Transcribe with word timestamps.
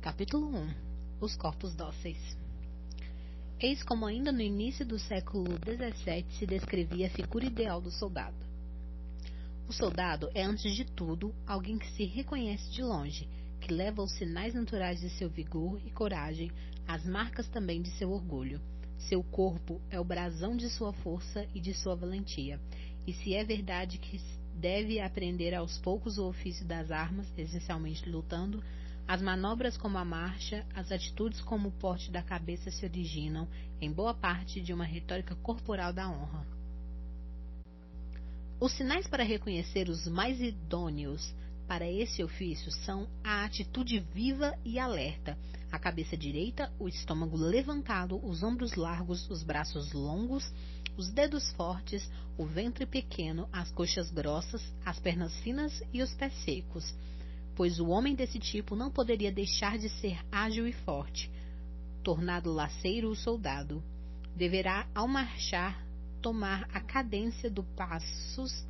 Capítulo 0.00 0.46
1 0.56 0.74
Os 1.20 1.36
corpos 1.36 1.74
dóceis 1.74 2.16
Eis 3.60 3.82
como 3.82 4.06
ainda 4.06 4.32
no 4.32 4.40
início 4.40 4.86
do 4.86 4.98
século 4.98 5.44
XVII 5.58 6.24
se 6.38 6.46
descrevia 6.46 7.06
a 7.06 7.10
figura 7.10 7.44
ideal 7.44 7.82
do 7.82 7.90
soldado. 7.90 8.38
O 9.68 9.74
soldado 9.74 10.30
é, 10.34 10.42
antes 10.42 10.74
de 10.74 10.86
tudo, 10.86 11.34
alguém 11.46 11.76
que 11.76 11.86
se 11.92 12.06
reconhece 12.06 12.70
de 12.70 12.82
longe, 12.82 13.28
que 13.60 13.74
leva 13.74 14.00
os 14.00 14.12
sinais 14.12 14.54
naturais 14.54 14.98
de 15.00 15.10
seu 15.10 15.28
vigor 15.28 15.78
e 15.84 15.90
coragem, 15.90 16.50
as 16.88 17.04
marcas 17.04 17.46
também 17.48 17.82
de 17.82 17.90
seu 17.90 18.10
orgulho. 18.10 18.58
Seu 18.96 19.22
corpo 19.22 19.82
é 19.90 20.00
o 20.00 20.04
brasão 20.04 20.56
de 20.56 20.70
sua 20.70 20.94
força 20.94 21.46
e 21.54 21.60
de 21.60 21.74
sua 21.74 21.94
valentia. 21.94 22.58
E 23.06 23.12
se 23.12 23.34
é 23.34 23.44
verdade 23.44 23.98
que 23.98 24.18
deve 24.54 24.98
aprender 24.98 25.54
aos 25.54 25.76
poucos 25.76 26.16
o 26.16 26.26
ofício 26.26 26.64
das 26.64 26.90
armas, 26.90 27.26
essencialmente 27.36 28.08
lutando, 28.08 28.64
as 29.10 29.20
manobras 29.20 29.76
como 29.76 29.98
a 29.98 30.04
marcha, 30.04 30.64
as 30.72 30.92
atitudes 30.92 31.40
como 31.40 31.70
o 31.70 31.72
porte 31.72 32.12
da 32.12 32.22
cabeça 32.22 32.70
se 32.70 32.86
originam, 32.86 33.48
em 33.80 33.90
boa 33.90 34.14
parte, 34.14 34.60
de 34.60 34.72
uma 34.72 34.84
retórica 34.84 35.34
corporal 35.34 35.92
da 35.92 36.08
honra. 36.08 36.46
Os 38.60 38.70
sinais 38.70 39.08
para 39.08 39.24
reconhecer 39.24 39.88
os 39.88 40.06
mais 40.06 40.40
idôneos 40.40 41.34
para 41.66 41.90
esse 41.90 42.22
ofício 42.22 42.70
são 42.70 43.08
a 43.24 43.44
atitude 43.44 43.98
viva 43.98 44.56
e 44.64 44.78
alerta, 44.78 45.36
a 45.72 45.78
cabeça 45.80 46.16
direita, 46.16 46.72
o 46.78 46.86
estômago 46.86 47.36
levantado, 47.36 48.24
os 48.24 48.44
ombros 48.44 48.76
largos, 48.76 49.28
os 49.28 49.42
braços 49.42 49.92
longos, 49.92 50.54
os 50.96 51.10
dedos 51.10 51.50
fortes, 51.54 52.08
o 52.38 52.46
ventre 52.46 52.86
pequeno, 52.86 53.48
as 53.52 53.72
coxas 53.72 54.08
grossas, 54.12 54.62
as 54.86 55.00
pernas 55.00 55.36
finas 55.40 55.82
e 55.92 56.00
os 56.00 56.14
pés 56.14 56.32
secos 56.44 56.94
pois 57.60 57.78
o 57.78 57.88
homem 57.88 58.14
desse 58.14 58.38
tipo 58.38 58.74
não 58.74 58.90
poderia 58.90 59.30
deixar 59.30 59.76
de 59.76 59.90
ser 60.00 60.18
ágil 60.32 60.66
e 60.66 60.72
forte. 60.72 61.30
Tornado 62.02 62.50
laceiro 62.50 63.10
o 63.10 63.14
soldado, 63.14 63.84
deverá, 64.34 64.88
ao 64.94 65.06
marchar, 65.06 65.86
tomar 66.22 66.66
a 66.72 66.80
cadência 66.80 67.50
do 67.50 67.62
passos 67.62 68.66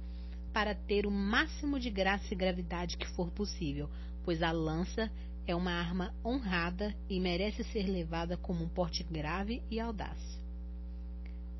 para 0.53 0.75
ter 0.75 1.06
o 1.06 1.11
máximo 1.12 1.78
de 1.78 1.89
graça 1.89 2.34
e 2.34 2.37
gravidade 2.37 2.97
que 2.97 3.06
for 3.11 3.31
possível, 3.31 3.89
pois 4.25 4.42
a 4.42 4.50
lança 4.50 5.09
é 5.47 5.55
uma 5.55 5.70
arma 5.70 6.12
honrada 6.25 6.93
e 7.09 7.20
merece 7.20 7.62
ser 7.62 7.87
levada 7.87 8.37
como 8.37 8.65
um 8.65 8.69
porte 8.69 9.05
grave 9.05 9.62
e 9.70 9.78
audaz. 9.78 10.19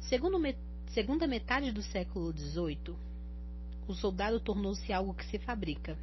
Segundo 0.01 0.37
segunda 0.89 1.29
metade 1.29 1.71
do 1.71 1.81
século 1.81 2.37
XVIII, 2.37 2.97
o 3.87 3.95
soldado 3.95 4.41
tornou-se 4.41 4.93
algo 4.93 5.15
que 5.15 5.27
se 5.27 5.39
fabrica, 5.39 5.97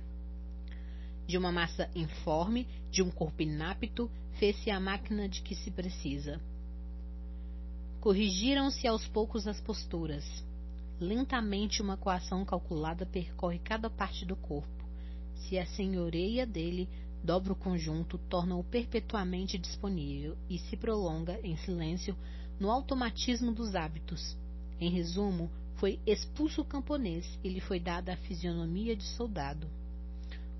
de 1.28 1.38
uma 1.38 1.52
massa 1.52 1.90
informe, 1.94 2.66
de 2.90 3.04
um 3.04 3.12
corpo 3.12 3.42
inapto, 3.42 4.10
fez-se 4.40 4.72
a 4.72 4.80
máquina 4.80 5.28
de 5.28 5.42
que 5.42 5.54
se 5.54 5.70
precisa. 5.70 6.42
Corrigiram-se 8.00 8.88
aos 8.88 9.06
poucos 9.08 9.46
as 9.46 9.60
posturas. 9.60 10.24
Lentamente 11.00 11.82
uma 11.82 11.98
coação 11.98 12.46
calculada 12.46 13.06
percorre 13.06 13.60
cada 13.60 13.90
parte 13.90 14.26
do 14.26 14.36
corpo. 14.36 14.86
Se 15.36 15.58
a 15.58 15.66
senhoreia 15.66 16.46
dele 16.46 16.88
dobra 17.24 17.52
o 17.52 17.56
conjunto, 17.56 18.18
torna-o 18.18 18.64
perpetuamente 18.64 19.58
disponível 19.58 20.38
e 20.50 20.58
se 20.58 20.78
prolonga, 20.78 21.40
em 21.44 21.58
silêncio, 21.58 22.16
no 22.60 22.72
automatismo 22.72 23.52
dos 23.52 23.76
hábitos. 23.76 24.38
Em 24.80 24.90
resumo, 24.90 25.52
foi 25.76 26.00
expulso 26.06 26.62
o 26.62 26.66
camponês 26.66 27.38
e 27.44 27.50
lhe 27.50 27.60
foi 27.60 27.80
dada 27.80 28.14
a 28.14 28.18
fisionomia 28.18 28.96
de 28.96 29.04
soldado. 29.04 29.68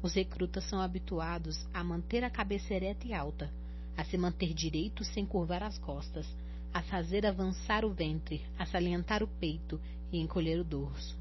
Os 0.02 0.14
recrutas 0.14 0.64
são 0.66 0.80
habituados 0.80 1.68
a 1.74 1.84
manter 1.84 2.24
a 2.24 2.30
cabeça 2.30 2.74
ereta 2.74 3.08
e 3.08 3.14
alta, 3.14 3.52
a 3.96 4.04
se 4.04 4.18
manter 4.18 4.54
direito 4.54 5.04
sem 5.04 5.26
curvar 5.26 5.64
as 5.64 5.78
costas, 5.80 6.28
a 6.74 6.82
fazer 6.84 7.26
avançar 7.26 7.84
o 7.84 7.90
ventre, 7.90 8.46
a 8.60 8.66
salientar 8.66 9.24
o 9.24 9.28
peito 9.28 9.82
e 10.12 10.20
encolher 10.20 10.60
o 10.60 10.64
dorso. 10.64 11.18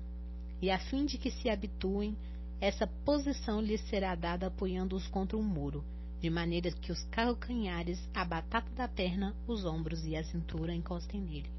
E 0.61 0.71
a 0.71 0.78
fim 0.78 1.06
de 1.06 1.17
que 1.17 1.31
se 1.31 1.49
habituem, 1.49 2.17
essa 2.61 2.87
posição 2.87 3.61
lhes 3.61 3.81
será 3.89 4.15
dada 4.15 4.49
apoiando-os 4.49 5.06
contra 5.09 5.37
um 5.37 5.43
muro, 5.43 5.83
de 6.21 6.31
maneira 6.31 6.71
que 6.71 6.93
os 6.93 7.03
calcanhares, 7.05 7.99
a 8.15 8.25
batata 8.25 8.71
da 8.75 8.89
perna, 8.89 9.34
os 9.47 9.65
ombros 9.65 10.05
e 10.05 10.17
a 10.17 10.25
cintura 10.25 10.75
encostem 10.75 11.21
nele. 11.21 11.50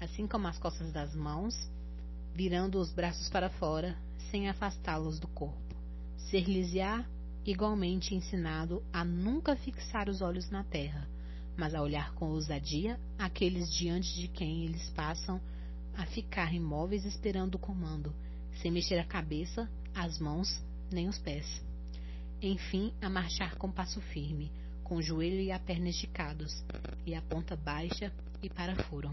Assim 0.00 0.26
como 0.26 0.46
as 0.46 0.58
costas 0.58 0.92
das 0.92 1.14
mãos, 1.14 1.54
virando 2.36 2.78
os 2.78 2.92
braços 2.92 3.30
para 3.30 3.48
fora, 3.48 3.96
sem 4.30 4.46
afastá-los 4.46 5.18
do 5.18 5.26
corpo. 5.28 5.74
Ser-lhes-á 6.30 7.02
igualmente 7.46 8.14
ensinado 8.14 8.82
a 8.92 9.02
nunca 9.02 9.56
fixar 9.56 10.06
os 10.10 10.20
olhos 10.20 10.50
na 10.50 10.62
terra, 10.62 11.08
mas 11.56 11.74
a 11.74 11.80
olhar 11.80 12.12
com 12.12 12.28
ousadia 12.28 13.00
aqueles 13.18 13.72
diante 13.72 14.14
de 14.20 14.28
quem 14.28 14.64
eles 14.64 14.90
passam 14.90 15.40
a 15.96 16.04
ficar 16.04 16.52
imóveis 16.52 17.06
esperando 17.06 17.54
o 17.54 17.58
comando, 17.58 18.12
sem 18.60 18.70
mexer 18.70 18.98
a 18.98 19.04
cabeça, 19.04 19.66
as 19.94 20.18
mãos 20.18 20.62
nem 20.92 21.08
os 21.08 21.18
pés. 21.18 21.64
Enfim, 22.42 22.92
a 23.00 23.08
marchar 23.08 23.56
com 23.56 23.72
passo 23.72 23.98
firme, 24.12 24.52
com 24.84 24.96
o 24.96 25.02
joelho 25.02 25.40
e 25.40 25.50
a 25.50 25.58
perna 25.58 25.88
esticados, 25.88 26.62
e 27.06 27.14
a 27.14 27.22
ponta 27.22 27.56
baixa 27.56 28.12
e 28.42 28.50
para 28.50 28.76
furo. 28.84 29.10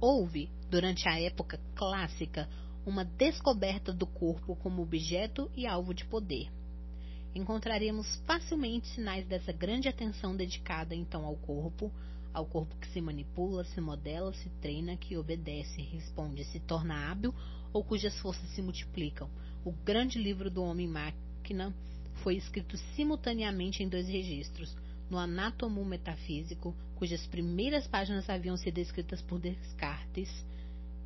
Houve, 0.00 0.50
durante 0.70 1.08
a 1.08 1.18
época 1.18 1.58
clássica, 1.74 2.48
uma 2.84 3.04
descoberta 3.04 3.92
do 3.92 4.06
corpo 4.06 4.54
como 4.56 4.82
objeto 4.82 5.50
e 5.56 5.66
alvo 5.66 5.94
de 5.94 6.04
poder. 6.04 6.50
Encontraremos 7.34 8.16
facilmente 8.26 8.86
sinais 8.88 9.26
dessa 9.26 9.52
grande 9.52 9.88
atenção 9.88 10.36
dedicada 10.36 10.94
então 10.94 11.24
ao 11.24 11.36
corpo, 11.36 11.90
ao 12.32 12.44
corpo 12.44 12.76
que 12.76 12.88
se 12.88 13.00
manipula, 13.00 13.64
se 13.64 13.80
modela, 13.80 14.32
se 14.34 14.48
treina, 14.60 14.96
que 14.96 15.16
obedece, 15.16 15.80
responde, 15.80 16.44
se 16.44 16.60
torna 16.60 17.10
hábil 17.10 17.34
ou 17.72 17.82
cujas 17.82 18.18
forças 18.20 18.48
se 18.50 18.60
multiplicam. 18.60 19.30
O 19.64 19.72
grande 19.72 20.18
livro 20.18 20.50
do 20.50 20.62
Homem-Máquina 20.62 21.74
foi 22.22 22.36
escrito 22.36 22.76
simultaneamente 22.94 23.82
em 23.82 23.88
dois 23.88 24.06
registros, 24.06 24.76
no 25.10 25.18
Anatomo 25.18 25.84
Metafísico, 25.84 26.74
cujas 26.96 27.26
primeiras 27.26 27.86
páginas 27.86 28.28
haviam 28.28 28.56
sido 28.56 28.78
escritas 28.78 29.22
por 29.22 29.38
Descartes, 29.38 30.30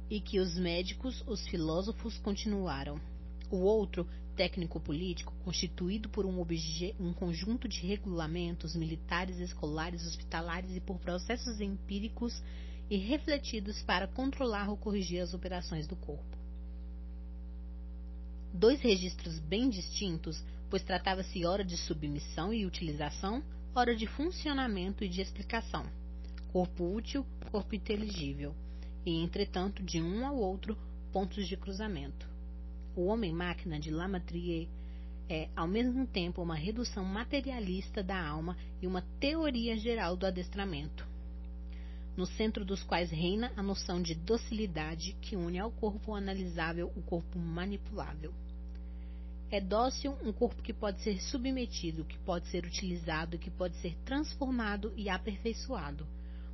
e 0.09 0.21
que 0.21 0.41
os 0.41 0.59
médicos, 0.59 1.22
os 1.27 1.47
filósofos 1.47 2.19
continuaram. 2.19 3.00
O 3.50 3.59
outro, 3.59 4.06
técnico-político, 4.37 5.33
constituído 5.44 6.09
por 6.09 6.25
um, 6.27 6.41
um, 6.99 7.12
conjunto 7.12 7.69
de 7.69 7.87
regulamentos 7.87 8.75
militares, 8.75 9.39
escolares, 9.39 10.06
hospitalares 10.06 10.75
e 10.77 10.81
por 10.81 10.99
processos 10.99 11.60
empíricos 11.60 12.43
e 12.89 12.97
refletidos 12.97 13.83
para 13.83 14.09
controlar 14.09 14.69
ou 14.69 14.77
corrigir 14.77 15.21
as 15.21 15.33
operações 15.33 15.87
do 15.87 15.94
corpo. 15.94 16.39
Dois 18.53 18.81
registros 18.81 19.39
bem 19.39 19.69
distintos, 19.69 20.43
pois 20.69 20.83
tratava-se 20.83 21.44
ora 21.44 21.65
de 21.65 21.77
submissão 21.77 22.53
e 22.53 22.66
utilização, 22.66 23.44
hora 23.75 23.94
de 23.94 24.06
funcionamento 24.06 25.04
e 25.04 25.08
de 25.08 25.20
explicação, 25.20 25.86
corpo 26.53 26.92
útil, 26.92 27.25
corpo 27.50 27.75
inteligível, 27.75 28.54
e, 29.06 29.22
entretanto, 29.22 29.82
de 29.82 30.03
um 30.03 30.26
ao 30.26 30.36
outro, 30.36 30.76
pontos 31.12 31.47
de 31.47 31.56
cruzamento. 31.56 32.28
O 32.97 33.06
homem-máquina 33.06 33.78
de 33.78 33.91
Lamartine 33.91 34.69
é, 35.28 35.48
ao 35.54 35.69
mesmo 35.69 36.04
tempo, 36.06 36.42
uma 36.42 36.56
redução 36.56 37.04
materialista 37.04 38.03
da 38.03 38.20
alma 38.20 38.56
e 38.82 38.86
uma 38.86 39.03
teoria 39.20 39.76
geral 39.76 40.16
do 40.16 40.26
adestramento, 40.26 41.06
no 42.16 42.26
centro 42.26 42.64
dos 42.64 42.82
quais 42.82 43.10
reina 43.10 43.53
a 43.56 43.62
noção 43.62 44.03
de 44.03 44.16
docilidade 44.16 45.16
que 45.20 45.36
une 45.36 45.60
ao 45.60 45.70
corpo 45.70 46.16
analisável 46.16 46.92
o 46.97 47.03
corpo 47.03 47.38
manipulável. 47.38 48.34
É 49.53 49.61
dócil 49.61 50.16
um 50.22 50.33
corpo 50.33 50.63
que 50.63 50.72
pode 50.72 51.01
ser 51.01 51.21
submetido, 51.21 52.04
que 52.04 52.16
pode 52.19 52.47
ser 52.47 52.65
utilizado, 52.65 53.36
que 53.36 53.51
pode 53.51 53.74
ser 53.78 53.97
transformado 54.04 54.92
e 54.97 55.09
aperfeiçoado. 55.09 56.07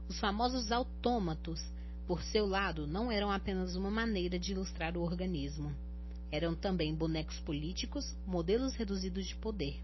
Os 0.09 0.19
famosos 0.19 0.73
autômatos, 0.73 1.61
por 2.07 2.23
seu 2.23 2.47
lado, 2.47 2.87
não 2.87 3.13
eram 3.13 3.31
apenas 3.31 3.77
uma 3.77 3.91
maneira 3.91 4.39
de 4.39 4.53
ilustrar 4.53 4.97
o 4.97 5.03
organismo. 5.03 5.75
Eram 6.33 6.55
também 6.55 6.95
bonecos 6.95 7.39
políticos, 7.41 8.17
modelos 8.27 8.75
reduzidos 8.75 9.27
de 9.27 9.37
poder. 9.37 9.79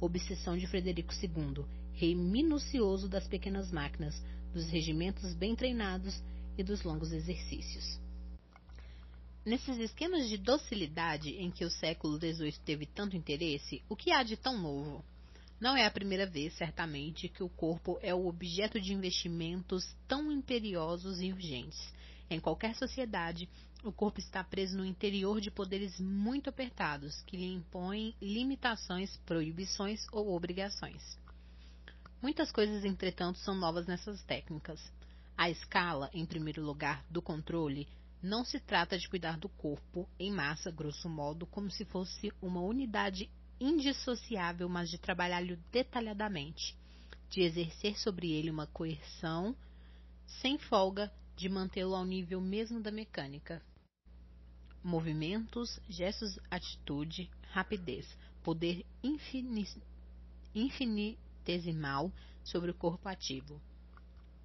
Obsessão 0.00 0.56
de 0.56 0.66
Frederico 0.66 1.12
II, 1.12 1.66
rei 1.92 2.14
minucioso 2.14 3.10
das 3.10 3.28
pequenas 3.28 3.70
máquinas, 3.70 4.24
dos 4.54 4.64
regimentos 4.70 5.34
bem 5.34 5.54
treinados 5.54 6.22
e 6.56 6.62
dos 6.62 6.82
longos 6.82 7.12
exercícios. 7.12 8.02
Nesses 9.44 9.76
esquemas 9.76 10.26
de 10.26 10.38
docilidade 10.38 11.28
em 11.28 11.50
que 11.50 11.66
o 11.66 11.70
século 11.70 12.16
XVIII 12.16 12.58
teve 12.64 12.86
tanto 12.86 13.14
interesse, 13.14 13.82
o 13.90 13.94
que 13.94 14.10
há 14.10 14.22
de 14.22 14.38
tão 14.38 14.58
novo? 14.58 15.04
Não 15.60 15.76
é 15.76 15.84
a 15.84 15.90
primeira 15.90 16.24
vez, 16.24 16.54
certamente, 16.54 17.28
que 17.28 17.42
o 17.42 17.48
corpo 17.50 17.98
é 18.00 18.14
o 18.14 18.26
objeto 18.26 18.80
de 18.80 18.94
investimentos 18.94 19.94
tão 20.08 20.32
imperiosos 20.32 21.20
e 21.20 21.30
urgentes. 21.30 21.92
Em 22.30 22.40
qualquer 22.40 22.74
sociedade, 22.74 23.46
o 23.84 23.92
corpo 23.92 24.18
está 24.18 24.42
preso 24.42 24.78
no 24.78 24.84
interior 24.84 25.42
de 25.42 25.50
poderes 25.50 26.00
muito 26.00 26.48
apertados 26.48 27.20
que 27.26 27.36
lhe 27.36 27.52
impõem 27.52 28.14
limitações, 28.22 29.14
proibições 29.26 30.06
ou 30.10 30.34
obrigações. 30.34 31.18
Muitas 32.22 32.50
coisas, 32.50 32.82
entretanto, 32.82 33.38
são 33.40 33.54
novas 33.54 33.86
nessas 33.86 34.22
técnicas. 34.22 34.80
A 35.36 35.50
escala, 35.50 36.08
em 36.14 36.24
primeiro 36.24 36.62
lugar, 36.62 37.04
do 37.10 37.20
controle, 37.20 37.86
não 38.24 38.42
se 38.42 38.58
trata 38.58 38.98
de 38.98 39.06
cuidar 39.06 39.38
do 39.38 39.50
corpo 39.50 40.08
em 40.18 40.32
massa, 40.32 40.70
grosso 40.70 41.10
modo, 41.10 41.44
como 41.44 41.70
se 41.70 41.84
fosse 41.84 42.32
uma 42.40 42.62
unidade 42.62 43.30
indissociável, 43.60 44.66
mas 44.66 44.88
de 44.88 44.96
trabalhar-lhe 44.96 45.56
detalhadamente, 45.70 46.74
de 47.28 47.42
exercer 47.42 47.98
sobre 47.98 48.32
ele 48.32 48.50
uma 48.50 48.66
coerção 48.66 49.54
sem 50.26 50.58
folga, 50.58 51.12
de 51.36 51.50
mantê-lo 51.50 51.94
ao 51.94 52.06
nível 52.06 52.40
mesmo 52.40 52.80
da 52.80 52.90
mecânica. 52.90 53.62
Movimentos, 54.82 55.78
gestos, 55.86 56.38
atitude, 56.50 57.30
rapidez, 57.50 58.08
poder 58.42 58.86
infinitesimal 60.54 62.10
sobre 62.42 62.70
o 62.70 62.74
corpo 62.74 63.06
ativo. 63.06 63.60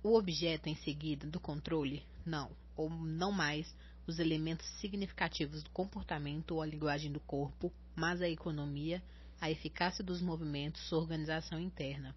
O 0.03 0.17
objeto 0.17 0.67
em 0.67 0.75
seguida 0.75 1.25
do 1.27 1.39
controle, 1.39 2.03
não, 2.25 2.51
ou 2.79 2.89
não 2.89 3.29
mais, 3.29 3.75
os 4.07 4.19
elementos 4.19 4.65
significativos 4.79 5.61
do 5.61 5.69
comportamento 5.71 6.51
ou 6.51 6.61
a 6.61 6.65
linguagem 6.65 7.11
do 7.11 7.19
corpo, 7.19 7.73
mas 7.93 8.21
a 8.21 8.29
economia, 8.29 9.03
a 9.41 9.51
eficácia 9.51 10.01
dos 10.01 10.21
movimentos, 10.21 10.81
sua 10.87 10.99
organização 10.99 11.59
interna. 11.59 12.15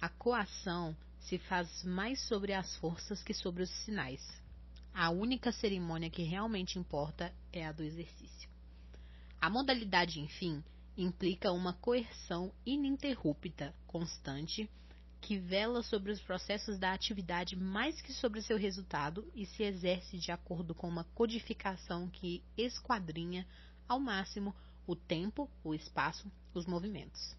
A 0.00 0.08
coação 0.08 0.96
se 1.18 1.38
faz 1.38 1.82
mais 1.82 2.20
sobre 2.28 2.52
as 2.52 2.76
forças 2.76 3.20
que 3.20 3.34
sobre 3.34 3.64
os 3.64 3.70
sinais. 3.84 4.22
A 4.94 5.10
única 5.10 5.50
cerimônia 5.50 6.08
que 6.08 6.22
realmente 6.22 6.78
importa 6.78 7.34
é 7.52 7.66
a 7.66 7.72
do 7.72 7.82
exercício. 7.82 8.48
A 9.40 9.50
modalidade, 9.50 10.20
enfim, 10.20 10.62
implica 10.96 11.50
uma 11.50 11.72
coerção 11.72 12.52
ininterrupta, 12.64 13.74
constante, 13.88 14.70
que 15.26 15.36
vela 15.36 15.82
sobre 15.82 16.12
os 16.12 16.20
processos 16.20 16.78
da 16.78 16.92
atividade 16.92 17.56
mais 17.56 18.00
que 18.00 18.12
sobre 18.12 18.40
seu 18.40 18.56
resultado 18.56 19.28
e 19.34 19.44
se 19.44 19.64
exerce 19.64 20.16
de 20.18 20.30
acordo 20.30 20.72
com 20.72 20.88
uma 20.88 21.02
codificação 21.02 22.08
que 22.08 22.44
esquadrinha 22.56 23.44
ao 23.88 23.98
máximo 23.98 24.54
o 24.86 24.94
tempo, 24.94 25.50
o 25.64 25.74
espaço, 25.74 26.30
os 26.54 26.64
movimentos. 26.64 27.34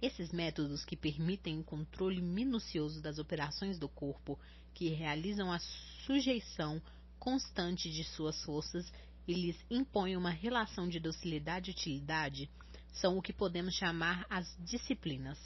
Esses 0.00 0.32
métodos 0.32 0.82
que 0.82 0.96
permitem 0.96 1.60
o 1.60 1.62
controle 1.62 2.22
minucioso 2.22 3.02
das 3.02 3.18
operações 3.18 3.78
do 3.78 3.86
corpo, 3.90 4.38
que 4.72 4.88
realizam 4.88 5.52
a 5.52 5.58
sujeição 6.06 6.80
constante 7.18 7.90
de 7.90 8.02
suas 8.02 8.42
forças 8.44 8.90
e 9.28 9.34
lhes 9.34 9.58
impõem 9.70 10.16
uma 10.16 10.30
relação 10.30 10.88
de 10.88 10.98
docilidade 10.98 11.70
e 11.70 11.74
utilidade, 11.74 12.50
são 12.94 13.18
o 13.18 13.20
que 13.20 13.34
podemos 13.34 13.74
chamar 13.74 14.24
as 14.30 14.56
disciplinas. 14.58 15.38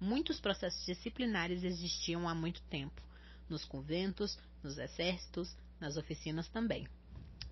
Muitos 0.00 0.38
processos 0.38 0.84
disciplinares 0.84 1.64
existiam 1.64 2.28
há 2.28 2.34
muito 2.34 2.62
tempo, 2.64 3.02
nos 3.48 3.64
conventos, 3.64 4.38
nos 4.62 4.76
exércitos, 4.76 5.56
nas 5.80 5.96
oficinas 5.96 6.48
também. 6.48 6.86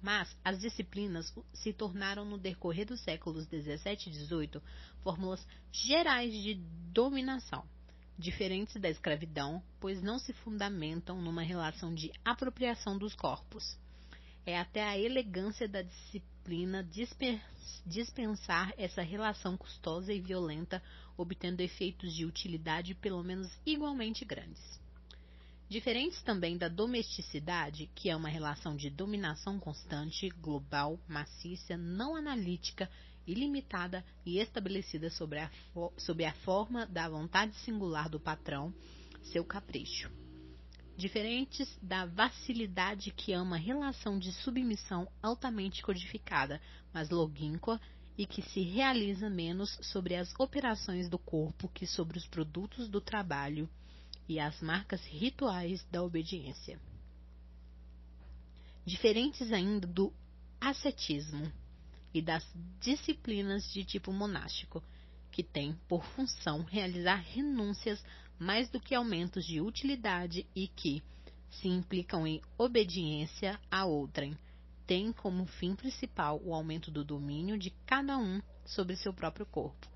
Mas 0.03 0.37
as 0.45 0.61
disciplinas 0.61 1.35
se 1.55 1.73
tornaram, 1.73 2.27
no 2.27 2.37
decorrer 2.37 2.87
dos 2.87 3.01
séculos 3.01 3.47
17 3.47 4.11
e 4.11 4.13
18, 4.13 4.63
fórmulas 5.03 5.47
gerais 5.73 6.33
de 6.35 6.55
dominação, 6.93 7.67
diferentes 8.19 8.77
da 8.77 8.91
escravidão, 8.91 9.63
pois 9.81 10.03
não 10.03 10.19
se 10.19 10.35
fundamentam 10.35 11.23
numa 11.23 11.43
relação 11.43 11.95
de 11.95 12.13
apropriação 12.23 12.99
dos 12.99 13.15
corpos. 13.15 13.79
É 14.47 14.59
até 14.59 14.83
a 14.83 14.99
elegância 14.99 15.67
da 15.67 15.83
disciplina 15.83 16.87
dispensar 17.87 18.75
essa 18.77 19.03
relação 19.03 19.57
custosa 19.57 20.13
e 20.13 20.21
violenta, 20.21 20.83
obtendo 21.17 21.63
efeitos 21.63 22.15
de 22.15 22.27
utilidade 22.27 22.95
pelo 22.95 23.23
menos 23.23 23.51
igualmente 23.65 24.25
grandes. 24.25 24.81
Diferentes 25.69 26.23
também 26.23 26.59
da 26.59 26.69
domesticidade, 26.69 27.91
que 27.95 28.11
é 28.11 28.17
uma 28.17 28.29
relação 28.29 28.77
de 28.77 28.91
dominação 28.91 29.59
constante, 29.59 30.29
global, 30.29 31.01
maciça, 31.09 31.77
não 31.77 32.15
analítica, 32.15 32.91
ilimitada 33.27 34.05
e 34.27 34.39
estabelecida 34.39 35.09
sobre 35.09 35.39
a, 35.39 35.51
sob 35.97 36.25
a 36.25 36.35
forma 36.35 36.87
da 36.87 37.09
vontade 37.09 37.57
singular 37.57 38.11
do 38.11 38.21
patrão, 38.21 38.75
seu 39.23 39.43
capricho. 39.43 40.24
Diferentes 40.97 41.77
da 41.83 42.09
facilidade, 42.09 43.11
que 43.11 43.33
é 43.33 43.41
uma 43.41 43.57
relação 43.57 44.19
de 44.19 44.31
submissão 44.33 45.09
altamente 45.21 45.83
codificada, 45.83 46.61
mas 46.93 47.11
logínqua 47.11 47.81
e 48.17 48.25
que 48.25 48.43
se 48.43 48.61
realiza 48.61 49.29
menos 49.29 49.77
sobre 49.83 50.15
as 50.15 50.33
operações 50.39 51.09
do 51.09 51.19
corpo 51.19 51.69
que 51.69 51.87
sobre 51.87 52.17
os 52.17 52.27
produtos 52.29 52.89
do 52.89 53.01
trabalho 53.01 53.69
e 54.29 54.39
as 54.39 54.61
marcas 54.63 55.05
rituais 55.05 55.85
da 55.91 56.03
obediência. 56.03 56.79
Diferentes 58.87 59.53
ainda 59.53 59.87
do 59.87 60.13
ascetismo 60.61 61.53
e 62.13 62.23
das 62.23 62.47
disciplinas 62.81 63.65
de 63.73 63.85
tipo 63.85 64.13
monástico, 64.13 64.83
que 65.33 65.43
têm 65.43 65.75
por 65.89 66.05
função 66.05 66.63
realizar 66.63 67.17
renúncias 67.17 68.01
mais 68.39 68.69
do 68.69 68.81
que 68.81 68.95
aumentos 68.95 69.45
de 69.45 69.61
utilidade 69.61 70.47
e 70.55 70.69
que, 70.69 71.03
se 71.51 71.69
implicam 71.69 72.27
em 72.27 72.41
obediência 72.59 73.61
a 73.71 73.85
outrem, 73.85 74.37
têm 74.87 75.13
como 75.13 75.47
fim 75.47 75.75
principal 75.75 76.41
o 76.45 76.53
aumento 76.53 76.91
do 76.91 77.05
domínio 77.05 77.59
de 77.59 77.71
cada 77.87 78.19
um 78.19 78.41
sobre 78.65 78.97
seu 78.97 79.13
próprio 79.13 79.47
corpo. 79.47 79.89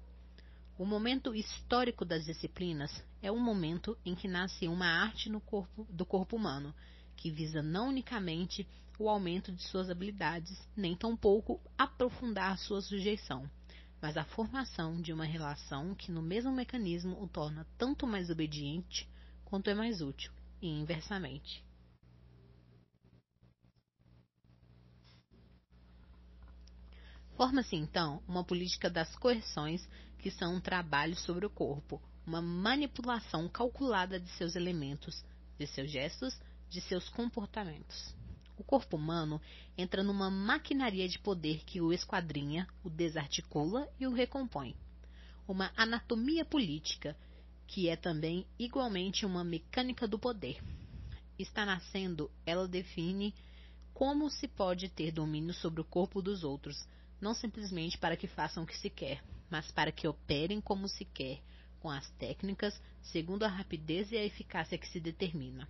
O 0.78 0.84
momento 0.84 1.34
histórico 1.34 2.04
das 2.04 2.24
disciplinas 2.24 3.04
é 3.20 3.30
o 3.30 3.38
momento 3.38 3.98
em 4.04 4.14
que 4.14 4.28
nasce 4.28 4.68
uma 4.68 4.86
arte 4.86 5.28
no 5.28 5.40
corpo, 5.40 5.84
do 5.90 6.06
corpo 6.06 6.36
humano, 6.36 6.72
que 7.16 7.30
visa 7.30 7.60
não 7.62 7.88
unicamente 7.88 8.66
o 8.98 9.08
aumento 9.08 9.50
de 9.50 9.62
suas 9.64 9.90
habilidades, 9.90 10.56
nem 10.76 10.96
tampouco 10.96 11.60
aprofundar 11.76 12.56
sua 12.58 12.80
sujeição, 12.80 13.50
mas 14.00 14.16
a 14.16 14.24
formação 14.24 15.00
de 15.00 15.12
uma 15.12 15.24
relação 15.24 15.94
que 15.94 16.12
no 16.12 16.22
mesmo 16.22 16.52
mecanismo 16.52 17.20
o 17.22 17.28
torna 17.28 17.66
tanto 17.76 18.06
mais 18.06 18.30
obediente 18.30 19.08
quanto 19.44 19.68
é 19.70 19.74
mais 19.74 20.00
útil, 20.00 20.32
e 20.60 20.68
inversamente. 20.68 21.64
Forma-se 27.36 27.76
então 27.76 28.22
uma 28.26 28.44
política 28.44 28.90
das 28.90 29.14
coerções 29.16 29.88
que 30.18 30.30
são 30.30 30.56
um 30.56 30.60
trabalho 30.60 31.14
sobre 31.14 31.46
o 31.46 31.50
corpo, 31.50 32.02
uma 32.26 32.42
manipulação 32.42 33.48
calculada 33.48 34.18
de 34.18 34.28
seus 34.30 34.56
elementos, 34.56 35.24
de 35.58 35.66
seus 35.66 35.90
gestos, 35.90 36.38
de 36.68 36.80
seus 36.80 37.08
comportamentos. 37.08 38.17
O 38.58 38.64
corpo 38.64 38.96
humano 38.96 39.40
entra 39.76 40.02
numa 40.02 40.28
maquinaria 40.28 41.08
de 41.08 41.16
poder 41.16 41.64
que 41.64 41.80
o 41.80 41.92
esquadrinha, 41.92 42.66
o 42.82 42.90
desarticula 42.90 43.88
e 44.00 44.06
o 44.06 44.12
recompõe. 44.12 44.74
Uma 45.46 45.72
anatomia 45.76 46.44
política, 46.44 47.16
que 47.68 47.88
é 47.88 47.94
também 47.94 48.44
igualmente 48.58 49.24
uma 49.24 49.44
mecânica 49.44 50.08
do 50.08 50.18
poder. 50.18 50.60
Está 51.38 51.64
nascendo, 51.64 52.28
ela 52.44 52.66
define 52.66 53.32
como 53.94 54.28
se 54.28 54.48
pode 54.48 54.88
ter 54.88 55.12
domínio 55.12 55.54
sobre 55.54 55.80
o 55.80 55.84
corpo 55.84 56.20
dos 56.20 56.42
outros, 56.42 56.84
não 57.20 57.34
simplesmente 57.34 57.96
para 57.96 58.16
que 58.16 58.26
façam 58.26 58.64
o 58.64 58.66
que 58.66 58.76
se 58.76 58.90
quer, 58.90 59.22
mas 59.48 59.70
para 59.70 59.92
que 59.92 60.08
operem 60.08 60.60
como 60.60 60.88
se 60.88 61.04
quer, 61.04 61.40
com 61.78 61.88
as 61.88 62.10
técnicas, 62.12 62.80
segundo 63.02 63.44
a 63.44 63.48
rapidez 63.48 64.10
e 64.10 64.16
a 64.16 64.24
eficácia 64.24 64.76
que 64.76 64.88
se 64.88 64.98
determina. 64.98 65.68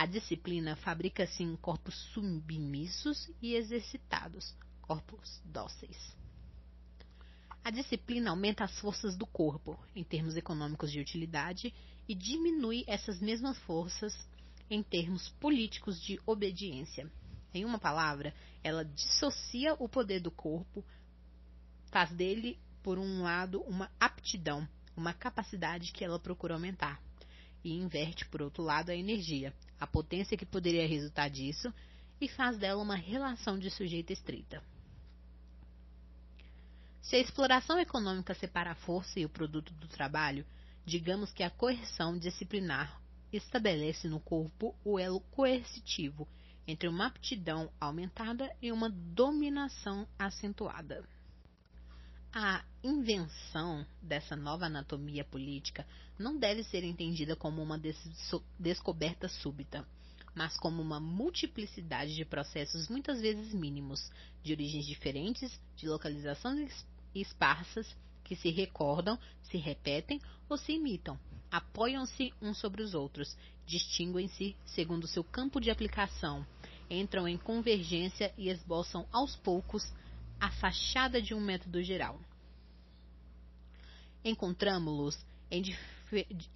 A 0.00 0.06
disciplina 0.06 0.76
fabrica-se 0.76 1.42
em 1.42 1.54
corpos 1.56 1.94
submissos 2.14 3.30
e 3.42 3.54
exercitados, 3.54 4.56
corpos 4.80 5.42
dóceis. 5.44 6.16
A 7.62 7.70
disciplina 7.70 8.30
aumenta 8.30 8.64
as 8.64 8.78
forças 8.78 9.14
do 9.14 9.26
corpo, 9.26 9.78
em 9.94 10.02
termos 10.02 10.38
econômicos 10.38 10.90
de 10.90 11.00
utilidade, 11.00 11.74
e 12.08 12.14
diminui 12.14 12.82
essas 12.86 13.20
mesmas 13.20 13.58
forças 13.58 14.16
em 14.70 14.82
termos 14.82 15.28
políticos 15.38 16.00
de 16.00 16.18
obediência. 16.24 17.12
Em 17.52 17.66
uma 17.66 17.78
palavra, 17.78 18.34
ela 18.64 18.86
dissocia 18.86 19.74
o 19.74 19.86
poder 19.86 20.20
do 20.20 20.30
corpo, 20.30 20.82
faz 21.90 22.10
dele 22.10 22.58
por 22.82 22.98
um 22.98 23.22
lado, 23.22 23.60
uma 23.64 23.90
aptidão, 24.00 24.66
uma 24.96 25.12
capacidade 25.12 25.92
que 25.92 26.02
ela 26.02 26.18
procura 26.18 26.54
aumentar, 26.54 27.02
e 27.64 27.74
inverte, 27.74 28.26
por 28.26 28.42
outro 28.42 28.62
lado, 28.62 28.90
a 28.90 28.96
energia, 28.96 29.54
a 29.78 29.86
potência 29.86 30.36
que 30.36 30.46
poderia 30.46 30.86
resultar 30.86 31.28
disso, 31.28 31.72
e 32.20 32.28
faz 32.28 32.58
dela 32.58 32.82
uma 32.82 32.96
relação 32.96 33.58
de 33.58 33.70
sujeito 33.70 34.12
estrita. 34.12 34.62
Se 37.00 37.16
a 37.16 37.18
exploração 37.18 37.78
econômica 37.78 38.34
separa 38.34 38.72
a 38.72 38.74
força 38.74 39.18
e 39.18 39.24
o 39.24 39.28
produto 39.28 39.72
do 39.74 39.88
trabalho, 39.88 40.46
digamos 40.84 41.32
que 41.32 41.42
a 41.42 41.50
coerção 41.50 42.18
disciplinar 42.18 43.00
estabelece 43.32 44.08
no 44.08 44.20
corpo 44.20 44.74
o 44.84 44.98
elo 44.98 45.20
coercitivo 45.20 46.28
entre 46.66 46.88
uma 46.88 47.06
aptidão 47.06 47.70
aumentada 47.80 48.54
e 48.60 48.70
uma 48.70 48.90
dominação 48.90 50.06
acentuada. 50.18 51.04
A 52.32 52.64
invenção 52.84 53.84
dessa 54.00 54.36
nova 54.36 54.66
anatomia 54.66 55.24
política 55.24 55.84
não 56.20 56.36
deve 56.36 56.62
ser 56.62 56.84
entendida 56.84 57.34
como 57.34 57.62
uma 57.62 57.78
des 57.78 57.96
descoberta 58.58 59.26
súbita, 59.26 59.86
mas 60.34 60.56
como 60.58 60.82
uma 60.82 61.00
multiplicidade 61.00 62.14
de 62.14 62.26
processos 62.26 62.88
muitas 62.88 63.20
vezes 63.20 63.54
mínimos, 63.54 64.10
de 64.42 64.52
origens 64.52 64.86
diferentes, 64.86 65.58
de 65.76 65.88
localizações 65.88 66.86
esparsas, 67.14 67.96
que 68.22 68.36
se 68.36 68.50
recordam, 68.50 69.18
se 69.42 69.56
repetem 69.56 70.20
ou 70.48 70.56
se 70.56 70.72
imitam, 70.72 71.18
apoiam-se 71.50 72.32
uns 72.40 72.58
sobre 72.58 72.82
os 72.82 72.94
outros, 72.94 73.34
distinguem-se 73.66 74.54
segundo 74.66 75.08
seu 75.08 75.24
campo 75.24 75.58
de 75.58 75.70
aplicação, 75.70 76.46
entram 76.88 77.26
em 77.26 77.38
convergência 77.38 78.32
e 78.36 78.50
esboçam 78.50 79.06
aos 79.10 79.34
poucos 79.36 79.82
a 80.38 80.50
fachada 80.50 81.20
de 81.20 81.34
um 81.34 81.40
método 81.40 81.82
geral. 81.82 82.20
Encontramos-los 84.22 85.18
em, 85.50 85.62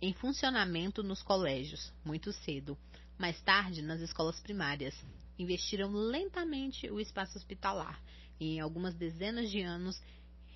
em, 0.01 0.13
funcionamento 0.13 1.03
nos 1.03 1.23
colégios, 1.23 1.93
muito 2.05 2.33
cedo, 2.33 2.77
mais 3.19 3.41
tarde 3.43 3.83
nas 3.83 4.01
escolas 4.01 4.39
primárias. 4.41 4.95
Investiram 5.39 5.91
lentamente 5.93 6.91
o 6.91 7.01
espaço 7.01 7.37
hospitalar 7.37 8.01
e, 8.39 8.57
em 8.57 8.61
algumas 8.61 8.95
dezenas 8.95 9.51
de 9.51 9.61
anos, 9.61 10.01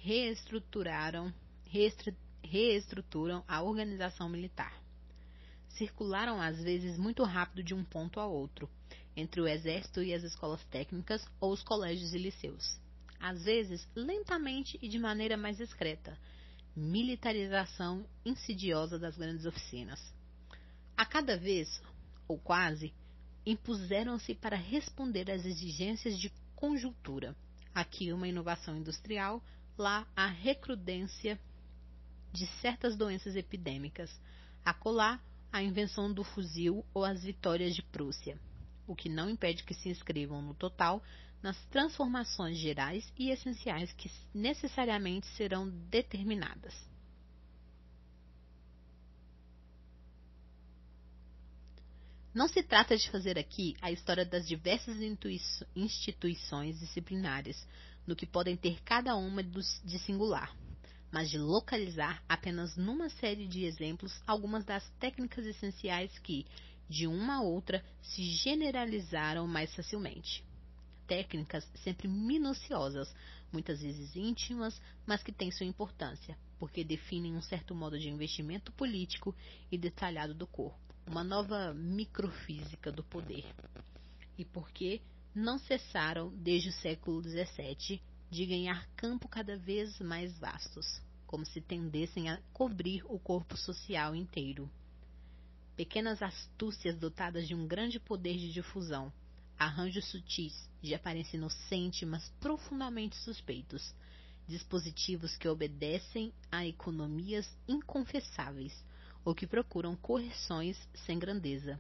reestruturaram, 0.01 1.33
reestruturam 2.43 3.45
a 3.47 3.63
organização 3.63 4.29
militar. 4.29 4.81
Circularam 5.69 6.41
às 6.41 6.63
vezes 6.63 6.99
muito 6.99 7.23
rápido 7.25 7.63
de 7.63 7.75
um 7.75 7.85
ponto 7.85 8.21
a 8.21 8.27
outro, 8.27 8.69
entre 9.17 9.41
o 9.41 9.49
exército 9.49 10.03
e 10.03 10.15
as 10.15 10.23
escolas 10.23 10.65
técnicas 10.67 11.25
ou 11.41 11.53
os 11.53 11.63
colégios 11.63 12.15
e 12.15 12.19
liceus 12.19 12.79
às 13.21 13.45
vezes 13.45 13.87
lentamente 13.95 14.79
e 14.81 14.89
de 14.89 14.99
maneira 14.99 15.37
mais 15.37 15.57
discreta, 15.57 16.17
militarização 16.79 18.07
insidiosa 18.25 18.99
das 18.99 19.17
grandes 19.17 19.45
oficinas. 19.45 20.01
A 20.97 21.05
cada 21.05 21.37
vez, 21.37 21.83
ou 22.27 22.39
quase, 22.39 22.95
impuseram-se 23.45 24.35
para 24.35 24.57
responder 24.57 25.31
às 25.31 25.45
exigências 25.45 26.19
de 26.19 26.33
conjuntura. 26.55 27.37
Aqui 27.75 28.13
uma 28.13 28.29
inovação 28.29 28.77
industrial, 28.77 29.43
lá 29.77 30.07
a 30.15 30.27
recrudência 30.27 31.39
de 32.33 32.47
certas 32.61 32.97
doenças 32.97 33.37
epidêmicas, 33.37 34.11
acolá 34.65 35.21
a 35.53 35.63
invenção 35.63 36.13
do 36.13 36.23
fuzil 36.23 36.85
ou 36.93 37.05
as 37.05 37.23
vitórias 37.23 37.75
de 37.75 37.83
Prússia, 37.83 38.39
o 38.87 38.95
que 38.95 39.09
não 39.09 39.31
impede 39.31 39.65
que 39.65 39.75
se 39.75 39.89
inscrevam 39.89 40.43
no 40.43 40.55
total 40.55 41.03
nas 41.43 41.57
transformações 41.67 42.59
gerais 42.59 43.13
e 43.17 43.31
essenciais 43.31 43.93
que 43.93 44.11
necessariamente 44.35 45.27
serão 45.29 45.69
determinadas. 45.69 46.75
Não 52.35 52.49
se 52.49 52.63
trata 52.63 52.97
de 52.97 53.11
fazer 53.11 53.39
aqui 53.39 53.75
a 53.81 53.91
história 53.91 54.25
das 54.25 54.47
diversas 54.47 54.97
instituições 55.75 56.79
disciplinares, 56.79 57.67
no 58.07 58.15
que 58.15 58.27
podem 58.27 58.57
ter 58.57 58.81
cada 58.83 59.17
uma 59.17 59.43
de 59.43 59.99
singular, 60.01 60.57
mas 61.11 61.31
de 61.31 61.39
localizar 61.39 62.23
apenas 62.29 62.77
numa 62.77 63.09
série 63.11 63.47
de 63.47 63.65
exemplos 63.65 64.23
algumas 64.27 64.65
das 64.65 64.89
técnicas 65.01 65.47
essenciais 65.47 66.17
que, 66.19 66.47
de 66.89 67.07
uma 67.07 67.37
a 67.37 67.41
outra, 67.43 67.85
se 68.03 68.23
generalizaram 68.23 69.47
mais 69.47 69.75
facilmente 69.75 70.48
técnicas 71.09 71.67
sempre 71.83 72.07
minuciosas, 72.07 73.13
muitas 73.51 73.81
vezes 73.81 74.15
íntimas, 74.15 74.81
mas 75.07 75.23
que 75.23 75.33
têm 75.33 75.51
sua 75.51 75.67
importância, 75.67 76.39
porque 76.59 76.85
definem 76.85 77.35
um 77.35 77.43
certo 77.43 77.75
modo 77.75 77.99
de 77.99 78.11
investimento 78.11 78.71
político 78.73 79.35
e 79.73 79.79
detalhado 79.79 80.35
do 80.35 80.47
corpo, 80.47 80.79
uma 81.07 81.25
nova 81.25 81.73
microfísica 81.75 82.93
do 82.93 83.03
poder. 83.03 83.45
E 84.37 84.45
porque 84.45 85.01
não 85.35 85.59
cessaram, 85.59 86.31
desde 86.37 86.69
o 86.69 86.73
século 86.73 87.23
XVII, 87.23 88.01
de 88.31 88.47
ganhar 88.47 88.87
campo 88.95 89.27
cada 89.27 89.57
vez 89.57 89.99
mais 90.01 90.39
vastos, 90.39 91.01
como 91.27 91.47
se 91.47 91.61
tendessem 91.61 92.29
a 92.29 92.39
cobrir 92.53 93.03
o 93.07 93.19
corpo 93.19 93.57
social 93.57 94.15
inteiro. 94.15 94.71
Pequenas 95.75 96.21
astúcias 96.23 96.97
dotadas 96.97 97.49
de 97.49 97.55
um 97.55 97.67
grande 97.67 97.99
poder 97.99 98.37
de 98.37 98.53
difusão, 98.53 99.13
arranjos 99.59 100.05
sutis, 100.07 100.69
de 100.81 100.95
aparência 100.95 101.37
inocente, 101.37 102.07
mas 102.07 102.29
profundamente 102.41 103.17
suspeitos, 103.17 103.95
dispositivos 104.47 105.37
que 105.37 105.49
obedecem 105.49 106.33
a 106.51 106.67
economias 106.67 107.49
inconfessáveis 107.67 108.73
ou 109.25 109.35
que 109.35 109.47
procuram 109.47 109.97
correções 109.97 110.79
sem 111.07 111.19
grandeza. 111.19 111.79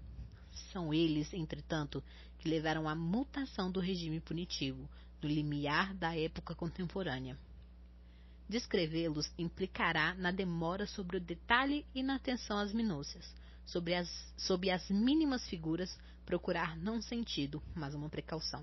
São 0.73 0.92
eles, 0.92 1.32
entretanto, 1.32 2.02
que 2.38 2.49
levaram 2.49 2.88
à 2.88 2.94
mutação 2.94 3.70
do 3.70 3.80
regime 3.80 4.20
punitivo, 4.20 4.88
no 5.23 5.28
limiar 5.28 5.94
da 5.94 6.16
época 6.16 6.54
contemporânea. 6.54 7.38
Descrevê-los 8.49 9.30
implicará 9.38 10.14
na 10.14 10.30
demora 10.30 10.87
sobre 10.87 11.16
o 11.16 11.20
detalhe 11.20 11.85
e 11.94 12.02
na 12.02 12.14
atenção 12.14 12.58
às 12.58 12.73
minúcias, 12.73 13.35
sobre 13.66 13.94
as, 13.94 14.08
sob 14.37 14.70
as 14.70 14.88
mínimas 14.88 15.47
figuras, 15.49 15.99
procurar 16.28 16.76
não 16.76 17.00
sentido, 17.00 17.62
mas 17.75 17.94
uma 17.94 18.11
precaução. 18.11 18.62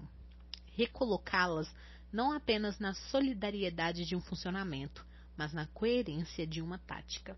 Recolocá-las 0.73 1.67
não 2.13 2.31
apenas 2.31 2.77
na 2.77 2.93
solidariedade 2.93 4.05
de 4.05 4.15
um 4.15 4.21
funcionamento, 4.21 5.03
mas 5.35 5.51
na 5.51 5.65
coerência 5.65 6.45
de 6.45 6.61
uma 6.61 6.77
tática. 6.77 7.35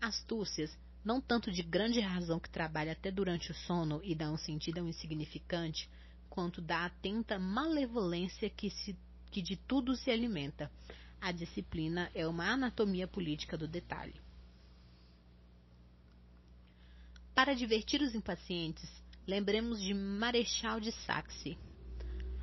Astúcias, 0.00 0.76
não 1.04 1.20
tanto 1.20 1.52
de 1.52 1.62
grande 1.62 2.00
razão 2.00 2.40
que 2.40 2.50
trabalha 2.50 2.90
até 2.90 3.12
durante 3.12 3.52
o 3.52 3.54
sono 3.54 4.00
e 4.02 4.12
dá 4.12 4.28
um 4.28 4.36
sentido 4.36 4.78
ao 4.78 4.88
insignificante, 4.88 5.88
quanto 6.28 6.60
da 6.60 6.84
atenta 6.84 7.38
malevolência 7.38 8.50
que, 8.50 8.70
se, 8.70 8.98
que 9.30 9.40
de 9.40 9.54
tudo 9.54 9.94
se 9.94 10.10
alimenta. 10.10 10.68
A 11.20 11.30
disciplina 11.30 12.10
é 12.12 12.26
uma 12.26 12.50
anatomia 12.50 13.06
política 13.06 13.56
do 13.56 13.68
detalhe. 13.68 14.20
Para 17.36 17.54
divertir 17.54 18.02
os 18.02 18.16
impacientes, 18.16 18.90
lembremos 19.28 19.82
de 19.82 19.92
Marechal 19.92 20.80
de 20.80 20.90
Saxe. 20.90 21.58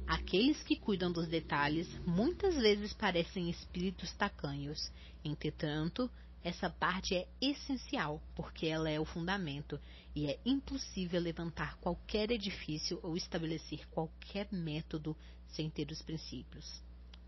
Aqueles 0.05 0.61
que 0.61 0.75
cuidam 0.75 1.11
dos 1.11 1.27
detalhes 1.27 1.89
muitas 2.05 2.53
vezes 2.53 2.93
parecem 2.93 3.49
espíritos 3.49 4.13
tacanhos. 4.13 4.91
Entretanto, 5.23 6.07
essa 6.43 6.69
parte 6.69 7.15
é 7.15 7.27
essencial, 7.41 8.21
porque 8.35 8.67
ela 8.67 8.87
é 8.87 8.99
o 8.99 9.05
fundamento, 9.05 9.81
e 10.15 10.27
é 10.27 10.39
impossível 10.45 11.19
levantar 11.19 11.75
qualquer 11.77 12.29
edifício 12.29 12.99
ou 13.01 13.17
estabelecer 13.17 13.87
qualquer 13.89 14.47
método 14.51 15.17
sem 15.47 15.71
ter 15.71 15.89
os 15.89 16.03
princípios. 16.03 16.83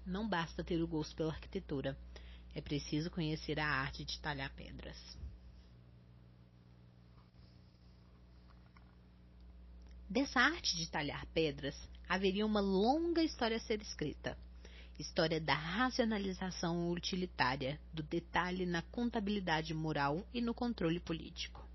Não 0.05 0.29
basta 0.29 0.63
ter 0.63 0.79
o 0.83 0.87
gosto 0.87 1.15
pela 1.15 1.33
arquitetura, 1.33 1.97
é 2.53 2.61
preciso 2.61 3.09
conhecer 3.09 3.59
a 3.59 3.67
arte 3.67 4.05
de 4.05 4.19
talhar 4.19 4.53
pedras. 4.53 5.17
Dessa 10.09 10.39
arte 10.39 10.77
de 10.77 10.89
talhar 10.89 11.25
pedras, 11.33 11.75
haveria 12.07 12.45
uma 12.45 12.61
longa 12.61 13.21
história 13.21 13.57
a 13.57 13.59
ser 13.59 13.81
escrita. 13.81 14.37
História 14.97 15.39
da 15.39 15.53
racionalização 15.53 16.89
utilitária, 16.91 17.77
do 17.93 18.01
detalhe 18.01 18.65
na 18.65 18.81
contabilidade 18.83 19.73
moral 19.73 20.25
e 20.33 20.39
no 20.39 20.53
controle 20.53 21.01
político. 21.01 21.67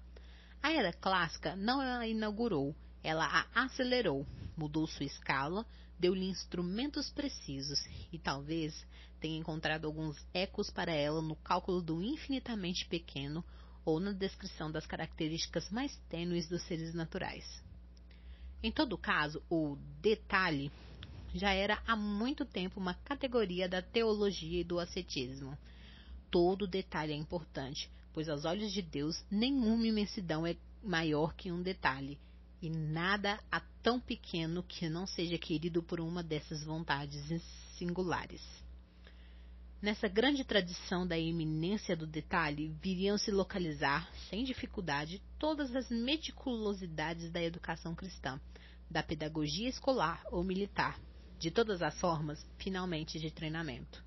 A 0.63 0.73
era 0.73 0.95
clássica 0.95 1.55
não 1.55 1.79
a 1.79 2.09
inaugurou, 2.09 2.75
ela 3.05 3.27
a 3.27 3.65
acelerou, 3.65 4.27
mudou 4.57 4.87
sua 4.87 5.05
escala, 5.05 5.67
deu-lhe 5.99 6.25
instrumentos 6.25 7.11
precisos 7.11 7.85
e 8.11 8.19
talvez 8.19 8.87
tenha 9.21 9.39
encontrado 9.39 9.85
alguns 9.85 10.17
ecos 10.33 10.71
para 10.71 10.91
ela 10.91 11.21
no 11.21 11.37
cálculo 11.37 11.83
do 11.83 12.03
infinitamente 12.03 12.87
pequeno 12.87 13.45
ou 13.85 14.01
na 14.01 14.13
descrição 14.13 14.73
das 14.73 14.87
características 14.87 15.69
mais 15.69 15.95
tênues 16.09 16.49
dos 16.49 16.63
seres 16.63 16.95
naturais. 16.95 17.63
Em 18.63 18.71
todo 18.71 18.97
caso, 18.97 19.43
o 19.51 19.77
detalhe 20.01 20.71
já 21.35 21.53
era 21.53 21.83
há 21.87 21.97
muito 21.97 22.45
tempo 22.45 22.79
uma 22.79 22.95
categoria 22.95 23.69
da 23.69 23.83
teologia 23.83 24.61
e 24.61 24.65
do 24.65 24.79
ascetismo. 24.79 25.59
Todo 26.31 26.67
detalhe 26.67 27.13
é 27.13 27.17
importante, 27.17 27.91
pois 28.13 28.29
aos 28.29 28.45
olhos 28.45 28.73
de 28.73 28.81
Deus 28.81 29.25
nenhuma 29.31 29.87
imensidão 29.87 30.47
é 30.47 30.57
maior 30.83 31.35
que 31.35 31.51
um 31.51 31.63
detalhe, 31.63 32.19
e 32.61 32.71
nada 32.71 33.41
há 33.51 33.61
tão 33.83 33.99
pequeno 33.99 34.63
que 34.63 34.89
não 34.89 35.07
seja 35.07 35.37
querido 35.37 35.83
por 35.83 36.01
uma 36.01 36.23
dessas 36.23 36.63
vontades 36.63 37.43
singulares. 37.77 38.62
Nessa 39.83 40.07
grande 40.07 40.45
tradição 40.45 41.05
da 41.05 41.19
eminência 41.19 41.97
do 41.97 42.07
detalhe, 42.07 42.73
viriam 42.81 43.19
se 43.19 43.33
localizar, 43.33 44.09
sem 44.31 44.45
dificuldade, 44.45 45.21
todas 45.41 45.75
as 45.75 45.91
meticulosidades 45.91 47.33
da 47.33 47.43
educação 47.43 47.93
cristã, 47.93 48.41
da 48.89 49.03
pedagogia 49.03 49.69
escolar 49.69 50.23
ou 50.31 50.45
militar, 50.45 51.01
de 51.37 51.51
todas 51.51 51.83
as 51.83 51.99
formas, 51.99 52.47
finalmente 52.59 53.19
de 53.19 53.29
treinamento. 53.33 54.05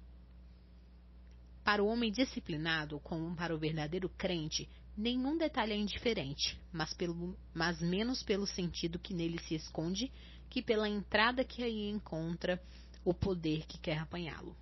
Para 1.61 1.83
o 1.83 1.87
homem 1.87 2.09
disciplinado, 2.09 2.97
como 3.01 3.35
para 3.35 3.53
o 3.53 3.59
verdadeiro 3.59 4.07
crente, 4.07 4.69
nenhum 4.95 5.37
detalhe 5.37 5.73
é 5.73 5.77
indiferente, 5.77 6.57
mas, 6.71 6.93
pelo, 6.93 7.37
mas 7.53 7.81
menos 7.81 8.23
pelo 8.23 8.47
sentido 8.47 8.97
que 8.97 9.13
nele 9.13 9.39
se 9.39 9.55
esconde 9.55 10.09
que 10.49 10.61
pela 10.61 10.87
entrada 10.87 11.43
que 11.43 11.61
aí 11.61 11.89
encontra 11.89 12.63
o 13.03 13.13
poder 13.13 13.65
que 13.65 13.77
quer 13.77 13.97
apanhá-lo. 13.97 14.55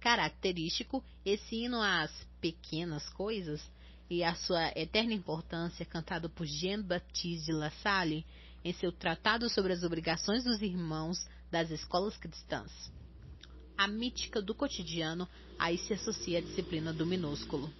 Característico, 0.00 1.04
esse 1.24 1.56
hino 1.56 1.80
às 1.80 2.10
pequenas 2.40 3.08
coisas 3.10 3.60
e 4.08 4.22
a 4.22 4.34
sua 4.34 4.72
eterna 4.76 5.12
importância, 5.12 5.84
cantado 5.84 6.30
por 6.30 6.46
Jean-Baptiste 6.46 7.46
de 7.46 7.52
La 7.52 7.70
Salle 7.70 8.24
em 8.64 8.72
seu 8.72 8.92
Tratado 8.92 9.48
sobre 9.50 9.72
as 9.72 9.82
Obrigações 9.82 10.44
dos 10.44 10.62
Irmãos 10.62 11.28
das 11.50 11.70
Escolas 11.70 12.16
Cristãs. 12.16 12.92
A 13.76 13.86
mítica 13.86 14.42
do 14.42 14.54
cotidiano 14.54 15.28
aí 15.58 15.78
se 15.78 15.94
associa 15.94 16.38
à 16.38 16.40
disciplina 16.40 16.92
do 16.92 17.06
minúsculo. 17.06 17.72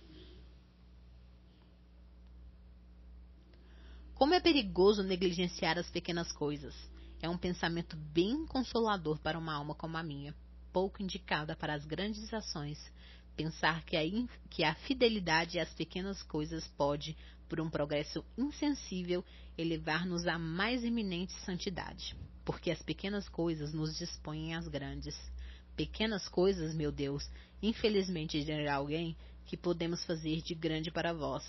Como 4.14 4.34
é 4.34 4.40
perigoso 4.40 5.02
negligenciar 5.02 5.78
as 5.78 5.88
pequenas 5.88 6.32
coisas. 6.32 6.75
É 7.20 7.28
um 7.28 7.38
pensamento 7.38 7.96
bem 7.96 8.46
consolador 8.46 9.18
para 9.18 9.38
uma 9.38 9.54
alma 9.54 9.75
como 9.75 9.96
a 9.96 10.02
minha, 10.02 10.34
pouco 10.72 11.02
indicada 11.02 11.56
para 11.56 11.75
as 11.75 11.84
grandes 11.84 12.32
ações, 12.32 12.78
pensar 13.37 13.84
que 13.84 13.96
a, 13.96 14.02
que 14.50 14.64
a 14.64 14.75
fidelidade 14.75 15.60
às 15.60 15.72
pequenas 15.72 16.22
coisas 16.22 16.66
pode, 16.76 17.16
por 17.48 17.60
um 17.60 17.70
progresso 17.70 18.25
insensível, 18.37 19.25
elevar-nos 19.56 20.26
à 20.26 20.38
mais 20.38 20.84
eminente 20.84 21.32
santidade. 21.44 22.16
Porque 22.44 22.70
as 22.70 22.82
pequenas 22.82 23.28
coisas 23.28 23.72
nos 23.72 23.96
dispõem 23.96 24.54
às 24.54 24.66
grandes. 24.66 25.16
Pequenas 25.76 26.28
coisas, 26.28 26.75
meu 26.75 26.90
Deus, 26.90 27.30
infelizmente 27.62 28.42
dirá 28.44 28.75
alguém, 28.75 29.16
que 29.46 29.56
podemos 29.56 30.04
fazer 30.04 30.42
de 30.42 30.54
grande 30.54 30.90
para 30.90 31.14
vós, 31.14 31.44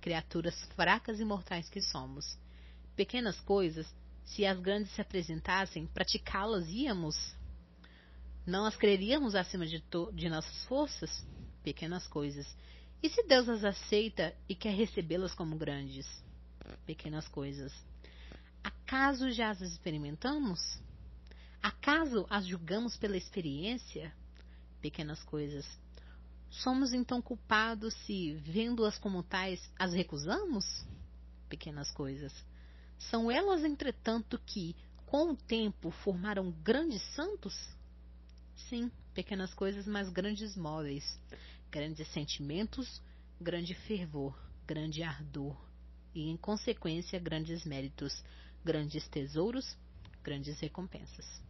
criaturas 0.00 0.60
fracas 0.74 1.20
e 1.20 1.24
mortais 1.24 1.68
que 1.68 1.80
somos. 1.80 2.36
Pequenas 2.96 3.38
coisas, 3.40 3.86
se 4.24 4.44
as 4.44 4.58
grandes 4.58 4.90
se 4.92 5.00
apresentassem, 5.00 5.86
praticá-las 5.86 6.68
íamos? 6.68 7.16
Não 8.46 8.66
as 8.66 8.76
creríamos 8.76 9.34
acima 9.34 9.66
de, 9.66 9.82
de 10.12 10.28
nossas 10.28 10.64
forças? 10.64 11.26
Pequenas 11.62 12.06
coisas. 12.06 12.46
E 13.02 13.08
se 13.08 13.22
Deus 13.24 13.48
as 13.48 13.64
aceita 13.64 14.34
e 14.48 14.54
quer 14.54 14.74
recebê-las 14.74 15.34
como 15.34 15.56
grandes? 15.56 16.06
Pequenas 16.86 17.26
coisas. 17.28 17.72
Acaso 18.62 19.30
já 19.30 19.50
as 19.50 19.60
experimentamos? 19.60 20.60
Acaso 21.62 22.26
as 22.28 22.46
julgamos 22.46 22.96
pela 22.96 23.16
experiência? 23.16 24.14
Pequenas 24.80 25.22
coisas. 25.22 25.66
Somos 26.50 26.92
então 26.92 27.20
culpados 27.20 27.94
se, 28.04 28.34
vendo-as 28.34 28.98
como 28.98 29.22
tais, 29.22 29.60
as 29.78 29.92
recusamos? 29.92 30.64
Pequenas 31.48 31.90
coisas. 31.90 32.32
São 32.98 33.30
elas, 33.30 33.64
entretanto, 33.64 34.38
que, 34.46 34.76
com 35.06 35.32
o 35.32 35.36
tempo, 35.36 35.90
formaram 35.90 36.50
grandes 36.62 37.02
santos? 37.14 37.54
Sim, 38.56 38.90
pequenas 39.12 39.52
coisas, 39.52 39.86
mas 39.86 40.08
grandes 40.08 40.56
móveis, 40.56 41.20
grandes 41.70 42.08
sentimentos, 42.08 43.00
grande 43.40 43.74
fervor, 43.74 44.36
grande 44.66 45.02
ardor, 45.02 45.56
e, 46.14 46.28
em 46.30 46.36
consequência, 46.36 47.18
grandes 47.18 47.64
méritos, 47.64 48.22
grandes 48.64 49.06
tesouros, 49.08 49.76
grandes 50.22 50.58
recompensas. 50.60 51.42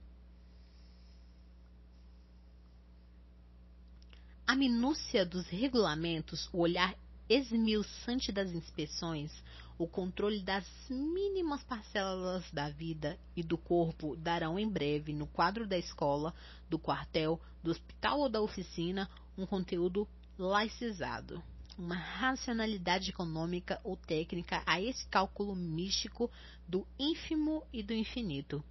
A 4.46 4.56
minúcia 4.56 5.24
dos 5.24 5.46
regulamentos, 5.48 6.48
o 6.52 6.58
olhar 6.58 6.94
esmiuçante 7.28 8.30
das 8.30 8.50
inspeções, 8.50 9.32
o 9.76 9.88
controle 9.88 10.40
das 10.40 10.64
mínimas 10.88 11.62
parcelas 11.64 12.48
da 12.52 12.70
vida 12.70 13.18
e 13.36 13.42
do 13.42 13.58
corpo 13.58 14.14
darão 14.16 14.58
em 14.58 14.68
breve, 14.68 15.12
no 15.12 15.26
quadro 15.26 15.66
da 15.66 15.76
escola, 15.76 16.32
do 16.70 16.78
quartel, 16.78 17.40
do 17.62 17.72
hospital 17.72 18.20
ou 18.20 18.28
da 18.28 18.40
oficina, 18.40 19.10
um 19.36 19.44
conteúdo 19.44 20.06
laicizado. 20.38 21.42
Uma 21.76 21.96
racionalidade 21.96 23.10
econômica 23.10 23.80
ou 23.82 23.96
técnica 23.96 24.62
a 24.64 24.80
esse 24.80 25.04
cálculo 25.08 25.56
místico 25.56 26.30
do 26.68 26.86
ínfimo 26.96 27.64
e 27.72 27.82
do 27.82 27.92
infinito. 27.92 28.62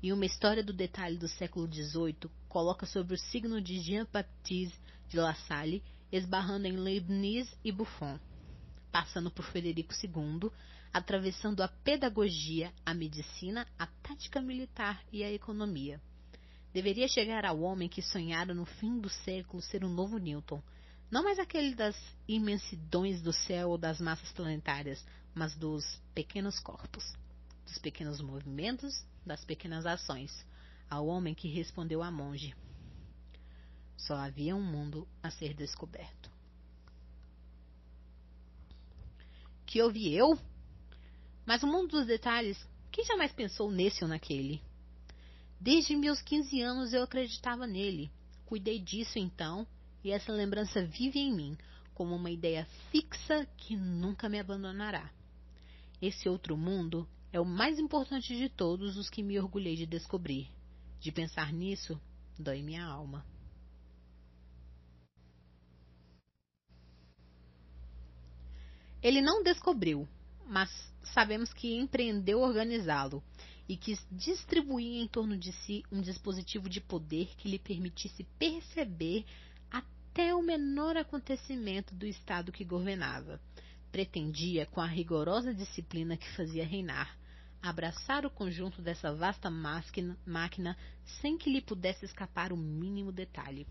E 0.00 0.12
uma 0.12 0.24
história 0.24 0.62
do 0.62 0.72
detalhe 0.72 1.18
do 1.18 1.26
século 1.26 1.66
XVIII 1.66 2.30
coloca 2.48 2.86
sobre 2.86 3.14
o 3.14 3.18
signo 3.18 3.60
de 3.60 3.80
Jean-Baptiste 3.80 4.78
de 5.08 5.16
La 5.16 5.34
Salle, 5.34 5.82
esbarrando 6.12 6.68
em 6.68 6.76
Leibniz 6.76 7.52
e 7.64 7.72
Buffon, 7.72 8.18
passando 8.90 9.30
por 9.30 9.44
Frederico 9.44 9.94
II, 9.94 10.50
atravessando 10.92 11.62
a 11.62 11.68
pedagogia, 11.68 12.72
a 12.84 12.92
medicina, 12.92 13.66
a 13.78 13.86
tática 13.86 14.40
militar 14.40 15.02
e 15.12 15.22
a 15.22 15.32
economia. 15.32 16.00
Deveria 16.72 17.08
chegar 17.08 17.44
ao 17.44 17.60
homem 17.60 17.88
que 17.88 18.02
sonhara 18.02 18.54
no 18.54 18.64
fim 18.64 19.00
do 19.00 19.08
século 19.08 19.62
ser 19.62 19.84
um 19.84 19.88
novo 19.88 20.18
Newton, 20.18 20.62
não 21.10 21.24
mais 21.24 21.38
aquele 21.38 21.74
das 21.74 21.96
imensidões 22.28 23.20
do 23.20 23.32
céu 23.32 23.70
ou 23.70 23.78
das 23.78 24.00
massas 24.00 24.30
planetárias, 24.32 25.04
mas 25.34 25.56
dos 25.56 25.84
pequenos 26.14 26.60
corpos, 26.60 27.04
dos 27.64 27.78
pequenos 27.78 28.20
movimentos, 28.20 29.04
das 29.26 29.44
pequenas 29.44 29.86
ações, 29.86 30.46
ao 30.88 31.06
homem 31.06 31.34
que 31.34 31.48
respondeu 31.48 32.02
a 32.02 32.10
monge: 32.10 32.54
Só 33.96 34.14
havia 34.14 34.54
um 34.54 34.62
mundo 34.62 35.08
a 35.20 35.30
ser 35.30 35.54
descoberto. 35.54 36.29
Que 39.70 39.80
ouvi 39.80 40.12
eu? 40.12 40.36
Mas 41.46 41.62
o 41.62 41.66
mundo 41.68 41.92
dos 41.92 42.04
detalhes, 42.04 42.58
quem 42.90 43.04
jamais 43.04 43.32
pensou 43.32 43.70
nesse 43.70 44.02
ou 44.02 44.10
naquele? 44.10 44.60
Desde 45.60 45.94
meus 45.94 46.20
15 46.20 46.60
anos 46.60 46.92
eu 46.92 47.04
acreditava 47.04 47.68
nele. 47.68 48.10
Cuidei 48.44 48.80
disso 48.80 49.16
então, 49.16 49.64
e 50.02 50.10
essa 50.10 50.32
lembrança 50.32 50.84
vive 50.84 51.20
em 51.20 51.32
mim 51.32 51.56
como 51.94 52.16
uma 52.16 52.32
ideia 52.32 52.66
fixa 52.90 53.46
que 53.56 53.76
nunca 53.76 54.28
me 54.28 54.40
abandonará. 54.40 55.08
Esse 56.02 56.28
outro 56.28 56.56
mundo 56.56 57.08
é 57.32 57.38
o 57.38 57.44
mais 57.44 57.78
importante 57.78 58.36
de 58.36 58.48
todos 58.48 58.96
os 58.96 59.08
que 59.08 59.22
me 59.22 59.38
orgulhei 59.38 59.76
de 59.76 59.86
descobrir. 59.86 60.48
De 60.98 61.12
pensar 61.12 61.52
nisso, 61.52 62.00
dói 62.36 62.60
minha 62.60 62.84
alma. 62.84 63.24
Ele 69.02 69.22
não 69.22 69.42
descobriu, 69.42 70.06
mas 70.46 70.70
sabemos 71.14 71.52
que 71.52 71.74
empreendeu 71.74 72.40
organizá-lo 72.40 73.22
e 73.66 73.76
quis 73.76 74.04
distribuir 74.10 75.00
em 75.00 75.08
torno 75.08 75.38
de 75.38 75.52
si 75.52 75.82
um 75.90 76.00
dispositivo 76.02 76.68
de 76.68 76.80
poder 76.80 77.34
que 77.36 77.48
lhe 77.48 77.58
permitisse 77.58 78.24
perceber 78.38 79.24
até 79.70 80.34
o 80.34 80.42
menor 80.42 80.96
acontecimento 80.96 81.94
do 81.94 82.04
estado 82.04 82.52
que 82.52 82.64
governava. 82.64 83.40
Pretendia, 83.90 84.66
com 84.66 84.80
a 84.80 84.86
rigorosa 84.86 85.54
disciplina 85.54 86.16
que 86.16 86.28
fazia 86.36 86.66
reinar, 86.66 87.16
abraçar 87.62 88.26
o 88.26 88.30
conjunto 88.30 88.82
dessa 88.82 89.14
vasta 89.14 89.50
máquina 89.50 90.76
sem 91.20 91.38
que 91.38 91.50
lhe 91.50 91.60
pudesse 91.60 92.04
escapar 92.04 92.52
o 92.52 92.56
mínimo 92.56 93.12
detalhe. 93.12 93.66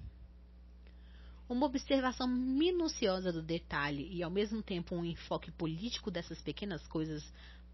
Uma 1.49 1.65
observação 1.65 2.27
minuciosa 2.27 3.33
do 3.33 3.41
detalhe 3.41 4.07
e, 4.11 4.21
ao 4.21 4.29
mesmo 4.29 4.61
tempo, 4.61 4.95
um 4.95 5.03
enfoque 5.03 5.49
político 5.49 6.11
dessas 6.11 6.39
pequenas 6.39 6.85
coisas 6.85 7.23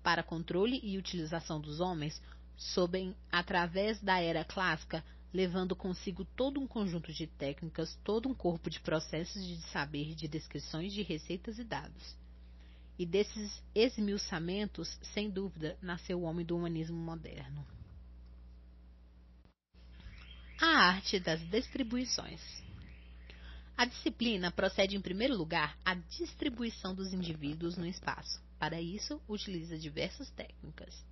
para 0.02 0.24
controle 0.24 0.80
e 0.82 0.98
utilização 0.98 1.60
dos 1.60 1.82
homens, 1.82 2.22
sobem 2.56 3.14
através 3.30 4.00
da 4.02 4.18
era 4.18 4.46
clássica, 4.46 5.04
levando 5.34 5.76
consigo 5.76 6.24
todo 6.24 6.58
um 6.58 6.66
conjunto 6.66 7.12
de 7.12 7.28
técnicas, 7.28 8.00
todo 8.02 8.30
um 8.30 8.34
corpo 8.34 8.70
de 8.70 8.80
processos 8.80 9.46
de 9.46 9.58
saber, 9.72 10.16
de 10.16 10.26
descrições, 10.26 10.94
de 10.94 11.02
receitas 11.02 11.60
e 11.60 11.64
dados. 11.66 12.16
E 12.98 13.06
desses 13.06 13.62
esmiuçamentos, 13.76 14.98
sem 15.14 15.30
dúvida, 15.30 15.78
nasceu 15.82 16.20
o 16.20 16.24
homem 16.24 16.46
do 16.46 16.56
humanismo 16.56 16.96
moderno. 16.96 17.68
A 20.62 20.94
arte 20.94 21.20
das 21.20 21.42
distribuições. 21.50 22.65
A 23.78 23.86
disciplina 23.86 24.52
procede, 24.52 24.96
em 24.96 25.02
primeiro 25.02 25.36
lugar, 25.36 25.78
à 25.84 25.94
distribuição 25.96 26.96
dos 26.96 27.14
indivíduos 27.14 27.78
no 27.78 27.86
espaço. 27.86 28.42
Para 28.58 28.82
isso, 28.82 29.22
utiliza 29.28 29.78
diversas 29.78 30.30
técnicas. 30.32 31.06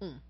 1. 0.00 0.06
Um, 0.06 0.20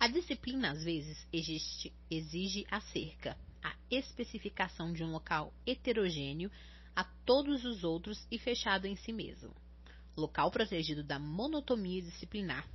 a 0.00 0.08
disciplina, 0.08 0.70
às 0.70 0.82
vezes, 0.82 1.26
existe, 1.32 1.92
exige 2.10 2.66
a 2.70 2.80
cerca, 2.80 3.36
a 3.62 3.74
especificação 3.90 4.92
de 4.92 5.04
um 5.04 5.12
local 5.12 5.52
heterogêneo 5.66 6.50
a 6.96 7.04
todos 7.24 7.64
os 7.64 7.84
outros 7.84 8.26
e 8.30 8.38
fechado 8.38 8.86
em 8.86 8.96
si 8.96 9.12
mesmo 9.12 9.54
local 10.16 10.50
protegido 10.50 11.02
da 11.02 11.18
monotonia 11.18 12.00
disciplinar. 12.00 12.68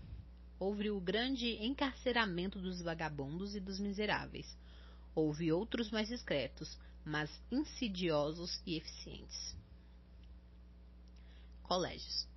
houve 0.59 0.91
o 0.91 0.99
grande 0.99 1.51
encarceramento 1.63 2.59
dos 2.59 2.81
vagabundos 2.81 3.55
e 3.55 3.61
dos 3.61 3.79
miseráveis. 3.79 4.57
Houve 5.15 5.53
outros 5.53 5.89
mais 5.89 6.09
discretos, 6.09 6.77
mas 7.05 7.29
insidiosos 7.51 8.61
e 8.65 8.75
eficientes. 8.75 9.55
Colégios. 11.63 12.27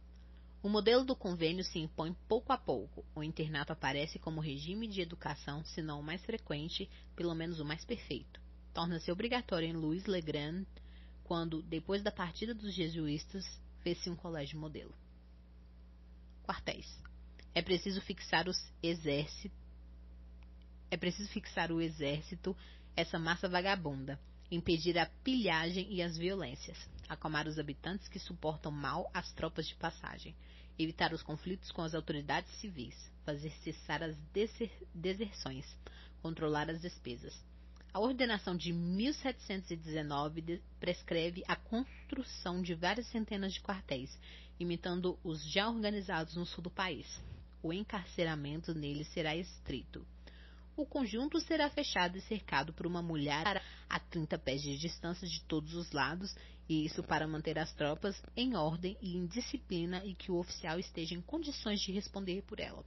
O 0.62 0.68
modelo 0.68 1.05
do 1.05 1.16
convênio 1.16 1.64
se 1.64 1.79
impõe 1.79 2.14
pouco 2.29 2.53
a 2.53 2.59
pouco. 2.59 3.05
O 3.14 3.22
internato 3.22 3.72
aparece 3.72 4.18
como 4.18 4.40
regime 4.40 4.87
de 4.87 5.01
educação, 5.01 5.64
se 5.64 5.83
não 5.83 6.01
o 6.01 6.05
mais 6.05 6.25
frequente, 6.25 6.88
pelo 7.16 7.35
menos 7.35 7.59
o 7.59 7.64
mais 7.64 7.85
perfeito. 7.85 8.40
Torna-se 8.72 9.11
obrigatório 9.11 9.68
em 9.68 9.72
Louis 9.72 10.07
le 10.07 10.20
Grand 10.20 10.64
quando, 11.25 11.62
depois 11.62 12.03
da 12.03 12.12
partida 12.12 12.55
dos 12.55 12.72
jesuítas, 12.72 13.44
fez-se 13.83 14.09
um 14.09 14.14
colégio 14.14 14.59
modelo. 14.59 14.94
Quartéis. 16.44 16.87
É 17.55 17.61
preciso 17.61 18.01
fixar 18.01 18.48
os 18.48 18.72
exércitos. 18.83 19.59
É 20.90 20.96
preciso 20.96 21.29
fixar 21.31 21.72
o 21.72 21.81
exército, 21.81 22.57
essa 22.94 23.18
massa 23.18 23.48
vagabunda, 23.48 24.20
impedir 24.52 24.98
a 24.98 25.06
pilhagem 25.24 25.86
e 25.90 26.02
as 26.02 26.16
violências, 26.18 26.76
acalmar 27.08 27.48
os 27.48 27.58
habitantes 27.58 28.06
que 28.06 28.18
suportam 28.18 28.70
mal 28.70 29.10
as 29.14 29.32
tropas 29.32 29.66
de 29.66 29.74
passagem, 29.74 30.34
evitar 30.78 31.14
os 31.14 31.22
conflitos 31.22 31.72
com 31.72 31.80
as 31.80 31.94
autoridades 31.94 32.52
civis, 32.60 32.94
fazer 33.24 33.50
cessar 33.64 34.02
as 34.02 34.14
deserções, 34.94 35.64
controlar 36.20 36.68
as 36.68 36.82
despesas. 36.82 37.34
A 37.94 38.00
ordenação 38.00 38.54
de 38.54 38.74
1719 38.74 40.62
prescreve 40.78 41.42
a 41.48 41.56
construção 41.56 42.60
de 42.62 42.74
várias 42.74 43.06
centenas 43.06 43.54
de 43.54 43.60
quartéis, 43.60 44.18
imitando 44.60 45.18
os 45.24 45.42
já 45.50 45.68
organizados 45.68 46.36
no 46.36 46.44
sul 46.44 46.62
do 46.62 46.70
país. 46.70 47.06
O 47.62 47.72
encarceramento 47.72 48.74
neles 48.74 49.08
será 49.08 49.34
estrito. 49.34 50.06
O 50.74 50.87
conjunto 50.87 51.38
será 51.38 51.68
fechado 51.68 52.16
e 52.16 52.20
cercado 52.22 52.72
por 52.72 52.87
uma 52.87 53.02
mulher 53.02 53.62
a 53.88 54.00
30 54.00 54.38
pés 54.38 54.62
de 54.62 54.78
distância 54.78 55.28
de 55.28 55.42
todos 55.42 55.74
os 55.74 55.92
lados, 55.92 56.35
e 56.66 56.87
isso 56.87 57.02
para 57.02 57.28
manter 57.28 57.58
as 57.58 57.72
tropas 57.74 58.20
em 58.35 58.56
ordem 58.56 58.96
e 59.02 59.16
em 59.16 59.26
disciplina 59.26 60.02
e 60.04 60.14
que 60.14 60.32
o 60.32 60.38
oficial 60.38 60.78
esteja 60.78 61.14
em 61.14 61.20
condições 61.20 61.80
de 61.80 61.92
responder 61.92 62.42
por 62.42 62.58
ela. 62.58 62.82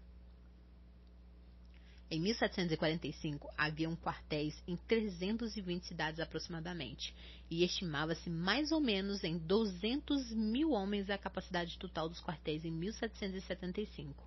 Em 2.10 2.20
1745, 2.20 3.52
haviam 3.58 3.96
quartéis 3.96 4.62
em 4.68 4.76
320 4.76 5.86
cidades 5.86 6.20
aproximadamente, 6.20 7.16
e 7.50 7.64
estimava-se 7.64 8.30
mais 8.30 8.72
ou 8.72 8.80
menos 8.80 9.24
em 9.24 9.38
200 9.38 10.32
mil 10.32 10.72
homens 10.72 11.10
a 11.10 11.18
capacidade 11.18 11.78
total 11.78 12.10
dos 12.10 12.22
quartéis 12.22 12.66
em 12.66 12.72
1775. 12.72 14.25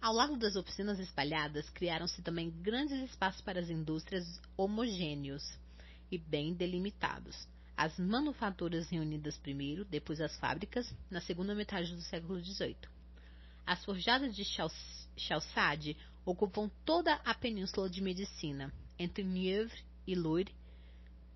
Ao 0.00 0.12
lado 0.12 0.36
das 0.36 0.54
oficinas 0.54 1.00
espalhadas, 1.00 1.68
criaram-se 1.70 2.22
também 2.22 2.50
grandes 2.50 3.10
espaços 3.10 3.40
para 3.40 3.58
as 3.58 3.68
indústrias 3.68 4.40
homogêneos 4.56 5.42
e 6.10 6.16
bem 6.16 6.54
delimitados. 6.54 7.48
As 7.76 7.98
manufaturas 7.98 8.88
reunidas 8.88 9.36
primeiro, 9.38 9.84
depois 9.84 10.20
as 10.20 10.36
fábricas, 10.38 10.92
na 11.10 11.20
segunda 11.20 11.54
metade 11.54 11.94
do 11.94 12.02
século 12.02 12.42
XVIII. 12.42 12.76
As 13.66 13.84
forjadas 13.84 14.34
de 14.34 14.44
Chalçade 15.16 15.96
ocupam 16.24 16.70
toda 16.84 17.14
a 17.24 17.34
península 17.34 17.90
de 17.90 18.00
medicina, 18.00 18.72
entre 18.98 19.24
Nievre 19.24 19.82
e 20.06 20.14
Loire, 20.14 20.54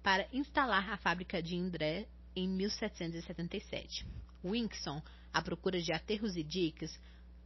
para 0.02 0.26
instalar 0.32 0.88
a 0.88 0.96
fábrica 0.96 1.42
de 1.42 1.56
Indre 1.56 2.08
em 2.34 2.48
1777. 2.48 4.06
Winkson, 4.44 5.02
à 5.32 5.42
procura 5.42 5.80
de 5.80 5.92
aterros 5.92 6.36
e 6.36 6.42
diques, 6.42 6.98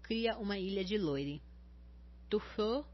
cria 0.07 0.39
uma 0.39 0.57
ilha 0.57 0.85
de 0.85 0.97
Loire. 0.97 1.43
Dufour 2.31 2.87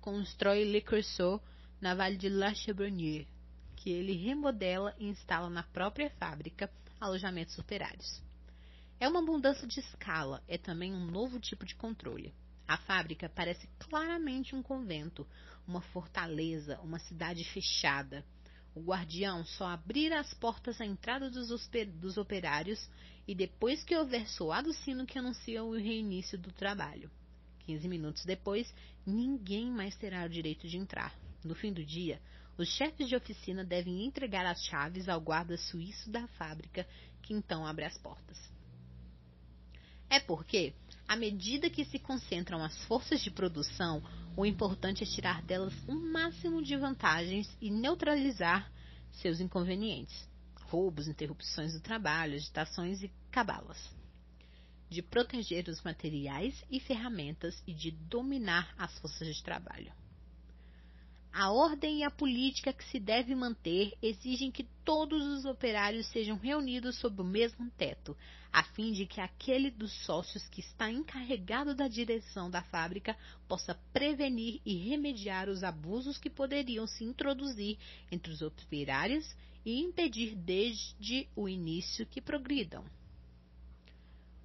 constrói 0.00 0.64
Le 0.64 0.80
Creusot 0.80 1.42
na 1.80 1.96
Vale 1.96 2.16
de 2.16 2.28
La 2.28 2.54
Charbonnière, 2.54 3.26
que 3.74 3.90
ele 3.90 4.12
remodela 4.12 4.94
e 4.96 5.08
instala 5.08 5.50
na 5.50 5.64
própria 5.64 6.08
fábrica 6.10 6.70
alojamentos 7.00 7.58
operários. 7.58 8.22
É 9.00 9.08
uma 9.08 9.20
mudança 9.20 9.66
de 9.66 9.80
escala, 9.80 10.44
é 10.46 10.56
também 10.56 10.94
um 10.94 11.06
novo 11.06 11.40
tipo 11.40 11.66
de 11.66 11.74
controle. 11.74 12.32
A 12.68 12.76
fábrica 12.76 13.28
parece 13.28 13.68
claramente 13.80 14.54
um 14.54 14.62
convento, 14.62 15.26
uma 15.66 15.80
fortaleza, 15.80 16.78
uma 16.82 17.00
cidade 17.00 17.42
fechada. 17.46 18.24
O 18.74 18.80
guardião 18.80 19.44
só 19.44 19.66
abrirá 19.66 20.20
as 20.20 20.32
portas 20.34 20.80
à 20.80 20.86
entrada 20.86 21.28
dos, 21.28 22.16
operários 22.16 22.88
e 23.26 23.34
depois 23.34 23.82
que 23.82 23.96
houver 23.96 24.28
soado 24.28 24.70
o 24.70 24.74
sino 24.74 25.06
que 25.06 25.18
anuncia 25.18 25.64
o 25.64 25.76
reinício 25.76 26.38
do 26.38 26.52
trabalho. 26.52 27.10
Quinze 27.60 27.88
minutos 27.88 28.24
depois, 28.24 28.72
ninguém 29.04 29.70
mais 29.70 29.96
terá 29.96 30.24
o 30.24 30.28
direito 30.28 30.68
de 30.68 30.76
entrar. 30.76 31.14
No 31.44 31.54
fim 31.54 31.72
do 31.72 31.84
dia, 31.84 32.20
os 32.56 32.68
chefes 32.68 33.08
de 33.08 33.16
oficina 33.16 33.64
devem 33.64 34.04
entregar 34.04 34.46
as 34.46 34.62
chaves 34.64 35.08
ao 35.08 35.20
guarda 35.20 35.56
suíço 35.56 36.10
da 36.10 36.28
fábrica, 36.28 36.86
que 37.22 37.34
então 37.34 37.66
abre 37.66 37.84
as 37.84 37.98
portas. 37.98 38.38
É 40.08 40.20
porque 40.20 40.74
à 41.10 41.16
medida 41.16 41.68
que 41.68 41.84
se 41.84 41.98
concentram 41.98 42.62
as 42.62 42.84
forças 42.84 43.20
de 43.20 43.32
produção, 43.32 44.00
o 44.36 44.46
importante 44.46 45.02
é 45.02 45.06
tirar 45.06 45.42
delas 45.42 45.74
o 45.88 45.92
máximo 45.92 46.62
de 46.62 46.76
vantagens 46.76 47.50
e 47.60 47.68
neutralizar 47.68 48.70
seus 49.14 49.40
inconvenientes, 49.40 50.28
roubos, 50.66 51.08
interrupções 51.08 51.72
do 51.72 51.80
trabalho, 51.80 52.36
agitações 52.36 53.02
e 53.02 53.10
cabalas. 53.28 53.76
De 54.88 55.02
proteger 55.02 55.66
os 55.66 55.82
materiais 55.82 56.54
e 56.70 56.78
ferramentas 56.78 57.60
e 57.66 57.74
de 57.74 57.90
dominar 57.90 58.72
as 58.78 58.96
forças 59.00 59.34
de 59.34 59.42
trabalho. 59.42 59.92
A 61.32 61.52
ordem 61.52 62.00
e 62.00 62.02
a 62.02 62.10
política 62.10 62.72
que 62.72 62.84
se 62.84 62.98
deve 62.98 63.36
manter 63.36 63.96
exigem 64.02 64.50
que 64.50 64.64
todos 64.84 65.24
os 65.24 65.44
operários 65.44 66.06
sejam 66.06 66.36
reunidos 66.36 66.96
sob 66.98 67.22
o 67.22 67.24
mesmo 67.24 67.70
teto, 67.78 68.16
a 68.52 68.64
fim 68.64 68.90
de 68.90 69.06
que 69.06 69.20
aquele 69.20 69.70
dos 69.70 69.92
sócios 70.04 70.48
que 70.48 70.60
está 70.60 70.90
encarregado 70.90 71.72
da 71.72 71.86
direção 71.86 72.50
da 72.50 72.62
fábrica 72.62 73.16
possa 73.46 73.76
prevenir 73.92 74.60
e 74.66 74.76
remediar 74.88 75.48
os 75.48 75.62
abusos 75.62 76.18
que 76.18 76.28
poderiam 76.28 76.84
se 76.88 77.04
introduzir 77.04 77.78
entre 78.10 78.32
os 78.32 78.42
operários 78.42 79.32
e 79.64 79.78
impedir 79.78 80.34
desde 80.34 81.28
o 81.36 81.48
início 81.48 82.04
que 82.06 82.20
progridam. 82.20 82.84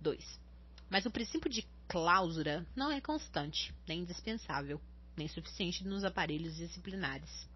2. 0.01 0.39
Mas 0.87 1.07
o 1.07 1.11
princípio 1.11 1.49
de 1.49 1.65
cláusula 1.87 2.63
não 2.75 2.91
é 2.91 3.01
constante, 3.01 3.73
nem 3.87 4.01
indispensável 4.01 4.79
nem 5.15 5.27
suficiente 5.27 5.85
nos 5.87 6.03
aparelhos 6.03 6.55
disciplinares. 6.55 7.47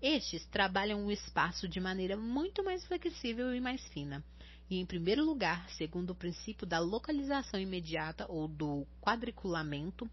Estes 0.00 0.44
trabalham 0.46 1.06
o 1.06 1.10
espaço 1.10 1.66
de 1.66 1.80
maneira 1.80 2.16
muito 2.16 2.62
mais 2.62 2.84
flexível 2.86 3.54
e 3.54 3.60
mais 3.60 3.86
fina. 3.88 4.22
E, 4.68 4.78
em 4.78 4.86
primeiro 4.86 5.24
lugar, 5.24 5.68
segundo 5.70 6.10
o 6.10 6.14
princípio 6.14 6.66
da 6.66 6.78
localização 6.78 7.58
imediata 7.58 8.26
ou 8.28 8.46
do 8.46 8.86
quadriculamento, 9.00 10.10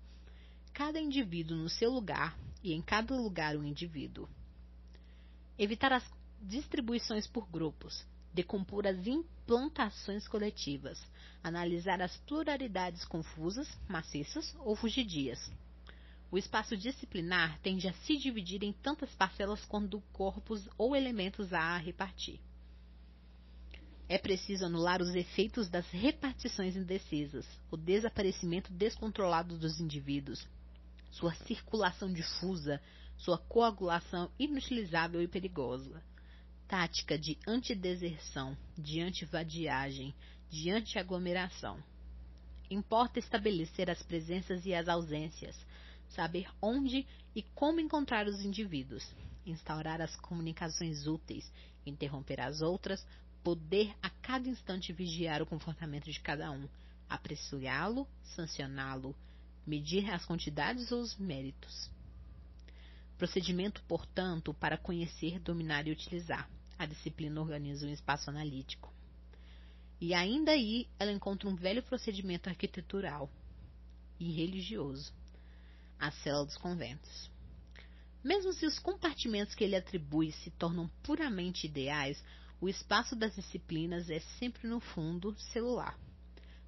cada 0.73 0.99
indivíduo 0.99 1.57
no 1.57 1.69
seu 1.69 1.91
lugar 1.91 2.37
e 2.63 2.73
em 2.73 2.81
cada 2.81 3.15
lugar 3.15 3.55
um 3.57 3.63
indivíduo. 3.63 4.29
Evitar 5.57 5.91
as 5.91 6.03
distribuições 6.41 7.27
por 7.27 7.47
grupos, 7.49 8.05
decompor 8.33 8.87
as 8.87 9.05
implantações 9.05 10.27
coletivas, 10.27 10.99
analisar 11.43 12.01
as 12.01 12.15
pluralidades 12.17 13.05
confusas, 13.05 13.67
maciças 13.87 14.55
ou 14.59 14.75
fugidias, 14.75 15.51
o 16.33 16.37
espaço 16.39 16.75
disciplinar 16.75 17.59
tende 17.59 17.87
a 17.87 17.93
se 17.93 18.17
dividir 18.17 18.63
em 18.63 18.73
tantas 18.73 19.13
parcelas 19.13 19.63
quanto 19.65 20.01
corpos 20.11 20.67
ou 20.79 20.95
elementos 20.95 21.53
a 21.53 21.77
repartir. 21.77 22.39
É 24.09 24.17
preciso 24.17 24.65
anular 24.65 24.99
os 24.99 25.13
efeitos 25.13 25.69
das 25.69 25.87
repartições 25.91 26.75
indecisas, 26.75 27.45
o 27.69 27.77
desaparecimento 27.77 28.73
descontrolado 28.73 29.59
dos 29.59 29.79
indivíduos, 29.79 30.43
sua 31.11 31.35
circulação 31.35 32.11
difusa, 32.11 32.81
sua 33.15 33.37
coagulação 33.37 34.27
inutilizável 34.39 35.21
e 35.21 35.27
perigosa. 35.27 36.01
Tática 36.67 37.15
de 37.15 37.37
antideserção, 37.45 38.57
de 38.75 39.01
antivadiagem, 39.01 40.15
de 40.49 40.71
antiaglomeração. 40.71 41.77
Importa 42.71 43.19
estabelecer 43.19 43.87
as 43.87 44.01
presenças 44.01 44.65
e 44.65 44.73
as 44.73 44.87
ausências, 44.87 45.55
saber 46.15 46.47
onde 46.61 47.05
e 47.35 47.43
como 47.55 47.79
encontrar 47.79 48.27
os 48.27 48.43
indivíduos, 48.43 49.03
instaurar 49.45 50.01
as 50.01 50.15
comunicações 50.15 51.07
úteis, 51.07 51.51
interromper 51.85 52.39
as 52.39 52.61
outras, 52.61 53.05
poder 53.43 53.93
a 54.01 54.09
cada 54.09 54.47
instante 54.47 54.93
vigiar 54.93 55.41
o 55.41 55.45
comportamento 55.45 56.09
de 56.09 56.19
cada 56.19 56.49
um, 56.51 56.67
apreciá-lo, 57.09 58.07
sancioná-lo, 58.35 59.15
medir 59.65 60.09
as 60.09 60.25
quantidades 60.25 60.91
ou 60.91 61.01
os 61.01 61.17
méritos. 61.17 61.91
Procedimento, 63.17 63.83
portanto, 63.83 64.53
para 64.53 64.77
conhecer, 64.77 65.39
dominar 65.39 65.87
e 65.87 65.91
utilizar. 65.91 66.49
A 66.77 66.85
disciplina 66.85 67.39
organiza 67.39 67.85
um 67.85 67.91
espaço 67.91 68.29
analítico. 68.29 68.91
E 70.01 70.13
ainda 70.13 70.51
aí 70.51 70.87
ela 70.99 71.11
encontra 71.11 71.47
um 71.47 71.55
velho 71.55 71.83
procedimento 71.83 72.49
arquitetural, 72.49 73.29
e 74.19 74.31
religioso, 74.31 75.13
a 76.07 76.11
cela 76.11 76.45
dos 76.45 76.57
conventos. 76.57 77.31
Mesmo 78.23 78.53
se 78.53 78.65
os 78.65 78.79
compartimentos 78.79 79.55
que 79.55 79.63
ele 79.63 79.75
atribui 79.75 80.31
se 80.31 80.51
tornam 80.51 80.89
puramente 81.01 81.67
ideais, 81.67 82.23
o 82.59 82.69
espaço 82.69 83.15
das 83.15 83.35
disciplinas 83.35 84.09
é 84.09 84.19
sempre, 84.39 84.67
no 84.67 84.79
fundo, 84.79 85.37
celular. 85.51 85.97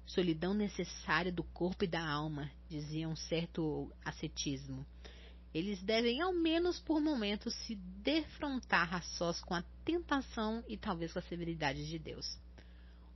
Solidão 0.06 0.54
necessária 0.54 1.32
do 1.32 1.42
corpo 1.42 1.84
e 1.84 1.88
da 1.88 2.06
alma, 2.06 2.50
dizia 2.68 3.08
um 3.08 3.16
certo 3.16 3.92
ascetismo. 4.04 4.86
Eles 5.52 5.82
devem, 5.82 6.20
ao 6.20 6.32
menos 6.32 6.78
por 6.80 7.00
momentos, 7.00 7.54
se 7.66 7.74
defrontar 7.74 8.94
a 8.94 9.00
sós 9.00 9.40
com 9.40 9.54
a 9.54 9.64
tentação 9.84 10.62
e 10.68 10.76
talvez 10.76 11.12
com 11.12 11.18
a 11.18 11.22
severidade 11.22 11.86
de 11.88 11.98
Deus. 11.98 12.38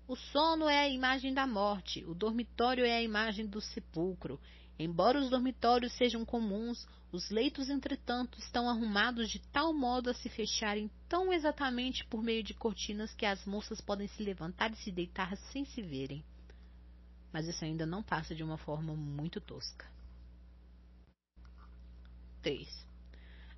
O 0.09 0.17
sono 0.17 0.69
é 0.69 0.81
a 0.81 0.89
imagem 0.89 1.33
da 1.33 1.47
morte, 1.47 2.05
o 2.05 2.15
dormitório 2.15 2.85
é 2.85 2.97
a 2.97 3.03
imagem 3.03 3.47
do 3.47 3.61
sepulcro. 3.61 4.41
Embora 4.83 5.21
os 5.21 5.29
dormitórios 5.29 5.93
sejam 5.93 6.25
comuns, 6.25 6.89
os 7.13 7.29
leitos, 7.29 7.69
entretanto, 7.69 8.39
estão 8.39 8.67
arrumados 8.67 9.29
de 9.29 9.39
tal 9.53 9.75
modo 9.75 10.09
a 10.09 10.15
se 10.15 10.31
fecharem 10.31 10.91
tão 11.07 11.31
exatamente 11.31 12.03
por 12.07 12.23
meio 12.23 12.43
de 12.43 12.55
cortinas 12.55 13.13
que 13.13 13.27
as 13.27 13.45
moças 13.45 13.79
podem 13.83 14.09
se 14.09 14.23
levantar 14.23 14.73
e 14.73 14.77
se 14.77 14.91
deitar 14.91 15.37
sem 15.53 15.67
se 15.67 15.83
verem. 15.83 16.25
Mas 17.31 17.47
isso 17.47 17.63
ainda 17.63 17.85
não 17.85 18.03
passa 18.03 18.35
de 18.35 18.43
uma 18.43 18.57
forma 18.57 18.97
muito 18.97 19.39
tosca. 19.39 19.87
3. 22.41 22.67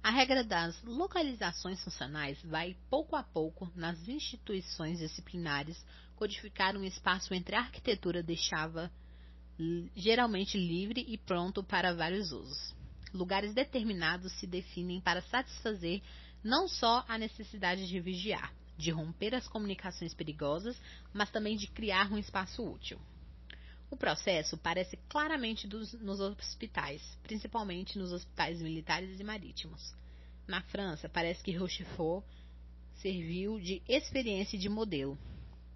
A 0.03 0.11
regra 0.11 0.43
das 0.43 0.83
localizações 0.83 1.81
funcionais 1.85 2.43
vai, 2.43 2.77
pouco 2.91 3.15
a 3.15 3.23
pouco, 3.23 3.71
nas 3.77 4.09
instituições 4.09 4.99
disciplinares, 4.99 5.87
codificar 6.17 6.77
um 6.77 6.83
espaço 6.83 7.33
entre 7.33 7.55
a 7.55 7.61
arquitetura 7.61 8.25
deixava 8.25 8.91
geralmente 9.95 10.57
livre 10.59 11.05
e 11.07 11.19
pronto 11.19 11.63
para 11.63 11.95
vários 11.95 12.33
usos 12.33 12.75
lugares 13.13 13.53
determinados 13.53 14.33
se 14.33 14.47
definem 14.47 15.01
para 15.01 15.23
satisfazer 15.23 16.01
não 16.43 16.67
só 16.67 17.05
a 17.07 17.19
necessidade 17.19 17.87
de 17.87 18.01
vigiar, 18.01 18.53
de 18.77 18.91
romper 18.91 19.35
as 19.35 19.47
comunicações 19.47 20.15
perigosas, 20.15 20.81
mas 21.13 21.31
também 21.31 21.57
de 21.57 21.69
criar 21.69 22.11
um 22.11 22.19
espaço 22.19 22.65
útil. 22.65 22.99
O 23.91 23.97
processo 23.97 24.57
parece 24.57 24.97
claramente 25.09 25.69
dos, 25.69 25.93
nos 25.93 26.19
hospitais, 26.19 27.03
principalmente 27.23 27.99
nos 27.99 28.11
hospitais 28.11 28.61
militares 28.63 29.21
e 29.21 29.25
marítimos. 29.25 29.95
Na 30.49 30.63
França, 30.63 31.09
parece 31.09 31.45
que 31.45 31.55
Rochefort 31.57 32.25
serviu 32.95 33.61
de 33.61 33.83
experiência 33.87 34.59
de 34.59 34.69
modelo. 34.69 35.19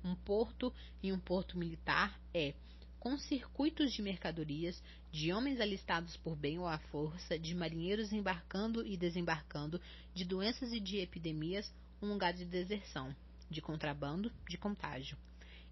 Um 0.03 0.15
porto 0.15 0.73
e 1.03 1.13
um 1.13 1.19
porto 1.19 1.59
militar 1.59 2.19
é, 2.33 2.55
com 2.99 3.17
circuitos 3.19 3.93
de 3.93 4.03
mercadorias, 4.03 4.83
de 5.13 5.33
homens 5.33 5.61
alistados 5.61 6.17
por 6.17 6.37
bem 6.37 6.59
ou 6.59 6.67
à 6.67 6.79
força, 6.79 7.39
de 7.39 7.55
marinheiros 7.55 8.13
embarcando 8.13 8.87
e 8.87 8.97
desembarcando, 8.97 9.81
de 10.15 10.25
doenças 10.25 10.73
e 10.73 10.81
de 10.81 10.99
epidemias, 10.99 11.73
um 12.03 12.09
lugar 12.09 12.33
de 12.33 12.45
deserção, 12.45 13.15
de 13.51 13.61
contrabando, 13.61 14.33
de 14.49 14.59
contágio. 14.59 15.17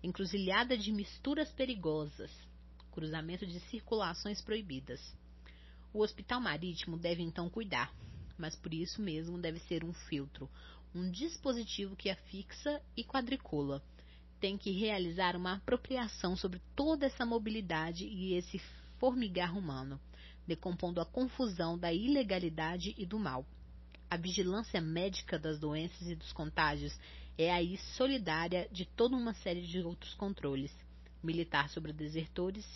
Encruzilhada 0.02 0.76
de 0.76 0.92
misturas 0.92 1.50
perigosas, 1.50 2.30
cruzamento 2.92 3.46
de 3.46 3.58
circulações 3.60 4.40
proibidas. 4.40 5.00
O 5.92 6.00
hospital 6.00 6.40
marítimo 6.40 6.96
deve 6.96 7.22
então 7.22 7.48
cuidar, 7.48 7.92
mas 8.38 8.54
por 8.54 8.72
isso 8.72 9.00
mesmo 9.00 9.38
deve 9.38 9.58
ser 9.60 9.84
um 9.84 9.92
filtro, 9.92 10.48
um 10.94 11.10
dispositivo 11.10 11.96
que 11.96 12.10
afixa 12.10 12.80
e 12.96 13.02
quadricula 13.02 13.82
tem 14.40 14.56
que 14.58 14.70
realizar 14.70 15.36
uma 15.36 15.54
apropriação 15.54 16.36
sobre 16.36 16.60
toda 16.74 17.06
essa 17.06 17.24
mobilidade 17.24 18.04
e 18.04 18.34
esse 18.34 18.60
formigar 18.98 19.56
humano, 19.56 20.00
decompondo 20.46 21.00
a 21.00 21.06
confusão 21.06 21.78
da 21.78 21.92
ilegalidade 21.92 22.94
e 22.96 23.06
do 23.06 23.18
mal. 23.18 23.46
A 24.10 24.16
vigilância 24.16 24.80
médica 24.80 25.38
das 25.38 25.58
doenças 25.58 26.08
e 26.08 26.14
dos 26.14 26.32
contágios 26.32 26.98
é 27.36 27.52
aí 27.52 27.76
solidária 27.96 28.68
de 28.70 28.84
toda 28.84 29.16
uma 29.16 29.34
série 29.34 29.62
de 29.62 29.80
outros 29.80 30.14
controles: 30.14 30.72
militar 31.22 31.68
sobre 31.68 31.92
desertores, 31.92 32.66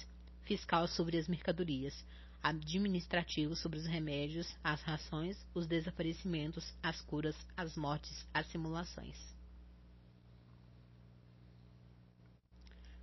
fiscal 0.42 0.88
sobre 0.88 1.18
as 1.18 1.28
mercadorias, 1.28 2.04
administrativo 2.42 3.54
sobre 3.54 3.78
os 3.78 3.86
remédios, 3.86 4.56
as 4.64 4.82
rações, 4.82 5.36
os 5.54 5.66
desaparecimentos, 5.66 6.72
as 6.82 7.00
curas, 7.02 7.36
as 7.56 7.76
mortes, 7.76 8.26
as 8.32 8.46
simulações. 8.46 9.37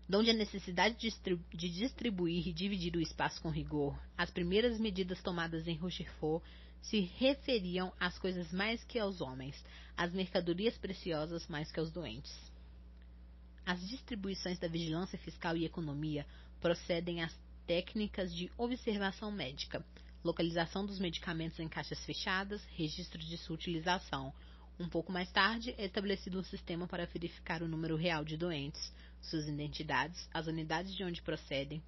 Donde 0.07 0.29
a 0.29 0.33
necessidade 0.33 0.97
de 0.97 1.69
distribuir 1.69 2.47
e 2.47 2.53
dividir 2.53 2.95
o 2.95 3.01
espaço 3.01 3.41
com 3.41 3.49
rigor, 3.49 3.99
as 4.17 4.29
primeiras 4.29 4.79
medidas 4.79 5.21
tomadas 5.21 5.67
em 5.67 5.75
Rochefort 5.75 6.43
se 6.81 6.99
referiam 6.99 7.91
às 7.99 8.17
coisas 8.19 8.51
mais 8.51 8.83
que 8.83 8.99
aos 8.99 9.19
homens, 9.19 9.55
às 9.97 10.13
mercadorias 10.13 10.77
preciosas 10.77 11.47
mais 11.47 11.71
que 11.71 11.79
aos 11.79 11.91
doentes. 11.91 12.33
As 13.65 13.81
distribuições 13.87 14.59
da 14.59 14.67
vigilância 14.67 15.17
fiscal 15.17 15.57
e 15.57 15.65
economia 15.65 16.25
procedem 16.61 17.23
às 17.23 17.35
técnicas 17.65 18.33
de 18.33 18.51
observação 18.57 19.31
médica, 19.31 19.83
localização 20.23 20.85
dos 20.85 20.99
medicamentos 20.99 21.59
em 21.59 21.67
caixas 21.67 22.03
fechadas, 22.05 22.63
registro 22.75 23.19
de 23.19 23.37
sua 23.39 23.55
utilização. 23.55 24.31
Um 24.79 24.87
pouco 24.87 25.11
mais 25.11 25.31
tarde, 25.31 25.73
é 25.77 25.85
estabelecido 25.85 26.39
um 26.39 26.43
sistema 26.43 26.87
para 26.87 27.07
verificar 27.07 27.63
o 27.63 27.67
número 27.67 27.95
real 27.95 28.23
de 28.23 28.37
doentes, 28.37 28.93
suas 29.25 29.47
identidades, 29.47 30.29
as 30.33 30.47
unidades 30.47 30.95
de 30.95 31.03
onde 31.03 31.21
procedem. 31.21 31.83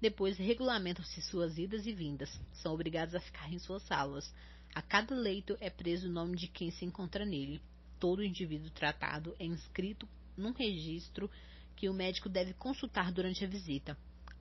Depois 0.00 0.38
regulamentam-se 0.38 1.20
suas 1.22 1.58
idas 1.58 1.86
e 1.86 1.92
vindas. 1.92 2.30
São 2.52 2.72
obrigados 2.72 3.14
a 3.14 3.20
ficar 3.20 3.52
em 3.52 3.58
suas 3.58 3.82
salas. 3.82 4.32
A 4.74 4.80
cada 4.80 5.14
leito 5.14 5.56
é 5.60 5.68
preso 5.68 6.08
o 6.08 6.12
nome 6.12 6.36
de 6.36 6.48
quem 6.48 6.70
se 6.70 6.84
encontra 6.84 7.24
nele. 7.24 7.60
Todo 7.98 8.24
indivíduo 8.24 8.70
tratado 8.70 9.34
é 9.38 9.44
inscrito 9.44 10.08
num 10.36 10.52
registro 10.52 11.30
que 11.76 11.88
o 11.88 11.94
médico 11.94 12.28
deve 12.28 12.54
consultar 12.54 13.12
durante 13.12 13.44
a 13.44 13.48
visita. 13.48 13.96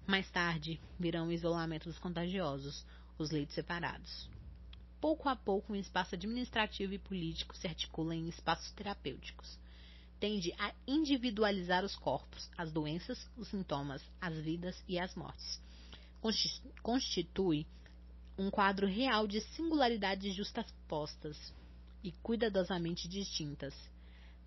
Mais 0.08 0.30
tarde, 0.32 0.80
virão 1.00 1.28
o 1.28 1.32
isolamento 1.32 1.90
dos 1.90 2.00
contagiosos, 2.00 2.86
os 3.18 3.32
leitos 3.32 3.56
separados. 3.56 4.30
Pouco 5.02 5.30
a 5.30 5.36
pouco, 5.36 5.74
um 5.74 5.76
espaço 5.76 6.16
administrativo 6.16 6.94
e 6.94 7.00
político 7.00 7.56
se 7.56 7.68
articula 7.68 8.16
em 8.16 8.28
espaços 8.28 8.72
terapêuticos 8.72 9.58
tende 10.20 10.54
a 10.58 10.74
individualizar 10.86 11.84
os 11.86 11.96
corpos, 11.96 12.50
as 12.58 12.72
doenças, 12.72 13.30
os 13.38 13.48
sintomas, 13.48 14.02
as 14.20 14.38
vidas 14.38 14.76
e 14.88 15.00
as 15.00 15.16
mortes. 15.16 15.62
Constitui 16.82 17.66
um 18.38 18.50
quadro 18.50 18.88
real 18.88 19.28
de 19.28 19.42
singularidades 19.42 20.34
justapostas 20.36 21.54
e 22.04 22.12
cuidadosamente 22.24 23.08
distintas. 23.08 23.74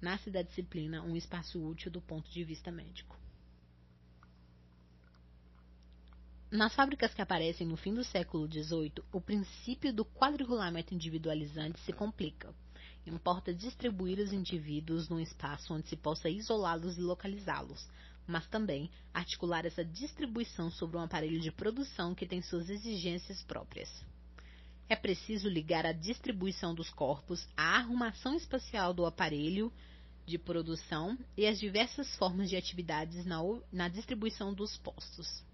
Nasce 0.00 0.30
da 0.30 0.42
disciplina 0.42 1.02
um 1.02 1.16
espaço 1.16 1.62
útil 1.62 1.90
do 1.90 2.00
ponto 2.00 2.30
de 2.30 2.44
vista 2.44 2.70
médico. 2.70 3.16
Nas 6.50 6.74
fábricas 6.74 7.14
que 7.14 7.22
aparecem 7.22 7.66
no 7.66 7.78
fim 7.78 7.94
do 7.94 8.04
século 8.04 8.46
XVIII, 8.46 9.02
o 9.10 9.20
princípio 9.20 9.90
do 9.90 10.04
quadriculamento 10.04 10.92
individualizante 10.92 11.80
se 11.80 11.94
complica. 11.94 12.54
Importa 13.06 13.52
distribuir 13.52 14.18
os 14.20 14.32
indivíduos 14.32 15.08
num 15.08 15.18
espaço 15.18 15.74
onde 15.74 15.88
se 15.88 15.96
possa 15.96 16.28
isolá-los 16.28 16.96
e 16.96 17.00
localizá-los, 17.00 17.88
mas 18.26 18.46
também 18.46 18.90
articular 19.12 19.66
essa 19.66 19.84
distribuição 19.84 20.70
sobre 20.70 20.96
um 20.96 21.00
aparelho 21.00 21.40
de 21.40 21.50
produção 21.50 22.14
que 22.14 22.26
tem 22.26 22.40
suas 22.40 22.70
exigências 22.70 23.42
próprias. 23.42 23.90
É 24.88 24.94
preciso 24.94 25.48
ligar 25.48 25.84
a 25.84 25.92
distribuição 25.92 26.74
dos 26.74 26.90
corpos 26.90 27.48
à 27.56 27.78
arrumação 27.78 28.36
espacial 28.36 28.94
do 28.94 29.06
aparelho 29.06 29.72
de 30.24 30.38
produção 30.38 31.18
e 31.36 31.46
as 31.46 31.58
diversas 31.58 32.14
formas 32.16 32.48
de 32.48 32.56
atividades 32.56 33.24
na, 33.24 33.38
na 33.72 33.88
distribuição 33.88 34.54
dos 34.54 34.76
postos. 34.76 35.44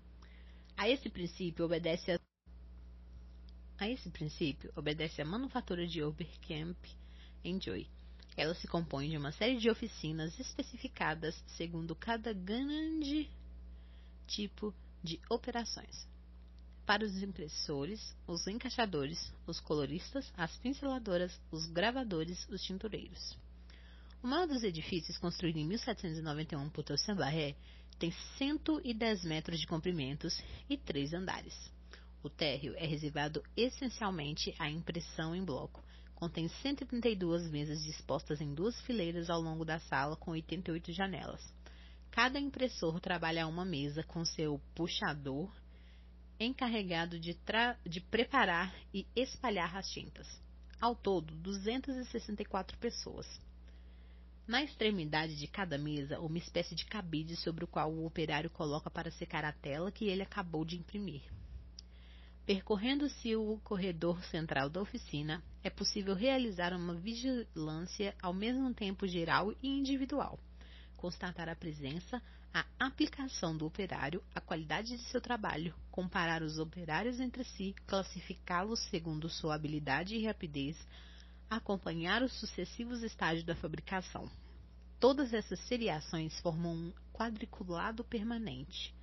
A 0.76 0.88
esse 0.88 1.08
princípio 1.08 1.64
obedece 1.64 2.12
a, 2.12 2.20
a 3.78 3.88
esse 3.88 4.10
princípio 4.10 4.70
obedece 4.76 5.22
a 5.22 5.24
manufatura 5.24 5.86
de 5.86 6.02
Enjoy. 7.44 7.86
Ela 8.36 8.54
se 8.54 8.68
compõe 8.68 9.10
de 9.10 9.16
uma 9.16 9.32
série 9.32 9.58
de 9.58 9.68
oficinas 9.68 10.38
especificadas 10.38 11.34
segundo 11.56 11.94
cada 11.94 12.32
grande 12.32 13.28
tipo 14.26 14.74
de 15.02 15.20
operações. 15.28 16.06
Para 16.86 17.04
os 17.04 17.22
impressores, 17.22 18.16
os 18.26 18.46
encaixadores, 18.46 19.32
os 19.46 19.60
coloristas, 19.60 20.32
as 20.36 20.56
pinceladoras, 20.58 21.38
os 21.50 21.66
gravadores, 21.66 22.48
os 22.48 22.62
tintureiros. 22.62 23.36
O 24.22 24.26
maior 24.26 24.46
dos 24.46 24.62
edifícios, 24.62 25.18
construído 25.18 25.58
em 25.58 25.66
1791 25.66 26.70
por 26.70 26.82
Toussaint 26.82 27.18
Barré, 27.18 27.54
tem 27.98 28.10
110 28.38 29.24
metros 29.24 29.60
de 29.60 29.66
comprimentos 29.66 30.40
e 30.68 30.76
três 30.76 31.12
andares. 31.12 31.54
O 32.22 32.30
térreo 32.30 32.74
é 32.76 32.86
reservado 32.86 33.42
essencialmente 33.56 34.54
à 34.58 34.70
impressão 34.70 35.34
em 35.34 35.44
bloco, 35.44 35.82
Contém 36.18 36.48
132 36.48 37.48
mesas 37.48 37.80
dispostas 37.84 38.40
em 38.40 38.52
duas 38.52 38.80
fileiras 38.80 39.30
ao 39.30 39.40
longo 39.40 39.64
da 39.64 39.78
sala, 39.78 40.16
com 40.16 40.32
88 40.32 40.92
janelas. 40.92 41.40
Cada 42.10 42.40
impressor 42.40 42.98
trabalha 42.98 43.46
uma 43.46 43.64
mesa 43.64 44.02
com 44.02 44.24
seu 44.24 44.60
puxador 44.74 45.48
encarregado 46.40 47.20
de, 47.20 47.38
de 47.86 48.00
preparar 48.00 48.74
e 48.92 49.06
espalhar 49.14 49.76
as 49.76 49.88
tintas. 49.90 50.26
Ao 50.80 50.96
todo, 50.96 51.32
264 51.36 52.76
pessoas. 52.78 53.40
Na 54.44 54.60
extremidade 54.60 55.36
de 55.36 55.46
cada 55.46 55.78
mesa, 55.78 56.18
uma 56.18 56.38
espécie 56.38 56.74
de 56.74 56.84
cabide 56.84 57.36
sobre 57.36 57.62
o 57.62 57.68
qual 57.68 57.92
o 57.92 58.04
operário 58.04 58.50
coloca 58.50 58.90
para 58.90 59.12
secar 59.12 59.44
a 59.44 59.52
tela 59.52 59.92
que 59.92 60.06
ele 60.06 60.22
acabou 60.22 60.64
de 60.64 60.76
imprimir. 60.76 61.22
Percorrendo-se 62.48 63.36
o 63.36 63.58
corredor 63.58 64.24
central 64.24 64.70
da 64.70 64.80
oficina, 64.80 65.44
é 65.62 65.68
possível 65.68 66.14
realizar 66.14 66.72
uma 66.72 66.94
vigilância 66.94 68.16
ao 68.22 68.32
mesmo 68.32 68.72
tempo 68.72 69.06
geral 69.06 69.52
e 69.62 69.68
individual, 69.68 70.40
constatar 70.96 71.46
a 71.50 71.54
presença, 71.54 72.22
a 72.50 72.64
aplicação 72.80 73.54
do 73.54 73.66
operário, 73.66 74.24
a 74.34 74.40
qualidade 74.40 74.96
de 74.96 75.02
seu 75.10 75.20
trabalho, 75.20 75.74
comparar 75.90 76.42
os 76.42 76.58
operários 76.58 77.20
entre 77.20 77.44
si, 77.44 77.74
classificá-los 77.86 78.80
segundo 78.88 79.28
sua 79.28 79.54
habilidade 79.54 80.14
e 80.14 80.24
rapidez, 80.24 80.74
acompanhar 81.50 82.22
os 82.22 82.32
sucessivos 82.32 83.02
estágios 83.02 83.44
da 83.44 83.56
fabricação. 83.56 84.26
Todas 84.98 85.34
essas 85.34 85.60
seriações 85.66 86.40
formam 86.40 86.72
um 86.72 86.92
quadriculado 87.12 88.02
permanente. 88.04 88.94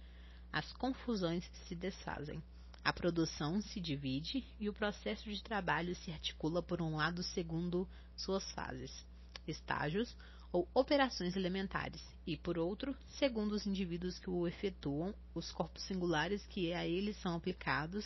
As 0.51 0.73
confusões 0.73 1.47
se 1.67 1.75
desfazem. 1.75 2.41
A 2.85 2.93
produção 2.93 3.59
se 3.63 3.81
divide 3.81 4.45
e 4.59 4.69
o 4.69 4.73
processo 4.73 5.27
de 5.27 5.41
trabalho 5.41 5.95
se 5.95 6.11
articula 6.11 6.61
por 6.61 6.83
um 6.83 6.97
lado 6.97 7.23
segundo 7.23 7.89
suas 8.15 8.49
fases, 8.51 9.03
estágios 9.47 10.15
ou 10.51 10.69
operações 10.71 11.35
elementares, 11.35 12.03
e 12.27 12.37
por 12.37 12.59
outro, 12.59 12.95
segundo 13.17 13.53
os 13.53 13.65
indivíduos 13.65 14.19
que 14.19 14.29
o 14.29 14.47
efetuam, 14.47 15.15
os 15.33 15.51
corpos 15.51 15.81
singulares 15.81 16.45
que 16.45 16.73
a 16.73 16.85
eles 16.85 17.19
são 17.21 17.35
aplicados, 17.35 18.05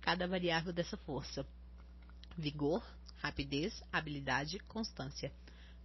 cada 0.00 0.26
variável 0.26 0.72
dessa 0.72 0.96
força. 0.96 1.46
Vigor, 2.36 2.82
rapidez, 3.18 3.80
habilidade, 3.92 4.58
constância. 4.58 5.32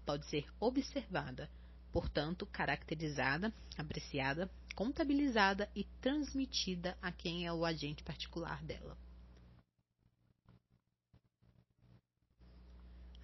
Pode 0.03 0.25
ser 0.25 0.47
observada, 0.59 1.47
portanto, 1.91 2.47
caracterizada, 2.47 3.53
apreciada, 3.77 4.49
contabilizada 4.75 5.69
e 5.75 5.85
transmitida 6.01 6.97
a 7.01 7.11
quem 7.11 7.47
é 7.47 7.53
o 7.53 7.65
agente 7.65 8.03
particular 8.03 8.61
dela. 8.63 8.97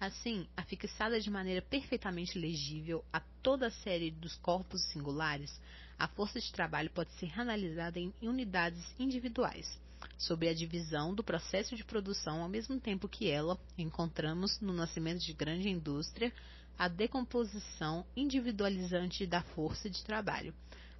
Assim, 0.00 0.48
afixada 0.56 1.20
de 1.20 1.30
maneira 1.30 1.62
perfeitamente 1.62 2.36
legível 2.36 3.04
a 3.12 3.20
toda 3.20 3.68
a 3.68 3.70
série 3.70 4.10
dos 4.10 4.34
corpos 4.38 4.82
singulares, 4.86 5.60
a 5.96 6.08
força 6.08 6.40
de 6.40 6.50
trabalho 6.50 6.90
pode 6.90 7.12
ser 7.12 7.38
analisada 7.38 8.00
em 8.00 8.12
unidades 8.20 8.82
individuais, 8.98 9.80
sobre 10.18 10.48
a 10.48 10.54
divisão 10.54 11.14
do 11.14 11.22
processo 11.22 11.76
de 11.76 11.84
produção 11.84 12.42
ao 12.42 12.48
mesmo 12.48 12.80
tempo 12.80 13.08
que 13.08 13.30
ela, 13.30 13.56
encontramos 13.78 14.60
no 14.60 14.72
nascimento 14.72 15.20
de 15.20 15.32
grande 15.32 15.68
indústria, 15.68 16.32
a 16.76 16.88
decomposição 16.88 18.04
individualizante 18.16 19.24
da 19.24 19.42
força 19.42 19.88
de 19.88 20.02
trabalho. 20.02 20.52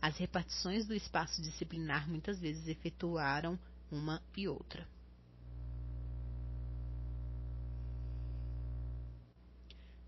As 0.03 0.17
repartições 0.17 0.85
do 0.85 0.95
espaço 0.95 1.41
disciplinar 1.41 2.11
muitas 2.11 2.41
vezes 2.41 2.67
efetuaram 2.67 3.57
uma 3.89 4.21
e 4.37 4.49
outra. 4.49 4.85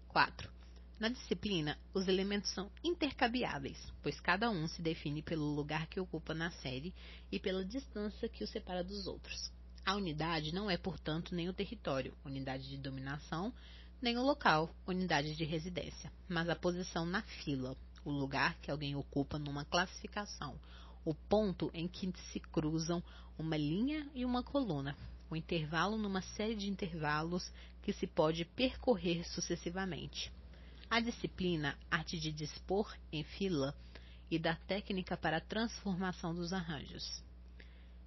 4. 0.09 0.51
Na 0.99 1.09
disciplina, 1.09 1.79
os 1.93 2.09
elementos 2.09 2.51
são 2.51 2.69
intercambiáveis, 2.83 3.79
pois 4.03 4.19
cada 4.19 4.51
um 4.51 4.67
se 4.67 4.83
define 4.83 5.23
pelo 5.23 5.55
lugar 5.55 5.87
que 5.87 6.01
ocupa 6.01 6.35
na 6.35 6.51
série 6.51 6.93
e 7.31 7.39
pela 7.39 7.65
distância 7.65 8.29
que 8.29 8.43
o 8.43 8.49
separa 8.49 8.83
dos 8.83 9.07
outros. 9.07 9.53
A 9.87 9.95
unidade 9.95 10.53
não 10.53 10.69
é, 10.69 10.77
portanto, 10.77 11.37
nem 11.37 11.49
o 11.49 11.53
território, 11.53 12.17
unidade 12.25 12.69
de 12.69 12.79
dominação, 12.79 13.55
nem 14.03 14.19
o 14.19 14.23
local, 14.23 14.75
unidade 14.87 15.37
de 15.37 15.45
residência, 15.45 16.13
mas 16.29 16.49
a 16.49 16.57
posição 16.57 17.07
na 17.07 17.23
fila, 17.23 17.77
o 18.05 18.11
lugar 18.11 18.57
que 18.61 18.71
alguém 18.71 18.95
ocupa 18.95 19.39
numa 19.39 19.65
classificação, 19.65 20.59
o 21.05 21.15
ponto 21.15 21.71
em 21.73 21.89
que 21.89 22.13
se 22.33 22.41
cruzam 22.41 23.03
uma 23.39 23.57
linha 23.57 24.09
e 24.15 24.25
uma 24.25 24.43
coluna, 24.43 24.97
o 25.31 25.37
intervalo 25.37 25.97
numa 25.97 26.23
série 26.23 26.55
de 26.55 26.69
intervalos 26.69 27.51
que 27.83 27.93
se 27.93 28.07
pode 28.07 28.45
percorrer 28.45 29.27
sucessivamente. 29.29 30.33
A 30.89 31.01
disciplina, 31.01 31.77
arte 31.91 32.19
de 32.19 32.31
dispor 32.31 32.95
em 33.13 33.25
fila 33.25 33.75
e 34.31 34.39
da 34.39 34.55
técnica 34.55 35.17
para 35.17 35.39
a 35.39 35.41
transformação 35.41 36.35
dos 36.35 36.53
arranjos. 36.53 37.23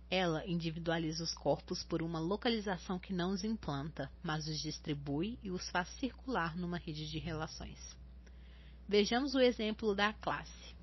Ela 0.10 0.48
individualiza 0.48 1.24
os 1.24 1.34
corpos 1.34 1.84
por 1.84 2.02
uma 2.02 2.20
localização 2.20 2.98
que 2.98 3.14
não 3.14 3.32
os 3.32 3.44
implanta, 3.44 4.10
mas 4.24 4.48
os 4.48 4.60
distribui 4.60 5.38
e 5.44 5.52
os 5.52 5.70
faz 5.70 5.90
circular 6.00 6.56
numa 6.56 6.78
rede 6.78 7.10
de 7.10 7.20
relações. 7.20 7.78
Vejamos 8.90 9.36
o 9.36 9.40
exemplo 9.42 9.94
da 9.94 10.14
classe. 10.14 10.74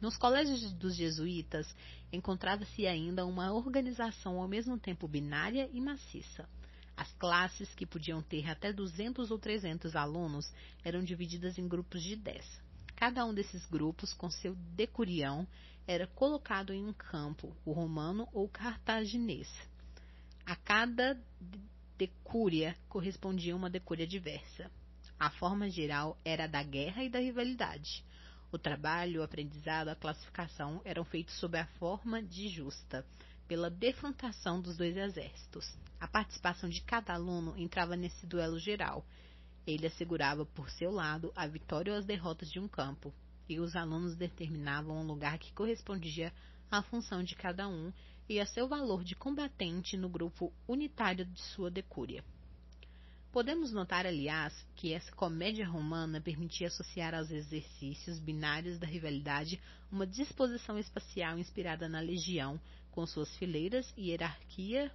Nos 0.00 0.16
colégios 0.16 0.72
dos 0.72 0.96
jesuítas 0.96 1.72
encontrava-se 2.12 2.84
ainda 2.84 3.24
uma 3.24 3.52
organização 3.52 4.40
ao 4.40 4.48
mesmo 4.48 4.76
tempo 4.76 5.06
binária 5.06 5.70
e 5.72 5.80
maciça. 5.80 6.48
As 6.96 7.12
classes, 7.12 7.72
que 7.72 7.86
podiam 7.86 8.20
ter 8.20 8.50
até 8.50 8.72
200 8.72 9.30
ou 9.30 9.38
300 9.38 9.94
alunos, 9.94 10.52
eram 10.82 11.04
divididas 11.04 11.56
em 11.56 11.68
grupos 11.68 12.02
de 12.02 12.16
10. 12.16 12.44
Cada 12.96 13.24
um 13.24 13.32
desses 13.32 13.64
grupos, 13.66 14.12
com 14.12 14.28
seu 14.28 14.56
decurião, 14.74 15.46
era 15.86 16.08
colocado 16.08 16.72
em 16.72 16.84
um 16.84 16.92
campo, 16.92 17.56
o 17.64 17.70
romano 17.70 18.28
ou 18.32 18.48
cartaginês. 18.48 19.48
A 20.44 20.56
cada 20.56 21.16
decúria 21.96 22.76
correspondia 22.88 23.54
uma 23.54 23.70
decúria 23.70 24.08
diversa. 24.08 24.68
A 25.18 25.30
forma 25.30 25.70
geral 25.70 26.18
era 26.24 26.46
da 26.46 26.62
guerra 26.62 27.04
e 27.04 27.08
da 27.08 27.18
rivalidade. 27.18 28.04
O 28.50 28.58
trabalho, 28.58 29.20
o 29.20 29.24
aprendizado, 29.24 29.88
a 29.88 29.96
classificação 29.96 30.80
eram 30.84 31.04
feitos 31.04 31.34
sob 31.38 31.58
a 31.58 31.66
forma 31.78 32.22
de 32.22 32.48
justa, 32.48 33.04
pela 33.48 33.70
defrontação 33.70 34.60
dos 34.60 34.76
dois 34.76 34.96
exércitos. 34.96 35.76
A 36.00 36.08
participação 36.08 36.68
de 36.68 36.80
cada 36.82 37.14
aluno 37.14 37.54
entrava 37.56 37.96
nesse 37.96 38.26
duelo 38.26 38.58
geral. 38.58 39.04
Ele 39.66 39.86
assegurava 39.86 40.44
por 40.44 40.70
seu 40.70 40.90
lado 40.90 41.32
a 41.34 41.46
vitória 41.46 41.92
ou 41.92 41.98
as 41.98 42.04
derrotas 42.04 42.50
de 42.50 42.58
um 42.58 42.68
campo, 42.68 43.12
e 43.48 43.58
os 43.60 43.76
alunos 43.76 44.16
determinavam 44.16 44.98
um 44.98 45.06
lugar 45.06 45.38
que 45.38 45.52
correspondia 45.52 46.32
à 46.70 46.82
função 46.82 47.22
de 47.22 47.34
cada 47.34 47.68
um 47.68 47.92
e 48.28 48.40
a 48.40 48.46
seu 48.46 48.66
valor 48.66 49.04
de 49.04 49.14
combatente 49.14 49.96
no 49.96 50.08
grupo 50.08 50.52
unitário 50.66 51.24
de 51.24 51.40
sua 51.40 51.70
decúria. 51.70 52.24
Podemos 53.34 53.72
notar, 53.72 54.06
aliás, 54.06 54.54
que 54.76 54.92
essa 54.92 55.10
comédia 55.10 55.66
romana 55.66 56.20
permitia 56.20 56.68
associar 56.68 57.16
aos 57.16 57.32
exercícios 57.32 58.20
binários 58.20 58.78
da 58.78 58.86
rivalidade 58.86 59.60
uma 59.90 60.06
disposição 60.06 60.78
espacial 60.78 61.36
inspirada 61.36 61.88
na 61.88 61.98
legião, 61.98 62.60
com 62.92 63.04
suas 63.04 63.36
fileiras, 63.36 63.92
hierarquia 63.98 64.88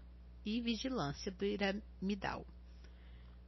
e 0.45 0.61
vigilância 0.61 1.33
piramidal. 1.33 2.47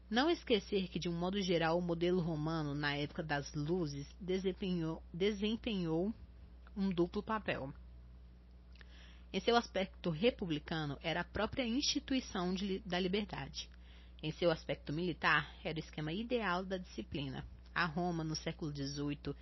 Não 0.10 0.30
esquecer 0.30 0.90
que, 0.90 1.00
de 1.00 1.08
um 1.08 1.18
modo 1.18 1.42
geral, 1.42 1.78
o 1.78 1.82
modelo 1.82 2.20
romano, 2.20 2.76
na 2.76 2.94
época 2.94 3.24
das 3.24 3.54
luzes, 3.54 4.06
desempenhou, 4.20 5.02
desempenhou 5.14 6.14
um 6.76 6.90
duplo 6.90 7.24
papel. 7.24 7.74
Em 9.32 9.40
seu 9.40 9.56
aspecto 9.56 10.10
republicano, 10.10 11.00
era 11.02 11.22
a 11.22 11.24
própria 11.24 11.66
instituição 11.66 12.54
de, 12.54 12.80
da 12.80 13.00
liberdade 13.00 13.70
em 14.22 14.32
seu 14.32 14.52
aspecto 14.52 14.94
militar, 14.94 15.50
era 15.64 15.76
o 15.76 15.80
esquema 15.80 16.14
ideal 16.14 16.64
da 16.64 16.78
disciplina. 16.78 17.46
A 17.74 17.86
Roma, 17.86 18.24
no 18.24 18.36
século 18.36 18.72
XVIII 18.72 19.36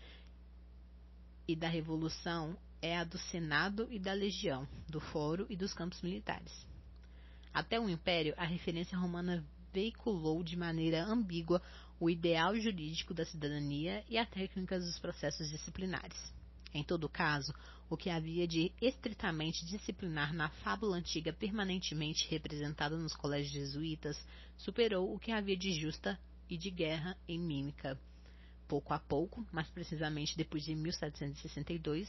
e 1.48 1.56
da 1.56 1.68
Revolução, 1.68 2.58
é 2.82 2.98
a 2.98 3.04
do 3.04 3.18
Senado 3.18 3.88
e 3.92 4.00
da 4.00 4.14
Legião, 4.14 4.68
do 4.88 5.00
Foro 5.00 5.46
e 5.50 5.56
dos 5.56 5.74
campos 5.74 6.02
militares. 6.02 6.66
Até 7.54 7.80
o 7.80 7.90
Império, 7.90 8.34
a 8.38 8.46
referência 8.46 8.98
romana 8.98 9.44
veiculou 9.74 10.44
de 10.44 10.56
maneira 10.56 11.04
ambígua 11.04 11.62
o 12.00 12.10
ideal 12.10 12.56
jurídico 12.56 13.14
da 13.14 13.26
cidadania 13.26 14.04
e 14.08 14.18
a 14.18 14.26
técnica 14.26 14.80
dos 14.80 14.98
processos 15.00 15.50
disciplinares. 15.50 16.34
Em 16.74 16.84
todo 16.84 17.10
caso, 17.10 17.54
o 17.90 17.98
que 17.98 18.10
havia 18.10 18.48
de 18.48 18.72
estritamente 18.80 19.66
disciplinar 19.66 20.34
na 20.34 20.50
fábula 20.50 20.98
antiga 20.98 21.34
permanentemente 21.34 22.30
representada 22.30 22.96
nos 22.96 23.16
colégios 23.16 23.52
jesuítas 23.52 24.18
superou 24.56 25.14
o 25.14 25.20
que 25.20 25.32
havia 25.32 25.58
de 25.58 25.74
justa 25.74 26.20
e 26.48 26.56
de 26.56 26.70
guerra 26.70 27.18
em 27.28 27.40
mímica. 27.40 28.00
Pouco 28.68 28.94
a 28.94 29.00
pouco, 29.00 29.46
mais 29.52 29.68
precisamente 29.70 30.38
depois 30.38 30.64
de 30.64 30.76
1762, 30.76 32.08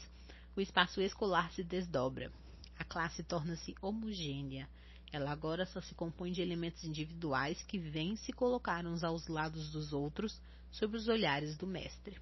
o 0.55 0.61
espaço 0.61 1.01
escolar 1.01 1.51
se 1.53 1.63
desdobra. 1.63 2.31
A 2.77 2.83
classe 2.83 3.23
torna-se 3.23 3.73
homogênea. 3.81 4.69
Ela 5.11 5.31
agora 5.31 5.65
só 5.65 5.81
se 5.81 5.95
compõe 5.95 6.31
de 6.31 6.41
elementos 6.41 6.83
individuais 6.83 7.61
que 7.63 7.79
vêm 7.79 8.15
se 8.15 8.31
colocar 8.31 8.85
uns 8.85 9.03
aos 9.03 9.27
lados 9.27 9.71
dos 9.71 9.91
outros 9.91 10.39
sob 10.71 10.95
os 10.95 11.07
olhares 11.07 11.57
do 11.57 11.65
mestre. 11.65 12.17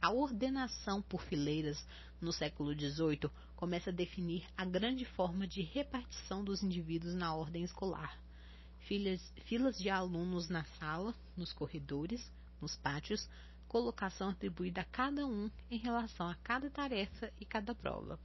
A 0.00 0.12
ordenação 0.12 1.02
por 1.02 1.22
fileiras 1.22 1.84
no 2.20 2.32
século 2.32 2.72
XVIII 2.72 3.28
começa 3.56 3.90
a 3.90 3.92
definir 3.92 4.46
a 4.56 4.64
grande 4.64 5.04
forma 5.04 5.44
de 5.44 5.60
repartição 5.60 6.44
dos 6.44 6.62
indivíduos 6.62 7.14
na 7.14 7.34
ordem 7.34 7.64
escolar. 7.64 8.16
Filas, 8.78 9.20
filas 9.46 9.76
de 9.76 9.90
alunos 9.90 10.48
na 10.48 10.64
sala, 10.78 11.12
nos 11.36 11.52
corredores, 11.52 12.24
nos 12.60 12.76
pátios, 12.76 13.28
colocação 13.66 14.30
atribuída 14.30 14.82
a 14.82 14.84
cada 14.84 15.26
um 15.26 15.50
em 15.68 15.78
relação 15.78 16.28
a 16.28 16.36
cada 16.36 16.70
tarefa 16.70 17.32
e 17.40 17.44
cada 17.44 17.74
prova. 17.74 18.20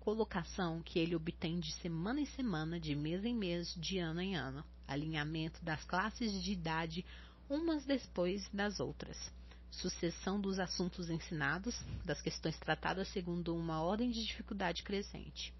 Colocação 0.00 0.82
que 0.82 0.98
ele 0.98 1.14
obtém 1.14 1.60
de 1.60 1.72
semana 1.74 2.20
em 2.20 2.26
semana, 2.26 2.80
de 2.80 2.96
mês 2.96 3.24
em 3.24 3.34
mês, 3.34 3.72
de 3.76 3.98
ano 3.98 4.20
em 4.20 4.34
ano. 4.34 4.64
Alinhamento 4.88 5.64
das 5.64 5.84
classes 5.84 6.42
de 6.42 6.52
idade 6.52 7.06
umas 7.48 7.84
depois 7.84 8.48
das 8.52 8.80
outras. 8.80 9.32
Sucessão 9.72 10.40
dos 10.40 10.60
assuntos 10.60 11.10
ensinados, 11.10 11.74
das 12.04 12.22
questões 12.22 12.56
tratadas 12.58 13.08
segundo 13.08 13.56
uma 13.56 13.82
ordem 13.82 14.10
de 14.10 14.24
dificuldade 14.24 14.84
crescente. 14.84 15.52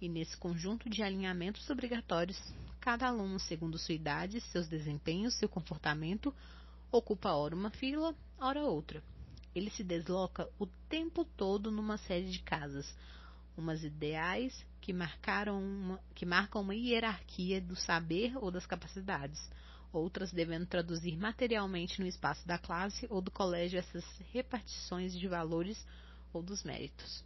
E 0.00 0.08
nesse 0.08 0.36
conjunto 0.36 0.90
de 0.90 1.02
alinhamentos 1.02 1.70
obrigatórios, 1.70 2.38
cada 2.80 3.06
aluno, 3.06 3.40
segundo 3.40 3.78
sua 3.78 3.94
idade, 3.94 4.40
seus 4.40 4.68
desempenhos, 4.68 5.34
seu 5.34 5.48
comportamento, 5.48 6.34
ocupa 6.92 7.32
ora 7.32 7.54
uma 7.54 7.70
fila, 7.70 8.14
ora 8.38 8.62
outra. 8.62 9.02
Ele 9.54 9.70
se 9.70 9.82
desloca 9.82 10.46
o 10.58 10.66
tempo 10.88 11.24
todo 11.24 11.70
numa 11.70 11.96
série 11.96 12.30
de 12.30 12.40
casas, 12.40 12.94
umas 13.56 13.82
ideais 13.82 14.66
que, 14.80 14.92
marcaram 14.92 15.58
uma, 15.62 16.00
que 16.14 16.26
marcam 16.26 16.60
uma 16.60 16.74
hierarquia 16.74 17.60
do 17.60 17.74
saber 17.74 18.36
ou 18.36 18.50
das 18.50 18.66
capacidades, 18.66 19.40
outras 19.96 20.32
devendo 20.32 20.66
traduzir 20.66 21.16
materialmente 21.16 22.00
no 22.00 22.06
espaço 22.06 22.46
da 22.46 22.58
classe 22.58 23.06
ou 23.10 23.20
do 23.20 23.30
colégio 23.30 23.78
essas 23.78 24.04
repartições 24.32 25.18
de 25.18 25.26
valores 25.26 25.84
ou 26.32 26.42
dos 26.42 26.62
méritos. 26.62 27.24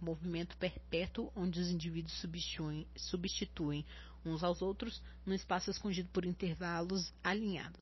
Movimento 0.00 0.56
perpétuo 0.56 1.32
onde 1.34 1.60
os 1.60 1.70
indivíduos 1.70 2.14
substituem, 2.20 2.86
substituem 2.96 3.84
uns 4.24 4.42
aos 4.42 4.60
outros 4.60 5.02
num 5.24 5.34
espaço 5.34 5.70
escondido 5.70 6.08
por 6.12 6.24
intervalos 6.24 7.12
alinhados. 7.22 7.80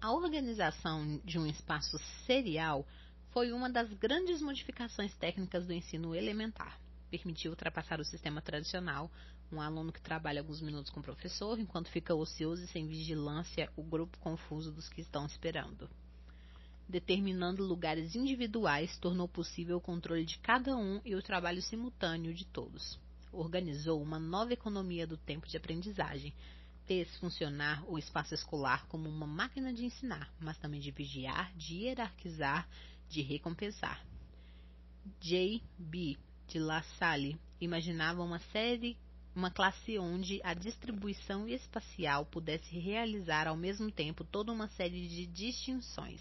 A 0.00 0.12
organização 0.12 1.20
de 1.24 1.38
um 1.38 1.46
espaço 1.46 1.98
serial 2.26 2.86
foi 3.30 3.52
uma 3.52 3.70
das 3.70 3.92
grandes 3.94 4.40
modificações 4.40 5.14
técnicas 5.16 5.66
do 5.66 5.72
ensino 5.72 6.14
elementar. 6.14 6.78
Permitiu 7.10 7.50
ultrapassar 7.50 8.00
o 8.00 8.04
sistema 8.04 8.40
tradicional, 8.40 9.10
um 9.52 9.60
aluno 9.60 9.92
que 9.92 10.00
trabalha 10.00 10.40
alguns 10.40 10.60
minutos 10.60 10.90
com 10.90 11.00
o 11.00 11.02
professor, 11.02 11.58
enquanto 11.58 11.90
fica 11.90 12.14
ocioso 12.14 12.62
e 12.62 12.68
sem 12.68 12.86
vigilância, 12.86 13.70
o 13.76 13.82
grupo 13.82 14.18
confuso 14.18 14.70
dos 14.70 14.88
que 14.88 15.00
estão 15.00 15.26
esperando. 15.26 15.88
Determinando 16.88 17.64
lugares 17.64 18.14
individuais, 18.14 18.96
tornou 18.98 19.28
possível 19.28 19.76
o 19.76 19.80
controle 19.80 20.24
de 20.24 20.38
cada 20.38 20.76
um 20.76 21.00
e 21.04 21.14
o 21.14 21.22
trabalho 21.22 21.62
simultâneo 21.62 22.34
de 22.34 22.44
todos. 22.44 22.98
Organizou 23.32 24.02
uma 24.02 24.18
nova 24.18 24.52
economia 24.52 25.06
do 25.06 25.16
tempo 25.16 25.46
de 25.46 25.56
aprendizagem, 25.56 26.34
fez 26.86 27.16
funcionar 27.18 27.84
o 27.88 27.96
espaço 27.96 28.34
escolar 28.34 28.86
como 28.88 29.08
uma 29.08 29.26
máquina 29.26 29.72
de 29.72 29.84
ensinar, 29.84 30.32
mas 30.40 30.58
também 30.58 30.80
de 30.80 30.90
vigiar, 30.90 31.52
de 31.54 31.84
hierarquizar, 31.84 32.68
de 33.08 33.22
recompensar. 33.22 34.04
J. 35.20 35.62
B. 35.78 36.18
de 36.48 36.58
La 36.58 36.82
Salle 36.98 37.38
imaginava 37.60 38.22
uma 38.22 38.40
série 38.52 38.96
uma 39.34 39.50
classe 39.50 39.98
onde 39.98 40.40
a 40.42 40.54
distribuição 40.54 41.48
espacial 41.48 42.26
pudesse 42.26 42.78
realizar 42.78 43.46
ao 43.46 43.56
mesmo 43.56 43.90
tempo 43.90 44.24
toda 44.24 44.52
uma 44.52 44.68
série 44.68 45.08
de 45.08 45.26
distinções. 45.26 46.20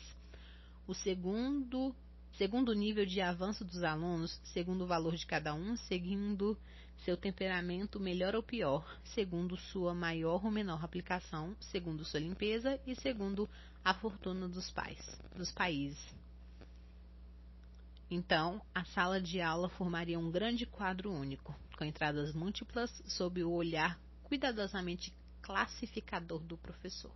O 0.87 0.93
segundo, 0.93 1.95
segundo 2.37 2.73
nível 2.73 3.05
de 3.05 3.21
avanço 3.21 3.65
dos 3.65 3.83
alunos, 3.83 4.39
segundo 4.53 4.83
o 4.83 4.87
valor 4.87 5.15
de 5.15 5.25
cada 5.25 5.53
um, 5.53 5.75
seguindo 5.75 6.57
seu 7.03 7.15
temperamento 7.15 7.99
melhor 7.99 8.35
ou 8.35 8.43
pior, 8.43 8.85
segundo 9.03 9.57
sua 9.57 9.93
maior 9.93 10.43
ou 10.45 10.51
menor 10.51 10.83
aplicação, 10.83 11.55
segundo 11.59 12.05
sua 12.05 12.19
limpeza 12.19 12.79
e 12.85 12.95
segundo 12.95 13.49
a 13.83 13.93
fortuna 13.93 14.47
dos 14.47 14.69
pais, 14.69 14.99
dos 15.35 15.51
países. 15.51 15.99
Então, 18.11 18.61
a 18.73 18.83
sala 18.85 19.21
de 19.21 19.39
aula 19.39 19.69
formaria 19.69 20.19
um 20.19 20.31
grande 20.31 20.65
quadro 20.65 21.11
único, 21.11 21.55
com 21.79 21.85
entradas 21.85 22.33
múltiplas 22.33 22.91
sob 23.07 23.41
o 23.41 23.51
olhar 23.51 23.97
cuidadosamente 24.23 25.13
classificador 25.41 26.41
do 26.41 26.57
professor. 26.57 27.13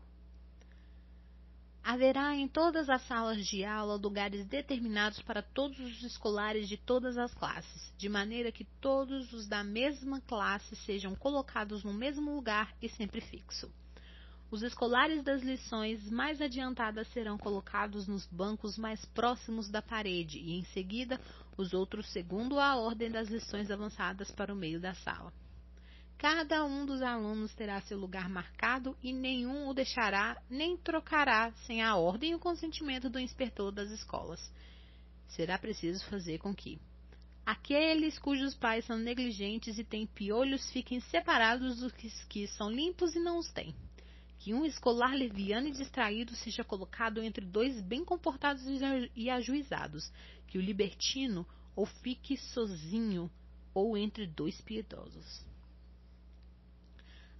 Haverá 1.83 2.33
em 2.33 2.47
todas 2.47 2.89
as 2.89 3.05
salas 3.05 3.45
de 3.45 3.65
aula 3.65 3.95
lugares 3.95 4.45
determinados 4.45 5.21
para 5.21 5.41
todos 5.41 5.77
os 5.77 6.01
escolares 6.01 6.69
de 6.69 6.77
todas 6.77 7.17
as 7.17 7.33
classes, 7.33 7.93
de 7.97 8.07
maneira 8.07 8.53
que 8.53 8.63
todos 8.79 9.33
os 9.33 9.49
da 9.49 9.65
mesma 9.65 10.21
classe 10.21 10.77
sejam 10.77 11.13
colocados 11.13 11.83
no 11.83 11.93
mesmo 11.93 12.33
lugar 12.33 12.73
e 12.81 12.87
sempre 12.87 13.19
fixo. 13.19 13.69
Os 14.49 14.61
escolares 14.61 15.23
das 15.23 15.41
lições 15.41 16.09
mais 16.09 16.39
adiantadas 16.39 17.07
serão 17.09 17.37
colocados 17.37 18.07
nos 18.07 18.25
bancos 18.27 18.77
mais 18.77 19.03
próximos 19.07 19.67
da 19.67 19.81
parede 19.81 20.37
e, 20.37 20.53
em 20.53 20.63
seguida, 20.65 21.19
os 21.57 21.73
outros 21.73 22.09
segundo 22.11 22.59
a 22.59 22.75
ordem 22.75 23.09
das 23.09 23.29
lições 23.29 23.69
avançadas 23.69 24.31
para 24.31 24.53
o 24.53 24.55
meio 24.55 24.79
da 24.79 24.93
sala. 24.93 25.33
Cada 26.17 26.63
um 26.63 26.85
dos 26.85 27.01
alunos 27.01 27.53
terá 27.53 27.81
seu 27.81 27.97
lugar 27.97 28.29
marcado 28.29 28.95
e 29.03 29.11
nenhum 29.11 29.67
o 29.67 29.73
deixará 29.73 30.41
nem 30.49 30.77
trocará 30.77 31.51
sem 31.65 31.81
a 31.81 31.95
ordem 31.95 32.31
e 32.31 32.35
o 32.35 32.39
consentimento 32.39 33.09
do 33.09 33.19
inspetor 33.19 33.71
das 33.71 33.91
escolas. 33.91 34.39
Será 35.27 35.57
preciso 35.57 36.05
fazer 36.05 36.37
com 36.37 36.55
que 36.55 36.79
aqueles 37.45 38.17
cujos 38.19 38.55
pais 38.55 38.85
são 38.85 38.97
negligentes 38.97 39.77
e 39.77 39.83
têm 39.83 40.07
piolhos 40.07 40.71
fiquem 40.71 41.01
separados 41.01 41.79
dos 41.79 41.91
que, 41.91 42.09
que 42.29 42.47
são 42.47 42.71
limpos 42.71 43.15
e 43.15 43.19
não 43.19 43.37
os 43.37 43.51
têm 43.51 43.75
que 44.43 44.53
um 44.53 44.65
escolar 44.65 45.15
leviano 45.15 45.69
e 45.69 45.71
distraído 45.71 46.35
seja 46.35 46.65
colocado 46.65 47.23
entre 47.23 47.45
dois 47.45 47.79
bem 47.79 48.03
comportados 48.03 48.61
e 49.15 49.29
ajuizados, 49.29 50.11
que 50.53 50.59
o 50.59 50.61
libertino 50.61 51.47
ou 51.75 51.83
fique 51.83 52.37
sozinho 52.37 53.27
ou 53.73 53.97
entre 53.97 54.27
dois 54.27 54.61
piedosos. 54.61 55.43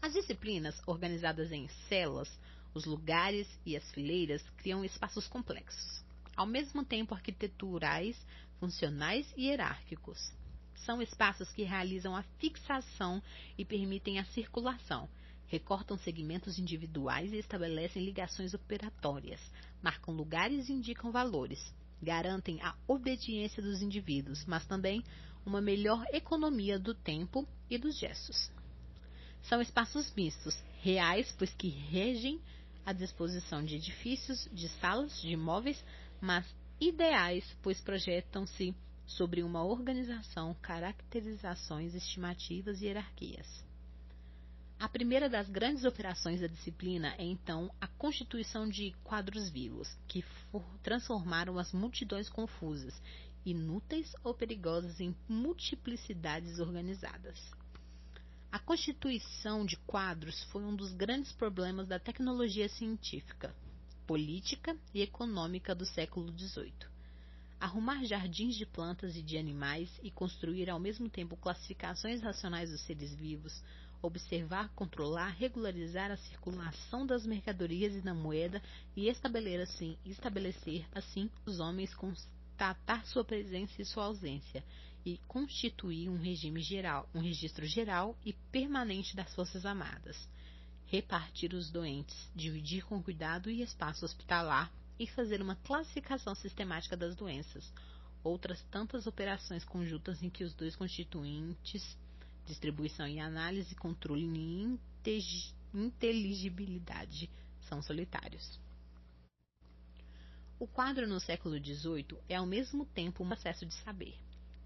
As 0.02 0.14
disciplinas, 0.14 0.82
organizadas 0.88 1.52
em 1.52 1.68
celas, 1.88 2.28
os 2.74 2.86
lugares 2.86 3.48
e 3.64 3.78
as 3.78 3.88
fileiras 3.92 4.42
criam 4.58 4.84
espaços 4.84 5.28
complexos, 5.28 6.04
ao 6.36 6.48
mesmo 6.48 6.84
tempo 6.84 7.14
arquiteturais, 7.14 8.18
funcionais 8.60 9.32
e 9.38 9.46
hierárquicos. 9.46 10.34
São 10.78 11.00
espaços 11.00 11.52
que 11.52 11.62
realizam 11.62 12.16
a 12.16 12.24
fixação 12.40 13.22
e 13.56 13.64
permitem 13.64 14.18
a 14.18 14.26
circulação, 14.26 15.08
recortam 15.46 16.00
segmentos 16.00 16.58
individuais 16.58 17.32
e 17.32 17.38
estabelecem 17.38 18.04
ligações 18.04 18.56
operatórias, 18.56 19.40
marcam 19.84 20.16
lugares 20.16 20.68
e 20.68 20.74
indicam 20.74 21.12
valores, 21.12 21.64
garantem 22.04 22.62
a 22.62 22.76
obediência 22.88 23.64
dos 23.64 23.82
indivíduos, 23.82 24.46
mas 24.46 24.66
também 24.66 25.04
uma 25.46 25.62
melhor 25.62 26.06
economia 26.12 26.78
do 26.78 26.94
tempo 26.94 27.48
e 27.70 27.78
dos 27.78 27.98
gestos. 27.98 28.52
São 29.44 29.62
espaços 29.62 30.14
mistos, 30.16 30.56
reais, 30.82 31.34
pois 31.38 31.54
que 31.54 31.68
regem 31.68 32.40
a 32.86 32.94
disposição 32.94 33.64
de 33.64 33.76
edifícios, 33.76 34.48
de 34.52 34.70
salas, 34.70 35.22
de 35.22 35.30
imóveis, 35.30 35.84
mas 36.22 36.46
ideais, 36.80 37.46
pois 37.62 37.80
projetam-se 37.82 38.76
sobre 39.06 39.44
uma 39.44 39.64
organização, 39.64 40.56
caracterizações, 40.62 41.94
estimativas 41.94 42.82
e 42.82 42.86
hierarquias. 42.86 43.73
A 44.84 44.90
primeira 44.90 45.30
das 45.30 45.50
grandes 45.50 45.86
operações 45.86 46.42
da 46.42 46.48
disciplina 46.48 47.16
é 47.18 47.24
então 47.24 47.74
a 47.80 47.88
constituição 47.88 48.68
de 48.68 48.94
quadros 49.02 49.50
vivos, 49.50 49.88
que 50.10 50.26
transformaram 50.82 51.58
as 51.58 51.72
multidões 51.72 52.28
confusas, 52.28 52.94
inúteis 53.46 54.14
ou 54.26 54.34
perigosas 54.34 55.00
em 55.00 55.16
multiplicidades 55.26 56.60
organizadas. 56.60 57.40
A 58.52 58.60
constituição 58.60 59.66
de 59.66 59.78
quadros 59.88 60.44
foi 60.52 60.62
um 60.66 60.76
dos 60.76 60.92
grandes 60.92 61.32
problemas 61.32 61.88
da 61.88 61.98
tecnologia 61.98 62.68
científica, 62.68 63.56
política 64.06 64.76
e 64.94 65.02
econômica 65.02 65.74
do 65.74 65.86
século 65.86 66.30
XVIII. 66.38 66.92
Arrumar 67.58 68.04
jardins 68.04 68.58
de 68.58 68.66
plantas 68.66 69.16
e 69.16 69.22
de 69.22 69.38
animais 69.38 69.90
e 70.04 70.12
construir 70.12 70.70
ao 70.70 70.78
mesmo 70.78 71.10
tempo 71.10 71.38
classificações 71.38 72.22
racionais 72.22 72.70
dos 72.70 72.82
seres 72.82 73.16
vivos 73.16 73.64
observar, 74.04 74.70
controlar, 74.76 75.30
regularizar 75.30 76.12
a 76.12 76.18
circulação 76.18 77.08
das 77.08 77.26
mercadorias 77.26 77.96
e 77.96 78.02
da 78.02 78.14
moeda 78.14 78.62
e 78.96 79.08
estabelecer 79.08 79.62
assim, 79.62 79.98
estabelecer 80.06 80.86
assim 80.92 81.30
os 81.46 81.60
homens 81.60 81.96
constatar 81.96 83.06
sua 83.08 83.24
presença 83.24 83.82
e 83.82 83.86
sua 83.86 84.06
ausência 84.06 84.64
e 85.06 85.18
constituir 85.28 86.10
um 86.10 86.18
regime 86.18 86.62
geral, 86.62 87.10
um 87.16 87.20
registro 87.20 87.66
geral 87.66 88.16
e 88.26 88.34
permanente 88.52 89.16
das 89.16 89.34
forças 89.34 89.66
armadas. 89.66 90.30
Repartir 90.86 91.54
os 91.54 91.72
doentes, 91.72 92.30
dividir 92.36 92.84
com 92.86 93.02
cuidado 93.02 93.50
e 93.50 93.62
espaço 93.62 94.06
hospitalar, 94.06 94.72
e 95.00 95.08
fazer 95.08 95.42
uma 95.42 95.56
classificação 95.56 96.36
sistemática 96.36 96.96
das 96.96 97.16
doenças. 97.16 97.72
Outras 98.24 98.62
tantas 98.72 99.08
operações 99.08 99.66
conjuntas 99.66 100.22
em 100.22 100.30
que 100.30 100.44
os 100.44 100.54
dois 100.54 100.76
constituintes, 100.76 101.98
distribuição 102.46 103.08
e 103.08 103.20
análise, 103.20 103.76
controle 103.76 104.26
e 104.26 104.80
inteligibilidade, 105.74 107.30
são 107.62 107.82
solitários. 107.82 108.60
O 110.60 110.68
quadro 110.68 111.08
no 111.08 111.20
século 111.20 111.58
XVIII 111.58 112.18
é 112.30 112.36
ao 112.36 112.46
mesmo 112.46 112.86
tempo 112.86 113.24
um 113.24 113.28
processo 113.28 113.66
de 113.66 113.74
saber. 113.74 114.16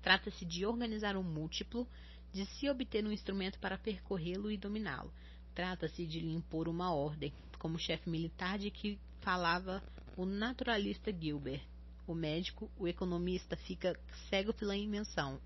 Trata-se 0.01 0.45
de 0.45 0.65
organizar 0.65 1.15
o 1.17 1.23
múltiplo, 1.23 1.88
de 2.32 2.45
se 2.45 2.69
obter 2.69 3.05
um 3.05 3.11
instrumento 3.11 3.57
para 3.59 3.78
percorrê-lo 3.78 4.51
e 4.51 4.57
dominá-lo. 4.57 5.11
Trata-se 5.55 6.05
de 6.05 6.19
lhe 6.19 6.34
impor 6.34 6.67
uma 6.67 6.93
ordem, 6.93 7.34
como 7.57 7.80
chefe 7.80 8.09
militar 8.09 8.59
de 8.59 8.69
que 8.69 8.99
falava 9.21 9.82
o 10.15 10.25
naturalista 10.25 11.11
Gilbert. 11.11 11.61
O 12.05 12.13
médico, 12.13 12.69
o 12.78 12.88
economista, 12.88 13.57
fica 13.57 13.99
cego 14.30 14.53
pela 14.53 14.78
imensão, 14.78 15.41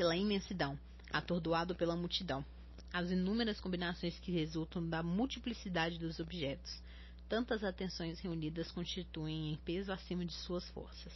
pela 0.00 0.16
imensidão, 0.16 0.80
atordoado 1.12 1.74
pela 1.74 1.94
multidão. 1.94 2.42
As 2.90 3.10
inúmeras 3.10 3.60
combinações 3.60 4.18
que 4.18 4.32
resultam 4.32 4.88
da 4.88 5.02
multiplicidade 5.02 5.98
dos 5.98 6.18
objetos. 6.18 6.80
Tantas 7.28 7.62
atenções 7.62 8.18
reunidas 8.18 8.72
constituem 8.72 9.52
em 9.52 9.56
peso 9.58 9.92
acima 9.92 10.24
de 10.24 10.32
suas 10.32 10.66
forças. 10.70 11.12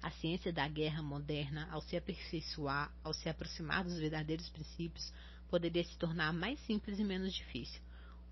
A 0.00 0.08
ciência 0.12 0.52
da 0.52 0.68
guerra 0.68 1.02
moderna, 1.02 1.68
ao 1.72 1.82
se 1.82 1.96
aperfeiçoar, 1.96 2.94
ao 3.02 3.12
se 3.12 3.28
aproximar 3.28 3.82
dos 3.82 3.98
verdadeiros 3.98 4.48
princípios, 4.50 5.12
poderia 5.48 5.82
se 5.82 5.98
tornar 5.98 6.32
mais 6.32 6.60
simples 6.60 7.00
e 7.00 7.04
menos 7.04 7.34
difícil. 7.34 7.82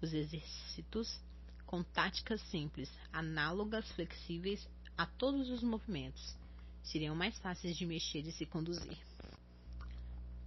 Os 0.00 0.12
exércitos, 0.12 1.20
com 1.66 1.82
táticas 1.82 2.40
simples, 2.42 2.88
análogas, 3.12 3.90
flexíveis 3.90 4.68
a 4.96 5.04
todos 5.04 5.50
os 5.50 5.64
movimentos, 5.64 6.36
seriam 6.84 7.16
mais 7.16 7.36
fáceis 7.40 7.76
de 7.76 7.84
mexer 7.84 8.20
e 8.20 8.30
se 8.30 8.46
conduzir. 8.46 9.09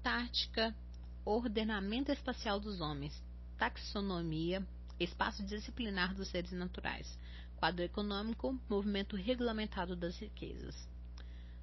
Tática, 0.04 0.76
ordenamento 1.24 2.12
espacial 2.12 2.60
dos 2.60 2.82
homens, 2.82 3.24
taxonomia, 3.58 4.62
espaço 5.00 5.42
disciplinar 5.46 6.14
dos 6.14 6.28
seres 6.28 6.52
naturais, 6.52 7.18
quadro 7.56 7.82
econômico, 7.84 8.60
movimento 8.70 9.16
regulamentado 9.16 9.96
das 9.96 10.20
riquezas. 10.20 10.76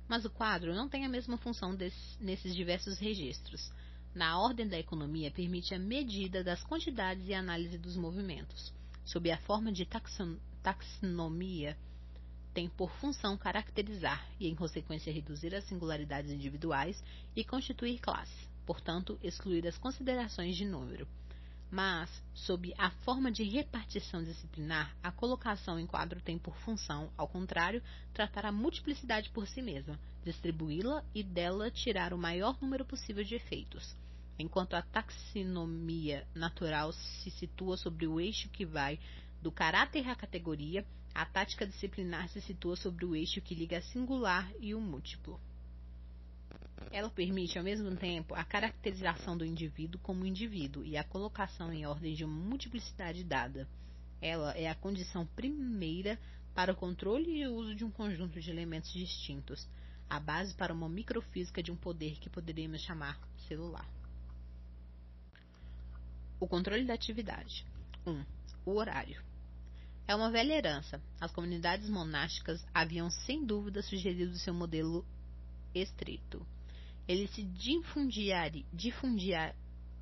Mas 0.08 0.24
o 0.24 0.30
quadro 0.30 0.74
não 0.74 0.88
tem 0.88 1.04
a 1.04 1.08
mesma 1.08 1.36
função 1.36 1.76
desse, 1.76 2.16
nesses 2.18 2.56
diversos 2.56 2.98
registros. 2.98 3.70
Na 4.14 4.40
ordem 4.40 4.66
da 4.66 4.78
economia, 4.78 5.30
permite 5.30 5.74
a 5.74 5.78
medida 5.78 6.42
das 6.42 6.64
quantidades 6.64 7.28
e 7.28 7.34
análise 7.34 7.76
dos 7.76 7.94
movimentos. 7.94 8.72
Sob 9.04 9.30
a 9.30 9.36
forma 9.36 9.70
de 9.70 9.84
taxon, 9.84 10.38
taxonomia, 10.62 11.76
tem 12.52 12.68
por 12.68 12.90
função 12.92 13.36
caracterizar 13.36 14.26
e, 14.38 14.48
em 14.48 14.54
consequência, 14.54 15.12
reduzir 15.12 15.54
as 15.54 15.64
singularidades 15.64 16.30
individuais 16.30 17.02
e 17.34 17.44
constituir 17.44 18.00
classes, 18.00 18.48
portanto, 18.66 19.18
excluir 19.22 19.66
as 19.66 19.78
considerações 19.78 20.56
de 20.56 20.64
número 20.64 21.06
mas, 21.70 22.10
sob 22.34 22.74
a 22.76 22.90
forma 22.90 23.30
de 23.30 23.44
repartição 23.44 24.24
disciplinar, 24.24 24.94
a 25.02 25.12
colocação 25.12 25.78
em 25.78 25.86
quadro 25.86 26.20
tem 26.20 26.36
por 26.36 26.56
função, 26.58 27.12
ao 27.16 27.28
contrário, 27.28 27.80
tratar 28.12 28.44
a 28.44 28.52
multiplicidade 28.52 29.30
por 29.30 29.46
si 29.46 29.62
mesma, 29.62 29.98
distribuí-la 30.24 31.04
e 31.14 31.22
dela 31.22 31.70
tirar 31.70 32.12
o 32.12 32.18
maior 32.18 32.60
número 32.60 32.84
possível 32.84 33.22
de 33.22 33.36
efeitos. 33.36 33.94
Enquanto 34.36 34.74
a 34.74 34.82
taxonomia 34.82 36.26
natural 36.34 36.92
se 36.92 37.30
situa 37.30 37.76
sobre 37.76 38.06
o 38.06 38.18
eixo 38.18 38.48
que 38.48 38.64
vai 38.64 38.98
do 39.40 39.52
caráter 39.52 40.08
à 40.08 40.16
categoria, 40.16 40.84
a 41.14 41.24
tática 41.24 41.66
disciplinar 41.66 42.28
se 42.28 42.40
situa 42.40 42.76
sobre 42.76 43.04
o 43.04 43.14
eixo 43.14 43.40
que 43.40 43.54
liga 43.54 43.78
a 43.78 43.82
singular 43.82 44.50
e 44.60 44.74
o 44.74 44.80
múltiplo. 44.80 45.40
Ela 46.90 47.10
permite, 47.10 47.58
ao 47.58 47.64
mesmo 47.64 47.94
tempo, 47.96 48.34
a 48.34 48.42
caracterização 48.42 49.36
do 49.36 49.44
indivíduo 49.44 50.00
como 50.00 50.26
indivíduo 50.26 50.84
e 50.84 50.96
a 50.96 51.04
colocação 51.04 51.72
em 51.72 51.86
ordem 51.86 52.14
de 52.14 52.24
uma 52.24 52.34
multiplicidade 52.34 53.22
dada. 53.22 53.68
Ela 54.20 54.52
é 54.56 54.68
a 54.68 54.74
condição 54.74 55.26
primeira 55.26 56.18
para 56.54 56.72
o 56.72 56.76
controle 56.76 57.30
e 57.30 57.46
uso 57.46 57.74
de 57.74 57.84
um 57.84 57.90
conjunto 57.90 58.40
de 58.40 58.50
elementos 58.50 58.92
distintos, 58.92 59.68
a 60.08 60.18
base 60.18 60.54
para 60.54 60.74
uma 60.74 60.88
microfísica 60.88 61.62
de 61.62 61.70
um 61.70 61.76
poder 61.76 62.18
que 62.18 62.28
poderíamos 62.28 62.80
chamar 62.82 63.20
celular. 63.46 63.88
O 66.40 66.48
controle 66.48 66.84
da 66.84 66.94
atividade. 66.94 67.64
1. 68.06 68.10
Um, 68.10 68.24
o 68.64 68.74
horário. 68.74 69.29
É 70.10 70.14
uma 70.14 70.30
velha 70.30 70.54
herança. 70.54 71.00
As 71.20 71.30
comunidades 71.30 71.88
monásticas 71.88 72.64
haviam 72.74 73.10
sem 73.10 73.44
dúvida 73.44 73.82
sugerido 73.82 74.36
seu 74.38 74.52
modelo 74.52 75.04
estrito 75.74 76.44
ele 77.10 77.26
se 77.26 77.42
difundiria, 77.42 78.52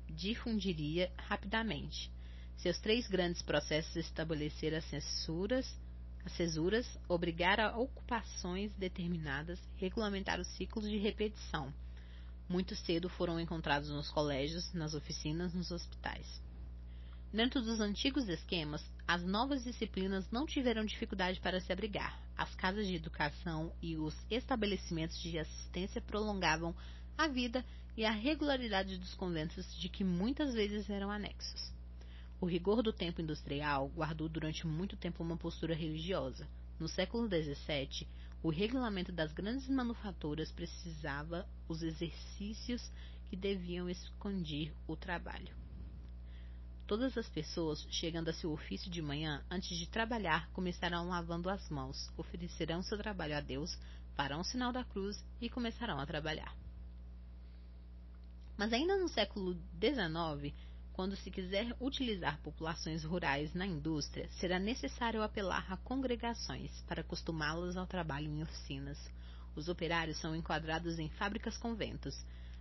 difundiria 0.07 1.11
rapidamente. 1.17 2.11
Seus 2.57 2.77
três 2.77 3.07
grandes 3.07 3.41
processos 3.41 3.95
estabeleceram 3.95 4.77
as 4.77 4.85
censuras, 4.85 5.75
as 6.23 6.33
cesuras, 6.33 6.85
obrigar 7.07 7.59
a 7.59 7.75
ocupações 7.75 8.71
determinadas, 8.75 9.59
regulamentar 9.77 10.39
os 10.39 10.47
ciclos 10.49 10.87
de 10.87 10.97
repetição. 10.97 11.73
Muito 12.47 12.75
cedo 12.75 13.09
foram 13.09 13.39
encontrados 13.39 13.89
nos 13.89 14.11
colégios, 14.11 14.71
nas 14.71 14.93
oficinas, 14.93 15.51
nos 15.51 15.71
hospitais. 15.71 16.27
Dentro 17.31 17.61
dos 17.61 17.79
antigos 17.79 18.27
esquemas, 18.27 18.83
as 19.07 19.23
novas 19.23 19.63
disciplinas 19.63 20.27
não 20.31 20.47
tiveram 20.47 20.83
dificuldade 20.83 21.39
para 21.39 21.61
se 21.61 21.71
abrigar. 21.71 22.19
As 22.35 22.55
casas 22.55 22.87
de 22.87 22.95
educação 22.95 23.71
e 23.79 23.95
os 23.97 24.15
estabelecimentos 24.31 25.21
de 25.21 25.37
assistência 25.37 26.01
prolongavam 26.01 26.75
a 27.15 27.27
vida 27.27 27.63
e 27.95 28.03
a 28.03 28.09
regularidade 28.09 28.97
dos 28.97 29.13
conventos 29.13 29.79
de 29.79 29.89
que 29.89 30.03
muitas 30.03 30.55
vezes 30.55 30.89
eram 30.89 31.11
anexos. 31.11 31.71
O 32.41 32.47
rigor 32.47 32.81
do 32.81 32.91
tempo 32.91 33.21
industrial 33.21 33.89
guardou 33.89 34.27
durante 34.27 34.65
muito 34.65 34.97
tempo 34.97 35.21
uma 35.21 35.37
postura 35.37 35.75
religiosa. 35.75 36.47
No 36.79 36.87
século 36.87 37.27
XVII, 37.27 38.07
o 38.41 38.49
regulamento 38.49 39.11
das 39.11 39.31
grandes 39.31 39.69
manufaturas 39.69 40.51
precisava 40.51 41.47
os 41.67 41.83
exercícios 41.83 42.91
que 43.29 43.35
deviam 43.35 43.87
esconder 43.87 44.73
o 44.87 44.95
trabalho. 44.95 45.68
Todas 46.89 47.15
as 47.19 47.29
pessoas, 47.29 47.85
chegando 47.91 48.29
a 48.29 48.33
seu 48.33 48.51
ofício 48.51 48.89
de 48.89 48.99
manhã, 48.99 49.45
antes 49.47 49.77
de 49.77 49.87
trabalhar, 49.87 50.49
começarão 50.53 51.07
lavando 51.07 51.47
as 51.47 51.69
mãos, 51.69 52.11
oferecerão 52.17 52.81
seu 52.81 52.97
trabalho 52.97 53.37
a 53.37 53.41
Deus, 53.41 53.77
farão 54.15 54.39
o 54.39 54.43
sinal 54.43 54.71
da 54.71 54.83
cruz 54.83 55.23
e 55.39 55.51
começarão 55.51 55.99
a 55.99 56.05
trabalhar. 56.07 56.51
Mas 58.57 58.73
ainda 58.73 58.97
no 58.97 59.07
século 59.07 59.53
XIX, 59.79 60.51
quando 60.91 61.15
se 61.15 61.29
quiser 61.29 61.77
utilizar 61.79 62.41
populações 62.41 63.03
rurais 63.03 63.53
na 63.53 63.67
indústria, 63.67 64.27
será 64.39 64.57
necessário 64.57 65.21
apelar 65.21 65.71
a 65.71 65.77
congregações 65.77 66.71
para 66.87 67.01
acostumá-las 67.01 67.77
ao 67.77 67.85
trabalho 67.85 68.31
em 68.31 68.41
oficinas. 68.41 68.97
Os 69.55 69.69
operários 69.69 70.17
são 70.17 70.35
enquadrados 70.35 70.97
em 70.97 71.07
fábricas-conventos. 71.09 72.15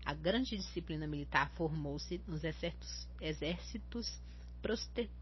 A 0.04 0.14
grande 0.14 0.56
disciplina 0.56 1.06
militar 1.06 1.50
formou-se 1.50 2.20
nos 2.26 2.42
exércitos, 2.44 4.20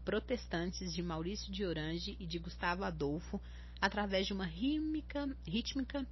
protestantes 0.03 0.93
de 0.93 1.03
Maurício 1.03 1.51
de 1.51 1.65
Orange 1.65 2.15
e 2.19 2.25
de 2.25 2.39
Gustavo 2.39 2.83
Adolfo, 2.83 3.41
através 3.81 4.25
de 4.27 4.33
uma 4.33 4.45
rítmica, 4.45 5.29
rítmica 5.45 6.05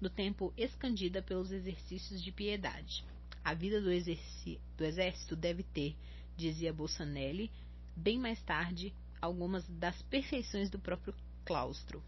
do 0.00 0.08
tempo 0.08 0.52
escandida 0.56 1.20
pelos 1.22 1.50
exercícios 1.50 2.22
de 2.22 2.30
piedade. 2.30 3.04
A 3.44 3.54
vida 3.54 3.80
do, 3.80 3.88
do 3.88 4.84
exército 4.84 5.34
deve 5.34 5.62
ter, 5.62 5.96
dizia 6.36 6.72
Bolsonelli, 6.72 7.50
bem 7.96 8.18
mais 8.18 8.40
tarde, 8.42 8.94
algumas 9.20 9.66
das 9.68 10.00
perfeições 10.02 10.70
do 10.70 10.78
próprio 10.78 11.14
claustro. 11.44 12.02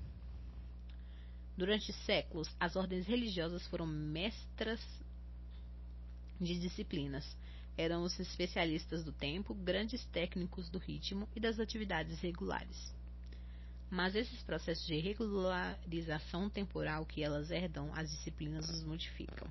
Durante 1.57 1.93
séculos, 1.93 2.49
as 2.61 2.77
ordens 2.77 3.07
religiosas 3.07 3.67
foram 3.67 3.87
mestras 3.87 4.81
de 6.41 6.59
disciplinas. 6.59 7.37
Eram 7.77 8.03
os 8.03 8.19
especialistas 8.19 9.05
do 9.05 9.13
tempo, 9.13 9.55
grandes 9.55 10.05
técnicos 10.07 10.69
do 10.69 10.79
ritmo 10.79 11.29
e 11.35 11.41
das 11.41 11.61
atividades 11.61 12.21
regulares. 12.21 12.95
Mas 13.91 14.15
esses 14.15 14.43
processos 14.43 14.87
de 14.87 14.99
regularização 14.99 16.49
temporal 16.49 17.05
que 17.05 17.23
elas 17.23 17.51
herdam, 17.51 17.91
as 17.95 18.11
disciplinas 18.11 18.69
os 18.69 18.85
modificam. 18.85 19.49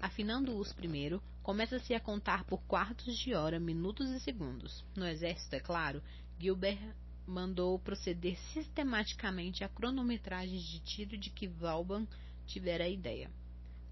Afinando-os 0.00 0.72
primeiro, 0.72 1.22
começa-se 1.42 1.94
a 1.94 2.00
contar 2.00 2.44
por 2.44 2.60
quartos 2.62 3.16
de 3.18 3.34
hora, 3.34 3.58
minutos 3.58 4.10
e 4.10 4.20
segundos. 4.20 4.84
No 4.94 5.06
exército, 5.06 5.54
é 5.56 5.60
claro, 5.60 6.02
Gilbert 6.38 6.94
mandou 7.26 7.78
proceder 7.78 8.38
sistematicamente 8.52 9.64
a 9.64 9.68
cronometragens 9.68 10.62
de 10.62 10.80
tiro 10.80 11.16
de 11.16 11.30
que 11.30 11.48
Vauban 11.48 12.06
tivera 12.46 12.84
a 12.84 12.88
ideia. 12.88 13.30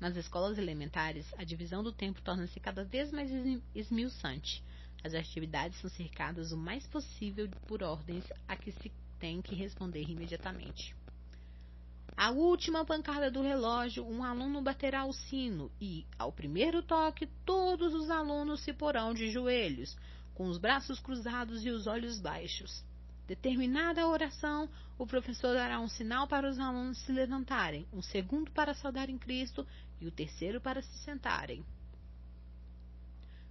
Nas 0.00 0.16
escolas 0.16 0.58
elementares, 0.58 1.26
a 1.38 1.44
divisão 1.44 1.82
do 1.82 1.92
tempo 1.92 2.20
torna-se 2.20 2.60
cada 2.60 2.84
vez 2.84 3.12
mais 3.12 3.30
esmiuçante. 3.74 4.62
As 5.02 5.14
atividades 5.14 5.78
são 5.80 5.90
cercadas 5.90 6.52
o 6.52 6.56
mais 6.56 6.86
possível 6.86 7.48
por 7.66 7.82
ordens 7.82 8.24
a 8.48 8.56
que 8.56 8.72
se 8.72 8.90
tem 9.18 9.40
que 9.40 9.54
responder 9.54 10.02
imediatamente. 10.08 10.94
A 12.16 12.30
última 12.30 12.84
pancada 12.84 13.30
do 13.30 13.42
relógio, 13.42 14.06
um 14.06 14.22
aluno 14.22 14.62
baterá 14.62 15.04
o 15.04 15.12
sino 15.12 15.70
e, 15.80 16.06
ao 16.16 16.30
primeiro 16.30 16.82
toque, 16.82 17.26
todos 17.44 17.92
os 17.92 18.08
alunos 18.08 18.60
se 18.60 18.72
porão 18.72 19.12
de 19.12 19.30
joelhos, 19.30 19.96
com 20.32 20.46
os 20.46 20.58
braços 20.58 21.00
cruzados 21.00 21.64
e 21.64 21.70
os 21.70 21.86
olhos 21.86 22.20
baixos. 22.20 22.84
Determinada 23.26 24.02
a 24.02 24.08
oração, 24.08 24.68
o 24.98 25.06
professor 25.06 25.54
dará 25.54 25.80
um 25.80 25.88
sinal 25.88 26.28
para 26.28 26.48
os 26.48 26.58
alunos 26.58 26.98
se 26.98 27.10
levantarem, 27.10 27.86
um 27.92 28.02
segundo 28.02 28.50
para 28.50 28.74
saudarem 28.74 29.18
Cristo 29.18 29.66
e 30.04 30.08
o 30.08 30.12
terceiro 30.12 30.60
para 30.60 30.82
se 30.82 30.98
sentarem. 30.98 31.64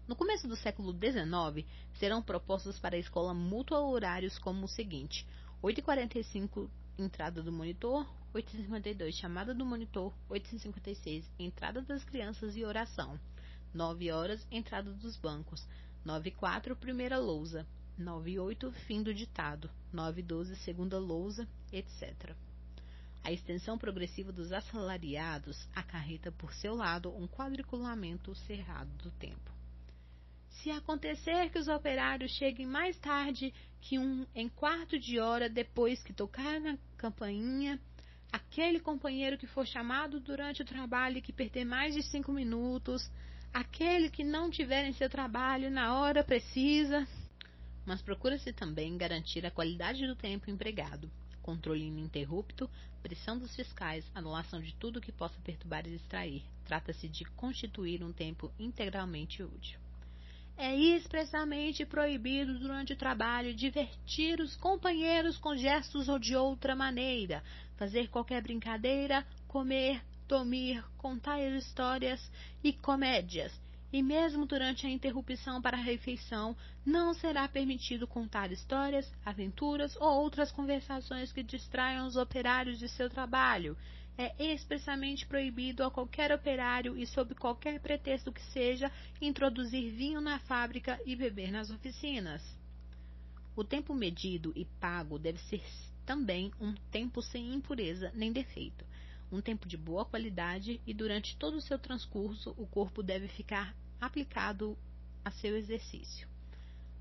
No 0.07 0.15
começo 0.15 0.47
do 0.47 0.55
século 0.55 0.91
XIX, 0.91 1.67
serão 1.93 2.21
propostos 2.21 2.77
para 2.77 2.95
a 2.95 2.99
escola 2.99 3.33
mútua 3.33 3.79
horários 3.79 4.37
como 4.37 4.65
o 4.65 4.67
seguinte: 4.67 5.25
8h45, 5.63 6.69
entrada 6.97 7.41
do 7.41 7.51
monitor, 7.51 8.05
8h52, 8.33 9.13
chamada 9.13 9.53
do 9.53 9.65
monitor, 9.65 10.13
8h56, 10.29 11.23
entrada 11.39 11.81
das 11.81 12.03
crianças 12.03 12.55
e 12.55 12.63
oração, 12.63 13.19
9 13.73 14.11
horas, 14.11 14.45
entrada 14.51 14.91
dos 14.91 15.17
bancos, 15.17 15.67
9h04, 16.05 16.75
primeira 16.75 17.17
lousa, 17.17 17.65
9.8, 17.99 18.71
fim 18.71 19.01
do 19.01 19.13
ditado. 19.13 19.69
9.12, 19.93 20.55
segunda 20.55 20.99
lousa, 20.99 21.47
etc. 21.71 22.35
A 23.23 23.31
extensão 23.31 23.77
progressiva 23.77 24.33
dos 24.33 24.51
assalariados 24.51 25.67
acarreta 25.73 26.31
por 26.31 26.53
seu 26.53 26.75
lado 26.75 27.15
um 27.15 27.25
quadriculamento 27.25 28.35
cerrado 28.35 28.91
do 28.97 29.11
tempo. 29.11 29.51
Se 30.49 30.69
acontecer 30.69 31.49
que 31.49 31.57
os 31.57 31.67
operários 31.67 32.31
cheguem 32.31 32.65
mais 32.65 32.97
tarde 32.99 33.53
que 33.81 33.97
um 33.97 34.25
em 34.35 34.49
quarto 34.49 34.99
de 34.99 35.19
hora 35.19 35.49
depois 35.49 36.03
que 36.03 36.13
tocar 36.13 36.59
na 36.59 36.77
campainha, 36.97 37.79
aquele 38.31 38.79
companheiro 38.79 39.37
que 39.37 39.47
for 39.47 39.65
chamado 39.65 40.19
durante 40.19 40.61
o 40.61 40.65
trabalho 40.65 41.17
e 41.17 41.21
que 41.21 41.31
perder 41.31 41.65
mais 41.65 41.93
de 41.93 42.03
cinco 42.03 42.31
minutos, 42.31 43.09
aquele 43.53 44.09
que 44.09 44.23
não 44.23 44.49
tiver 44.49 44.85
em 44.85 44.93
seu 44.93 45.09
trabalho 45.09 45.71
na 45.71 45.97
hora 45.97 46.23
precisa, 46.23 47.07
mas 47.85 48.01
procura-se 48.01 48.51
também 48.51 48.97
garantir 48.97 49.45
a 49.45 49.51
qualidade 49.51 50.05
do 50.07 50.15
tempo 50.15 50.49
empregado, 50.49 51.09
controle 51.43 51.85
ininterrupto, 51.85 52.67
pressão 53.03 53.37
dos 53.37 53.55
fiscais, 53.55 54.09
anulação 54.15 54.61
de 54.61 54.73
tudo 54.75 55.01
que 55.01 55.11
possa 55.11 55.39
perturbar 55.43 55.85
e 55.85 55.91
distrair. 55.91 56.41
Trata-se 56.65 57.07
de 57.07 57.25
constituir 57.25 58.01
um 58.01 58.11
tempo 58.11 58.51
integralmente 58.57 59.43
útil. 59.43 59.79
É 60.57 60.73
expressamente 60.75 61.85
proibido 61.85 62.57
durante 62.59 62.93
o 62.93 62.95
trabalho 62.95 63.53
divertir 63.53 64.39
os 64.39 64.55
companheiros 64.55 65.37
com 65.37 65.55
gestos 65.55 66.07
ou 66.07 66.17
de 66.17 66.35
outra 66.35 66.75
maneira, 66.75 67.43
fazer 67.75 68.07
qualquer 68.07 68.41
brincadeira, 68.41 69.25
comer, 69.47 70.01
dormir, 70.27 70.83
contar 70.97 71.39
histórias 71.39 72.31
e 72.63 72.71
comédias, 72.71 73.51
e 73.93 74.01
mesmo 74.01 74.47
durante 74.47 74.87
a 74.87 74.89
interrupção 74.89 75.61
para 75.61 75.77
a 75.77 75.79
refeição, 75.81 76.57
não 76.83 77.13
será 77.13 77.47
permitido 77.47 78.07
contar 78.07 78.51
histórias, 78.51 79.13
aventuras 79.23 79.95
ou 79.97 80.19
outras 80.19 80.51
conversações 80.51 81.31
que 81.31 81.43
distraiam 81.43 82.07
os 82.07 82.15
operários 82.15 82.79
de 82.79 82.89
seu 82.89 83.07
trabalho. 83.07 83.77
É 84.17 84.33
expressamente 84.51 85.27
proibido 85.27 85.83
a 85.83 85.91
qualquer 85.91 86.31
operário 86.31 86.97
e, 86.97 87.05
sob 87.05 87.35
qualquer 87.35 87.79
pretexto 87.79 88.31
que 88.31 88.41
seja, 88.51 88.91
introduzir 89.21 89.91
vinho 89.91 90.19
na 90.19 90.39
fábrica 90.39 90.99
e 91.05 91.15
beber 91.15 91.51
nas 91.51 91.69
oficinas. 91.69 92.41
O 93.55 93.63
tempo 93.63 93.93
medido 93.93 94.51
e 94.55 94.65
pago 94.65 95.19
deve 95.19 95.37
ser 95.37 95.63
também 96.03 96.51
um 96.59 96.73
tempo 96.91 97.21
sem 97.21 97.53
impureza 97.53 98.11
nem 98.15 98.31
defeito 98.31 98.83
um 99.33 99.41
tempo 99.41 99.67
de 99.67 99.75
boa 99.75 100.05
qualidade 100.05 100.79
e 100.85 100.93
durante 100.93 101.35
todo 101.37 101.55
o 101.55 101.61
seu 101.61 101.79
transcurso 101.79 102.53
o 102.55 102.67
corpo 102.67 103.01
deve 103.01 103.27
ficar 103.27 103.75
aplicado 104.05 104.77
a 105.23 105.31
seu 105.31 105.55
exercício. 105.57 106.27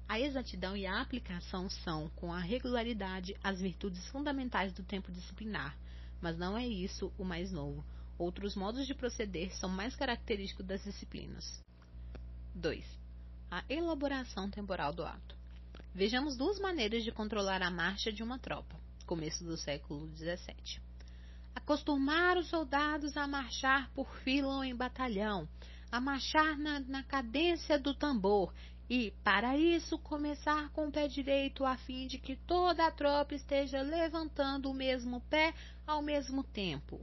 A 0.09 0.21
exatidão 0.21 0.77
e 0.77 0.87
a 0.87 1.01
aplicação 1.01 1.71
são, 1.71 2.11
com 2.17 2.33
a 2.33 2.39
regularidade, 2.39 3.37
as 3.43 3.61
virtudes 3.61 4.07
fundamentais 4.09 4.73
do 4.73 4.83
tempo 4.83 5.11
disciplinar, 5.11 5.77
mas 6.21 6.37
não 6.37 6.57
é 6.57 6.67
isso 6.67 7.13
o 7.19 7.25
mais 7.25 7.51
novo. 7.51 7.85
Outros 8.19 8.55
modos 8.55 8.87
de 8.87 8.95
proceder 8.95 9.55
são 9.57 9.69
mais 9.69 9.97
característicos 9.97 10.67
das 10.67 10.85
disciplinas. 10.85 11.63
2. 12.55 12.85
A 13.51 13.65
elaboração 13.69 14.51
temporal 14.51 14.93
do 14.93 15.05
ato. 15.05 15.35
Vejamos 15.95 16.37
duas 16.37 16.59
maneiras 16.59 17.03
de 17.05 17.11
controlar 17.11 17.63
a 17.63 17.71
marcha 17.71 18.13
de 18.13 18.23
uma 18.23 18.39
tropa, 18.39 18.79
começo 19.07 19.45
do 19.45 19.57
século 19.57 20.09
XVII. 20.15 20.81
Acostumar 21.55 22.37
os 22.37 22.49
soldados 22.49 23.17
a 23.17 23.27
marchar 23.27 23.91
por 23.91 24.09
fila 24.19 24.57
ou 24.57 24.65
em 24.65 24.75
batalhão, 24.75 25.49
a 25.93 26.01
marchar 26.01 26.57
na, 26.57 26.81
na 26.81 27.03
cadência 27.03 27.79
do 27.79 27.95
tambor 27.95 28.55
e, 28.89 29.13
para 29.23 29.59
isso, 29.59 29.99
começar 29.99 30.71
com 30.71 30.89
o 30.89 30.91
pé 30.91 31.07
direito, 31.07 31.67
a 31.67 31.77
fim 31.77 32.07
de 32.07 32.17
que 32.19 32.35
toda 32.35 32.87
a 32.87 32.91
tropa 32.91 33.35
esteja 33.35 33.83
levantando 33.83 34.71
o 34.71 34.75
mesmo 34.75 35.21
pé 35.29 35.55
ao 35.87 36.01
mesmo 36.01 36.43
tempo. 36.43 36.99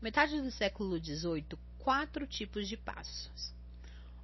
Metade 0.00 0.40
do 0.40 0.50
século 0.50 0.98
XVIII, 1.02 1.58
quatro 1.78 2.26
tipos 2.26 2.68
de 2.68 2.76
passos. 2.76 3.54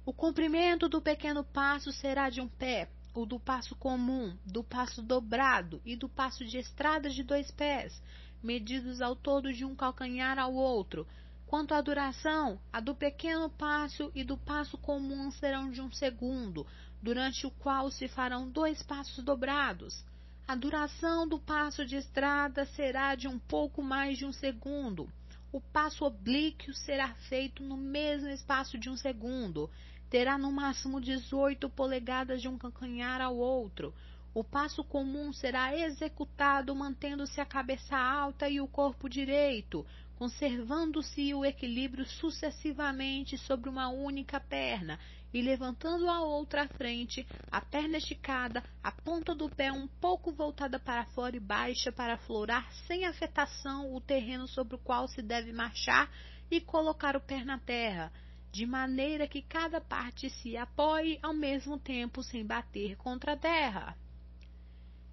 O 0.05 0.13
comprimento 0.13 0.87
do 0.87 1.01
pequeno 1.01 1.43
passo 1.43 1.91
será 1.91 2.29
de 2.29 2.39
um 2.39 2.47
pé, 2.47 2.87
o 3.13 3.25
do 3.25 3.39
passo 3.39 3.75
comum, 3.75 4.37
do 4.45 4.63
passo 4.63 5.01
dobrado 5.01 5.81
e 5.83 5.95
do 5.95 6.07
passo 6.07 6.45
de 6.45 6.59
estrada 6.59 7.09
de 7.09 7.23
dois 7.23 7.49
pés, 7.51 8.01
medidos 8.41 9.01
ao 9.01 9.15
todo 9.15 9.51
de 9.51 9.65
um 9.65 9.75
calcanhar 9.75 10.37
ao 10.37 10.53
outro, 10.53 11.07
Quanto 11.47 11.73
à 11.73 11.79
duração, 11.79 12.59
a 12.73 12.81
do 12.81 12.93
pequeno 12.93 13.49
passo 13.49 14.11
e 14.13 14.21
do 14.21 14.37
passo 14.37 14.77
comum 14.77 15.31
serão 15.31 15.71
de 15.71 15.81
um 15.81 15.89
segundo, 15.89 16.67
durante 17.01 17.47
o 17.47 17.51
qual 17.51 17.89
se 17.89 18.09
farão 18.09 18.49
dois 18.49 18.83
passos 18.83 19.23
dobrados. 19.23 20.03
A 20.45 20.55
duração 20.55 21.25
do 21.25 21.39
passo 21.39 21.85
de 21.85 21.95
estrada 21.95 22.65
será 22.65 23.15
de 23.15 23.29
um 23.29 23.39
pouco 23.39 23.81
mais 23.81 24.17
de 24.17 24.25
um 24.25 24.33
segundo. 24.33 25.09
O 25.49 25.61
passo 25.61 26.03
oblíquo 26.03 26.73
será 26.73 27.13
feito 27.29 27.63
no 27.63 27.77
mesmo 27.77 28.27
espaço 28.27 28.77
de 28.77 28.89
um 28.89 28.97
segundo. 28.97 29.69
Terá 30.09 30.37
no 30.37 30.51
máximo 30.51 30.99
18 30.99 31.69
polegadas 31.69 32.41
de 32.41 32.49
um 32.49 32.57
calcanhar 32.57 33.21
ao 33.21 33.37
outro. 33.37 33.93
O 34.33 34.43
passo 34.43 34.83
comum 34.83 35.33
será 35.33 35.75
executado 35.75 36.75
mantendo-se 36.75 37.41
a 37.41 37.45
cabeça 37.45 37.97
alta 37.97 38.47
e 38.47 38.61
o 38.61 38.67
corpo 38.67 39.09
direito, 39.09 39.83
conservando-se 40.17 41.31
o 41.35 41.45
equilíbrio 41.45 42.03
sucessivamente 42.03 43.37
sobre 43.37 43.69
uma 43.69 43.87
única 43.89 44.39
perna 44.39 44.99
e 45.31 45.41
levantando 45.41 46.09
a 46.09 46.21
outra 46.21 46.63
à 46.63 46.67
frente, 46.67 47.27
a 47.51 47.61
perna 47.61 47.97
esticada, 47.97 48.63
a 48.83 48.91
ponta 48.91 49.35
do 49.35 49.47
pé 49.47 49.71
um 49.71 49.87
pouco 49.87 50.31
voltada 50.31 50.79
para 50.79 51.05
fora 51.05 51.35
e 51.35 51.39
baixa 51.39 51.91
para 51.91 52.15
aflorar 52.15 52.67
sem 52.87 53.05
afetação 53.05 53.93
o 53.93 54.01
terreno 54.01 54.47
sobre 54.47 54.75
o 54.75 54.79
qual 54.79 55.07
se 55.07 55.21
deve 55.21 55.53
marchar 55.53 56.09
e 56.49 56.59
colocar 56.59 57.15
o 57.15 57.21
pé 57.21 57.43
na 57.43 57.59
terra, 57.59 58.11
de 58.51 58.65
maneira 58.65 59.27
que 59.27 59.43
cada 59.43 59.79
parte 59.79 60.31
se 60.31 60.57
apoie 60.57 61.19
ao 61.21 61.33
mesmo 61.33 61.77
tempo 61.77 62.23
sem 62.23 62.43
bater 62.43 62.95
contra 62.95 63.33
a 63.33 63.37
terra. 63.37 63.95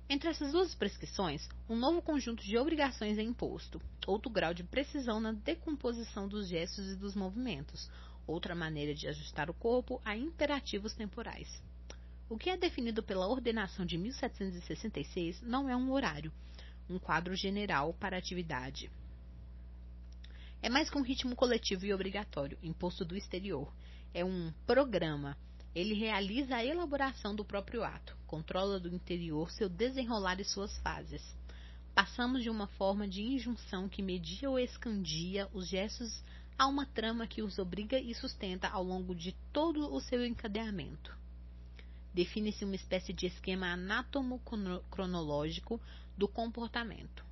Entre 0.08 0.28
essas 0.28 0.52
duas 0.52 0.74
prescrições, 0.74 1.48
um 1.68 1.74
novo 1.74 2.02
conjunto 2.02 2.44
de 2.44 2.58
obrigações 2.58 3.16
é 3.16 3.22
imposto, 3.22 3.80
outro 4.06 4.30
grau 4.30 4.52
de 4.52 4.62
precisão 4.62 5.18
na 5.18 5.32
decomposição 5.32 6.28
dos 6.28 6.46
gestos 6.46 6.90
e 6.90 6.96
dos 6.96 7.14
movimentos, 7.14 7.90
outra 8.26 8.54
maneira 8.54 8.94
de 8.94 9.08
ajustar 9.08 9.48
o 9.48 9.54
corpo 9.54 10.02
a 10.04 10.14
imperativos 10.14 10.92
temporais. 10.92 11.62
O 12.28 12.36
que 12.36 12.50
é 12.50 12.56
definido 12.56 13.02
pela 13.02 13.26
ordenação 13.26 13.86
de 13.86 13.96
1766 13.96 15.40
não 15.40 15.70
é 15.70 15.76
um 15.76 15.90
horário, 15.90 16.30
um 16.88 16.98
quadro 16.98 17.34
general 17.34 17.94
para 17.94 18.16
a 18.16 18.18
atividade. 18.18 18.90
É 20.60 20.68
mais 20.68 20.90
que 20.90 20.98
um 20.98 21.02
ritmo 21.02 21.34
coletivo 21.34 21.86
e 21.86 21.94
obrigatório, 21.94 22.58
imposto 22.62 23.06
do 23.06 23.16
exterior. 23.16 23.72
É 24.12 24.22
um 24.22 24.52
programa 24.66 25.36
ele 25.74 25.94
realiza 25.94 26.56
a 26.56 26.64
elaboração 26.64 27.34
do 27.34 27.44
próprio 27.44 27.82
ato, 27.82 28.16
controla 28.34 28.80
do 28.80 28.92
interior 28.92 29.48
seu 29.52 29.68
desenrolar 29.68 30.40
e 30.40 30.44
suas 30.44 30.76
fases. 30.78 31.22
Passamos 31.94 32.42
de 32.42 32.50
uma 32.50 32.66
forma 32.66 33.06
de 33.06 33.22
injunção 33.22 33.88
que 33.88 34.02
media 34.02 34.50
ou 34.50 34.58
escandia 34.58 35.48
os 35.52 35.68
gestos 35.68 36.20
a 36.58 36.66
uma 36.66 36.84
trama 36.84 37.28
que 37.28 37.42
os 37.42 37.60
obriga 37.60 37.96
e 37.96 38.12
sustenta 38.12 38.66
ao 38.66 38.82
longo 38.82 39.14
de 39.14 39.36
todo 39.52 39.94
o 39.94 40.00
seu 40.00 40.26
encadeamento. 40.26 41.16
Define-se 42.12 42.64
uma 42.64 42.74
espécie 42.74 43.12
de 43.12 43.26
esquema 43.26 43.68
anátomo-cronológico 43.68 45.80
do 46.18 46.26
comportamento. 46.26 47.24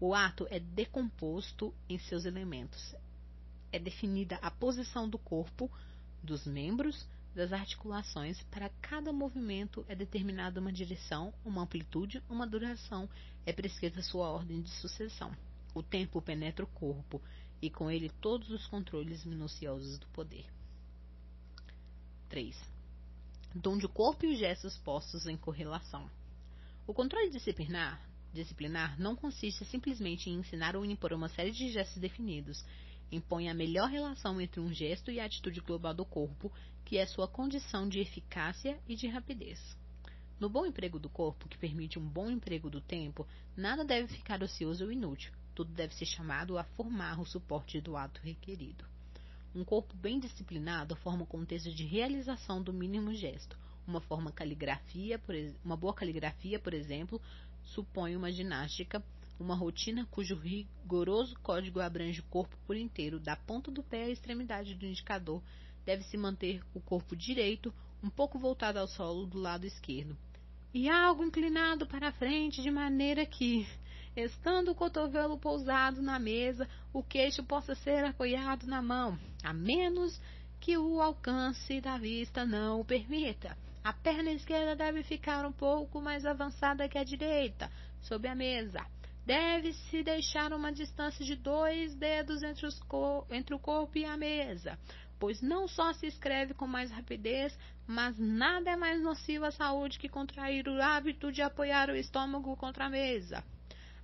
O 0.00 0.12
ato 0.12 0.44
é 0.50 0.58
decomposto 0.58 1.72
em 1.88 2.00
seus 2.00 2.24
elementos. 2.24 2.96
É 3.70 3.78
definida 3.78 4.40
a 4.42 4.50
posição 4.50 5.08
do 5.08 5.18
corpo, 5.18 5.70
dos 6.20 6.44
membros, 6.44 7.06
das 7.36 7.52
articulações, 7.52 8.42
para 8.44 8.70
cada 8.80 9.12
movimento 9.12 9.84
é 9.88 9.94
determinada 9.94 10.58
uma 10.58 10.72
direção, 10.72 11.34
uma 11.44 11.62
amplitude, 11.62 12.22
uma 12.30 12.46
duração, 12.46 13.08
é 13.44 13.52
prescrita 13.52 14.00
sua 14.02 14.30
ordem 14.30 14.62
de 14.62 14.70
sucessão. 14.70 15.30
O 15.74 15.82
tempo 15.82 16.22
penetra 16.22 16.64
o 16.64 16.68
corpo 16.68 17.20
e 17.60 17.68
com 17.68 17.90
ele 17.90 18.08
todos 18.22 18.50
os 18.50 18.66
controles 18.66 19.22
minuciosos 19.26 19.98
do 19.98 20.06
poder. 20.08 20.46
3. 22.30 22.58
Donde 23.54 23.84
o 23.84 23.90
corpo 23.90 24.24
e 24.24 24.32
os 24.32 24.38
gestos 24.38 24.78
postos 24.78 25.26
em 25.26 25.36
correlação. 25.36 26.10
O 26.86 26.94
controle 26.94 27.28
disciplinar, 27.28 28.00
disciplinar 28.32 28.98
não 28.98 29.14
consiste 29.14 29.62
simplesmente 29.66 30.30
em 30.30 30.38
ensinar 30.38 30.74
ou 30.74 30.86
impor 30.86 31.12
uma 31.12 31.28
série 31.28 31.50
de 31.50 31.70
gestos 31.70 31.98
definidos. 31.98 32.64
Impõe 33.10 33.48
a 33.48 33.54
melhor 33.54 33.88
relação 33.88 34.40
entre 34.40 34.60
um 34.60 34.72
gesto 34.72 35.10
e 35.10 35.20
a 35.20 35.24
atitude 35.24 35.60
global 35.60 35.94
do 35.94 36.04
corpo, 36.04 36.52
que 36.84 36.98
é 36.98 37.06
sua 37.06 37.28
condição 37.28 37.88
de 37.88 38.00
eficácia 38.00 38.78
e 38.88 38.96
de 38.96 39.06
rapidez. 39.06 39.76
No 40.38 40.50
bom 40.50 40.66
emprego 40.66 40.98
do 40.98 41.08
corpo, 41.08 41.48
que 41.48 41.56
permite 41.56 41.98
um 41.98 42.06
bom 42.06 42.30
emprego 42.30 42.68
do 42.68 42.80
tempo, 42.80 43.26
nada 43.56 43.84
deve 43.84 44.08
ficar 44.08 44.42
ocioso 44.42 44.84
ou 44.84 44.92
inútil. 44.92 45.32
Tudo 45.54 45.72
deve 45.72 45.94
ser 45.94 46.04
chamado 46.04 46.58
a 46.58 46.64
formar 46.64 47.18
o 47.18 47.24
suporte 47.24 47.80
do 47.80 47.96
ato 47.96 48.20
requerido. 48.22 48.84
Um 49.54 49.64
corpo 49.64 49.96
bem 49.96 50.20
disciplinado 50.20 50.94
forma 50.96 51.22
o 51.22 51.26
contexto 51.26 51.72
de 51.72 51.84
realização 51.84 52.62
do 52.62 52.72
mínimo 52.72 53.14
gesto. 53.14 53.56
Uma, 53.86 54.02
forma 54.02 54.30
caligrafia, 54.30 55.18
uma 55.64 55.76
boa 55.76 55.94
caligrafia, 55.94 56.58
por 56.58 56.74
exemplo, 56.74 57.18
supõe 57.64 58.14
uma 58.14 58.30
ginástica, 58.30 59.02
uma 59.38 59.54
rotina 59.54 60.06
cujo 60.10 60.34
rigoroso 60.36 61.38
código 61.42 61.80
abrange 61.80 62.20
o 62.20 62.24
corpo 62.24 62.56
por 62.66 62.76
inteiro, 62.76 63.20
da 63.20 63.36
ponta 63.36 63.70
do 63.70 63.82
pé 63.82 64.04
à 64.04 64.10
extremidade 64.10 64.74
do 64.74 64.86
indicador. 64.86 65.42
Deve-se 65.84 66.16
manter 66.16 66.62
o 66.74 66.80
corpo 66.80 67.14
direito, 67.14 67.72
um 68.02 68.10
pouco 68.10 68.38
voltado 68.38 68.78
ao 68.78 68.88
solo 68.88 69.26
do 69.26 69.38
lado 69.38 69.66
esquerdo, 69.66 70.16
e 70.74 70.88
algo 70.88 71.24
inclinado 71.24 71.86
para 71.86 72.08
a 72.08 72.12
frente, 72.12 72.60
de 72.60 72.70
maneira 72.70 73.24
que, 73.24 73.66
estando 74.14 74.72
o 74.72 74.74
cotovelo 74.74 75.38
pousado 75.38 76.02
na 76.02 76.18
mesa, 76.18 76.68
o 76.92 77.02
queixo 77.02 77.42
possa 77.42 77.74
ser 77.74 78.04
apoiado 78.04 78.66
na 78.66 78.82
mão, 78.82 79.18
a 79.42 79.52
menos 79.52 80.20
que 80.60 80.76
o 80.76 81.00
alcance 81.00 81.80
da 81.80 81.96
vista 81.96 82.44
não 82.44 82.80
o 82.80 82.84
permita. 82.84 83.56
A 83.82 83.92
perna 83.92 84.32
esquerda 84.32 84.74
deve 84.74 85.02
ficar 85.02 85.46
um 85.46 85.52
pouco 85.52 86.00
mais 86.00 86.26
avançada 86.26 86.88
que 86.88 86.98
a 86.98 87.04
direita, 87.04 87.70
sob 88.02 88.26
a 88.26 88.34
mesa. 88.34 88.84
Deve-se 89.26 90.04
deixar 90.04 90.52
uma 90.52 90.72
distância 90.72 91.24
de 91.24 91.34
dois 91.34 91.96
dedos 91.96 92.44
entre, 92.44 92.68
entre, 93.28 93.54
o 93.56 93.58
corpo 93.58 93.98
e 93.98 94.04
a 94.04 94.16
mesa, 94.16 94.78
pois 95.18 95.42
não 95.42 95.66
só 95.66 95.92
se 95.92 96.06
escreve 96.06 96.54
com 96.54 96.64
mais 96.64 96.92
rapidez, 96.92 97.58
mas 97.88 98.16
nada 98.16 98.70
é 98.70 98.76
mais 98.76 99.02
nocivo 99.02 99.44
à 99.44 99.50
saúde 99.50 99.98
que 99.98 100.08
contrair 100.08 100.68
o 100.68 100.80
hábito 100.80 101.32
de 101.32 101.42
apoiar 101.42 101.90
o 101.90 101.96
estômago 101.96 102.56
contra 102.56 102.86
a 102.86 102.88
mesa. 102.88 103.42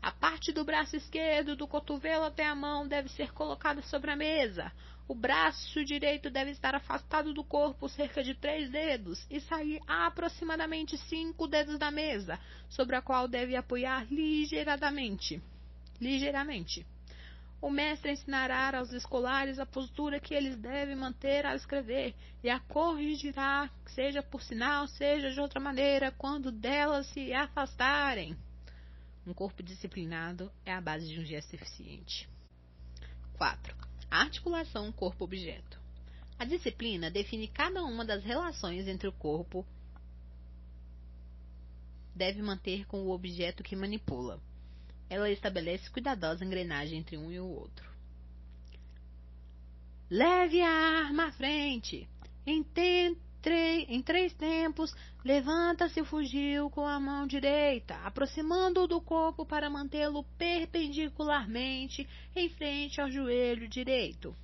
A 0.02 0.10
parte 0.10 0.50
do 0.50 0.64
braço 0.64 0.96
esquerdo, 0.96 1.54
do 1.54 1.68
cotovelo 1.68 2.24
até 2.24 2.44
a 2.44 2.56
mão, 2.56 2.88
deve 2.88 3.08
ser 3.10 3.32
colocada 3.32 3.80
sobre 3.82 4.10
a 4.10 4.16
mesa. 4.16 4.72
O 5.06 5.14
braço 5.14 5.84
direito 5.84 6.28
deve 6.28 6.50
estar 6.50 6.74
afastado 6.74 7.32
do 7.32 7.44
corpo 7.44 7.88
cerca 7.88 8.20
de 8.20 8.34
três 8.34 8.68
dedos 8.68 9.24
e 9.30 9.38
sair 9.40 9.80
aproximadamente 9.86 10.98
cinco 10.98 11.46
dedos 11.46 11.78
da 11.78 11.92
mesa, 11.92 12.36
sobre 12.68 12.96
a 12.96 13.00
qual 13.00 13.28
deve 13.28 13.54
apoiar 13.54 14.04
ligeiramente. 14.12 15.40
Ligeiramente. 16.00 16.84
O 17.60 17.70
mestre 17.70 18.10
ensinará 18.10 18.76
aos 18.76 18.92
escolares 18.92 19.60
a 19.60 19.66
postura 19.66 20.18
que 20.18 20.34
eles 20.34 20.56
devem 20.56 20.96
manter 20.96 21.46
ao 21.46 21.54
escrever 21.54 22.12
e 22.42 22.50
a 22.50 22.58
corrigirá, 22.58 23.70
seja 23.86 24.20
por 24.20 24.42
sinal, 24.42 24.88
seja 24.88 25.30
de 25.30 25.40
outra 25.40 25.60
maneira, 25.60 26.10
quando 26.10 26.50
delas 26.50 27.06
se 27.06 27.32
afastarem. 27.32 28.36
Um 29.26 29.32
corpo 29.32 29.62
disciplinado 29.62 30.50
é 30.64 30.72
a 30.72 30.80
base 30.80 31.08
de 31.08 31.20
um 31.20 31.24
gesto 31.24 31.54
eficiente. 31.54 32.28
4. 33.34 33.74
A 34.10 34.20
articulação 34.20 34.90
corpo-objeto. 34.92 35.80
A 36.38 36.44
disciplina 36.44 37.10
define 37.10 37.46
cada 37.46 37.84
uma 37.84 38.04
das 38.04 38.24
relações 38.24 38.88
entre 38.88 39.08
o 39.08 39.12
corpo 39.12 39.64
deve 42.14 42.42
manter 42.42 42.84
com 42.86 43.02
o 43.02 43.10
objeto 43.10 43.62
que 43.62 43.76
manipula. 43.76 44.40
Ela 45.08 45.30
estabelece 45.30 45.90
cuidadosa 45.90 46.44
engrenagem 46.44 46.98
entre 46.98 47.16
um 47.16 47.30
e 47.30 47.38
o 47.38 47.46
outro. 47.46 47.90
Leve 50.10 50.60
a 50.60 50.70
arma 50.70 51.26
à 51.26 51.32
frente. 51.32 52.08
Entenda 52.46 53.18
em 53.50 54.00
três 54.00 54.32
tempos, 54.34 54.94
levanta-se 55.24 56.00
o 56.00 56.04
fuzil 56.04 56.70
com 56.70 56.86
a 56.86 57.00
mão 57.00 57.26
direita, 57.26 57.96
aproximando-o 58.04 58.86
do 58.86 59.00
corpo 59.00 59.44
para 59.44 59.68
mantê-lo 59.68 60.22
perpendicularmente 60.38 62.08
em 62.36 62.48
frente 62.48 63.00
ao 63.00 63.10
joelho 63.10 63.68
direito. 63.68 64.36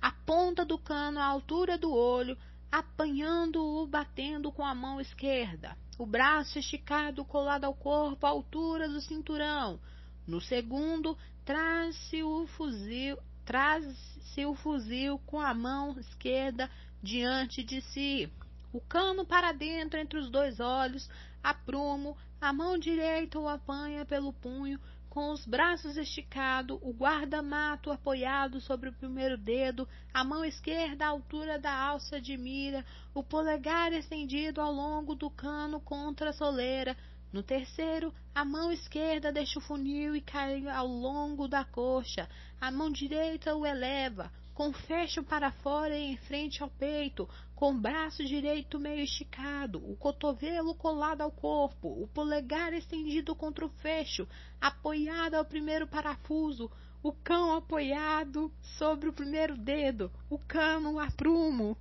A 0.00 0.12
ponta 0.12 0.64
do 0.64 0.78
cano 0.78 1.18
à 1.18 1.24
altura 1.24 1.76
do 1.76 1.92
olho, 1.92 2.38
apanhando-o 2.70 3.86
batendo 3.86 4.52
com 4.52 4.64
a 4.64 4.74
mão 4.74 5.00
esquerda. 5.00 5.76
O 5.98 6.06
braço 6.06 6.58
esticado 6.58 7.24
colado 7.24 7.64
ao 7.64 7.74
corpo 7.74 8.24
à 8.24 8.30
altura 8.30 8.88
do 8.88 9.00
cinturão. 9.00 9.80
No 10.26 10.40
segundo, 10.40 11.18
traz-se 11.44 12.22
o 12.22 12.46
fuzil, 12.46 13.18
traz-se 13.44 14.46
o 14.46 14.54
fuzil 14.54 15.18
com 15.26 15.40
a 15.40 15.52
mão 15.52 15.98
esquerda 15.98 16.70
diante 17.02 17.62
de 17.62 17.80
si 17.80 18.32
o 18.74 18.80
cano 18.80 19.24
para 19.24 19.52
dentro 19.52 20.00
entre 20.00 20.18
os 20.18 20.28
dois 20.28 20.58
olhos, 20.58 21.08
aprumo, 21.40 22.16
a 22.40 22.52
mão 22.52 22.76
direita 22.76 23.38
o 23.38 23.48
apanha 23.48 24.04
pelo 24.04 24.32
punho, 24.32 24.80
com 25.08 25.30
os 25.30 25.46
braços 25.46 25.96
esticados, 25.96 26.76
o 26.82 26.92
guarda-mato 26.92 27.92
apoiado 27.92 28.60
sobre 28.60 28.88
o 28.88 28.92
primeiro 28.92 29.38
dedo, 29.38 29.88
a 30.12 30.24
mão 30.24 30.44
esquerda 30.44 31.04
à 31.04 31.08
altura 31.10 31.56
da 31.56 31.72
alça 31.72 32.20
de 32.20 32.36
mira, 32.36 32.84
o 33.14 33.22
polegar 33.22 33.92
estendido 33.92 34.60
ao 34.60 34.72
longo 34.72 35.14
do 35.14 35.30
cano 35.30 35.78
contra 35.78 36.30
a 36.30 36.32
soleira. 36.32 36.96
No 37.32 37.44
terceiro, 37.44 38.12
a 38.34 38.44
mão 38.44 38.72
esquerda 38.72 39.30
deixa 39.30 39.60
o 39.60 39.62
funil 39.62 40.16
e 40.16 40.20
cai 40.20 40.66
ao 40.66 40.88
longo 40.88 41.46
da 41.46 41.64
coxa, 41.64 42.28
a 42.60 42.72
mão 42.72 42.90
direita 42.90 43.54
o 43.54 43.64
eleva, 43.64 44.32
com 44.54 44.72
fecho 44.72 45.22
para 45.22 45.50
fora 45.50 45.96
e 45.96 46.12
em 46.12 46.16
frente 46.16 46.62
ao 46.62 46.70
peito, 46.70 47.28
com 47.64 47.70
o 47.70 47.80
braço 47.80 48.22
direito 48.22 48.78
meio 48.78 49.00
esticado, 49.00 49.78
o 49.90 49.96
cotovelo 49.96 50.74
colado 50.74 51.22
ao 51.22 51.30
corpo, 51.30 51.88
o 51.88 52.06
polegar 52.06 52.74
estendido 52.74 53.34
contra 53.34 53.64
o 53.64 53.70
fecho, 53.70 54.28
apoiado 54.60 55.36
ao 55.36 55.46
primeiro 55.46 55.88
parafuso, 55.88 56.70
o 57.02 57.10
cão 57.10 57.54
apoiado 57.54 58.52
sobre 58.76 59.08
o 59.08 59.14
primeiro 59.14 59.56
dedo, 59.56 60.12
o 60.28 60.38
cano 60.38 60.98
a 60.98 61.10
prumo. 61.10 61.74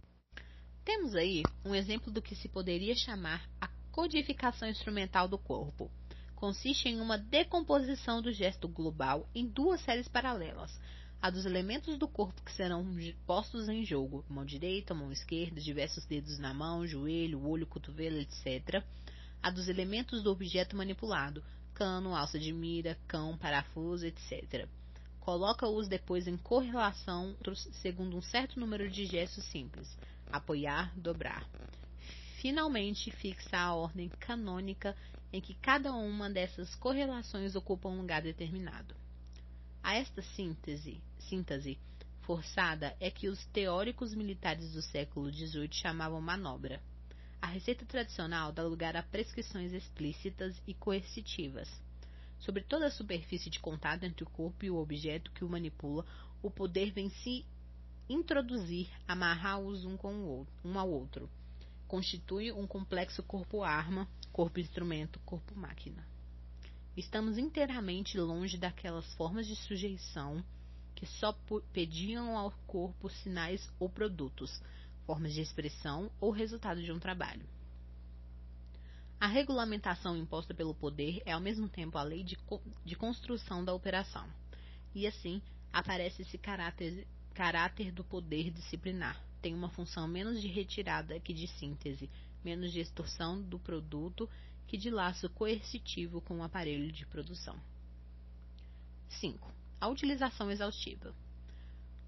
Temos 0.85 1.15
aí 1.15 1.43
um 1.65 1.75
exemplo 1.75 2.09
do 2.09 2.21
que 2.21 2.33
se 2.33 2.47
poderia 2.47 2.95
chamar 2.95 3.45
a 3.59 3.67
codificação 3.91 4.69
instrumental 4.69 5.27
do 5.27 5.37
corpo. 5.37 5.91
Consiste 6.33 6.87
em 6.87 7.01
uma 7.01 7.17
decomposição 7.17 8.21
do 8.21 8.31
gesto 8.31 8.69
global 8.69 9.27
em 9.35 9.45
duas 9.45 9.81
séries 9.81 10.07
paralelas 10.07 10.79
a 11.23 11.29
dos 11.29 11.45
elementos 11.45 11.97
do 11.97 12.05
corpo 12.05 12.43
que 12.43 12.51
serão 12.51 12.85
postos 13.25 13.69
em 13.69 13.85
jogo, 13.85 14.25
mão 14.27 14.43
direita, 14.43 14.93
mão 14.93 15.09
esquerda, 15.09 15.61
diversos 15.61 16.05
dedos 16.05 16.37
na 16.37 16.53
mão, 16.53 16.85
joelho, 16.85 17.47
olho, 17.47 17.65
cotovelo, 17.65 18.17
etc. 18.17 18.83
A 19.41 19.49
dos 19.49 19.69
elementos 19.69 20.21
do 20.21 20.29
objeto 20.29 20.75
manipulado, 20.75 21.41
cano, 21.73 22.13
alça 22.13 22.37
de 22.37 22.51
mira, 22.51 22.99
cão, 23.07 23.37
parafuso, 23.37 24.05
etc. 24.05 24.67
Coloca-os 25.21 25.87
depois 25.87 26.27
em 26.27 26.35
correlação 26.35 27.37
segundo 27.81 28.17
um 28.17 28.21
certo 28.21 28.59
número 28.59 28.89
de 28.89 29.05
gestos 29.05 29.45
simples: 29.45 29.97
apoiar, 30.29 30.91
dobrar. 30.93 31.47
Finalmente, 32.41 33.11
fixa 33.11 33.57
a 33.59 33.73
ordem 33.73 34.09
canônica 34.09 34.93
em 35.31 35.39
que 35.39 35.53
cada 35.53 35.93
uma 35.93 36.29
dessas 36.29 36.75
correlações 36.75 37.55
ocupa 37.55 37.87
um 37.87 38.01
lugar 38.01 38.21
determinado. 38.21 38.93
A 39.81 39.95
esta 39.95 40.21
síntese, 40.21 41.01
síntese 41.29 41.79
forçada 42.23 42.95
é 42.99 43.11
que 43.11 43.27
os 43.27 43.45
teóricos 43.47 44.15
militares 44.15 44.73
do 44.73 44.81
século 44.81 45.31
XVIII 45.31 45.69
chamavam 45.71 46.21
manobra. 46.21 46.81
A 47.41 47.47
receita 47.47 47.85
tradicional 47.85 48.51
dá 48.51 48.63
lugar 48.63 48.95
a 48.95 49.03
prescrições 49.03 49.73
explícitas 49.73 50.55
e 50.65 50.73
coercitivas. 50.73 51.69
Sobre 52.39 52.63
toda 52.63 52.87
a 52.87 52.91
superfície 52.91 53.49
de 53.49 53.59
contato 53.59 54.03
entre 54.03 54.23
o 54.23 54.29
corpo 54.29 54.65
e 54.65 54.71
o 54.71 54.77
objeto 54.77 55.31
que 55.31 55.43
o 55.43 55.49
manipula, 55.49 56.05
o 56.41 56.49
poder 56.49 56.91
vem 56.91 57.09
se 57.09 57.45
introduzir, 58.09 58.89
amarrar-os 59.07 59.85
um, 59.85 59.97
com 59.97 60.13
o 60.13 60.27
outro, 60.27 60.53
um 60.63 60.79
ao 60.79 60.89
outro. 60.89 61.29
Constitui 61.87 62.51
um 62.51 62.65
complexo 62.65 63.21
corpo-arma, 63.23 64.07
corpo-instrumento, 64.31 65.19
corpo-máquina. 65.25 66.05
Estamos 66.95 67.37
inteiramente 67.37 68.17
longe 68.17 68.57
daquelas 68.57 69.13
formas 69.15 69.47
de 69.47 69.55
sujeição 69.55 70.43
que 71.03 71.09
só 71.19 71.37
pediam 71.73 72.37
ao 72.37 72.49
corpo 72.65 73.09
sinais 73.09 73.69
ou 73.77 73.89
produtos, 73.89 74.61
formas 75.05 75.33
de 75.33 75.41
expressão 75.41 76.09
ou 76.17 76.31
resultado 76.31 76.81
de 76.81 76.93
um 76.93 76.99
trabalho. 76.99 77.45
A 79.19 79.27
regulamentação 79.27 80.15
imposta 80.15 80.53
pelo 80.53 80.73
poder 80.73 81.21
é 81.25 81.33
ao 81.33 81.41
mesmo 81.41 81.67
tempo 81.67 81.97
a 81.97 82.03
lei 82.03 82.23
de, 82.23 82.37
de 82.85 82.95
construção 82.95 83.65
da 83.65 83.73
operação, 83.73 84.25
e 84.95 85.05
assim 85.05 85.41
aparece 85.73 86.21
esse 86.21 86.37
caráter, 86.37 87.05
caráter 87.33 87.91
do 87.91 88.05
poder 88.05 88.49
disciplinar. 88.49 89.21
Tem 89.41 89.53
uma 89.53 89.69
função 89.69 90.07
menos 90.07 90.41
de 90.41 90.47
retirada 90.47 91.19
que 91.19 91.33
de 91.33 91.47
síntese, 91.47 92.09
menos 92.45 92.71
de 92.71 92.79
extorsão 92.79 93.41
do 93.41 93.59
produto 93.59 94.29
que 94.67 94.77
de 94.77 94.89
laço 94.89 95.29
coercitivo 95.31 96.21
com 96.21 96.39
o 96.39 96.43
aparelho 96.43 96.89
de 96.93 97.05
produção. 97.05 97.59
5. 99.09 99.62
A 99.83 99.87
utilização 99.89 100.49
exaustiva. 100.49 101.13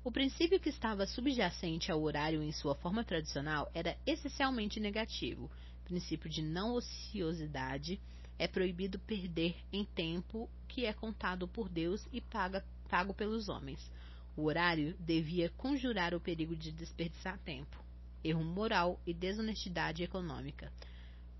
O 0.01 0.09
princípio 0.09 0.61
que 0.61 0.69
estava 0.69 1.05
subjacente 1.05 1.91
ao 1.91 2.01
horário 2.01 2.41
em 2.41 2.53
sua 2.53 2.73
forma 2.73 3.03
tradicional 3.03 3.69
era 3.73 3.97
essencialmente 4.05 4.79
negativo. 4.79 5.51
Princípio 5.83 6.29
de 6.29 6.41
não 6.41 6.73
ociosidade 6.73 7.99
é 8.39 8.47
proibido 8.47 8.97
perder 8.99 9.57
em 9.73 9.83
tempo 9.83 10.49
que 10.69 10.85
é 10.85 10.93
contado 10.93 11.49
por 11.49 11.67
Deus 11.67 12.07
e 12.13 12.21
paga, 12.21 12.63
pago 12.87 13.13
pelos 13.13 13.49
homens. 13.49 13.91
O 14.37 14.43
horário 14.43 14.95
devia 14.97 15.49
conjurar 15.57 16.13
o 16.13 16.21
perigo 16.21 16.55
de 16.55 16.71
desperdiçar 16.71 17.37
tempo, 17.39 17.77
erro 18.23 18.45
moral 18.45 19.01
e 19.05 19.13
desonestidade 19.13 20.01
econômica. 20.01 20.71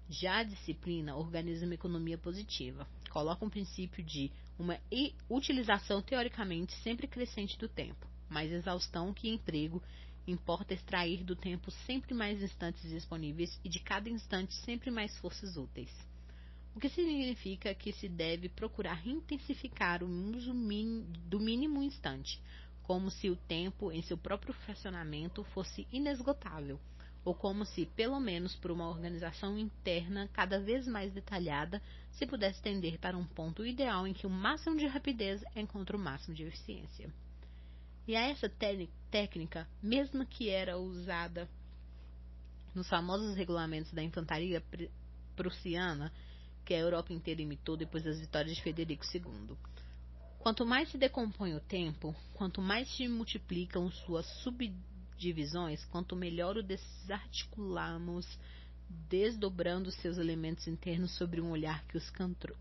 Já 0.10 0.40
a 0.40 0.44
disciplina 0.44 1.16
organiza 1.16 1.64
uma 1.64 1.76
economia 1.76 2.18
positiva, 2.18 2.86
coloca 3.10 3.46
um 3.46 3.50
princípio 3.50 4.04
de 4.04 4.34
uma 4.58 4.80
utilização 5.30 6.02
teoricamente 6.02 6.74
sempre 6.84 7.08
crescente 7.08 7.58
do 7.58 7.68
tempo 7.68 8.08
mais 8.30 8.52
exaustão 8.52 9.14
que 9.14 9.30
emprego, 9.30 9.82
importa 10.28 10.74
extrair 10.74 11.24
do 11.24 11.36
tempo 11.36 11.70
sempre 11.72 12.14
mais 12.14 12.42
instantes 12.42 12.90
disponíveis 12.90 13.60
e 13.64 13.70
de 13.70 13.80
cada 13.80 14.10
instante 14.10 14.54
sempre 14.56 14.90
mais 14.90 15.16
forças 15.18 15.56
úteis. 15.56 15.92
O 16.76 16.80
que 16.80 16.90
significa 16.90 17.74
que 17.74 17.94
se 17.94 18.10
deve 18.10 18.50
procurar 18.50 19.08
intensificar 19.08 20.04
o 20.04 20.08
uso 20.36 20.54
do 20.54 21.40
mínimo 21.40 21.82
instante, 21.82 22.42
como 22.84 23.10
se 23.10 23.30
o 23.30 23.36
tempo 23.36 23.92
em 23.92 24.02
seu 24.02 24.18
próprio 24.18 24.54
fracionamento 24.54 25.44
fosse 25.46 25.88
inesgotável, 25.92 26.80
ou 27.26 27.34
como 27.34 27.66
se, 27.66 27.88
pelo 27.88 28.20
menos 28.20 28.56
por 28.56 28.70
uma 28.70 28.88
organização 28.88 29.58
interna 29.58 30.30
cada 30.32 30.60
vez 30.60 30.88
mais 30.88 31.12
detalhada, 31.12 31.82
se 32.12 32.28
pudesse 32.28 32.62
tender 32.62 33.00
para 33.00 33.18
um 33.18 33.26
ponto 33.26 33.66
ideal 33.66 34.08
em 34.08 34.14
que 34.14 34.28
o 34.28 34.30
máximo 34.30 34.78
de 34.78 34.86
rapidez 34.86 35.44
encontra 35.56 35.98
o 35.98 36.00
máximo 36.00 36.36
de 36.36 36.44
eficiência. 36.44 37.10
E 38.08 38.16
a 38.16 38.22
essa 38.22 38.48
técnica, 39.10 39.68
mesmo 39.82 40.24
que 40.28 40.50
era 40.50 40.78
usada 40.78 41.50
nos 42.76 42.88
famosos 42.88 43.36
regulamentos 43.36 43.92
da 43.92 44.04
infantaria 44.04 44.64
prussiana, 45.36 46.14
que 46.64 46.76
a 46.76 46.80
Europa 46.80 47.12
inteira 47.12 47.42
imitou 47.42 47.76
depois 47.76 48.04
das 48.04 48.20
vitórias 48.20 48.56
de 48.56 48.62
Federico 48.62 49.04
II. 49.12 49.58
Quanto 50.38 50.64
mais 50.64 50.92
se 50.92 50.98
decompõe 50.98 51.56
o 51.56 51.60
tempo, 51.60 52.16
quanto 52.36 52.62
mais 52.62 52.88
se 52.96 53.08
multiplicam 53.08 53.90
suas 53.90 54.28
subdivisões, 54.44 54.95
quanto 55.86 56.16
melhor 56.16 56.58
o 56.58 56.64
desarticulamos, 56.64 58.28
desdobrando 59.10 59.92
seus 59.92 60.18
elementos 60.18 60.68
internos 60.68 61.12
sobre 61.12 61.42
um 61.42 61.52
olhar 61.52 61.84
que 61.88 61.98
os 61.98 62.12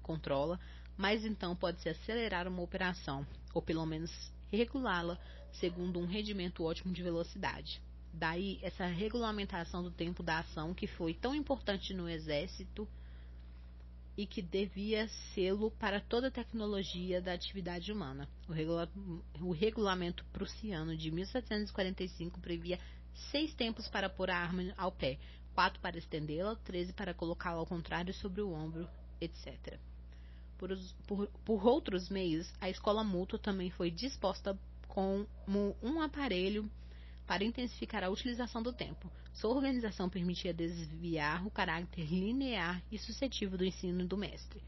controla, 0.02 0.58
mais 0.96 1.24
então 1.24 1.56
pode-se 1.56 1.88
acelerar 1.88 2.46
uma 2.48 2.62
operação, 2.62 3.26
ou 3.52 3.60
pelo 3.60 3.84
menos 3.84 4.10
regulá-la 4.50 5.18
segundo 5.52 5.98
um 5.98 6.06
rendimento 6.06 6.64
ótimo 6.64 6.92
de 6.92 7.02
velocidade. 7.02 7.80
Daí 8.12 8.58
essa 8.62 8.86
regulamentação 8.86 9.82
do 9.82 9.90
tempo 9.90 10.22
da 10.22 10.38
ação 10.38 10.72
que 10.72 10.86
foi 10.86 11.14
tão 11.14 11.34
importante 11.34 11.92
no 11.92 12.08
exército 12.08 12.88
e 14.16 14.26
que 14.26 14.40
devia 14.40 15.08
sê-lo 15.34 15.70
para 15.72 16.00
toda 16.00 16.28
a 16.28 16.30
tecnologia 16.30 17.20
da 17.20 17.32
atividade 17.32 17.92
humana. 17.92 18.28
O, 18.48 18.52
regula 18.52 18.88
o 19.40 19.52
regulamento 19.52 20.24
prussiano 20.26 20.96
de 20.96 21.10
1745 21.10 22.40
previa 22.40 22.78
seis 23.30 23.54
tempos 23.54 23.88
para 23.88 24.08
pôr 24.08 24.30
a 24.30 24.36
arma 24.36 24.72
ao 24.76 24.92
pé, 24.92 25.18
quatro 25.54 25.80
para 25.80 25.98
estendê-la, 25.98 26.56
treze 26.56 26.92
para 26.92 27.14
colocá-la 27.14 27.58
ao 27.58 27.66
contrário 27.66 28.14
sobre 28.14 28.40
o 28.40 28.52
ombro, 28.52 28.88
etc. 29.20 29.78
Por, 30.58 30.70
por, 31.06 31.26
por 31.44 31.66
outros 31.66 32.08
meios, 32.08 32.52
a 32.60 32.70
escola 32.70 33.02
mútua 33.02 33.38
também 33.38 33.70
foi 33.70 33.90
disposta 33.90 34.58
como 34.88 35.76
um 35.82 36.00
aparelho 36.00 36.70
para 37.26 37.44
intensificar 37.44 38.04
a 38.04 38.10
utilização 38.10 38.62
do 38.62 38.72
tempo. 38.72 39.10
Sua 39.34 39.50
organização 39.50 40.08
permitia 40.08 40.54
desviar 40.54 41.46
o 41.46 41.50
caráter 41.50 42.06
linear 42.06 42.82
e 42.90 42.98
suscetível 42.98 43.58
do 43.58 43.64
ensino 43.64 44.06
do 44.06 44.16
mestre. 44.16 44.62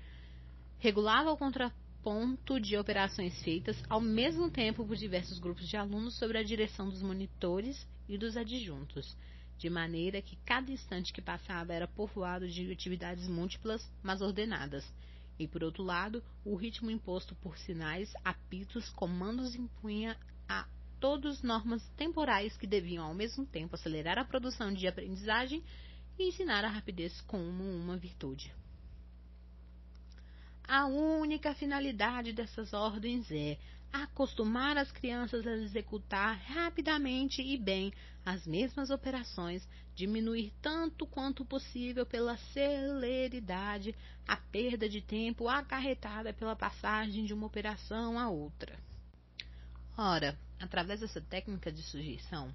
Regulava 0.79 1.33
o 1.33 1.37
contraponto 1.37 2.61
de 2.61 2.77
operações 2.77 3.43
feitas 3.43 3.81
ao 3.89 4.01
mesmo 4.01 4.51
tempo 4.51 4.85
por 4.85 4.97
diversos 4.97 5.39
grupos 5.39 5.69
de 5.69 5.77
alunos 5.77 6.19
sob 6.19 6.37
a 6.37 6.43
direção 6.43 6.89
dos 6.89 7.01
monitores 7.01 7.89
e 8.09 8.19
dos 8.19 8.37
adjuntos, 8.37 9.17
de 9.57 9.71
maneira 9.71 10.21
que 10.21 10.37
cada 10.45 10.71
instante 10.71 11.13
que 11.13 11.23
passava 11.23 11.73
era 11.73 11.89
povoado 11.89 12.49
de 12.49 12.71
atividades 12.71 13.27
múltiplas, 13.27 13.89
mas 14.03 14.21
ordenadas 14.21 14.85
e, 15.39 15.47
por 15.47 15.63
outro 15.63 15.83
lado, 15.83 16.23
o 16.45 16.57
ritmo 16.57 16.91
imposto 16.91 17.35
por 17.37 17.59
sinais, 17.59 18.13
apitos, 18.25 18.89
comandos 18.91 19.55
impunha 19.55 20.17
a 20.49 20.67
todos 21.01 21.43
normas 21.43 21.83
temporais 21.97 22.57
que 22.57 22.67
deviam 22.67 23.05
ao 23.05 23.15
mesmo 23.15 23.47
tempo 23.47 23.75
acelerar 23.75 24.19
a 24.19 24.25
produção 24.25 24.73
de 24.73 24.87
aprendizagem 24.87 25.63
e 26.19 26.29
ensinar 26.29 26.65
a 26.65 26.69
rapidez 26.69 27.21
como 27.23 27.63
uma 27.63 27.97
virtude. 27.97 28.53
A 30.67 30.87
única 30.87 31.55
finalidade 31.55 32.33
dessas 32.33 32.73
ordens 32.73 33.31
é 33.31 33.57
acostumar 33.93 34.77
as 34.77 34.91
crianças 34.91 35.47
a 35.47 35.53
executar 35.53 36.37
rapidamente 36.39 37.41
e 37.41 37.57
bem 37.57 37.93
as 38.25 38.47
mesmas 38.47 38.91
operações, 38.91 39.67
diminuir 39.95 40.53
tanto 40.61 41.07
quanto 41.07 41.45
possível 41.45 42.05
pela 42.05 42.37
celeridade 42.53 43.95
a 44.27 44.37
perda 44.37 44.89
de 44.89 45.01
tempo 45.01 45.49
acarretada 45.49 46.33
pela 46.33 46.57
passagem 46.57 47.25
de 47.25 47.33
uma 47.33 47.47
operação 47.47 48.19
a 48.19 48.29
outra. 48.29 48.77
Ora, 49.97 50.37
através 50.59 51.01
dessa 51.01 51.21
técnica 51.21 51.71
de 51.73 51.83
sujeição, 51.83 52.55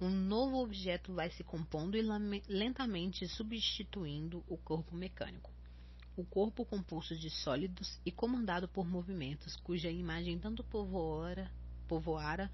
um 0.00 0.08
novo 0.08 0.56
objeto 0.62 1.12
vai 1.12 1.30
se 1.30 1.44
compondo 1.44 1.96
e 1.96 2.02
lentamente 2.48 3.28
substituindo 3.28 4.42
o 4.48 4.56
corpo 4.56 4.96
mecânico 4.96 5.50
o 6.20 6.24
corpo 6.24 6.66
composto 6.66 7.16
de 7.16 7.30
sólidos 7.30 7.98
e 8.04 8.12
comandado 8.12 8.68
por 8.68 8.86
movimentos, 8.86 9.56
cuja 9.56 9.90
imagem 9.90 10.38
tanto 10.38 10.62
povoara, 10.62 11.50
povoara 11.88 12.50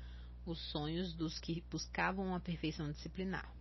os 0.46 0.58
sonhos 0.70 1.12
dos 1.12 1.38
que 1.40 1.64
buscavam 1.68 2.34
a 2.34 2.40
perfeição 2.40 2.90
disciplinar. 2.92 3.52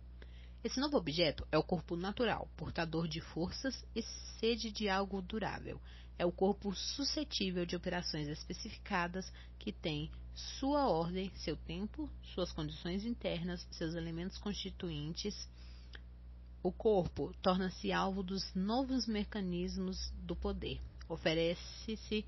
Esse 0.62 0.78
novo 0.78 0.96
objeto 0.96 1.46
é 1.50 1.58
o 1.58 1.62
corpo 1.62 1.96
natural, 1.96 2.48
portador 2.56 3.08
de 3.08 3.20
forças 3.20 3.84
e 3.94 4.02
sede 4.38 4.70
de 4.70 4.88
algo 4.88 5.20
durável. 5.20 5.80
É 6.18 6.24
o 6.24 6.32
corpo 6.32 6.72
suscetível 6.72 7.66
de 7.66 7.74
operações 7.74 8.28
especificadas 8.28 9.30
que 9.58 9.72
tem 9.72 10.10
sua 10.36 10.86
ordem, 10.88 11.32
seu 11.36 11.56
tempo, 11.56 12.08
suas 12.34 12.52
condições 12.52 13.04
internas, 13.04 13.66
seus 13.72 13.94
elementos 13.94 14.38
constituintes 14.38 15.48
o 16.66 16.72
corpo 16.72 17.32
torna-se 17.40 17.92
alvo 17.92 18.24
dos 18.24 18.52
novos 18.52 19.06
mecanismos 19.06 20.10
do 20.16 20.34
poder. 20.34 20.80
Oferece-se 21.08 22.26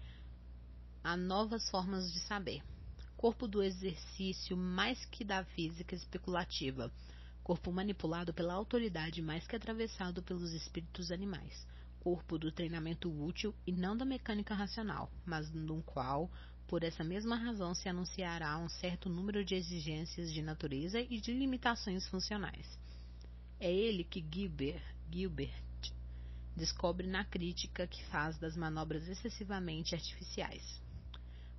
a 1.02 1.16
novas 1.16 1.68
formas 1.68 2.12
de 2.12 2.20
saber. 2.20 2.62
Corpo 3.16 3.48
do 3.48 3.60
exercício 3.60 4.56
mais 4.56 5.04
que 5.06 5.24
da 5.24 5.44
física 5.44 5.92
especulativa. 5.92 6.88
Corpo 7.42 7.72
manipulado 7.72 8.32
pela 8.32 8.54
autoridade 8.54 9.20
mais 9.20 9.44
que 9.44 9.56
atravessado 9.56 10.22
pelos 10.22 10.52
espíritos 10.52 11.10
animais. 11.10 11.66
Corpo 11.98 12.38
do 12.38 12.52
treinamento 12.52 13.10
útil 13.10 13.52
e 13.66 13.72
não 13.72 13.96
da 13.96 14.04
mecânica 14.04 14.54
racional, 14.54 15.10
mas 15.26 15.50
no 15.50 15.82
qual, 15.82 16.30
por 16.68 16.84
essa 16.84 17.02
mesma 17.02 17.34
razão, 17.34 17.74
se 17.74 17.88
anunciará 17.88 18.58
um 18.58 18.68
certo 18.68 19.08
número 19.08 19.42
de 19.42 19.54
exigências 19.54 20.30
de 20.30 20.42
natureza 20.42 21.00
e 21.00 21.18
de 21.18 21.32
limitações 21.32 22.06
funcionais. 22.06 22.78
É 23.58 23.72
ele 23.72 24.04
que 24.04 24.24
Gilbert, 24.30 24.82
Gilbert 25.10 25.50
descobre 26.54 27.06
na 27.06 27.24
crítica 27.24 27.86
que 27.86 28.04
faz 28.04 28.36
das 28.36 28.54
manobras 28.54 29.08
excessivamente 29.08 29.94
artificiais. 29.94 30.80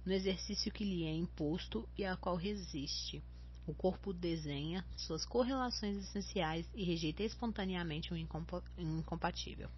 No 0.05 0.13
exercício 0.13 0.71
que 0.71 0.85
lhe 0.85 1.03
é 1.05 1.13
imposto 1.13 1.89
e 1.97 2.05
a 2.05 2.15
qual 2.15 2.35
resiste, 2.35 3.23
o 3.65 3.73
corpo 3.73 4.13
desenha 4.13 4.85
suas 4.95 5.25
correlações 5.25 5.97
essenciais 6.03 6.69
e 6.75 6.83
rejeita 6.83 7.23
espontaneamente 7.23 8.13
o 8.13 8.17
incompatível. 8.17 9.69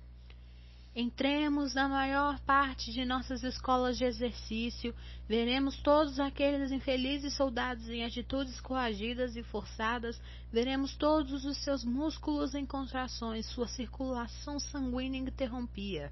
Entremos 0.93 1.73
na 1.73 1.87
maior 1.87 2.37
parte 2.41 2.91
de 2.91 3.05
nossas 3.05 3.43
escolas 3.43 3.97
de 3.97 4.03
exercício, 4.03 4.93
veremos 5.25 5.77
todos 5.77 6.19
aqueles 6.19 6.69
infelizes 6.69 7.33
soldados 7.33 7.87
em 7.87 8.03
atitudes 8.03 8.59
coagidas 8.59 9.37
e 9.37 9.43
forçadas, 9.43 10.21
veremos 10.51 10.93
todos 10.97 11.45
os 11.45 11.55
seus 11.63 11.85
músculos 11.85 12.53
em 12.53 12.65
contrações, 12.65 13.45
sua 13.45 13.69
circulação 13.69 14.59
sanguínea 14.59 15.21
interrompida. 15.21 16.11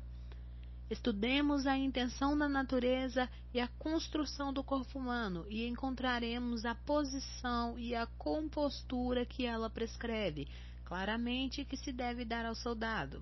Estudemos 0.89 1.67
a 1.67 1.77
intenção 1.77 2.37
da 2.37 2.47
natureza 2.47 3.29
e 3.53 3.59
a 3.59 3.67
construção 3.67 4.53
do 4.53 4.63
corpo 4.63 4.97
humano 4.97 5.45
e 5.49 5.67
encontraremos 5.67 6.63
a 6.63 6.73
posição 6.73 7.77
e 7.77 7.93
a 7.93 8.07
compostura 8.17 9.25
que 9.25 9.45
ela 9.45 9.69
prescreve, 9.69 10.47
claramente 10.85 11.65
que 11.65 11.75
se 11.75 11.91
deve 11.91 12.23
dar 12.23 12.45
ao 12.45 12.55
soldado. 12.55 13.21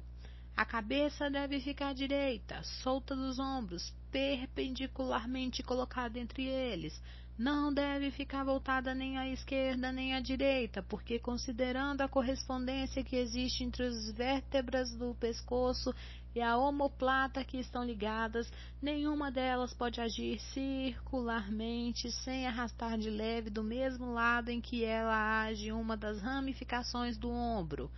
A 0.58 0.66
cabeça 0.66 1.30
deve 1.30 1.60
ficar 1.60 1.94
direita, 1.94 2.64
solta 2.64 3.16
dos 3.16 3.38
ombros, 3.38 3.94
perpendicularmente 4.12 5.62
colocada 5.62 6.18
entre 6.18 6.48
eles. 6.48 7.00
Não 7.38 7.72
deve 7.72 8.10
ficar 8.10 8.44
voltada 8.44 8.96
nem 8.96 9.20
à 9.20 9.30
esquerda 9.30 9.92
nem 9.92 10.16
à 10.16 10.20
direita, 10.20 10.82
porque, 10.82 11.20
considerando 11.20 12.02
a 12.02 12.08
correspondência 12.08 13.04
que 13.04 13.16
existe 13.16 13.64
entre 13.64 13.86
as 13.86 14.10
vértebras 14.10 14.92
do 14.96 15.14
pescoço 15.20 15.94
e 16.34 16.42
a 16.42 16.58
omoplata 16.58 17.44
que 17.44 17.60
estão 17.60 17.86
ligadas, 17.86 18.52
nenhuma 18.82 19.30
delas 19.30 19.76
pode 19.76 20.02
agir 20.02 20.40
circularmente 20.40 22.12
sem 22.12 22.48
arrastar 22.48 22.98
de 22.98 23.12
leve 23.12 23.52
do 23.52 23.64
mesmo 23.64 24.12
lado 24.12 24.50
em 24.50 24.60
que 24.60 24.84
ela 24.84 25.44
age 25.44 25.72
uma 25.72 25.96
das 25.96 26.20
ramificações 26.20 27.16
do 27.16 27.30
ombro 27.30 27.92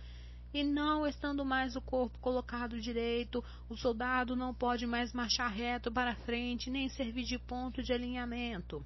e 0.52 0.64
não 0.64 1.06
estando 1.06 1.44
mais 1.44 1.76
o 1.76 1.80
corpo 1.80 2.18
colocado 2.18 2.80
direito, 2.80 3.44
o 3.68 3.76
soldado 3.76 4.34
não 4.34 4.52
pode 4.52 4.86
mais 4.86 5.12
marchar 5.12 5.50
reto 5.50 5.90
para 5.92 6.16
frente, 6.16 6.70
nem 6.70 6.88
servir 6.88 7.24
de 7.24 7.38
ponto 7.38 7.82
de 7.82 7.92
alinhamento. 7.92 8.84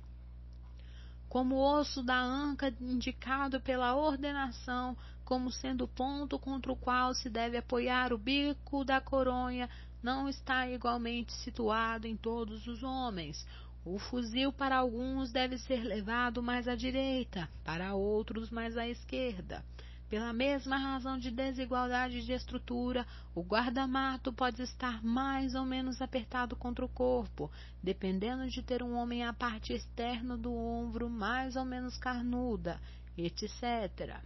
Como 1.28 1.56
o 1.56 1.78
osso 1.78 2.02
da 2.02 2.20
anca 2.20 2.72
indicado 2.80 3.60
pela 3.60 3.96
ordenação 3.96 4.96
como 5.24 5.50
sendo 5.50 5.84
o 5.84 5.88
ponto 5.88 6.38
contra 6.38 6.70
o 6.70 6.76
qual 6.76 7.14
se 7.14 7.30
deve 7.30 7.56
apoiar 7.56 8.12
o 8.12 8.18
bico 8.18 8.84
da 8.84 9.00
coronha, 9.00 9.68
não 10.02 10.28
está 10.28 10.68
igualmente 10.68 11.32
situado 11.32 12.06
em 12.06 12.14
todos 12.14 12.66
os 12.66 12.82
homens. 12.82 13.46
O 13.84 13.98
fuzil 13.98 14.52
para 14.52 14.76
alguns 14.76 15.32
deve 15.32 15.58
ser 15.58 15.82
levado 15.82 16.42
mais 16.42 16.68
à 16.68 16.74
direita, 16.74 17.48
para 17.64 17.94
outros 17.94 18.50
mais 18.50 18.76
à 18.76 18.86
esquerda. 18.86 19.64
Pela 20.08 20.32
mesma 20.32 20.76
razão 20.76 21.18
de 21.18 21.30
desigualdade 21.30 22.24
de 22.24 22.32
estrutura, 22.32 23.06
o 23.34 23.42
guarda-mato 23.42 24.32
pode 24.32 24.62
estar 24.62 25.02
mais 25.02 25.54
ou 25.54 25.64
menos 25.64 26.02
apertado 26.02 26.54
contra 26.54 26.84
o 26.84 26.88
corpo, 26.88 27.50
dependendo 27.82 28.46
de 28.48 28.62
ter 28.62 28.82
um 28.82 28.94
homem 28.94 29.24
à 29.24 29.32
parte 29.32 29.72
externa 29.72 30.36
do 30.36 30.54
ombro 30.54 31.08
mais 31.08 31.56
ou 31.56 31.64
menos 31.64 31.96
carnuda, 31.96 32.80
etc. 33.16 34.20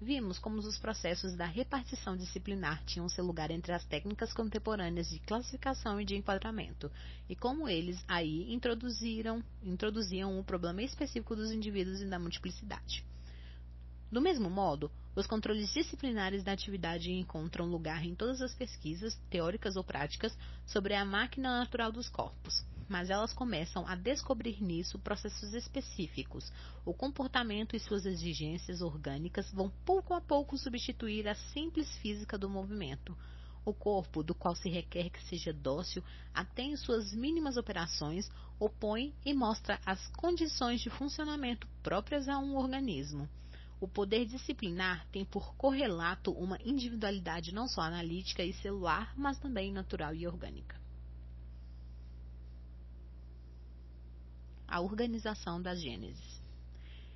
Vimos 0.00 0.38
como 0.38 0.58
os 0.58 0.78
processos 0.78 1.34
da 1.34 1.46
repartição 1.46 2.16
disciplinar 2.16 2.84
tinham 2.84 3.08
seu 3.08 3.24
lugar 3.24 3.50
entre 3.50 3.72
as 3.72 3.84
técnicas 3.84 4.32
contemporâneas 4.32 5.10
de 5.10 5.20
classificação 5.20 6.00
e 6.00 6.04
de 6.04 6.16
enquadramento, 6.16 6.90
e 7.28 7.34
como 7.34 7.68
eles 7.68 8.04
aí 8.06 8.52
introduziram, 8.52 9.42
introduziam 9.62 10.38
o 10.38 10.44
problema 10.44 10.82
específico 10.82 11.34
dos 11.34 11.50
indivíduos 11.50 12.00
e 12.00 12.06
da 12.06 12.18
multiplicidade. 12.18 13.04
Do 14.10 14.22
mesmo 14.22 14.48
modo, 14.48 14.90
os 15.14 15.26
controles 15.26 15.70
disciplinares 15.70 16.42
da 16.42 16.52
atividade 16.52 17.12
encontram 17.12 17.66
lugar 17.66 18.02
em 18.06 18.14
todas 18.14 18.40
as 18.40 18.54
pesquisas, 18.54 19.14
teóricas 19.28 19.76
ou 19.76 19.84
práticas, 19.84 20.34
sobre 20.64 20.94
a 20.94 21.04
máquina 21.04 21.58
natural 21.58 21.92
dos 21.92 22.08
corpos, 22.08 22.64
mas 22.88 23.10
elas 23.10 23.34
começam 23.34 23.86
a 23.86 23.94
descobrir 23.94 24.62
nisso 24.62 24.98
processos 24.98 25.52
específicos. 25.52 26.50
O 26.86 26.94
comportamento 26.94 27.76
e 27.76 27.80
suas 27.80 28.06
exigências 28.06 28.80
orgânicas 28.80 29.52
vão 29.52 29.70
pouco 29.84 30.14
a 30.14 30.22
pouco 30.22 30.56
substituir 30.56 31.28
a 31.28 31.34
simples 31.34 31.94
física 31.98 32.38
do 32.38 32.48
movimento. 32.48 33.14
O 33.62 33.74
corpo, 33.74 34.22
do 34.22 34.34
qual 34.34 34.54
se 34.54 34.70
requer 34.70 35.10
que 35.10 35.22
seja 35.24 35.52
dócil, 35.52 36.02
até 36.32 36.62
em 36.62 36.76
suas 36.76 37.12
mínimas 37.12 37.58
operações, 37.58 38.30
opõe 38.58 39.14
e 39.22 39.34
mostra 39.34 39.78
as 39.84 40.06
condições 40.16 40.80
de 40.80 40.88
funcionamento 40.88 41.68
próprias 41.82 42.26
a 42.26 42.38
um 42.38 42.56
organismo. 42.56 43.28
O 43.80 43.86
poder 43.86 44.26
disciplinar 44.26 45.06
tem 45.12 45.24
por 45.24 45.54
correlato 45.54 46.32
uma 46.32 46.58
individualidade 46.64 47.52
não 47.54 47.68
só 47.68 47.82
analítica 47.82 48.42
e 48.42 48.52
celular, 48.52 49.14
mas 49.16 49.38
também 49.38 49.72
natural 49.72 50.14
e 50.14 50.26
orgânica. 50.26 50.80
A 54.66 54.80
organização 54.80 55.62
das 55.62 55.80
Gênesis. 55.80 56.42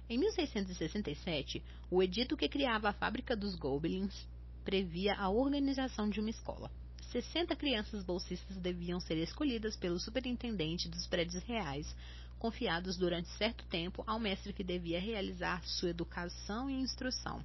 Em 0.08 0.18
1667, 0.18 1.62
o 1.90 2.02
edito 2.02 2.36
que 2.36 2.48
criava 2.48 2.90
a 2.90 2.92
fábrica 2.92 3.36
dos 3.36 3.56
Gobelins 3.56 4.26
previa 4.64 5.14
a 5.14 5.28
organização 5.28 6.08
de 6.08 6.20
uma 6.20 6.30
escola. 6.30 6.70
60 7.10 7.54
crianças 7.56 8.02
bolsistas 8.04 8.56
deviam 8.56 8.98
ser 9.00 9.18
escolhidas 9.18 9.76
pelo 9.76 9.98
superintendente 9.98 10.88
dos 10.88 11.06
prédios 11.06 11.42
reais 11.44 11.94
confiados 12.42 12.96
durante 12.96 13.28
certo 13.38 13.64
tempo 13.66 14.02
ao 14.04 14.18
mestre 14.18 14.52
que 14.52 14.64
devia 14.64 14.98
realizar 14.98 15.62
sua 15.64 15.90
educação 15.90 16.68
e 16.68 16.74
instrução. 16.74 17.40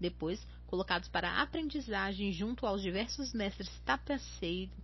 Depois, 0.00 0.44
colocados 0.66 1.08
para 1.08 1.40
aprendizagem 1.40 2.32
junto 2.32 2.66
aos 2.66 2.82
diversos 2.82 3.32
mestres 3.32 3.70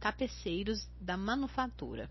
tapeceiros 0.00 0.88
da 1.00 1.16
manufatura. 1.16 2.08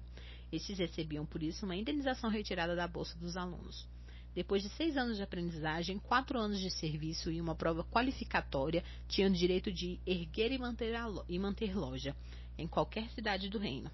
Estes 0.51 0.77
recebiam, 0.77 1.25
por 1.25 1.41
isso, 1.41 1.63
uma 1.63 1.77
indenização 1.77 2.29
retirada 2.29 2.75
da 2.75 2.85
bolsa 2.85 3.17
dos 3.17 3.37
alunos. 3.37 3.87
Depois 4.35 4.61
de 4.61 4.67
seis 4.71 4.97
anos 4.97 5.15
de 5.15 5.23
aprendizagem, 5.23 5.99
quatro 5.99 6.37
anos 6.37 6.59
de 6.59 6.69
serviço 6.69 7.31
e 7.31 7.39
uma 7.39 7.55
prova 7.55 7.81
qualificatória, 7.85 8.83
tinham 9.07 9.31
direito 9.31 9.71
de 9.71 10.01
erguer 10.05 10.51
e 10.51 10.57
manter, 10.57 10.93
e 11.29 11.39
manter 11.39 11.73
loja 11.73 12.13
em 12.57 12.67
qualquer 12.67 13.09
cidade 13.11 13.47
do 13.47 13.57
reino. 13.57 13.89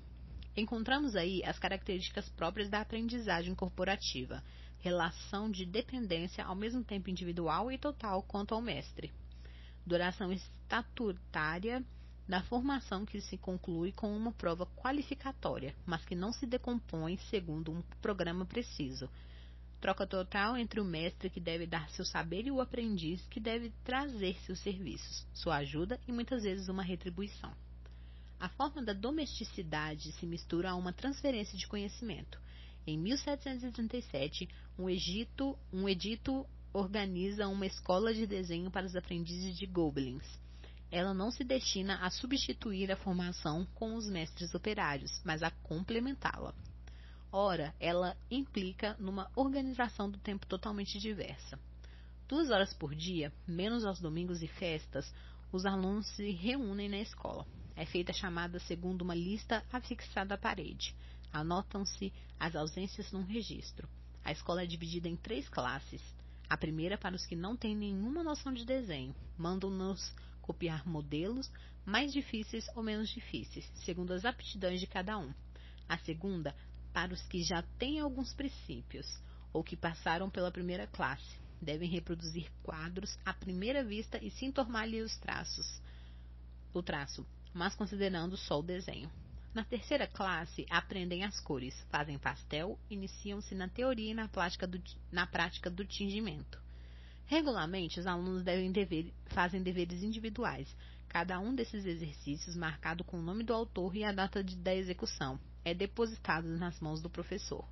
Encontramos 0.56 1.16
aí 1.16 1.44
as 1.44 1.58
características 1.58 2.30
próprias 2.30 2.70
da 2.70 2.80
aprendizagem 2.80 3.56
corporativa, 3.56 4.44
relação 4.80 5.50
de 5.50 5.66
dependência 5.66 6.46
ao 6.46 6.56
mesmo 6.56 6.84
tempo 6.84 7.10
individual 7.10 7.72
e 7.72 7.78
total 7.78 8.22
quanto 8.22 8.54
ao 8.54 8.62
mestre. 8.62 9.12
Duração 9.86 10.32
estatutária 10.32 11.84
da 12.28 12.44
formação 12.44 13.06
que 13.06 13.20
se 13.20 13.38
conclui 13.38 13.92
com 13.92 14.16
uma 14.16 14.32
prova 14.32 14.66
qualificatória, 14.66 15.76
mas 15.86 16.06
que 16.06 16.16
não 16.16 16.32
se 16.32 16.46
decompõe 16.46 17.18
segundo 17.18 17.72
um 17.72 17.82
programa 18.00 18.46
preciso. 18.46 19.10
Troca 19.82 20.06
total 20.06 20.56
entre 20.56 20.80
o 20.80 20.86
mestre 20.86 21.30
que 21.30 21.42
deve 21.42 21.66
dar 21.66 21.90
seu 21.90 22.06
saber 22.06 22.46
e 22.46 22.52
o 22.52 22.62
aprendiz 22.62 23.26
que 23.28 23.40
deve 23.40 23.72
trazer 23.84 24.36
seus 24.46 24.60
serviços, 24.60 25.28
sua 25.34 25.58
ajuda 25.58 26.00
e 26.08 26.12
muitas 26.12 26.44
vezes 26.44 26.70
uma 26.70 26.84
retribuição. 26.84 27.54
A 28.44 28.50
forma 28.50 28.84
da 28.84 28.92
domesticidade 28.92 30.12
se 30.12 30.26
mistura 30.26 30.72
a 30.72 30.76
uma 30.76 30.92
transferência 30.92 31.58
de 31.58 31.66
conhecimento. 31.66 32.38
Em 32.86 32.98
1737, 32.98 34.50
um, 34.78 34.90
Egito, 34.90 35.58
um 35.72 35.88
edito 35.88 36.46
organiza 36.74 37.48
uma 37.48 37.66
escola 37.66 38.14
de 38.14 38.28
desenho 38.28 38.70
para 38.70 38.86
os 38.86 38.98
aprendizes 38.98 39.58
de 39.58 39.66
Gobelins. 39.66 40.28
Ela 40.92 41.14
não 41.14 41.32
se 41.32 41.46
destina 41.46 41.96
a 42.06 42.10
substituir 42.10 42.92
a 42.92 42.98
formação 42.98 43.66
com 43.76 43.96
os 43.96 44.10
mestres 44.10 44.54
operários, 44.54 45.22
mas 45.24 45.42
a 45.42 45.50
complementá-la. 45.50 46.54
Ora, 47.32 47.74
ela 47.80 48.14
implica 48.30 48.94
numa 49.00 49.32
organização 49.38 50.12
do 50.12 50.18
tempo 50.18 50.46
totalmente 50.48 51.00
diversa. 51.00 51.58
Duas 52.28 52.50
horas 52.50 52.74
por 52.74 52.94
dia, 52.94 53.32
menos 53.48 53.86
aos 53.86 54.02
domingos 54.02 54.44
e 54.44 54.50
festas, 54.50 55.16
os 55.50 55.66
alunos 55.66 56.08
se 56.08 56.30
reúnem 56.32 56.90
na 56.90 57.00
escola. 57.00 57.48
É 57.76 57.86
feita 57.86 58.12
a 58.12 58.16
chamada 58.16 58.60
segundo 58.60 59.02
uma 59.02 59.16
lista 59.16 59.64
afixada 59.72 60.36
à 60.36 60.38
parede. 60.38 60.96
Anotam-se 61.32 62.14
as 62.40 62.56
ausências 62.56 63.12
num 63.12 63.24
registro. 63.24 63.90
A 64.24 64.32
escola 64.32 64.64
é 64.64 64.66
dividida 64.66 65.10
em 65.10 65.16
três 65.16 65.50
classes. 65.50 66.02
A 66.48 66.56
primeira 66.56 66.98
para 66.98 67.16
os 67.16 67.26
que 67.26 67.36
não 67.36 67.58
têm 67.58 67.76
nenhuma 67.76 68.24
noção 68.24 68.54
de 68.54 68.64
desenho. 68.64 69.16
Mandam-nos 69.38 70.14
copiar 70.42 70.88
modelos 70.88 71.52
mais 71.86 72.14
difíceis 72.14 72.68
ou 72.76 72.84
menos 72.84 73.10
difíceis, 73.10 73.70
segundo 73.84 74.12
as 74.14 74.24
aptidões 74.24 74.80
de 74.80 74.88
cada 74.88 75.18
um. 75.18 75.34
A 75.90 75.98
segunda 75.98 76.56
para 76.94 77.14
os 77.14 77.22
que 77.24 77.42
já 77.44 77.64
têm 77.80 78.00
alguns 78.00 78.34
princípios 78.34 79.08
ou 79.52 79.64
que 79.64 79.76
passaram 79.76 80.30
pela 80.30 80.52
primeira 80.52 80.86
classe. 80.88 81.42
Devem 81.62 81.90
reproduzir 81.90 82.52
quadros 82.62 83.18
à 83.26 83.34
primeira 83.34 83.84
vista 83.84 84.24
e 84.24 84.30
sintomar-lhe 84.30 85.02
os 85.02 85.18
traços. 85.18 85.82
O 86.74 86.84
traço 86.84 87.26
mas 87.54 87.76
considerando 87.76 88.36
só 88.36 88.60
o 88.60 88.64
desenho. 88.64 89.12
Na 89.54 89.64
terceira 89.64 90.08
classe, 90.08 90.66
aprendem 90.70 91.24
as 91.24 91.40
cores, 91.40 91.80
fazem 91.92 92.18
pastel, 92.18 92.80
iniciam-se 92.90 93.54
na 93.54 93.68
teoria 93.68 94.12
e 94.12 94.14
na 94.16 94.28
prática 94.28 94.66
do, 94.66 94.82
na 95.12 95.28
prática 95.28 95.70
do 95.70 95.86
tingimento. 95.86 96.60
Regularmente, 97.28 98.00
os 98.00 98.08
alunos 98.08 98.44
dever, 98.44 99.14
fazem 99.28 99.62
deveres 99.62 100.02
individuais. 100.02 100.76
Cada 101.08 101.40
um 101.40 101.54
desses 101.54 101.86
exercícios, 101.86 102.56
marcado 102.56 103.04
com 103.04 103.20
o 103.20 103.22
nome 103.22 103.44
do 103.44 103.54
autor 103.54 103.96
e 103.96 104.04
a 104.04 104.12
data 104.12 104.44
de, 104.44 104.56
da 104.56 104.74
execução, 104.74 105.40
é 105.64 105.74
depositado 105.74 106.48
nas 106.48 106.80
mãos 106.80 107.02
do 107.02 107.10
professor. 107.10 107.64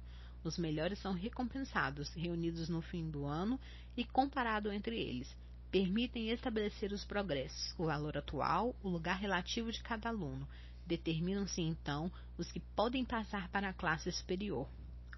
Os 0.44 0.58
melhores 0.58 1.00
são 1.00 1.14
recompensados, 1.14 2.14
reunidos 2.14 2.70
no 2.70 2.82
fim 2.82 3.10
do 3.10 3.26
ano 3.26 3.60
e 3.98 4.06
comparado 4.06 4.72
entre 4.72 5.00
eles. 5.00 5.36
Permitem 5.72 6.30
estabelecer 6.30 6.92
os 6.92 7.06
progressos, 7.06 7.74
o 7.78 7.86
valor 7.86 8.18
atual, 8.18 8.76
o 8.84 8.90
lugar 8.90 9.18
relativo 9.18 9.72
de 9.72 9.82
cada 9.82 10.10
aluno. 10.10 10.46
Determinam-se 10.86 11.62
então 11.62 12.12
os 12.38 12.52
que 12.52 12.60
podem 12.60 13.06
passar 13.06 13.48
para 13.48 13.70
a 13.70 13.74
classe 13.74 14.12
superior. 14.12 14.68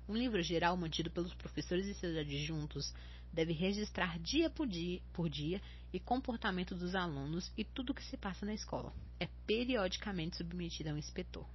Um 0.07 0.15
livro 0.15 0.43
geral 0.43 0.77
mantido 0.77 1.09
pelos 1.09 1.33
professores 1.33 1.87
e 1.87 1.95
seus 1.95 2.15
adjuntos 2.15 2.93
deve 3.33 3.51
registrar 3.51 4.19
dia 4.19 4.47
por 4.47 4.67
dia, 4.67 5.01
por 5.11 5.27
dia 5.27 5.59
e 5.91 5.99
comportamento 5.99 6.75
dos 6.75 6.93
alunos 6.93 7.51
e 7.57 7.63
tudo 7.63 7.89
o 7.89 7.95
que 7.95 8.03
se 8.03 8.15
passa 8.15 8.45
na 8.45 8.53
escola. 8.53 8.93
É 9.19 9.27
periodicamente 9.47 10.37
submetido 10.37 10.91
a 10.91 10.93
um 10.93 10.97
inspetor. 10.97 11.47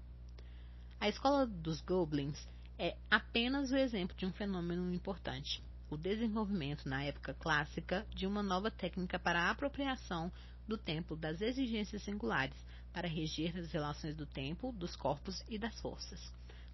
A 0.99 1.09
escola 1.09 1.47
dos 1.47 1.81
Goblins 1.81 2.49
é 2.77 2.97
apenas 3.09 3.71
o 3.71 3.77
exemplo 3.77 4.17
de 4.17 4.27
um 4.27 4.33
fenômeno 4.33 4.93
importante, 4.93 5.63
o 5.91 5.97
desenvolvimento 5.97 6.89
na 6.89 7.03
época 7.03 7.35
clássica 7.35 8.07
de 8.15 8.27
uma 8.27 8.43
nova 8.43 8.71
técnica 8.71 9.19
para 9.19 9.43
a 9.43 9.51
apropriação 9.51 10.31
do 10.67 10.77
tempo 10.77 11.17
das 11.17 11.41
exigências 11.41 12.03
singulares, 12.03 12.57
para 12.93 13.09
reger 13.09 13.57
as 13.57 13.73
relações 13.73 14.15
do 14.15 14.27
tempo, 14.27 14.71
dos 14.73 14.95
corpos 14.95 15.43
e 15.49 15.59
das 15.59 15.81
forças, 15.81 16.21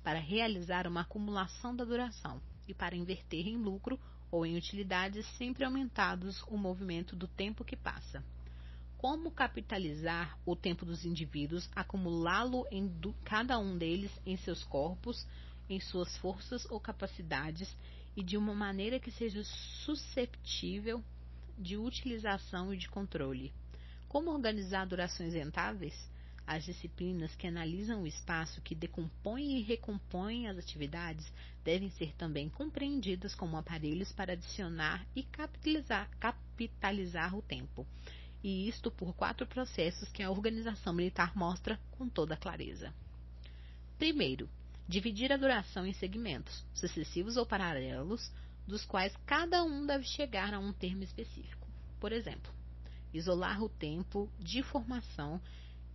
para 0.02 0.18
realizar 0.18 0.86
uma 0.86 1.02
acumulação 1.02 1.74
da 1.74 1.84
duração 1.84 2.40
e 2.66 2.74
para 2.74 2.96
inverter 2.96 3.46
em 3.46 3.56
lucro 3.56 4.00
ou 4.30 4.44
em 4.44 4.56
utilidades 4.56 5.24
sempre 5.36 5.64
aumentados 5.64 6.42
o 6.48 6.56
movimento 6.56 7.14
do 7.14 7.28
tempo 7.28 7.64
que 7.64 7.76
passa. 7.76 8.24
Como 8.98 9.30
capitalizar 9.30 10.36
o 10.44 10.56
tempo 10.56 10.84
dos 10.84 11.04
indivíduos, 11.04 11.68
acumulá-lo 11.76 12.66
em 12.70 12.90
cada 13.22 13.58
um 13.58 13.76
deles 13.76 14.10
em 14.26 14.36
seus 14.36 14.64
corpos, 14.64 15.24
em 15.68 15.78
suas 15.78 16.16
forças 16.16 16.64
ou 16.70 16.80
capacidades 16.80 17.76
e 18.16 18.22
de 18.22 18.36
uma 18.36 18.54
maneira 18.54 19.00
que 19.00 19.10
seja 19.10 19.42
susceptível 19.84 21.02
de 21.58 21.76
utilização 21.76 22.72
e 22.72 22.76
de 22.76 22.88
controle. 22.88 23.52
Como 24.08 24.30
organizar 24.30 24.86
durações 24.86 25.34
rentáveis? 25.34 25.94
As 26.46 26.64
disciplinas 26.64 27.34
que 27.34 27.46
analisam 27.46 28.02
o 28.02 28.06
espaço, 28.06 28.60
que 28.60 28.74
decompõem 28.74 29.58
e 29.58 29.62
recompõem 29.62 30.46
as 30.46 30.58
atividades, 30.58 31.32
devem 31.64 31.88
ser 31.90 32.14
também 32.16 32.50
compreendidas 32.50 33.34
como 33.34 33.56
aparelhos 33.56 34.12
para 34.12 34.34
adicionar 34.34 35.06
e 35.16 35.22
capitalizar, 35.22 36.10
capitalizar 36.20 37.34
o 37.34 37.40
tempo. 37.40 37.86
E 38.42 38.68
isto 38.68 38.90
por 38.90 39.14
quatro 39.14 39.46
processos 39.46 40.10
que 40.10 40.22
a 40.22 40.30
organização 40.30 40.92
militar 40.92 41.34
mostra 41.34 41.80
com 41.92 42.08
toda 42.10 42.36
clareza. 42.36 42.92
Primeiro, 43.98 44.50
dividir 44.87 45.32
a 45.32 45.37
duração 45.37 45.87
em 45.87 45.95
segmentos, 45.95 46.64
sucessivos 46.74 47.37
ou 47.37 47.47
paralelos, 47.47 48.30
dos 48.66 48.85
quais 48.85 49.14
cada 49.26 49.62
um 49.62 49.87
deve 49.87 50.05
chegar 50.05 50.53
a 50.53 50.59
um 50.59 50.72
termo 50.72 51.03
específico. 51.03 51.66
Por 51.99 52.12
exemplo, 52.12 52.53
isolar 53.12 53.62
o 53.62 53.68
tempo 53.68 54.30
de 54.39 54.62
formação 54.62 55.41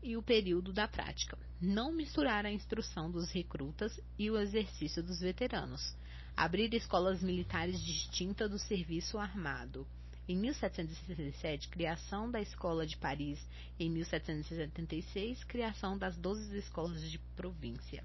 e 0.01 0.15
o 0.17 0.23
período 0.23 0.71
da 0.73 0.87
prática. 0.87 1.37
Não 1.61 1.91
misturar 1.91 2.45
a 2.45 2.51
instrução 2.51 3.11
dos 3.11 3.29
recrutas 3.31 3.99
e 4.17 4.31
o 4.31 4.39
exercício 4.39 5.03
dos 5.03 5.19
veteranos. 5.19 5.95
Abrir 6.35 6.73
escolas 6.73 7.21
militares 7.21 7.81
distintas 7.83 8.49
do 8.49 8.57
serviço 8.57 9.17
armado. 9.17 9.85
Em 10.27 10.37
1767, 10.37 11.67
criação 11.69 12.29
da 12.29 12.39
Escola 12.39 12.87
de 12.87 12.95
Paris. 12.97 13.39
Em 13.79 13.89
1776, 13.89 15.43
criação 15.43 15.97
das 15.97 16.15
12 16.15 16.57
escolas 16.57 17.01
de 17.01 17.17
província 17.35 18.03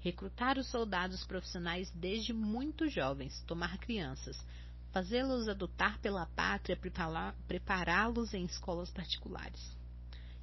recrutar 0.00 0.58
os 0.58 0.66
soldados 0.66 1.24
profissionais 1.24 1.90
desde 1.92 2.32
muito 2.32 2.88
jovens, 2.88 3.42
tomar 3.46 3.78
crianças, 3.78 4.36
fazê-los 4.92 5.48
adotar 5.48 5.98
pela 6.00 6.26
pátria, 6.26 6.78
prepará-los 7.46 8.34
em 8.34 8.44
escolas 8.44 8.90
particulares. 8.90 9.76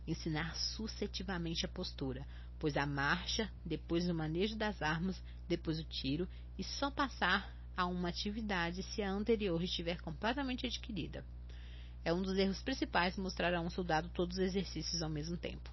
Ensinar 0.08 0.56
sucessivamente 0.56 1.66
a 1.66 1.70
postura, 1.70 2.26
pois 2.60 2.78
a 2.78 2.86
marcha, 2.86 3.52
depois 3.66 4.08
o 4.10 4.14
manejo 4.14 4.56
das 4.56 4.82
armas, 4.82 5.22
depois 5.48 5.80
o 5.80 5.84
tiro, 5.84 6.28
e 6.58 6.64
só 6.64 6.90
passar 6.90 7.54
a 7.76 7.86
uma 7.86 8.10
atividade 8.10 8.82
se 8.84 9.02
a 9.02 9.12
anterior 9.12 9.62
estiver 9.62 10.00
completamente 10.02 10.66
adquirida. 10.66 11.26
É 12.06 12.14
um 12.14 12.22
dos 12.22 12.38
erros 12.38 12.62
principais 12.62 13.18
mostrar 13.18 13.54
a 13.54 13.60
um 13.60 13.70
soldado 13.70 14.10
todos 14.10 14.38
os 14.38 14.44
exercícios 14.44 15.02
ao 15.02 15.10
mesmo 15.10 15.36
tempo. 15.36 15.70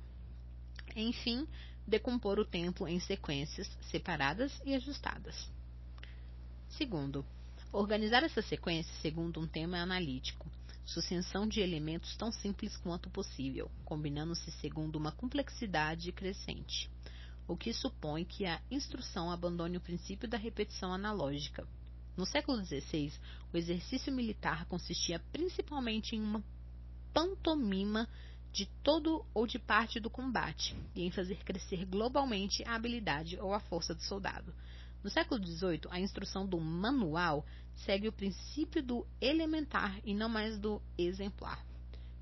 Enfim, 0.96 1.46
decompor 1.86 2.38
o 2.38 2.44
tempo 2.44 2.88
em 2.88 2.98
sequências 3.00 3.68
separadas 3.90 4.52
e 4.64 4.74
ajustadas. 4.74 5.50
Segundo, 6.68 7.24
organizar 7.72 8.22
essas 8.22 8.46
sequências 8.46 8.96
segundo 9.00 9.40
um 9.40 9.46
tema 9.46 9.78
analítico, 9.78 10.50
sucessão 10.84 11.46
de 11.46 11.60
elementos 11.60 12.16
tão 12.16 12.30
simples 12.30 12.76
quanto 12.76 13.10
possível, 13.10 13.70
combinando-se 13.84 14.50
segundo 14.52 14.96
uma 14.96 15.12
complexidade 15.12 16.12
crescente, 16.12 16.90
o 17.46 17.56
que 17.56 17.72
supõe 17.72 18.24
que 18.24 18.46
a 18.46 18.60
instrução 18.70 19.30
abandone 19.30 19.76
o 19.76 19.80
princípio 19.80 20.28
da 20.28 20.36
repetição 20.36 20.92
analógica. 20.92 21.66
No 22.16 22.24
século 22.24 22.64
XVI, 22.64 23.12
o 23.52 23.56
exercício 23.56 24.12
militar 24.12 24.66
consistia 24.66 25.18
principalmente 25.32 26.14
em 26.14 26.22
uma 26.22 26.44
pantomima 27.12 28.08
de 28.54 28.66
todo 28.84 29.26
ou 29.34 29.48
de 29.48 29.58
parte 29.58 29.98
do 29.98 30.08
combate 30.08 30.76
e 30.94 31.02
em 31.02 31.10
fazer 31.10 31.42
crescer 31.42 31.84
globalmente 31.84 32.62
a 32.64 32.76
habilidade 32.76 33.36
ou 33.40 33.52
a 33.52 33.58
força 33.58 33.92
do 33.92 34.00
soldado. 34.00 34.54
No 35.02 35.10
século 35.10 35.44
XVIII, 35.44 35.80
a 35.90 35.98
instrução 35.98 36.46
do 36.46 36.60
manual 36.60 37.44
segue 37.74 38.06
o 38.06 38.12
princípio 38.12 38.80
do 38.80 39.04
elementar 39.20 40.00
e 40.04 40.14
não 40.14 40.28
mais 40.28 40.56
do 40.56 40.80
exemplar. 40.96 41.66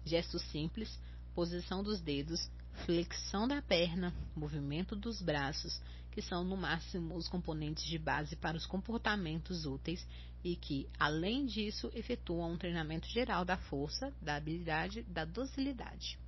Gestos 0.07 0.41
simples, 0.51 0.99
posição 1.35 1.83
dos 1.83 2.01
dedos, 2.01 2.51
flexão 2.87 3.47
da 3.47 3.61
perna, 3.61 4.14
movimento 4.35 4.97
dos 4.97 5.20
braços, 5.20 5.83
que 6.12 6.22
são 6.22 6.43
no 6.43 6.57
máximo 6.57 7.14
os 7.14 7.28
componentes 7.28 7.85
de 7.85 7.99
base 7.99 8.37
para 8.37 8.57
os 8.57 8.64
comportamentos 8.64 9.66
úteis 9.66 10.07
e 10.43 10.57
que, 10.57 10.89
além 10.99 11.45
disso, 11.45 11.93
efetuam 11.95 12.53
um 12.53 12.59
treinamento 12.59 13.07
geral 13.07 13.45
da 13.45 13.59
força, 13.59 14.11
da 14.20 14.35
habilidade, 14.35 15.03
da 15.03 15.26
docilidade. 15.26 16.22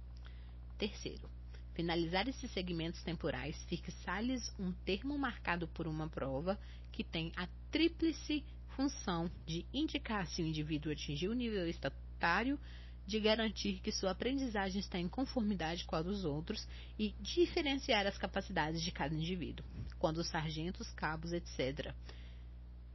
Terceiro, 0.79 1.29
finalizar 1.75 2.29
esses 2.29 2.51
segmentos 2.51 3.03
temporais, 3.03 3.57
fixar-lhes 3.65 4.53
um 4.59 4.73
termo 4.85 5.17
marcado 5.17 5.69
por 5.69 5.87
uma 5.87 6.09
prova 6.09 6.59
que 6.91 7.05
tem 7.05 7.33
a 7.37 7.49
tríplice 7.71 8.45
função 8.77 9.31
de 9.47 9.65
indicar 9.73 10.27
se 10.27 10.43
o 10.43 10.47
indivíduo 10.47 10.93
atingiu 10.93 11.31
o 11.31 11.35
nível 11.35 11.69
estatutário, 11.69 12.59
de 13.07 13.21
garantir 13.21 13.81
que 13.81 13.93
sua 13.93 14.13
aprendizagem 14.13 14.81
está 14.81 14.99
em 14.99 15.09
conformidade 15.09 15.85
com 15.85 15.95
a 15.95 16.03
dos 16.03 16.25
outros 16.25 16.67
e 16.99 17.15
diferenciar 17.21 18.07
as 18.07 18.17
capacidades 18.17 18.83
de 18.83 18.91
cada 18.91 19.15
indivíduo, 19.15 19.65
quando 19.99 20.19
os 20.19 20.29
sargentos, 20.29 20.91
cabos, 20.93 21.33
etc., 21.33 21.95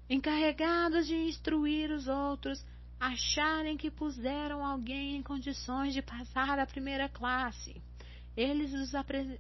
encarregados 0.09 1.05
de 1.05 1.15
instruir 1.15 1.91
os 1.91 2.07
outros, 2.07 2.65
acharem 2.99 3.77
que 3.77 3.89
puseram 3.89 4.65
alguém 4.65 5.15
em 5.15 5.23
condições 5.23 5.93
de 5.93 6.01
passar 6.01 6.59
a 6.59 6.65
primeira 6.65 7.07
classe. 7.07 7.81
Eles 8.35 8.71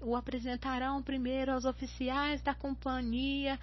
o 0.01 0.15
apresentarão 0.15 1.01
primeiro 1.01 1.51
aos 1.51 1.65
oficiais 1.65 2.41
da 2.41 2.53
companhia, 2.53 3.59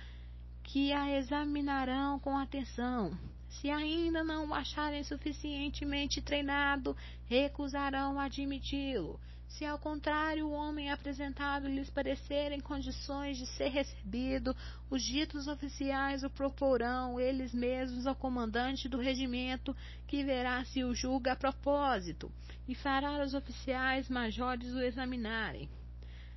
que 0.62 0.92
a 0.92 1.18
examinarão 1.18 2.18
com 2.18 2.36
atenção. 2.36 3.16
Se 3.48 3.70
ainda 3.70 4.22
não 4.22 4.48
o 4.48 4.54
acharem 4.54 5.02
suficientemente 5.04 6.20
treinado, 6.20 6.96
recusarão 7.26 8.18
admiti-lo. 8.18 9.18
Se 9.48 9.64
ao 9.64 9.78
contrário 9.78 10.46
o 10.46 10.52
homem 10.52 10.90
apresentado 10.90 11.66
lhes 11.66 11.88
parecer 11.88 12.52
em 12.52 12.60
condições 12.60 13.38
de 13.38 13.46
ser 13.46 13.68
recebido, 13.68 14.54
os 14.90 15.02
ditos 15.02 15.46
oficiais 15.46 16.22
o 16.24 16.30
proporão 16.30 17.18
eles 17.18 17.54
mesmos 17.54 18.06
ao 18.06 18.14
comandante 18.14 18.88
do 18.88 18.98
regimento, 18.98 19.74
que 20.06 20.22
verá 20.22 20.64
se 20.64 20.84
o 20.84 20.94
julga 20.94 21.32
a 21.32 21.36
propósito, 21.36 22.30
e 22.68 22.74
fará 22.74 23.24
os 23.24 23.34
oficiais 23.34 24.08
majores 24.08 24.72
o 24.74 24.80
examinarem. 24.80 25.70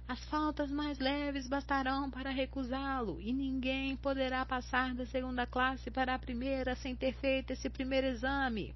As 0.08 0.24
faltas 0.26 0.72
mais 0.72 0.98
leves 0.98 1.48
bastarão 1.48 2.10
para 2.10 2.32
recusá-lo, 2.32 3.22
e 3.22 3.32
ninguém 3.34 3.96
poderá 3.98 4.46
passar 4.46 4.96
da 4.96 5.06
segunda 5.06 5.46
classe 5.46 5.92
para 5.92 6.16
a 6.16 6.20
primeira 6.20 6.76
sem 6.76 6.96
ter 6.96 7.14
feito 7.14 7.52
esse 7.52 7.70
primeiro 7.70 8.08
exame. 8.08 8.74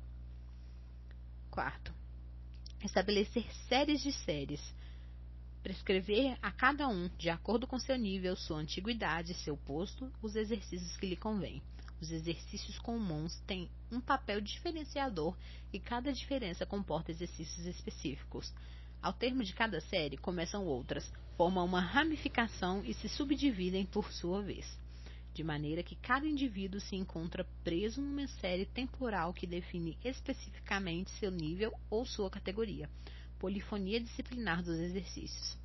Quarto, 1.49 1.93
estabelecer 2.85 3.45
séries 3.67 4.01
de 4.01 4.11
séries, 4.11 4.61
prescrever 5.61 6.37
a 6.41 6.51
cada 6.51 6.87
um, 6.87 7.09
de 7.17 7.29
acordo 7.29 7.65
com 7.65 7.79
seu 7.79 7.97
nível, 7.97 8.35
sua 8.35 8.57
antiguidade, 8.57 9.33
seu 9.33 9.55
posto, 9.55 10.11
os 10.21 10.35
exercícios 10.35 10.97
que 10.97 11.05
lhe 11.05 11.15
convêm. 11.15 11.61
Os 12.01 12.11
exercícios 12.11 12.77
comuns 12.79 13.39
têm 13.47 13.69
um 13.89 14.01
papel 14.01 14.41
diferenciador 14.41 15.37
e 15.71 15.79
cada 15.79 16.11
diferença 16.11 16.65
comporta 16.65 17.11
exercícios 17.11 17.65
específicos. 17.65 18.53
Ao 19.01 19.13
termo 19.13 19.43
de 19.43 19.53
cada 19.53 19.79
série, 19.79 20.17
começam 20.17 20.65
outras, 20.65 21.09
formam 21.37 21.65
uma 21.65 21.79
ramificação 21.79 22.83
e 22.85 22.93
se 22.93 23.07
subdividem 23.07 23.85
por 23.85 24.11
sua 24.11 24.41
vez, 24.41 24.65
de 25.33 25.43
maneira 25.43 25.81
que 25.81 25.95
cada 25.95 26.27
indivíduo 26.27 26.79
se 26.79 26.95
encontra 26.95 27.47
preso 27.63 28.01
numa 28.01 28.27
série 28.27 28.65
temporal 28.65 29.33
que 29.33 29.47
define 29.47 29.97
especificamente 30.03 31.09
seu 31.11 31.31
nível 31.31 31.73
ou 31.89 32.05
sua 32.05 32.29
categoria. 32.29 32.89
Polifonia 33.39 33.99
disciplinar 33.99 34.61
dos 34.61 34.79
exercícios. 34.79 35.57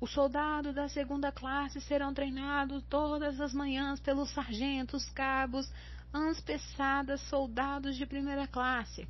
Os 0.00 0.12
soldados 0.12 0.74
da 0.74 0.88
segunda 0.88 1.32
classe 1.32 1.80
serão 1.80 2.12
treinados 2.12 2.82
todas 2.90 3.40
as 3.40 3.52
manhãs 3.52 3.98
pelos 4.00 4.30
sargentos, 4.30 5.08
cabos, 5.10 5.70
ans 6.12 6.40
pesadas, 6.40 7.20
soldados 7.22 7.96
de 7.96 8.06
primeira 8.06 8.46
classe. 8.46 9.08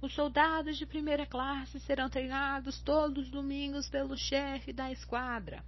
Os 0.00 0.14
soldados 0.14 0.76
de 0.76 0.84
primeira 0.84 1.26
classe 1.26 1.80
serão 1.80 2.10
treinados 2.10 2.78
todos 2.82 3.24
os 3.24 3.30
domingos 3.30 3.88
pelo 3.88 4.16
chefe 4.16 4.72
da 4.72 4.92
esquadra. 4.92 5.64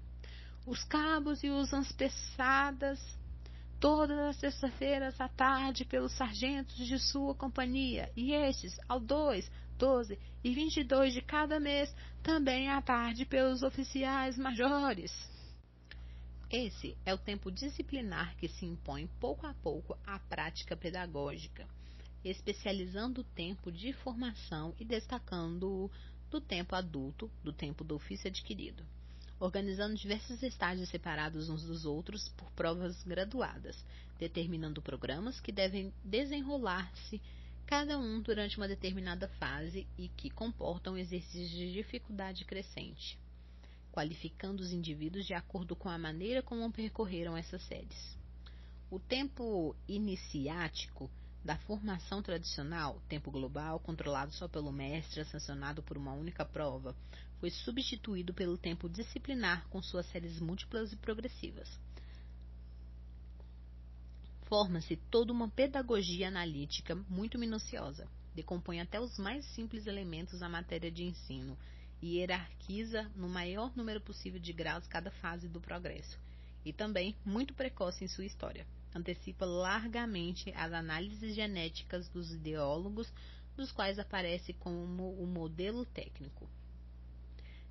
Os 0.67 0.83
cabos 0.83 1.45
e 1.45 1.49
os 1.49 1.73
ans 1.73 1.93
pesadas 1.93 2.99
todas 3.79 4.19
as 4.19 4.37
sextas-feiras 4.37 5.21
à 5.21 5.29
tarde 5.29 5.85
pelos 5.85 6.13
sargentos 6.17 6.75
de 6.75 6.99
sua 6.99 7.37
companhia, 7.37 8.11
e 8.17 8.33
estes, 8.33 8.77
ao 8.89 8.99
2, 8.99 9.49
12 9.79 10.19
e 10.43 10.53
22 10.53 11.15
de 11.15 11.23
cada 11.23 11.61
mês, 11.61 11.95
também 12.21 12.69
à 12.69 12.83
tarde 12.83 13.25
pelos 13.25 13.63
oficiais 13.63 14.37
majores. 14.37 15.13
Esse 16.51 16.97
é 17.05 17.15
o 17.15 17.19
tempo 17.19 17.49
disciplinar 17.49 18.37
que 18.37 18.49
se 18.49 18.67
impõe 18.67 19.07
pouco 19.21 19.47
a 19.47 19.55
pouco 19.55 19.97
à 20.05 20.19
prática 20.19 20.77
pedagógica, 20.77 21.65
especializando 22.25 23.21
o 23.21 23.25
tempo 23.37 23.71
de 23.71 23.93
formação 23.93 24.75
e 24.81 24.85
destacando-o 24.85 25.89
do 26.29 26.41
tempo 26.41 26.75
adulto, 26.75 27.31
do 27.45 27.53
tempo 27.53 27.85
do 27.85 27.95
ofício 27.95 28.27
adquirido 28.27 28.85
organizando 29.39 29.97
diversos 29.97 30.43
estágios 30.43 30.89
separados 30.89 31.49
uns 31.49 31.63
dos 31.65 31.85
outros 31.85 32.29
por 32.31 32.51
provas 32.53 33.03
graduadas, 33.03 33.77
determinando 34.19 34.81
programas 34.81 35.41
que 35.41 35.53
devem 35.53 35.93
desenrolar-se 36.03 37.21
cada 37.67 37.99
um 37.99 38.21
durante 38.21 38.57
uma 38.57 38.69
determinada 38.69 39.29
fase 39.41 39.87
e 39.99 40.09
que 40.09 40.31
comportam 40.31 40.97
exercícios 40.97 41.51
de 41.51 41.73
dificuldade 41.73 42.45
crescente, 42.45 43.19
qualificando 43.93 44.63
os 44.63 44.73
indivíduos 44.73 45.27
de 45.27 45.35
acordo 45.35 45.75
com 45.75 45.89
a 45.89 45.99
maneira 45.99 46.43
como 46.43 46.71
percorreram 46.71 47.37
essas 47.37 47.63
séries. 47.63 48.17
O 48.89 49.01
tempo 49.01 49.75
iniciático 49.89 51.11
da 51.45 51.57
formação 51.59 52.23
tradicional, 52.23 53.01
tempo 53.09 53.31
global, 53.31 53.81
controlado 53.81 54.33
só 54.33 54.49
pelo 54.49 54.73
mestre, 54.73 55.25
sancionado 55.25 55.83
por 55.83 55.97
uma 55.97 56.13
única 56.13 56.45
prova, 56.45 56.95
foi 57.41 57.51
substituído 57.51 58.33
pelo 58.33 58.57
tempo 58.57 58.89
disciplinar 58.89 59.67
com 59.69 59.83
suas 59.83 60.07
séries 60.07 60.41
múltiplas 60.41 60.93
e 60.93 60.97
progressivas. 60.97 61.69
Forma-se 64.45 64.97
toda 65.11 65.33
uma 65.33 65.49
pedagogia 65.49 66.29
analítica 66.29 66.95
muito 67.09 67.39
minuciosa, 67.39 68.09
decompõe 68.35 68.81
até 68.81 69.01
os 69.01 69.19
mais 69.19 69.45
simples 69.47 69.87
elementos 69.87 70.39
da 70.39 70.49
matéria 70.49 70.91
de 70.91 71.03
ensino 71.03 71.59
e 72.01 72.19
hierarquiza 72.19 73.11
no 73.17 73.29
maior 73.29 73.75
número 73.77 74.01
possível 74.01 74.39
de 74.39 74.53
graus 74.53 74.87
cada 74.87 75.11
fase 75.11 75.49
do 75.49 75.61
progresso, 75.61 76.19
e 76.65 76.73
também 76.73 77.17
muito 77.25 77.55
precoce 77.55 78.05
em 78.05 78.09
sua 78.09 78.25
história. 78.25 78.67
Antecipa 78.95 79.45
largamente 79.45 80.53
as 80.53 80.73
análises 80.73 81.35
genéticas 81.35 82.09
dos 82.09 82.33
ideólogos, 82.33 83.13
dos 83.57 83.73
quais 83.73 83.99
aparece 83.99 84.53
como 84.53 85.13
o 85.21 85.27
modelo 85.27 85.85
técnico. 85.87 86.49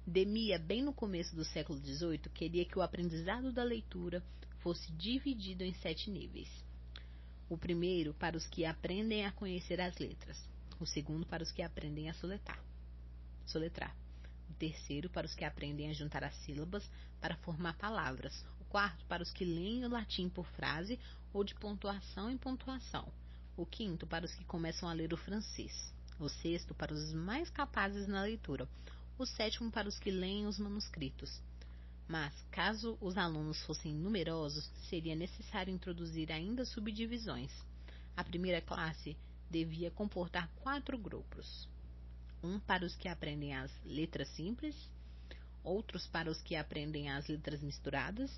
Demia, 0.07 0.60
bem 0.60 0.84
no 0.84 0.94
começo 0.94 1.36
do 1.36 1.44
século 1.44 1.80
XVIII, 1.80 2.19
queria 2.32 2.64
que 2.64 2.77
o 2.77 2.82
aprendizado 2.84 3.52
da 3.52 3.64
leitura 3.64 4.23
fosse 4.60 4.91
dividido 4.91 5.64
em 5.64 5.73
sete 5.73 6.11
níveis. 6.11 6.48
O 7.49 7.57
primeiro 7.57 8.14
para 8.14 8.38
os 8.38 8.45
que 8.45 8.65
aprendem 8.65 9.26
a 9.26 9.32
conhecer 9.32 9.82
as 9.82 9.98
letras, 9.98 10.38
o 10.80 10.86
segundo 10.86 11.26
para 11.26 11.41
os 11.41 11.52
que 11.52 11.64
aprendem 11.64 12.07
a 12.07 12.14
soletrar, 12.14 12.64
soletrar. 13.48 13.95
o 14.48 14.53
terceiro 14.53 15.10
para 15.10 15.26
os 15.26 15.34
que 15.34 15.44
aprendem 15.44 15.90
a 15.90 15.94
juntar 15.94 16.23
as 16.23 16.36
sílabas 16.44 16.88
para 17.19 17.36
formar 17.38 17.76
palavras, 17.76 18.45
o 18.61 18.65
quarto 18.65 19.03
para 19.07 19.23
os 19.23 19.32
que 19.32 19.44
leem 19.44 19.86
o 19.86 19.90
latim 19.90 20.30
por 20.30 20.45
frase 20.49 20.99
ou 21.34 21.44
de 21.44 21.56
pontuação 21.56 22.30
em 22.30 22.38
pontuação, 22.38 23.11
o 23.57 23.65
quinto 23.65 24.06
para 24.06 24.26
os 24.26 24.36
que 24.36 24.45
começam 24.45 24.88
a 24.88 24.94
ler 24.94 25.11
o 25.11 25.18
francês, 25.18 25.91
o 26.19 26.30
sexto 26.30 26.76
para 26.76 26.94
os 26.94 27.11
mais 27.11 27.49
capazes 27.49 28.07
na 28.07 28.22
leitura, 28.22 28.69
o 29.17 29.25
sétimo 29.25 29.71
para 29.71 29.87
os 29.87 29.97
que 29.97 30.11
leem 30.11 30.45
os 30.45 30.59
manuscritos. 30.59 31.41
Mas, 32.07 32.33
caso 32.51 32.97
os 33.01 33.17
alunos 33.17 33.61
fossem 33.63 33.93
numerosos, 33.93 34.69
seria 34.89 35.15
necessário 35.15 35.73
introduzir 35.73 36.31
ainda 36.31 36.65
subdivisões. 36.65 37.51
A 38.15 38.23
primeira 38.23 38.61
classe 38.61 39.17
devia 39.49 39.89
comportar 39.89 40.49
quatro 40.61 40.97
grupos: 40.97 41.67
um 42.43 42.59
para 42.59 42.85
os 42.85 42.95
que 42.95 43.07
aprendem 43.07 43.55
as 43.55 43.71
letras 43.83 44.27
simples, 44.29 44.75
outros 45.63 46.05
para 46.07 46.29
os 46.29 46.41
que 46.41 46.55
aprendem 46.55 47.09
as 47.09 47.27
letras 47.27 47.61
misturadas, 47.61 48.31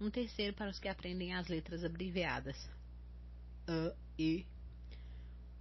um 0.00 0.10
terceiro 0.10 0.54
para 0.54 0.70
os 0.70 0.78
que 0.78 0.88
aprendem 0.88 1.34
as 1.34 1.48
letras 1.48 1.84
abreviadas, 1.84 2.56
A, 3.66 3.94
E, 4.18 4.46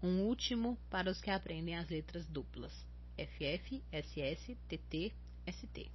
um 0.01 0.21
último 0.21 0.77
para 0.89 1.11
os 1.11 1.19
que 1.19 1.29
aprendem 1.29 1.75
as 1.75 1.89
letras 1.89 2.25
duplas, 2.25 2.71
FF, 3.25 3.83
SS, 3.91 4.55
TT, 4.67 5.13
ST. 5.47 5.91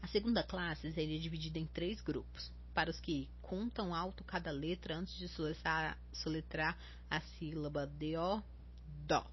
A 0.00 0.06
segunda 0.08 0.42
classe 0.42 0.92
seria 0.92 1.18
dividida 1.18 1.58
em 1.58 1.66
três 1.66 2.00
grupos. 2.00 2.52
Para 2.74 2.90
os 2.90 3.00
que 3.00 3.28
contam 3.40 3.94
alto 3.94 4.22
cada 4.24 4.50
letra 4.50 4.96
antes 4.96 5.16
de 5.16 5.28
soletrar, 5.28 6.78
a 7.10 7.20
sílaba 7.20 7.86
DO, 7.86 8.42
DO. 9.06 9.26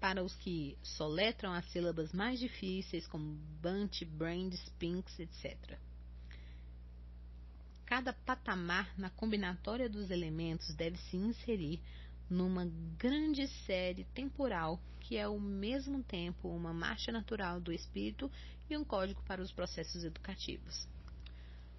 Para 0.00 0.24
os 0.24 0.34
que 0.36 0.78
soletram 0.82 1.52
as 1.52 1.64
sílabas 1.66 2.12
mais 2.12 2.40
difíceis, 2.40 3.06
como 3.06 3.34
Bunt, 3.60 4.04
Brand, 4.04 4.52
Spinks, 4.54 5.18
etc. 5.18 5.78
Cada 7.84 8.12
patamar 8.12 8.92
na 8.98 9.10
combinatória 9.10 9.88
dos 9.88 10.10
elementos 10.10 10.74
deve 10.74 10.96
se 10.96 11.16
inserir 11.16 11.80
numa 12.32 12.66
grande 12.96 13.46
série 13.66 14.04
temporal 14.14 14.80
que 15.00 15.16
é 15.16 15.24
ao 15.24 15.38
mesmo 15.38 16.02
tempo 16.02 16.48
uma 16.48 16.72
marcha 16.72 17.12
natural 17.12 17.60
do 17.60 17.72
espírito 17.72 18.30
e 18.70 18.76
um 18.76 18.82
código 18.84 19.22
para 19.24 19.42
os 19.42 19.52
processos 19.52 20.02
educativos. 20.02 20.88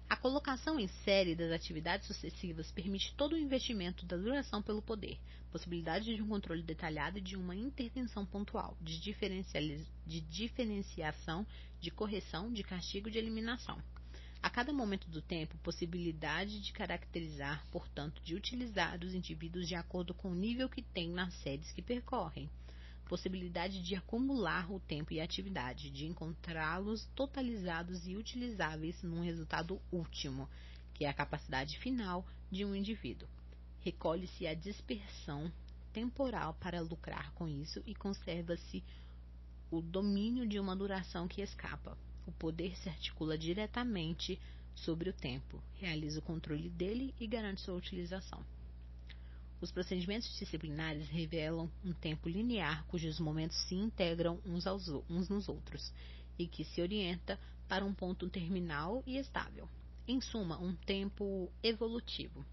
A 0.08 0.16
colocação 0.16 0.78
em 0.78 0.86
série 0.86 1.34
das 1.34 1.50
atividades 1.50 2.06
sucessivas 2.06 2.70
permite 2.70 3.14
todo 3.16 3.32
o 3.32 3.38
investimento 3.38 4.06
da 4.06 4.16
duração 4.16 4.62
pelo 4.62 4.80
poder, 4.80 5.18
possibilidade 5.50 6.14
de 6.14 6.22
um 6.22 6.28
controle 6.28 6.62
detalhado 6.62 7.18
e 7.18 7.22
de 7.22 7.36
uma 7.36 7.56
intervenção 7.56 8.24
pontual, 8.24 8.76
de, 8.80 9.00
de 9.00 10.20
diferenciação, 10.20 11.46
de 11.80 11.90
correção, 11.90 12.52
de 12.52 12.62
castigo 12.62 13.08
e 13.08 13.12
de 13.12 13.18
eliminação. 13.18 13.82
A 14.44 14.50
cada 14.50 14.74
momento 14.74 15.08
do 15.08 15.22
tempo, 15.22 15.56
possibilidade 15.62 16.60
de 16.60 16.70
caracterizar, 16.70 17.66
portanto, 17.70 18.20
de 18.22 18.34
utilizar 18.34 19.02
os 19.02 19.14
indivíduos 19.14 19.66
de 19.66 19.74
acordo 19.74 20.12
com 20.12 20.30
o 20.30 20.34
nível 20.34 20.68
que 20.68 20.82
têm 20.82 21.08
nas 21.08 21.32
séries 21.36 21.72
que 21.72 21.80
percorrem. 21.80 22.50
Possibilidade 23.08 23.82
de 23.82 23.96
acumular 23.96 24.70
o 24.70 24.78
tempo 24.78 25.14
e 25.14 25.18
a 25.18 25.24
atividade, 25.24 25.88
de 25.88 26.04
encontrá-los 26.04 27.06
totalizados 27.14 28.06
e 28.06 28.16
utilizáveis 28.16 29.02
num 29.02 29.22
resultado 29.22 29.80
último, 29.90 30.46
que 30.92 31.06
é 31.06 31.08
a 31.08 31.14
capacidade 31.14 31.78
final 31.78 32.22
de 32.50 32.66
um 32.66 32.74
indivíduo. 32.74 33.26
Recolhe-se 33.80 34.46
a 34.46 34.52
dispersão 34.52 35.50
temporal 35.90 36.52
para 36.60 36.82
lucrar 36.82 37.32
com 37.32 37.48
isso 37.48 37.82
e 37.86 37.94
conserva-se 37.94 38.84
o 39.70 39.80
domínio 39.80 40.46
de 40.46 40.60
uma 40.60 40.76
duração 40.76 41.26
que 41.26 41.40
escapa. 41.40 41.96
O 42.26 42.32
poder 42.32 42.76
se 42.76 42.88
articula 42.88 43.36
diretamente 43.36 44.40
sobre 44.74 45.08
o 45.08 45.12
tempo, 45.12 45.62
realiza 45.74 46.18
o 46.18 46.22
controle 46.22 46.68
dele 46.68 47.14
e 47.20 47.26
garante 47.26 47.60
sua 47.60 47.74
utilização. 47.74 48.44
Os 49.60 49.70
procedimentos 49.70 50.28
disciplinares 50.38 51.08
revelam 51.08 51.70
um 51.84 51.92
tempo 51.92 52.28
linear 52.28 52.84
cujos 52.86 53.18
momentos 53.18 53.56
se 53.68 53.74
integram 53.74 54.38
uns, 54.44 54.66
aos, 54.66 54.88
uns 55.08 55.28
nos 55.28 55.48
outros 55.48 55.92
e 56.38 56.46
que 56.46 56.64
se 56.64 56.82
orienta 56.82 57.38
para 57.68 57.84
um 57.84 57.94
ponto 57.94 58.28
terminal 58.28 59.02
e 59.06 59.16
estável. 59.16 59.68
Em 60.06 60.20
suma, 60.20 60.58
um 60.58 60.74
tempo 60.74 61.50
evolutivo. 61.62 62.44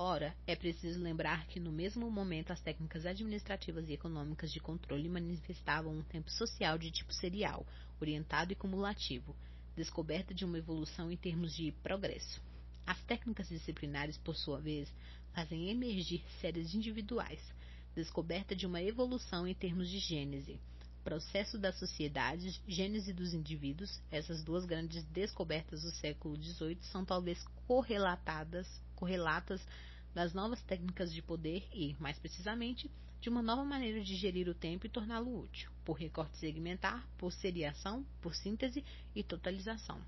Ora, 0.00 0.32
é 0.46 0.54
preciso 0.54 1.02
lembrar 1.02 1.44
que 1.48 1.58
no 1.58 1.72
mesmo 1.72 2.08
momento 2.08 2.52
as 2.52 2.60
técnicas 2.60 3.04
administrativas 3.04 3.88
e 3.88 3.94
econômicas 3.94 4.52
de 4.52 4.60
controle 4.60 5.08
manifestavam 5.08 5.92
um 5.92 6.04
tempo 6.04 6.30
social 6.30 6.78
de 6.78 6.88
tipo 6.88 7.12
serial, 7.12 7.66
orientado 8.00 8.52
e 8.52 8.54
cumulativo, 8.54 9.34
descoberta 9.74 10.32
de 10.32 10.44
uma 10.44 10.56
evolução 10.56 11.10
em 11.10 11.16
termos 11.16 11.52
de 11.52 11.72
progresso. 11.82 12.40
As 12.86 13.02
técnicas 13.06 13.48
disciplinares, 13.48 14.16
por 14.18 14.36
sua 14.36 14.60
vez, 14.60 14.88
fazem 15.34 15.68
emergir 15.68 16.22
séries 16.40 16.76
individuais, 16.76 17.42
descoberta 17.92 18.54
de 18.54 18.68
uma 18.68 18.80
evolução 18.80 19.48
em 19.48 19.54
termos 19.54 19.90
de 19.90 19.98
gênese. 19.98 20.60
Processo 21.08 21.56
das 21.56 21.74
sociedades, 21.76 22.60
gênese 22.68 23.14
dos 23.14 23.32
indivíduos, 23.32 23.98
essas 24.10 24.44
duas 24.44 24.66
grandes 24.66 25.02
descobertas 25.04 25.80
do 25.80 25.90
século 25.90 26.36
XVIII 26.36 26.82
são 26.82 27.02
talvez 27.02 27.42
correlatadas, 27.66 28.68
correlatas 28.94 29.66
das 30.14 30.34
novas 30.34 30.60
técnicas 30.64 31.10
de 31.10 31.22
poder 31.22 31.66
e, 31.72 31.96
mais 31.98 32.18
precisamente, 32.18 32.90
de 33.22 33.30
uma 33.30 33.40
nova 33.40 33.64
maneira 33.64 34.02
de 34.04 34.14
gerir 34.16 34.50
o 34.50 34.54
tempo 34.54 34.84
e 34.84 34.90
torná-lo 34.90 35.44
útil, 35.44 35.70
por 35.82 35.94
recorte 35.94 36.36
segmentar, 36.36 37.08
por 37.16 37.32
seriação, 37.32 38.04
por 38.20 38.34
síntese 38.34 38.84
e 39.16 39.22
totalização. 39.22 40.02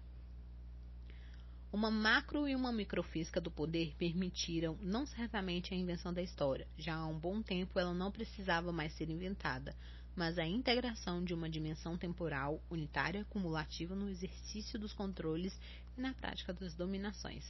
Uma 1.73 1.91
macro 1.91 2.47
e 2.47 2.55
uma 2.55 2.73
microfísica 2.73 3.41
do 3.41 3.51
poder 3.51 3.95
permitiram 3.97 4.77
não 4.83 5.07
certamente 5.07 5.73
a 5.73 5.77
invenção 5.79 6.13
da 6.13 6.21
história. 6.21 6.69
Já 6.77 6.97
há 6.97 7.07
um 7.07 7.19
bom 7.19 7.41
tempo 7.41 7.79
ela 7.79 7.95
não 7.95 8.13
precisava 8.13 8.71
mais 8.71 8.93
ser 8.93 9.09
inventada, 9.09 9.75
mas 10.17 10.39
a 10.39 10.47
integração 10.47 11.25
de 11.25 11.33
uma 11.33 11.49
dimensão 11.49 11.97
temporal 11.97 12.63
unitária 12.71 13.25
cumulativa 13.31 13.95
no 13.95 14.09
exercício 14.09 14.79
dos 14.79 14.93
controles 14.93 15.59
e 15.97 16.01
na 16.01 16.13
prática 16.15 16.53
das 16.53 16.75
dominações. 16.75 17.45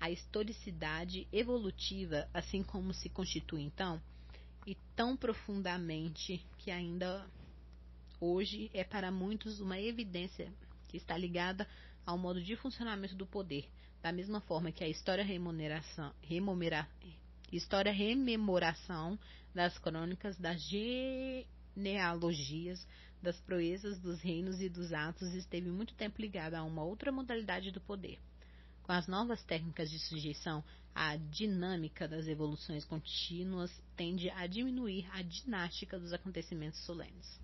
A 0.00 0.10
historicidade 0.10 1.26
evolutiva, 1.32 2.28
assim 2.34 2.62
como 2.62 2.92
se 2.92 3.08
constitui 3.08 3.62
então, 3.62 4.02
e 4.66 4.76
tão 4.96 5.16
profundamente 5.16 6.44
que 6.58 6.70
ainda 6.70 7.26
hoje 8.20 8.70
é 8.72 8.82
para 8.82 9.10
muitos 9.10 9.60
uma 9.60 9.78
evidência 9.78 10.52
que 10.88 10.96
está 10.96 11.16
ligada 11.16 11.66
ao 12.04 12.18
modo 12.18 12.42
de 12.42 12.56
funcionamento 12.56 13.14
do 13.14 13.26
poder, 13.26 13.68
da 14.02 14.12
mesma 14.12 14.40
forma 14.40 14.72
que 14.72 14.84
a 14.84 14.88
história 14.88 15.24
remuneração, 15.24 16.12
remomera, 16.22 16.88
história 17.52 17.92
rememoração 17.92 19.18
das 19.54 19.78
crônicas, 19.78 20.36
das 20.36 20.62
genealogias, 21.74 22.86
das 23.22 23.40
proezas 23.40 23.98
dos 23.98 24.20
reinos 24.20 24.60
e 24.60 24.68
dos 24.68 24.92
atos 24.92 25.32
esteve 25.32 25.70
muito 25.70 25.94
tempo 25.94 26.20
ligada 26.20 26.58
a 26.58 26.62
uma 26.62 26.84
outra 26.84 27.10
modalidade 27.10 27.70
do 27.70 27.80
poder. 27.80 28.18
Com 28.82 28.92
as 28.92 29.06
novas 29.06 29.42
técnicas 29.42 29.90
de 29.90 29.98
sujeição, 29.98 30.62
a 30.94 31.16
dinâmica 31.16 32.06
das 32.06 32.26
evoluções 32.28 32.84
contínuas 32.84 33.72
tende 33.96 34.28
a 34.30 34.46
diminuir 34.46 35.08
a 35.10 35.22
dinástica 35.22 35.98
dos 35.98 36.12
acontecimentos 36.12 36.80
solenes. 36.84 37.40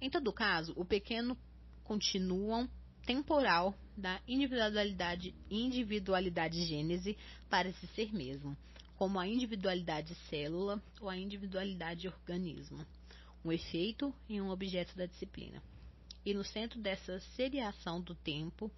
Em 0.00 0.10
todo 0.10 0.32
caso, 0.32 0.74
o 0.76 0.84
pequeno 0.84 1.36
continuam 1.82 2.68
temporal 3.06 3.74
da 3.96 4.20
individualidade, 4.28 5.34
individualidade 5.50 6.62
gênese 6.66 7.16
parece 7.48 7.86
ser 7.88 8.12
mesmo, 8.12 8.54
como 8.98 9.20
a 9.20 9.28
individualidade 9.28 10.12
célula 10.28 10.82
ou 11.00 11.08
a 11.08 11.16
individualidade 11.16 12.08
organismo, 12.08 12.84
um 13.44 13.52
efeito 13.52 14.12
e 14.28 14.40
um 14.40 14.50
objeto 14.50 14.96
da 14.96 15.06
disciplina. 15.06 15.62
E 16.26 16.34
no 16.34 16.42
centro 16.42 16.80
dessa 16.80 17.20
seriação 17.36 18.00
do 18.00 18.16
tempo, 18.16 18.68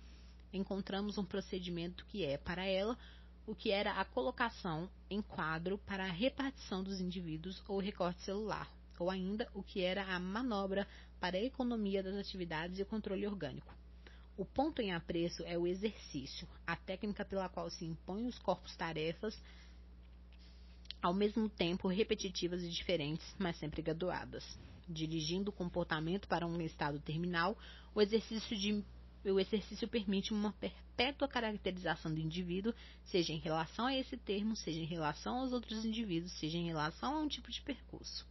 encontramos 0.53 1.17
um 1.17 1.25
procedimento 1.25 2.05
que 2.05 2.23
é, 2.23 2.37
para 2.37 2.67
ela, 2.67 2.99
o 3.47 3.55
que 3.55 3.71
era 3.71 3.93
a 3.95 4.05
colocação 4.05 4.91
em 5.09 5.23
quadro 5.23 5.79
para 5.79 6.05
a 6.05 6.13
repartição 6.13 6.85
dos 6.85 7.01
indivíduos 7.01 7.63
ou 7.67 7.81
recorte 7.81 8.21
celular, 8.21 8.71
ou 8.99 9.09
ainda 9.09 9.49
o 9.55 9.63
que 9.63 9.81
era 9.81 10.05
a 10.05 10.21
manobra 10.21 10.87
para 11.19 11.39
a 11.39 11.43
economia 11.43 12.03
das 12.03 12.15
atividades 12.15 12.79
e 12.79 12.83
o 12.83 12.87
controle 12.87 13.27
orgânico. 13.27 13.75
O 14.37 14.45
ponto 14.45 14.83
em 14.83 14.93
apreço 14.93 15.43
é 15.45 15.57
o 15.57 15.67
exercício, 15.67 16.47
a 16.67 16.77
técnica 16.77 17.25
pela 17.25 17.49
qual 17.49 17.71
se 17.71 17.87
impõem 17.87 18.27
os 18.27 18.39
corpos-tarefas, 18.39 19.39
ao 21.03 21.15
mesmo 21.15 21.49
tempo 21.49 21.89
repetitivas 21.89 22.63
e 22.63 22.69
diferentes, 22.69 23.35
mas 23.39 23.57
sempre 23.57 23.83
graduadas. 23.83 24.59
Dirigindo 24.89 25.51
o 25.51 25.53
comportamento 25.53 26.29
para 26.29 26.47
um 26.47 26.61
estado 26.61 26.99
terminal, 27.01 27.57
o 27.95 28.01
exercício, 28.01 28.57
de, 28.57 28.85
o 29.25 29.41
exercício 29.41 29.89
permite 29.89 30.33
uma 30.33 30.53
perpétua 30.53 31.29
caracterização 31.29 32.13
do 32.13 32.21
indivíduo, 32.21 32.75
seja 33.05 33.33
em 33.33 33.39
relação 33.39 33.87
a 33.87 33.97
esse 33.97 34.17
termo, 34.17 34.55
seja 34.57 34.81
em 34.81 34.87
relação 34.87 35.39
aos 35.39 35.53
outros 35.53 35.85
indivíduos, 35.85 36.33
seja 36.33 36.59
em 36.59 36.67
relação 36.67 37.15
a 37.15 37.21
um 37.21 37.29
tipo 37.29 37.51
de 37.51 37.63
percurso. 37.63 38.27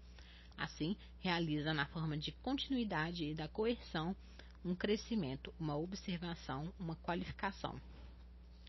Assim, 0.58 0.98
realiza 1.20 1.74
na 1.74 1.86
forma 1.86 2.18
de 2.18 2.32
continuidade 2.34 3.24
e 3.24 3.34
da 3.34 3.48
coerção 3.48 4.16
um 4.64 4.76
crescimento, 4.76 5.54
uma 5.58 5.78
observação, 5.78 6.74
uma 6.78 6.96
qualificação. 6.98 7.80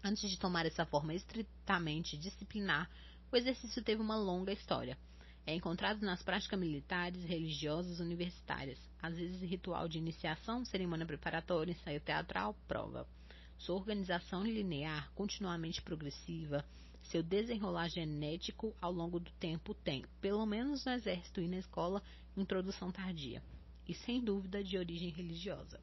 Antes 0.02 0.30
de 0.30 0.38
tomar 0.38 0.64
essa 0.64 0.86
forma 0.86 1.12
estritamente 1.12 2.16
disciplinar, 2.16 2.88
o 3.32 3.36
exercício 3.36 3.82
teve 3.82 4.02
uma 4.02 4.16
longa 4.16 4.52
história. 4.52 4.98
É 5.46 5.54
encontrado 5.54 6.02
nas 6.02 6.22
práticas 6.22 6.58
militares, 6.58 7.24
religiosas, 7.24 8.00
universitárias, 8.00 8.78
às 9.00 9.16
vezes 9.16 9.40
ritual 9.40 9.88
de 9.88 9.98
iniciação, 9.98 10.64
cerimônia 10.64 11.06
preparatória, 11.06 11.72
ensaio 11.72 12.00
teatral, 12.00 12.54
prova. 12.68 13.06
Sua 13.56 13.76
organização 13.76 14.44
linear, 14.44 15.10
continuamente 15.14 15.82
progressiva, 15.82 16.64
seu 17.02 17.22
desenrolar 17.22 17.88
genético 17.88 18.74
ao 18.80 18.92
longo 18.92 19.18
do 19.18 19.30
tempo 19.32 19.74
tem, 19.74 20.04
pelo 20.20 20.44
menos 20.46 20.84
no 20.84 20.92
exército 20.92 21.40
e 21.40 21.48
na 21.48 21.58
escola, 21.58 22.02
introdução 22.36 22.92
tardia, 22.92 23.42
e 23.88 23.94
sem 23.94 24.22
dúvida 24.22 24.62
de 24.62 24.76
origem 24.78 25.10
religiosa. 25.10 25.80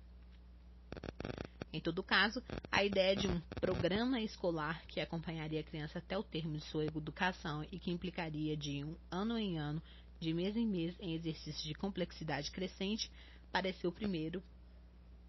Em 1.73 1.79
todo 1.79 2.01
caso, 2.01 2.41
a 2.71 2.83
ideia 2.83 3.15
de 3.15 3.27
um 3.27 3.41
programa 3.59 4.21
escolar 4.21 4.85
que 4.87 4.99
acompanharia 4.99 5.59
a 5.59 5.63
criança 5.63 5.99
até 5.99 6.17
o 6.17 6.23
termo 6.23 6.57
de 6.57 6.63
sua 6.63 6.85
educação 6.85 7.65
e 7.71 7.77
que 7.77 7.91
implicaria 7.91 8.55
de 8.55 8.83
um 8.83 8.95
ano 9.11 9.37
em 9.37 9.57
ano, 9.57 9.81
de 10.19 10.33
mês 10.33 10.55
em 10.55 10.65
mês, 10.65 10.95
em 10.99 11.13
exercícios 11.13 11.63
de 11.63 11.73
complexidade 11.73 12.51
crescente, 12.51 13.11
pareceu 13.51 13.91
primeiro 13.91 14.41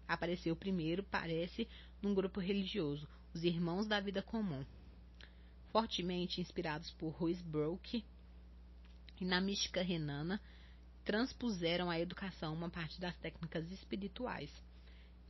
apareceu 0.09 0.55
primeiro, 0.55 1.03
parece, 1.03 1.67
num 2.01 2.15
grupo 2.15 2.39
religioso, 2.39 3.07
os 3.31 3.43
Irmãos 3.43 3.85
da 3.85 3.99
Vida 3.99 4.23
Comum, 4.23 4.65
fortemente 5.71 6.41
inspirados 6.41 6.89
por 6.93 7.09
Ruysbrock 7.09 8.03
e 9.21 9.25
na 9.25 9.39
mística 9.39 9.83
renana, 9.83 10.41
transpuseram 11.05 11.91
à 11.91 11.99
educação 11.99 12.55
uma 12.55 12.71
parte 12.71 12.99
das 12.99 13.15
técnicas 13.17 13.69
espirituais, 13.71 14.49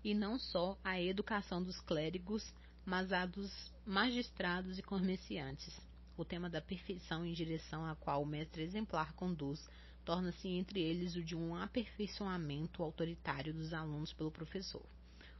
e 0.03 0.13
não 0.13 0.37
só 0.39 0.77
a 0.83 0.99
educação 0.99 1.63
dos 1.63 1.79
clérigos, 1.81 2.53
mas 2.85 3.11
a 3.11 3.25
dos 3.25 3.51
magistrados 3.85 4.79
e 4.79 4.83
comerciantes. 4.83 5.79
O 6.17 6.25
tema 6.25 6.49
da 6.49 6.61
perfeição 6.61 7.25
em 7.25 7.33
direção 7.33 7.85
à 7.85 7.95
qual 7.95 8.23
o 8.23 8.25
mestre 8.25 8.63
exemplar 8.63 9.13
conduz 9.13 9.67
torna-se 10.03 10.47
entre 10.47 10.81
eles 10.81 11.15
o 11.15 11.23
de 11.23 11.35
um 11.35 11.55
aperfeiçoamento 11.55 12.81
autoritário 12.81 13.53
dos 13.53 13.73
alunos 13.73 14.11
pelo 14.13 14.31
professor 14.31 14.85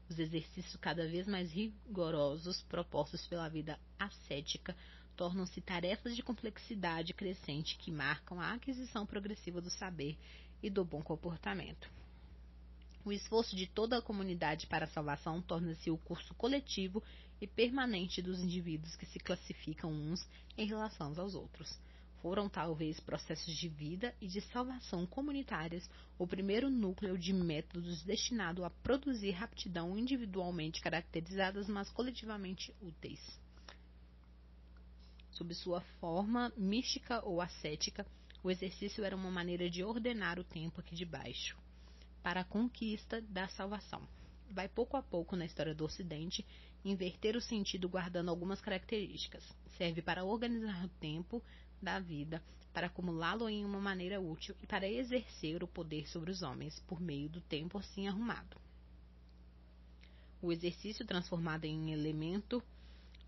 os 0.10 0.18
exercícios 0.18 0.76
cada 0.77 1.07
vez 1.07 1.27
mais 1.27 1.52
rigorosos 1.52 2.64
propostos 2.64 3.27
pela 3.27 3.48
vida 3.48 3.80
ascética 3.98 4.76
tornam-se 5.15 5.61
tarefas 5.61 6.15
de 6.15 6.23
complexidade 6.23 7.14
crescente 7.14 7.77
que 7.77 7.91
marcam 7.91 8.40
a 8.40 8.53
aquisição 8.53 9.06
progressiva 9.06 9.61
do 9.61 9.69
saber 9.69 10.18
e 10.64 10.69
do 10.69 10.84
bom 10.84 11.02
comportamento. 11.02 11.90
O 13.10 13.11
esforço 13.11 13.56
de 13.56 13.65
toda 13.65 13.98
a 13.98 14.02
comunidade 14.03 14.68
para 14.68 14.86
a 14.86 14.88
salvação 14.88 15.41
torna-se 15.41 15.90
o 15.90 15.98
curso 15.98 16.31
coletivo 16.36 17.02
e 17.41 17.48
permanente 17.48 18.22
dos 18.22 18.40
indivíduos 18.40 18.95
que 18.95 19.07
se 19.07 19.18
classificam 19.18 19.91
uns 19.91 20.30
em 20.56 20.68
relação 20.68 21.11
aos 21.18 21.34
outros 21.34 21.81
foram 22.22 22.48
talvez 22.48 22.99
processos 22.99 23.57
de 23.57 23.68
vida 23.68 24.14
e 24.22 24.27
de 24.27 24.40
salvação 24.41 25.07
comunitárias 25.07 25.90
o 26.19 26.27
primeiro 26.27 26.69
núcleo 26.69 27.18
de 27.18 27.34
métodos 27.34 28.03
destinado 28.03 28.64
a 28.64 28.69
produzir 28.69 29.31
raptidão 29.31 29.98
individualmente 29.98 30.80
caracterizadas, 30.80 31.68
mas 31.68 31.90
coletivamente 31.90 32.72
úteis. 32.80 33.41
Sob 35.31 35.52
sua 35.56 35.81
forma 35.99 36.53
mística 36.56 37.26
ou 37.26 37.41
ascética, 37.41 38.06
o 38.44 38.52
exercício 38.52 39.03
era 39.03 39.15
uma 39.15 39.31
maneira 39.31 39.68
de 39.68 39.84
ordenar 39.84 40.38
o 40.38 40.44
tempo 40.44 40.80
aqui 40.80 40.94
de 40.94 41.06
baixo, 41.06 41.57
para 42.23 42.41
a 42.41 42.45
conquista 42.45 43.21
da 43.21 43.47
salvação. 43.49 44.07
Vai 44.51 44.67
pouco 44.67 44.97
a 44.97 45.01
pouco 45.01 45.35
na 45.35 45.45
história 45.45 45.75
do 45.75 45.85
Ocidente 45.85 46.45
inverter 46.83 47.35
o 47.35 47.41
sentido 47.41 47.89
guardando 47.89 48.29
algumas 48.29 48.61
características. 48.61 49.43
Serve 49.77 50.01
para 50.01 50.23
organizar 50.23 50.85
o 50.85 50.89
tempo, 50.99 51.43
da 51.81 51.99
vida 51.99 52.43
para 52.73 52.87
acumulá-lo 52.87 53.49
em 53.49 53.65
uma 53.65 53.79
maneira 53.79 54.21
útil 54.21 54.55
e 54.61 54.67
para 54.67 54.87
exercer 54.87 55.63
o 55.63 55.67
poder 55.67 56.07
sobre 56.07 56.31
os 56.31 56.41
homens 56.41 56.79
por 56.81 57.01
meio 57.01 57.29
do 57.29 57.41
tempo 57.41 57.77
assim 57.77 58.07
arrumado. 58.07 58.57
O 60.41 60.51
exercício 60.51 61.05
transformado 61.05 61.65
em 61.65 61.91
elemento 61.91 62.63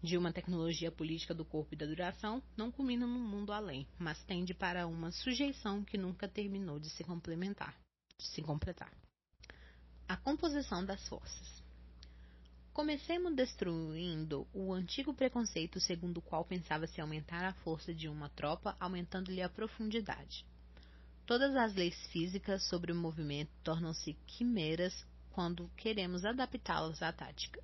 de 0.01 0.18
uma 0.18 0.31
tecnologia 0.31 0.91
política 0.91 1.34
do 1.34 1.45
corpo 1.45 1.73
e 1.73 1.77
da 1.77 1.85
duração 1.85 2.41
não 2.55 2.72
culmina 2.72 3.05
no 3.05 3.19
mundo 3.19 3.51
além, 3.51 3.88
mas 3.99 4.23
tende 4.23 4.53
para 4.53 4.88
uma 4.88 5.11
sujeição 5.11 5.84
que 5.84 5.97
nunca 5.97 6.27
terminou 6.27 6.80
de 6.80 6.89
se 6.89 7.03
complementar, 7.03 7.77
se 8.27 8.41
completar. 8.41 8.91
A 10.07 10.18
composição 10.18 10.84
das 10.85 11.07
forças. 11.07 11.61
Comecemos 12.73 13.35
destruindo 13.35 14.48
o 14.53 14.72
antigo 14.73 15.14
preconceito 15.14 15.80
segundo 15.80 16.18
o 16.18 16.22
qual 16.22 16.45
pensava-se 16.45 17.02
aumentar 17.02 17.43
a 17.43 17.53
força 17.53 17.93
de 17.93 18.07
uma 18.07 18.30
tropa 18.30 18.76
aumentando-lhe 18.80 19.41
a 19.41 19.49
profundidade. 19.49 20.45
Todas 21.26 21.56
as 21.56 21.76
leis 21.76 21.95
físicas 22.07 22.64
sobre 22.68 22.91
o 22.91 22.95
movimento 22.95 23.52
tornam-se 23.64 24.14
quimeras 24.26 25.06
quando 25.31 25.69
queremos 25.77 26.23
adaptá-las 26.26 27.02
à 27.02 27.11
tática. 27.11 27.61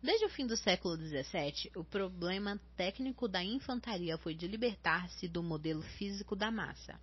Desde 0.00 0.26
o 0.26 0.28
fim 0.28 0.46
do 0.46 0.56
século 0.56 0.96
XVII, 0.96 1.72
o 1.74 1.82
problema 1.82 2.60
técnico 2.76 3.26
da 3.26 3.42
infantaria 3.42 4.16
foi 4.16 4.32
de 4.32 4.46
libertar-se 4.46 5.26
do 5.26 5.42
modelo 5.42 5.82
físico 5.82 6.36
da 6.36 6.52
massa, 6.52 7.00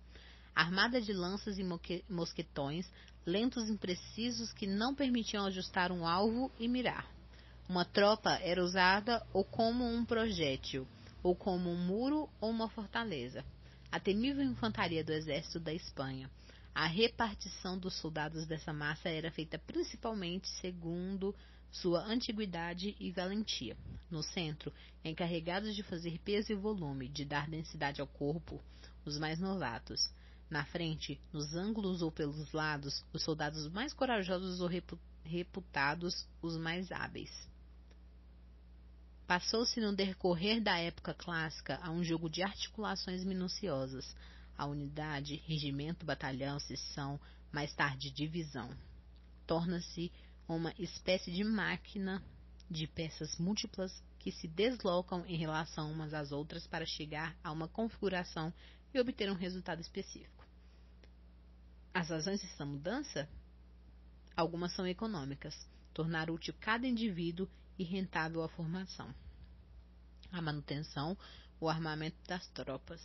armada 0.56 1.02
de 1.02 1.12
lanças 1.12 1.58
e 1.58 1.64
mosquetões, 2.08 2.90
lentos 3.26 3.68
e 3.68 3.72
imprecisos 3.72 4.54
que 4.54 4.66
não 4.66 4.94
permitiam 4.94 5.44
ajustar 5.44 5.92
um 5.92 6.06
alvo 6.06 6.50
e 6.58 6.66
mirar. 6.66 7.06
Uma 7.68 7.84
tropa 7.84 8.30
era 8.42 8.64
usada 8.64 9.22
ou 9.34 9.44
como 9.44 9.84
um 9.84 10.02
projétil, 10.02 10.88
ou 11.22 11.36
como 11.36 11.70
um 11.70 11.76
muro 11.76 12.26
ou 12.40 12.48
uma 12.48 12.70
fortaleza. 12.70 13.44
A 13.92 14.00
temível 14.00 14.42
infantaria 14.42 15.04
do 15.04 15.12
exército 15.12 15.60
da 15.60 15.74
Espanha. 15.74 16.30
A 16.74 16.86
repartição 16.86 17.78
dos 17.78 17.94
soldados 17.94 18.46
dessa 18.46 18.72
massa 18.72 19.10
era 19.10 19.30
feita 19.30 19.58
principalmente 19.58 20.48
segundo 20.48 21.34
sua 21.70 22.00
antiguidade 22.00 22.96
e 22.98 23.10
valentia. 23.10 23.76
No 24.10 24.22
centro, 24.22 24.72
encarregados 25.04 25.74
de 25.74 25.82
fazer 25.82 26.18
peso 26.20 26.52
e 26.52 26.54
volume, 26.54 27.08
de 27.08 27.24
dar 27.24 27.48
densidade 27.48 28.00
ao 28.00 28.06
corpo, 28.06 28.62
os 29.04 29.18
mais 29.18 29.38
novatos. 29.38 30.10
Na 30.48 30.64
frente, 30.64 31.20
nos 31.32 31.54
ângulos 31.54 32.02
ou 32.02 32.12
pelos 32.12 32.52
lados, 32.52 33.04
os 33.12 33.22
soldados 33.22 33.68
mais 33.68 33.92
corajosos 33.92 34.60
ou 34.60 34.70
reputados, 35.24 36.26
os 36.40 36.56
mais 36.56 36.92
hábeis. 36.92 37.30
Passou-se 39.26 39.80
no 39.80 39.92
decorrer 39.92 40.62
da 40.62 40.78
época 40.78 41.12
clássica 41.12 41.80
a 41.82 41.90
um 41.90 42.04
jogo 42.04 42.30
de 42.30 42.44
articulações 42.44 43.24
minuciosas, 43.24 44.14
a 44.56 44.66
unidade, 44.66 45.42
regimento, 45.46 46.06
batalhão, 46.06 46.60
seção, 46.60 47.18
mais 47.50 47.74
tarde 47.74 48.10
divisão. 48.12 48.70
Torna-se 49.44 50.12
uma 50.48 50.72
espécie 50.78 51.32
de 51.32 51.42
máquina 51.42 52.22
de 52.70 52.86
peças 52.86 53.36
múltiplas 53.36 54.00
que 54.20 54.30
se 54.30 54.46
deslocam 54.46 55.24
em 55.26 55.36
relação 55.36 55.90
umas 55.90 56.14
às 56.14 56.30
outras 56.30 56.66
para 56.66 56.86
chegar 56.86 57.36
a 57.42 57.50
uma 57.50 57.66
configuração 57.66 58.52
e 58.94 59.00
obter 59.00 59.30
um 59.30 59.34
resultado 59.34 59.80
específico. 59.80 60.35
As 61.96 62.10
razões 62.10 62.42
dessa 62.42 62.62
mudança? 62.62 63.26
Algumas 64.36 64.74
são 64.74 64.86
econômicas, 64.86 65.56
tornar 65.94 66.30
útil 66.30 66.52
cada 66.60 66.86
indivíduo 66.86 67.48
e 67.78 67.84
rentável 67.84 68.42
a 68.42 68.50
formação, 68.50 69.14
a 70.30 70.42
manutenção, 70.42 71.16
o 71.58 71.70
armamento 71.70 72.18
das 72.28 72.46
tropas, 72.48 73.00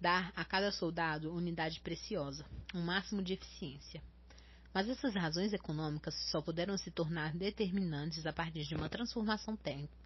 dar 0.00 0.32
a 0.36 0.44
cada 0.44 0.70
soldado 0.70 1.34
unidade 1.34 1.80
preciosa, 1.80 2.46
um 2.72 2.82
máximo 2.82 3.20
de 3.20 3.32
eficiência, 3.32 4.00
mas 4.72 4.88
essas 4.88 5.16
razões 5.16 5.52
econômicas 5.52 6.14
só 6.30 6.40
puderam 6.40 6.78
se 6.78 6.92
tornar 6.92 7.34
determinantes 7.34 8.24
a 8.26 8.32
partir 8.32 8.62
de 8.62 8.76
uma 8.76 8.88
transformação 8.88 9.58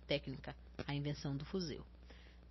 técnica, 0.07 0.57
a 0.87 0.95
invenção 0.95 1.37
do 1.37 1.45
fuzil. 1.45 1.85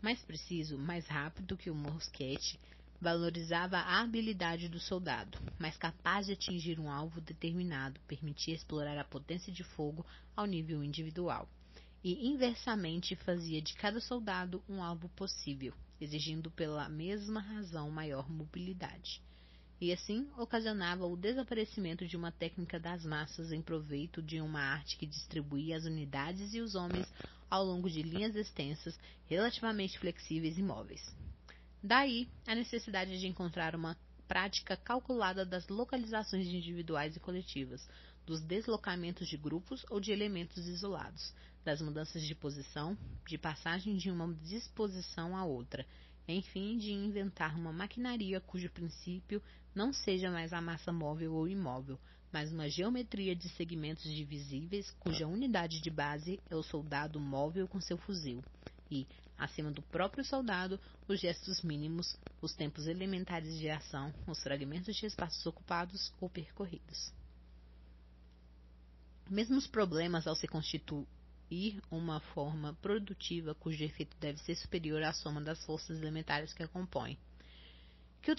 Mais 0.04 0.22
preciso, 0.22 0.78
mais 0.78 1.08
rápido 1.08 1.58
que 1.58 1.72
o 1.72 1.76
mosquete, 1.76 2.60
valorizava 3.02 3.78
a 3.78 4.00
habilidade 4.00 4.70
do 4.70 4.80
soldado, 4.80 5.38
mais 5.58 5.76
capaz 5.76 6.28
de 6.28 6.34
atingir 6.34 6.80
um 6.80 6.90
alvo 6.90 7.20
determinado, 7.20 8.00
permitia 8.08 8.54
explorar 8.54 8.98
a 8.98 9.04
potência 9.04 9.52
de 9.52 9.64
fogo 9.64 10.06
ao 10.36 10.46
nível 10.46 10.84
individual, 10.84 11.50
e 12.04 12.28
inversamente 12.28 13.16
fazia 13.16 13.62
de 13.62 13.74
cada 13.74 14.00
soldado 14.00 14.64
um 14.70 14.84
alvo 14.84 15.10
possível, 15.10 15.74
exigindo 16.00 16.52
pela 16.52 16.88
mesma 16.88 17.42
razão 17.42 17.90
maior 17.90 18.30
mobilidade 18.30 19.22
e 19.82 19.92
assim 19.92 20.30
ocasionava 20.38 21.08
o 21.08 21.18
desaparecimento 21.18 22.06
de 22.06 22.16
uma 22.16 22.32
técnica 22.32 22.80
das 22.80 23.04
massas 23.04 23.52
em 23.52 23.64
proveito 23.64 24.22
de 24.22 24.40
uma 24.40 24.62
arte 24.62 24.96
que 24.96 25.08
distribuía 25.08 25.76
as 25.76 25.86
unidades 25.86 26.54
e 26.54 26.62
os 26.62 26.76
homens 26.76 27.12
ao 27.50 27.66
longo 27.66 27.90
de 27.90 28.04
linhas 28.04 28.36
extensas, 28.36 28.98
relativamente 29.26 29.98
flexíveis 29.98 30.58
e 30.60 30.62
móveis. 30.62 31.14
Daí 31.84 32.30
a 32.46 32.54
necessidade 32.54 33.20
de 33.20 33.26
encontrar 33.26 33.76
uma 33.76 33.98
prática 34.28 34.78
calculada 34.78 35.44
das 35.44 35.68
localizações 35.68 36.48
individuais 36.48 37.16
e 37.16 37.20
coletivas, 37.20 37.88
dos 38.26 38.40
deslocamentos 38.40 39.28
de 39.28 39.36
grupos 39.36 39.84
ou 39.90 40.00
de 40.00 40.12
elementos 40.12 40.68
isolados, 40.68 41.34
das 41.66 41.82
mudanças 41.82 42.22
de 42.22 42.36
posição, 42.36 42.96
de 43.28 43.38
passagem 43.38 43.98
de 43.98 44.12
uma 44.12 44.32
disposição 44.36 45.36
a 45.36 45.44
outra, 45.44 45.86
enfim, 46.28 46.78
de 46.78 46.92
inventar 46.92 47.56
uma 47.56 47.74
maquinaria 47.74 48.40
cujo 48.40 48.70
princípio 48.70 49.42
não 49.74 49.92
seja 49.92 50.30
mais 50.30 50.54
a 50.54 50.62
massa 50.62 50.94
móvel 50.94 51.34
ou 51.34 51.48
imóvel, 51.48 52.00
mas 52.32 52.52
uma 52.52 52.70
geometria 52.70 53.36
de 53.36 53.50
segmentos 53.50 54.04
divisíveis 54.04 54.92
cuja 55.00 55.28
unidade 55.28 55.82
de 55.82 55.90
base 55.90 56.40
é 56.50 56.56
o 56.56 56.64
soldado 56.64 57.20
móvel 57.20 57.68
com 57.68 57.82
seu 57.82 57.98
fuzil, 57.98 58.44
e, 58.90 59.08
acima 59.42 59.72
do 59.72 59.82
próprio 59.82 60.24
soldado, 60.24 60.80
os 61.08 61.20
gestos 61.20 61.62
mínimos, 61.64 62.16
os 62.42 62.54
tempos 62.54 62.86
elementares 62.86 63.58
de 63.58 63.70
ação, 63.70 64.14
os 64.28 64.42
fragmentos 64.42 64.96
de 64.96 65.08
espaços 65.08 65.44
ocupados 65.46 66.14
ou 66.22 66.30
percorridos. 66.30 67.12
Mesmos 69.30 69.66
problemas 69.66 70.28
ao 70.28 70.36
se 70.36 70.48
constituir 70.48 71.82
uma 71.90 72.20
forma 72.20 72.74
produtiva 72.82 73.56
cujo 73.56 73.84
efeito 73.84 74.16
deve 74.20 74.40
ser 74.40 74.56
superior 74.56 75.02
à 75.02 75.12
soma 75.12 75.42
das 75.42 75.66
forças 75.66 75.98
elementares 75.98 76.54
que 76.54 76.64
a 76.64 76.68
compõem 76.68 77.18
que 78.22 78.32
o, 78.32 78.36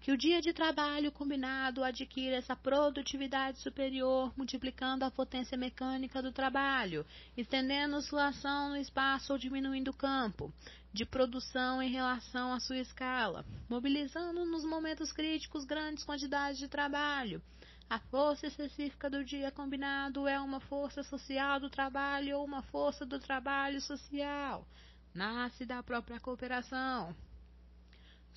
que 0.00 0.12
o 0.12 0.18
dia 0.18 0.40
de 0.40 0.52
trabalho 0.52 1.10
combinado 1.10 1.82
adquira 1.82 2.36
essa 2.36 2.54
produtividade 2.54 3.58
superior, 3.58 4.32
multiplicando 4.36 5.04
a 5.04 5.10
potência 5.10 5.56
mecânica 5.56 6.20
do 6.20 6.30
trabalho, 6.30 7.06
estendendo 7.36 8.02
sua 8.02 8.28
ação 8.28 8.70
no 8.70 8.76
espaço 8.76 9.32
ou 9.32 9.38
diminuindo 9.38 9.90
o 9.90 9.96
campo 9.96 10.52
de 10.92 11.06
produção 11.06 11.82
em 11.82 11.90
relação 11.90 12.52
à 12.52 12.60
sua 12.60 12.78
escala, 12.78 13.44
mobilizando 13.68 14.44
nos 14.44 14.64
momentos 14.64 15.12
críticos 15.12 15.64
grandes 15.64 16.04
quantidades 16.04 16.58
de 16.58 16.68
trabalho. 16.68 17.42
A 17.88 17.98
força 17.98 18.46
específica 18.46 19.08
do 19.08 19.24
dia 19.24 19.50
combinado 19.50 20.28
é 20.28 20.38
uma 20.38 20.60
força 20.60 21.02
social 21.02 21.58
do 21.58 21.70
trabalho 21.70 22.38
ou 22.38 22.44
uma 22.44 22.62
força 22.62 23.06
do 23.06 23.18
trabalho 23.18 23.80
social. 23.80 24.66
Nasce 25.14 25.64
da 25.64 25.82
própria 25.82 26.20
cooperação. 26.20 27.14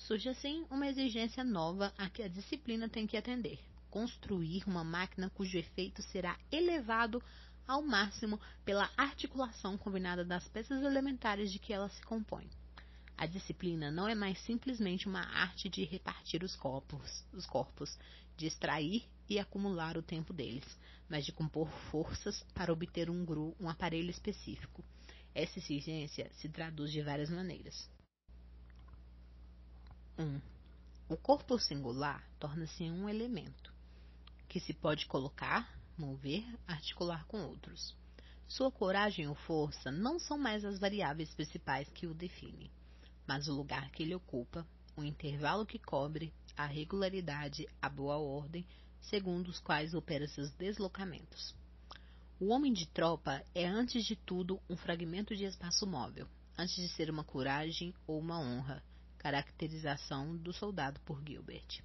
Surge 0.06 0.28
assim 0.28 0.66
uma 0.68 0.88
exigência 0.88 1.44
nova 1.44 1.94
a 1.96 2.10
que 2.10 2.24
a 2.24 2.28
disciplina 2.28 2.88
tem 2.88 3.06
que 3.06 3.16
atender: 3.16 3.60
construir 3.88 4.64
uma 4.66 4.82
máquina 4.82 5.30
cujo 5.30 5.56
efeito 5.56 6.02
será 6.02 6.36
elevado 6.50 7.22
ao 7.68 7.82
máximo 7.82 8.40
pela 8.64 8.90
articulação 8.96 9.78
combinada 9.78 10.24
das 10.24 10.48
peças 10.48 10.82
elementares 10.82 11.52
de 11.52 11.60
que 11.60 11.72
ela 11.72 11.88
se 11.88 12.02
compõe. 12.02 12.50
A 13.16 13.26
disciplina 13.26 13.92
não 13.92 14.08
é 14.08 14.14
mais 14.14 14.40
simplesmente 14.40 15.06
uma 15.06 15.22
arte 15.22 15.68
de 15.68 15.84
repartir 15.84 16.42
os 16.42 16.56
corpos, 16.56 17.24
os 17.32 17.46
corpos, 17.46 17.96
de 18.36 18.46
extrair 18.46 19.04
e 19.28 19.38
acumular 19.38 19.96
o 19.96 20.02
tempo 20.02 20.32
deles, 20.32 20.66
mas 21.08 21.24
de 21.24 21.30
compor 21.30 21.70
forças 21.92 22.42
para 22.52 22.72
obter 22.72 23.08
um, 23.08 23.24
um 23.60 23.68
aparelho 23.68 24.10
específico. 24.10 24.84
Essa 25.32 25.60
exigência 25.60 26.28
se 26.32 26.48
traduz 26.48 26.90
de 26.90 27.00
várias 27.02 27.30
maneiras. 27.30 27.88
1. 30.18 30.40
O 31.08 31.16
corpo 31.16 31.58
singular 31.58 32.22
torna-se 32.38 32.84
um 32.84 33.08
elemento 33.08 33.72
que 34.46 34.60
se 34.60 34.74
pode 34.74 35.06
colocar, 35.06 35.78
mover, 35.96 36.44
articular 36.66 37.24
com 37.26 37.42
outros. 37.46 37.96
Sua 38.46 38.70
coragem 38.70 39.26
ou 39.26 39.34
força 39.34 39.90
não 39.90 40.18
são 40.18 40.36
mais 40.36 40.64
as 40.64 40.78
variáveis 40.78 41.34
principais 41.34 41.88
que 41.90 42.06
o 42.06 42.12
definem, 42.12 42.70
mas 43.26 43.48
o 43.48 43.54
lugar 43.54 43.90
que 43.90 44.02
ele 44.02 44.14
ocupa, 44.14 44.66
o 44.94 45.02
intervalo 45.02 45.64
que 45.64 45.78
cobre, 45.78 46.34
a 46.56 46.66
regularidade, 46.66 47.66
a 47.80 47.88
boa 47.88 48.18
ordem, 48.18 48.66
segundo 49.00 49.48
os 49.48 49.58
quais 49.58 49.94
opera 49.94 50.28
seus 50.28 50.50
deslocamentos. 50.52 51.54
O 52.38 52.48
homem 52.48 52.72
de 52.72 52.86
tropa 52.86 53.42
é, 53.54 53.66
antes 53.66 54.04
de 54.04 54.16
tudo, 54.16 54.60
um 54.68 54.76
fragmento 54.76 55.34
de 55.34 55.44
espaço 55.44 55.86
móvel, 55.86 56.28
antes 56.58 56.76
de 56.76 56.88
ser 56.88 57.08
uma 57.08 57.24
coragem 57.24 57.94
ou 58.06 58.18
uma 58.18 58.38
honra, 58.38 58.82
Caracterização 59.22 60.36
do 60.36 60.52
soldado 60.52 61.00
por 61.00 61.22
Gilbert. 61.24 61.80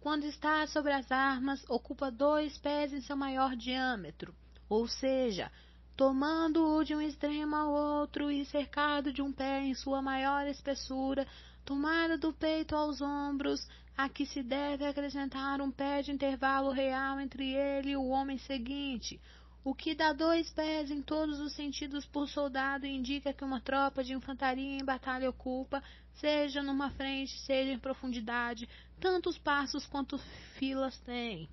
Quando 0.00 0.24
está 0.24 0.66
sobre 0.66 0.92
as 0.92 1.12
armas, 1.12 1.62
ocupa 1.68 2.10
dois 2.10 2.56
pés 2.58 2.92
em 2.92 3.00
seu 3.00 3.16
maior 3.16 3.54
diâmetro, 3.54 4.34
ou 4.68 4.88
seja, 4.88 5.52
tomando-o 5.96 6.82
de 6.84 6.94
um 6.94 7.00
extremo 7.00 7.54
ao 7.54 7.70
outro 7.70 8.30
e 8.30 8.46
cercado 8.46 9.12
de 9.12 9.20
um 9.20 9.32
pé 9.32 9.62
em 9.62 9.74
sua 9.74 10.00
maior 10.00 10.46
espessura, 10.46 11.26
tomada 11.64 12.16
do 12.16 12.32
peito 12.32 12.74
aos 12.74 13.02
ombros, 13.02 13.68
a 13.96 14.08
que 14.08 14.24
se 14.24 14.42
deve 14.42 14.86
acrescentar 14.86 15.60
um 15.60 15.70
pé 15.70 16.02
de 16.02 16.12
intervalo 16.12 16.70
real 16.70 17.18
entre 17.18 17.52
ele 17.52 17.90
e 17.90 17.96
o 17.96 18.06
homem 18.06 18.38
seguinte, 18.38 19.20
o 19.66 19.74
que 19.74 19.96
dá 19.96 20.12
dois 20.12 20.48
pés 20.50 20.92
em 20.92 21.02
todos 21.02 21.40
os 21.40 21.52
sentidos 21.52 22.06
por 22.06 22.28
soldado 22.28 22.86
indica 22.86 23.32
que 23.32 23.42
uma 23.42 23.60
tropa 23.60 24.04
de 24.04 24.12
infantaria 24.12 24.78
em 24.78 24.84
batalha 24.84 25.28
ocupa, 25.28 25.82
seja 26.20 26.62
numa 26.62 26.88
frente, 26.92 27.36
seja 27.40 27.72
em 27.72 27.78
profundidade, 27.78 28.68
tantos 29.00 29.36
passos 29.36 29.84
quanto 29.84 30.18
filas 30.56 30.96
tem. 31.00 31.48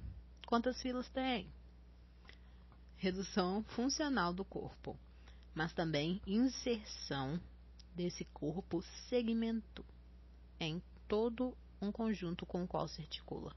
Quantas 0.46 0.80
filas 0.80 1.10
tem? 1.10 1.52
Redução 2.98 3.64
funcional 3.64 4.32
do 4.32 4.46
corpo, 4.46 4.96
mas 5.56 5.74
também 5.74 6.22
inserção 6.28 7.42
desse 7.96 8.26
corpo 8.26 8.84
segmento 9.10 9.84
em 10.60 10.84
todo 11.08 11.58
um 11.82 11.92
conjunto 11.92 12.46
com 12.46 12.64
o 12.64 12.68
qual 12.68 12.88
se 12.88 13.02
articula. 13.02 13.56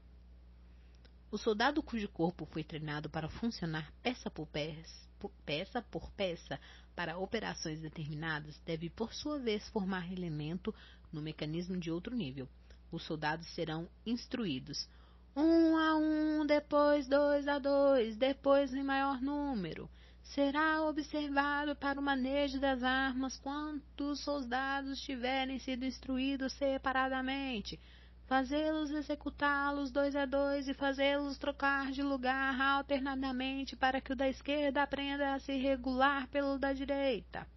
O 1.29 1.37
soldado 1.37 1.83
cujo 1.83 2.07
corpo 2.07 2.45
foi 2.45 2.63
treinado 2.63 3.09
para 3.09 3.27
funcionar 3.27 3.91
peça 4.01 4.31
por 4.31 4.47
peça, 4.47 5.07
peça 5.45 5.81
por 5.81 6.09
peça 6.11 6.57
para 6.95 7.17
operações 7.17 7.81
determinadas 7.81 8.57
deve, 8.65 8.89
por 8.89 9.13
sua 9.13 9.37
vez, 9.37 9.67
formar 9.69 10.09
elemento 10.09 10.73
no 11.11 11.21
mecanismo 11.21 11.75
de 11.77 11.91
outro 11.91 12.15
nível. 12.15 12.47
Os 12.89 13.03
soldados 13.03 13.45
serão 13.47 13.89
instruídos 14.05 14.87
um 15.35 15.77
a 15.77 15.95
um, 15.97 16.45
depois 16.45 17.07
dois 17.07 17.45
a 17.45 17.59
dois, 17.59 18.15
depois 18.15 18.73
em 18.73 18.81
maior 18.81 19.21
número. 19.21 19.89
Será 20.23 20.81
observado 20.81 21.75
para 21.75 21.99
o 21.99 22.03
manejo 22.03 22.57
das 22.59 22.81
armas 22.83 23.37
quantos 23.37 24.21
soldados 24.21 25.01
tiverem 25.01 25.59
sido 25.59 25.83
instruídos 25.83 26.53
separadamente 26.53 27.79
fazê-los 28.27 28.91
executá-los 28.91 29.89
dois 29.89 30.15
a 30.15 30.25
dois 30.25 30.67
e 30.67 30.73
fazê-los 30.73 31.37
trocar 31.37 31.91
de 31.91 32.03
lugar 32.03 32.59
alternadamente 32.59 33.75
para 33.75 34.01
que 34.01 34.11
o 34.11 34.15
da 34.15 34.27
esquerda 34.27 34.83
aprenda 34.83 35.33
a 35.33 35.39
se 35.39 35.57
regular 35.57 36.27
pelo 36.27 36.59
da 36.59 36.73
direita. 36.73 37.47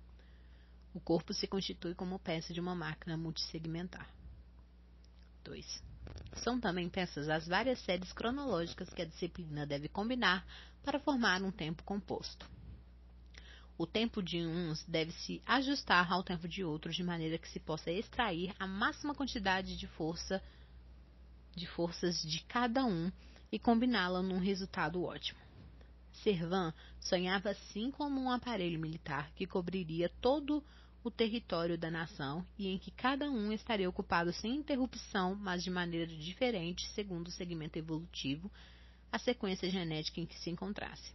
O 0.94 1.00
corpo 1.00 1.34
se 1.34 1.46
constitui 1.46 1.94
como 1.94 2.18
peça 2.18 2.54
de 2.54 2.60
uma 2.60 2.74
máquina 2.74 3.16
multissegmentar. 3.16 4.08
2. 5.44 5.82
São 6.34 6.60
também 6.60 6.88
peças 6.88 7.28
as 7.28 7.46
várias 7.46 7.80
séries 7.80 8.12
cronológicas 8.12 8.90
que 8.90 9.02
a 9.02 9.06
disciplina 9.06 9.66
deve 9.66 9.88
combinar 9.88 10.46
para 10.84 11.00
formar 11.00 11.42
um 11.42 11.50
tempo 11.50 11.82
composto. 11.82 12.48
O 13.76 13.86
tempo 13.86 14.22
de 14.22 14.38
uns 14.38 14.84
deve 14.84 15.10
se 15.12 15.42
ajustar 15.46 16.12
ao 16.12 16.22
tempo 16.22 16.46
de 16.46 16.62
outros 16.62 16.94
de 16.94 17.02
maneira 17.02 17.38
que 17.38 17.48
se 17.48 17.58
possa 17.58 17.90
extrair 17.90 18.54
a 18.58 18.66
máxima 18.66 19.14
quantidade 19.14 19.76
de 19.76 19.86
força 19.86 20.42
de 21.54 21.66
forças 21.66 22.22
de 22.22 22.42
cada 22.44 22.84
um 22.84 23.10
e 23.52 23.58
combiná-la 23.58 24.22
num 24.22 24.38
resultado 24.38 25.02
ótimo. 25.02 25.40
Servan 26.12 26.72
sonhava 27.00 27.50
assim 27.50 27.90
como 27.90 28.20
um 28.20 28.30
aparelho 28.30 28.78
militar 28.78 29.30
que 29.34 29.46
cobriria 29.46 30.10
todo 30.20 30.62
o 31.02 31.10
território 31.10 31.78
da 31.78 31.90
nação 31.90 32.46
e 32.58 32.68
em 32.68 32.78
que 32.78 32.90
cada 32.90 33.30
um 33.30 33.52
estaria 33.52 33.88
ocupado 33.88 34.32
sem 34.32 34.56
interrupção, 34.56 35.34
mas 35.34 35.64
de 35.64 35.70
maneira 35.70 36.06
diferente, 36.06 36.86
segundo 36.90 37.28
o 37.28 37.32
segmento 37.32 37.78
evolutivo, 37.78 38.50
a 39.10 39.18
sequência 39.18 39.70
genética 39.70 40.20
em 40.20 40.26
que 40.26 40.38
se 40.38 40.50
encontrasse. 40.50 41.12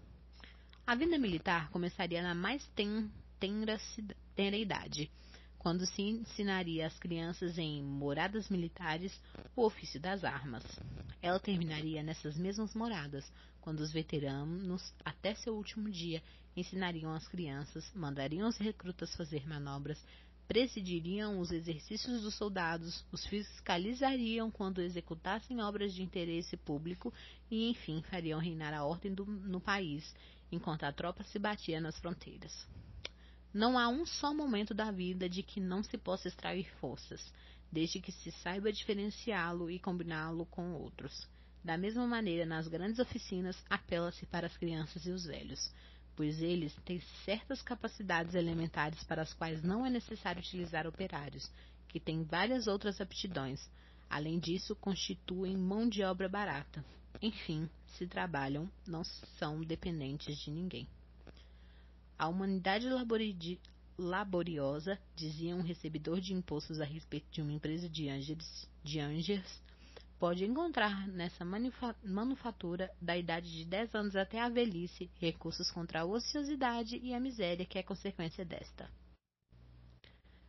A 0.88 0.96
vida 0.96 1.18
militar 1.18 1.70
começaria 1.70 2.22
na 2.22 2.34
mais 2.34 2.66
tenra, 2.76 3.80
tenra 4.36 4.58
idade, 4.58 5.12
quando 5.66 5.84
se 5.88 6.00
ensinaria 6.04 6.86
às 6.86 6.96
crianças 7.00 7.58
em 7.58 7.82
moradas 7.82 8.50
militares 8.50 9.20
o 9.56 9.66
ofício 9.66 10.00
das 10.00 10.24
armas. 10.24 10.64
Ela 11.20 11.40
terminaria 11.40 12.04
nessas 12.04 12.38
mesmas 12.38 12.76
moradas, 12.76 13.26
quando 13.62 13.80
os 13.80 13.92
veteranos, 13.92 14.94
até 15.04 15.34
seu 15.34 15.56
último 15.56 15.90
dia, 15.90 16.22
ensinariam 16.56 17.12
às 17.12 17.28
crianças, 17.28 17.92
mandariam 17.96 18.48
os 18.48 18.58
recrutas 18.58 19.16
fazer 19.16 19.48
manobras, 19.48 20.00
presidiriam 20.48 21.40
os 21.40 21.52
exercícios 21.52 22.22
dos 22.22 22.36
soldados, 22.36 23.04
os 23.12 23.26
fiscalizariam 23.26 24.52
quando 24.52 24.84
executassem 24.84 25.60
obras 25.62 25.96
de 25.96 26.04
interesse 26.04 26.56
público 26.56 27.12
e, 27.50 27.72
enfim, 27.72 28.04
fariam 28.04 28.40
reinar 28.40 28.72
a 28.72 28.86
ordem 28.86 29.12
do, 29.12 29.26
no 29.26 29.60
país, 29.60 30.14
enquanto 30.52 30.84
a 30.84 30.94
tropa 30.94 31.24
se 31.24 31.40
batia 31.40 31.82
nas 31.82 31.98
fronteiras. 31.98 32.68
Não 33.56 33.80
há 33.80 33.88
um 33.88 34.06
só 34.06 34.34
momento 34.34 34.74
da 34.74 34.92
vida 34.92 35.30
de 35.30 35.42
que 35.42 35.62
não 35.62 35.82
se 35.82 35.98
possa 35.98 36.28
extrair 36.28 36.70
forças, 36.82 37.32
desde 37.72 38.02
que 38.02 38.12
se 38.12 38.30
saiba 38.30 38.70
diferenciá-lo 38.70 39.72
e 39.72 39.80
combiná-lo 39.80 40.46
com 40.48 40.74
outros. 40.74 41.26
Da 41.64 41.78
mesma 41.78 42.06
maneira, 42.06 42.46
nas 42.46 42.68
grandes 42.68 43.00
oficinas, 43.00 43.56
apela-se 43.70 44.26
para 44.26 44.48
as 44.48 44.58
crianças 44.58 45.06
e 45.06 45.10
os 45.10 45.24
velhos, 45.24 45.74
pois 46.18 46.42
eles 46.42 46.76
têm 46.84 47.00
certas 47.24 47.62
capacidades 47.62 48.36
elementares 48.36 49.02
para 49.06 49.22
as 49.22 49.34
quais 49.34 49.64
não 49.64 49.86
é 49.86 49.90
necessário 49.90 50.42
utilizar 50.42 50.86
operários, 50.86 51.50
que 51.88 51.98
têm 51.98 52.26
várias 52.26 52.68
outras 52.68 53.00
aptidões. 53.00 53.70
Além 54.10 54.38
disso, 54.38 54.76
constituem 54.76 55.56
mão 55.56 55.88
de 55.88 56.04
obra 56.04 56.28
barata. 56.28 56.84
Enfim, 57.22 57.70
se 57.88 58.06
trabalham, 58.06 58.70
não 58.86 59.06
são 59.40 59.62
dependentes 59.62 60.38
de 60.40 60.52
ninguém. 60.52 60.86
A 62.18 62.28
humanidade 62.28 62.88
laboriosa, 63.98 65.00
dizia 65.16 65.56
um 65.56 65.62
recebedor 65.62 66.22
de 66.22 66.34
impostos 66.34 66.80
a 66.80 66.86
respeito 66.86 67.28
de 67.32 67.42
uma 67.42 67.52
empresa 67.52 67.90
de 67.90 68.10
Angers, 68.10 68.70
de 68.84 69.00
Angers 69.00 69.62
pode 70.20 70.46
encontrar 70.46 71.08
nessa 71.08 71.46
manufatura, 72.04 72.90
da 73.02 73.18
idade 73.18 73.52
de 73.52 73.66
10 73.66 73.96
anos 73.96 74.16
até 74.16 74.40
a 74.40 74.50
velhice, 74.50 75.10
recursos 75.20 75.70
contra 75.70 76.02
a 76.02 76.06
ociosidade 76.06 76.98
e 77.04 77.14
a 77.14 77.20
miséria 77.20 77.66
que 77.66 77.78
é 77.78 77.84
consequência 77.84 78.46
desta. 78.46 78.90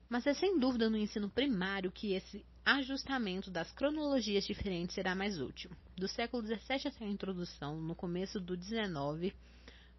Mas 0.08 0.26
é 0.26 0.34
sem 0.34 0.58
dúvida 0.58 0.88
no 0.88 0.96
ensino 0.96 1.28
primário 1.28 1.90
que 1.90 2.12
esse 2.12 2.44
ajustamento 2.64 3.50
das 3.50 3.72
cronologias 3.72 4.46
diferentes 4.46 4.94
será 4.94 5.16
mais 5.16 5.40
útil. 5.40 5.70
Do 5.96 6.06
século 6.06 6.44
XVII 6.44 6.86
até 6.86 7.04
a 7.04 7.08
introdução, 7.08 7.80
no 7.80 7.94
começo 7.94 8.40
do 8.40 8.56
XIX, 8.56 9.34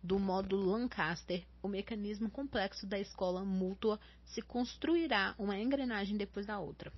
do 0.02 0.20
módulo 0.20 0.72
Lancaster, 0.72 1.46
o 1.62 1.68
mecanismo 1.68 2.30
complexo 2.30 2.86
da 2.86 3.00
escola 3.00 3.44
mútua 3.44 4.00
se 4.26 4.42
construirá 4.42 5.36
uma 5.38 5.58
engrenagem 5.58 6.18
depois 6.18 6.46
da 6.46 6.60
outra. 6.60 6.92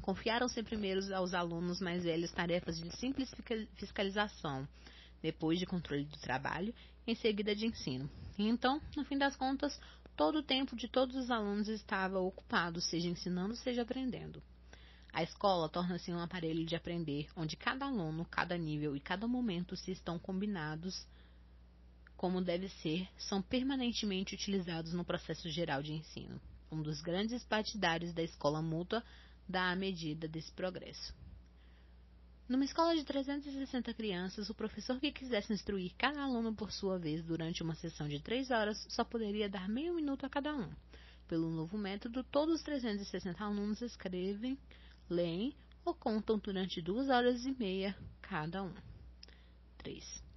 Confiaram-se 0.00 0.62
primeiro 0.62 1.14
aos 1.14 1.34
alunos 1.34 1.80
mais 1.80 2.02
velhos 2.02 2.32
tarefas 2.32 2.78
de 2.80 2.90
simples 2.96 3.32
fiscalização, 3.74 4.66
depois 5.22 5.58
de 5.58 5.66
controle 5.66 6.04
do 6.04 6.18
trabalho, 6.18 6.74
em 7.06 7.14
seguida 7.14 7.54
de 7.54 7.66
ensino. 7.66 8.10
E 8.36 8.48
então, 8.48 8.80
no 8.96 9.04
fim 9.04 9.16
das 9.16 9.36
contas, 9.36 9.78
todo 10.16 10.38
o 10.38 10.42
tempo 10.42 10.74
de 10.74 10.88
todos 10.88 11.14
os 11.16 11.30
alunos 11.30 11.68
estava 11.68 12.18
ocupado, 12.18 12.80
seja 12.80 13.08
ensinando, 13.08 13.54
seja 13.56 13.82
aprendendo. 13.82 14.42
A 15.12 15.22
escola 15.22 15.68
torna-se 15.68 16.10
um 16.10 16.18
aparelho 16.18 16.64
de 16.64 16.74
aprender, 16.74 17.28
onde 17.36 17.56
cada 17.56 17.84
aluno, 17.84 18.24
cada 18.24 18.56
nível 18.56 18.96
e 18.96 19.00
cada 19.00 19.28
momento 19.28 19.76
se 19.76 19.90
estão 19.92 20.18
combinados 20.18 21.06
como 22.22 22.40
deve 22.40 22.68
ser, 22.68 23.08
são 23.18 23.42
permanentemente 23.42 24.36
utilizados 24.36 24.92
no 24.92 25.04
processo 25.04 25.50
geral 25.50 25.82
de 25.82 25.92
ensino. 25.92 26.40
Um 26.70 26.80
dos 26.80 27.00
grandes 27.00 27.42
partidários 27.42 28.14
da 28.14 28.22
escola 28.22 28.62
mútua 28.62 29.02
dá 29.48 29.72
a 29.72 29.74
medida 29.74 30.28
desse 30.28 30.52
progresso. 30.52 31.12
Numa 32.48 32.64
escola 32.64 32.94
de 32.94 33.02
360 33.02 33.92
crianças, 33.94 34.48
o 34.48 34.54
professor 34.54 35.00
que 35.00 35.10
quisesse 35.10 35.52
instruir 35.52 35.92
cada 35.98 36.22
aluno 36.22 36.54
por 36.54 36.70
sua 36.70 36.96
vez 36.96 37.24
durante 37.24 37.60
uma 37.60 37.74
sessão 37.74 38.06
de 38.06 38.20
três 38.20 38.52
horas 38.52 38.86
só 38.88 39.02
poderia 39.02 39.48
dar 39.48 39.68
meio 39.68 39.92
minuto 39.92 40.24
a 40.24 40.30
cada 40.30 40.54
um. 40.54 40.70
Pelo 41.26 41.50
novo 41.50 41.76
método, 41.76 42.22
todos 42.22 42.54
os 42.54 42.62
360 42.62 43.42
alunos 43.42 43.82
escrevem, 43.82 44.56
leem 45.10 45.56
ou 45.84 45.92
contam 45.92 46.38
durante 46.38 46.80
duas 46.80 47.08
horas 47.08 47.44
e 47.44 47.50
meia 47.58 47.96
cada 48.20 48.62
um. 48.62 48.72
3. 49.78 50.31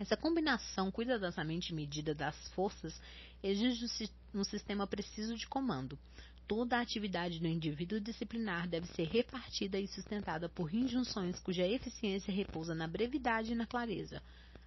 Essa 0.00 0.16
combinação 0.16 0.92
cuidadosamente 0.92 1.74
medida 1.74 2.14
das 2.14 2.36
forças 2.50 3.00
exige 3.42 4.08
um 4.32 4.44
sistema 4.44 4.86
preciso 4.86 5.34
de 5.34 5.46
comando. 5.46 5.98
Toda 6.46 6.78
a 6.78 6.80
atividade 6.80 7.40
do 7.40 7.48
indivíduo 7.48 8.00
disciplinar 8.00 8.68
deve 8.68 8.86
ser 8.86 9.08
repartida 9.08 9.78
e 9.78 9.88
sustentada 9.88 10.48
por 10.48 10.72
injunções 10.72 11.40
cuja 11.40 11.66
eficiência 11.66 12.32
repousa 12.32 12.74
na 12.74 12.86
brevidade 12.86 13.52
e 13.52 13.56
na 13.56 13.66
clareza. 13.66 14.22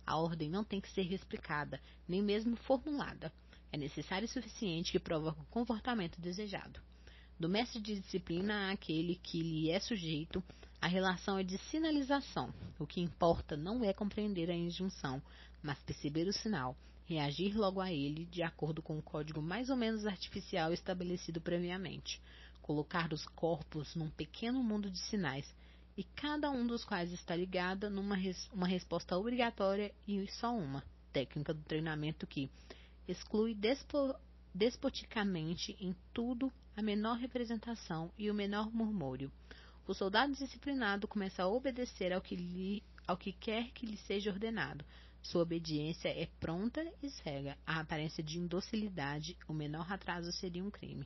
A 0.05 0.17
ordem 0.17 0.49
não 0.49 0.63
tem 0.63 0.81
que 0.81 0.91
ser 0.91 1.11
explicada, 1.11 1.79
nem 2.07 2.21
mesmo 2.21 2.57
formulada. 2.57 3.31
É 3.71 3.77
necessário 3.77 4.25
e 4.25 4.27
suficiente 4.27 4.91
que 4.91 4.99
provoque 4.99 5.39
o 5.39 5.45
comportamento 5.45 6.19
desejado. 6.19 6.81
Do 7.39 7.47
mestre 7.47 7.79
de 7.79 7.99
disciplina 7.99 8.71
àquele 8.71 9.15
que 9.15 9.41
lhe 9.41 9.71
é 9.71 9.79
sujeito, 9.79 10.43
a 10.81 10.87
relação 10.87 11.37
é 11.37 11.43
de 11.43 11.59
sinalização. 11.69 12.51
O 12.79 12.87
que 12.87 12.99
importa 12.99 13.55
não 13.55 13.83
é 13.83 13.93
compreender 13.93 14.49
a 14.49 14.55
injunção, 14.55 15.21
mas 15.61 15.77
perceber 15.83 16.27
o 16.27 16.33
sinal, 16.33 16.75
reagir 17.05 17.55
logo 17.55 17.79
a 17.79 17.91
ele 17.91 18.25
de 18.25 18.41
acordo 18.41 18.81
com 18.81 18.97
o 18.97 19.01
código 19.01 19.43
mais 19.43 19.69
ou 19.69 19.75
menos 19.77 20.07
artificial 20.07 20.73
estabelecido 20.73 21.39
previamente. 21.39 22.19
colocar 22.61 23.11
os 23.11 23.25
corpos 23.27 23.95
num 23.95 24.09
pequeno 24.09 24.63
mundo 24.63 24.89
de 24.89 24.99
sinais, 24.99 25.51
e 25.97 26.03
cada 26.03 26.49
um 26.49 26.65
dos 26.65 26.85
quais 26.85 27.11
está 27.11 27.35
ligado 27.35 27.89
numa 27.89 28.15
res 28.15 28.49
uma 28.53 28.67
resposta 28.67 29.17
obrigatória 29.17 29.93
e 30.07 30.25
só 30.27 30.55
uma, 30.55 30.83
técnica 31.11 31.53
do 31.53 31.61
treinamento 31.63 32.25
que 32.25 32.49
exclui 33.07 33.53
despo 33.53 34.15
despoticamente 34.53 35.75
em 35.79 35.95
tudo 36.13 36.51
a 36.75 36.81
menor 36.81 37.17
representação 37.17 38.11
e 38.17 38.31
o 38.31 38.33
menor 38.33 38.73
murmúrio. 38.73 39.31
O 39.91 39.93
soldado 39.93 40.31
disciplinado 40.33 41.05
começa 41.05 41.43
a 41.43 41.49
obedecer 41.49 42.13
ao 42.13 42.21
que, 42.21 42.33
lhe, 42.33 42.81
ao 43.05 43.17
que 43.17 43.33
quer 43.33 43.71
que 43.71 43.85
lhe 43.85 43.97
seja 43.97 44.31
ordenado. 44.31 44.85
Sua 45.21 45.41
obediência 45.41 46.07
é 46.07 46.29
pronta 46.39 46.81
e 47.03 47.09
cega. 47.09 47.57
A 47.67 47.81
aparência 47.81 48.23
de 48.23 48.39
indocilidade, 48.39 49.37
o 49.49 49.53
menor 49.53 49.91
atraso 49.91 50.31
seria 50.31 50.63
um 50.63 50.71
crime. 50.71 51.05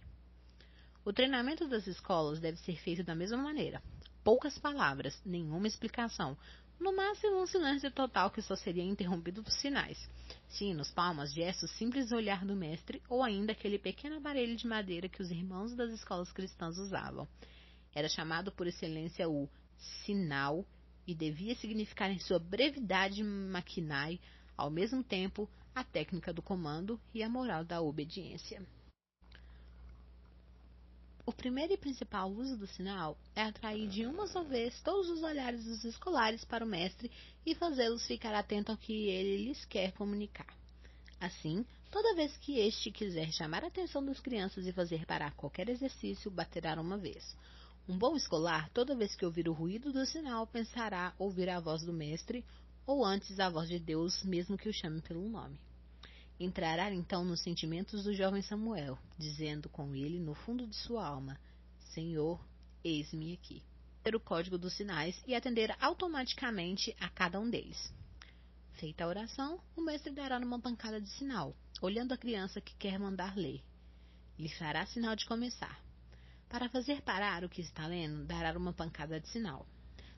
O 1.04 1.12
treinamento 1.12 1.68
das 1.68 1.88
escolas 1.88 2.40
deve 2.40 2.60
ser 2.60 2.76
feito 2.76 3.04
da 3.04 3.16
mesma 3.16 3.38
maneira. 3.38 3.82
Poucas 4.24 4.60
palavras, 4.60 5.20
nenhuma 5.26 5.66
explicação. 5.66 6.38
No 6.80 6.96
máximo, 6.96 7.42
um 7.42 7.48
silêncio 7.48 7.90
total 7.90 8.30
que 8.30 8.44
só 8.44 8.56
seria 8.56 8.84
interrompido 8.84 9.42
por 9.42 9.52
sinais. 9.52 9.98
Sinos, 10.48 10.92
palmas, 10.92 11.34
gestos, 11.34 11.72
simples 11.72 12.12
olhar 12.12 12.46
do 12.46 12.56
mestre 12.56 13.02
ou 13.10 13.24
ainda 13.24 13.52
aquele 13.52 13.80
pequeno 13.80 14.18
aparelho 14.18 14.56
de 14.56 14.68
madeira 14.68 15.10
que 15.10 15.24
os 15.24 15.32
irmãos 15.32 15.74
das 15.74 15.90
escolas 15.92 16.32
cristãs 16.32 16.78
usavam. 16.78 17.28
Era 17.96 18.10
chamado 18.10 18.52
por 18.52 18.68
excelência 18.68 19.30
o 19.30 19.50
sinal 20.06 20.66
e 21.08 21.16
devia 21.16 21.56
significar 21.56 22.12
em 22.12 22.20
sua 22.20 22.38
brevidade 22.38 23.24
maquinai, 23.24 24.20
ao 24.58 24.70
mesmo 24.70 25.02
tempo, 25.02 25.50
a 25.74 25.82
técnica 25.82 26.34
do 26.34 26.42
comando 26.42 27.00
e 27.14 27.24
a 27.24 27.30
moral 27.30 27.64
da 27.64 27.82
obediência. 27.82 28.62
O 31.26 31.32
primeiro 31.32 31.74
e 31.74 31.78
principal 31.78 32.30
uso 32.30 32.56
do 32.56 32.68
sinal 32.68 33.18
é 33.36 33.42
atrair 33.42 33.88
de 33.88 34.06
uma 34.06 34.28
só 34.28 34.44
vez 34.44 34.80
todos 34.82 35.10
os 35.10 35.24
olhares 35.24 35.66
dos 35.66 35.84
escolares 35.84 36.46
para 36.46 36.64
o 36.64 36.68
mestre 36.68 37.10
e 37.44 37.56
fazê-los 37.56 38.06
ficar 38.06 38.36
atentos 38.36 38.70
ao 38.70 38.78
que 38.78 39.08
ele 39.08 39.46
lhes 39.46 39.66
quer 39.66 39.92
comunicar. 39.94 40.54
Assim, 41.20 41.66
toda 41.90 42.14
vez 42.14 42.38
que 42.38 42.60
este 42.60 42.92
quiser 42.92 43.32
chamar 43.32 43.64
a 43.64 43.68
atenção 43.68 44.06
das 44.06 44.20
crianças 44.20 44.68
e 44.68 44.72
fazer 44.72 45.06
parar 45.06 45.32
qualquer 45.32 45.68
exercício, 45.68 46.30
baterá 46.30 46.80
uma 46.80 46.98
vez. 46.98 47.36
Um 47.88 48.00
bom 48.00 48.16
escolar, 48.16 48.68
toda 48.72 48.96
vez 48.96 49.16
que 49.16 49.24
ouvir 49.24 49.48
o 49.48 49.54
ruído 49.54 49.94
do 49.94 50.04
sinal, 50.08 50.48
pensará 50.48 51.14
ouvir 51.20 51.48
a 51.50 51.60
voz 51.60 51.84
do 51.84 51.94
mestre, 51.94 52.44
ou 52.84 53.06
antes 53.06 53.40
a 53.40 53.48
voz 53.48 53.70
de 53.70 53.78
Deus, 53.78 54.24
mesmo 54.24 54.58
que 54.58 54.68
o 54.68 54.74
chame 54.74 55.02
pelo 55.02 55.30
nome. 55.30 55.60
Entrará 56.40 56.92
então 56.92 57.24
nos 57.24 57.42
sentimentos 57.42 58.04
do 58.04 58.12
jovem 58.12 58.42
Samuel, 58.42 58.98
dizendo 59.20 59.70
com 59.70 59.94
ele 59.94 60.20
no 60.20 60.34
fundo 60.34 60.66
de 60.66 60.76
sua 60.76 61.06
alma: 61.06 61.40
Senhor, 61.94 62.44
eis-me 62.84 63.34
aqui. 63.34 63.62
Ter 64.04 64.16
o 64.16 64.20
código 64.20 64.58
dos 64.58 64.74
sinais 64.74 65.22
e 65.28 65.36
atender 65.36 65.76
automaticamente 65.80 66.96
a 67.00 67.08
cada 67.08 67.40
um 67.40 67.48
deles. 67.48 67.94
Feita 68.74 69.04
a 69.04 69.08
oração, 69.08 69.62
o 69.76 69.82
mestre 69.82 70.12
dará 70.12 70.40
uma 70.40 70.60
pancada 70.60 71.00
de 71.00 71.10
sinal, 71.12 71.56
olhando 71.80 72.14
a 72.14 72.18
criança 72.18 72.60
que 72.60 72.76
quer 72.78 72.98
mandar 72.98 73.38
ler. 73.38 73.64
Lhe 74.40 74.50
fará 74.50 74.88
sinal 74.88 75.16
de 75.16 75.26
começar. 75.28 75.85
Para 76.50 76.70
fazer 76.70 77.02
parar 77.02 77.44
o 77.44 77.50
que 77.50 77.62
está 77.62 77.88
lendo, 77.88 78.26
dará 78.26 78.58
uma 78.58 78.74
pancada 78.74 79.20
de 79.20 79.28
sinal. 79.30 79.68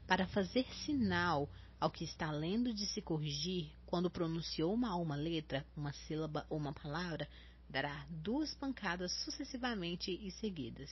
Para 0.05 0.27
fazer 0.27 0.65
sinal 0.85 1.49
ao 1.79 1.91
que 1.91 2.03
está 2.03 2.31
lendo 2.31 2.73
de 2.73 2.85
se 2.85 3.01
corrigir, 3.01 3.71
quando 3.85 4.09
pronunciou 4.09 4.73
uma 4.73 4.95
uma 4.95 5.15
letra, 5.15 5.65
uma 5.75 5.93
sílaba 5.93 6.45
ou 6.49 6.57
uma 6.57 6.73
palavra, 6.73 7.27
dará 7.69 8.05
duas 8.09 8.53
pancadas 8.55 9.11
sucessivamente 9.23 10.11
e 10.11 10.31
seguidas. 10.31 10.89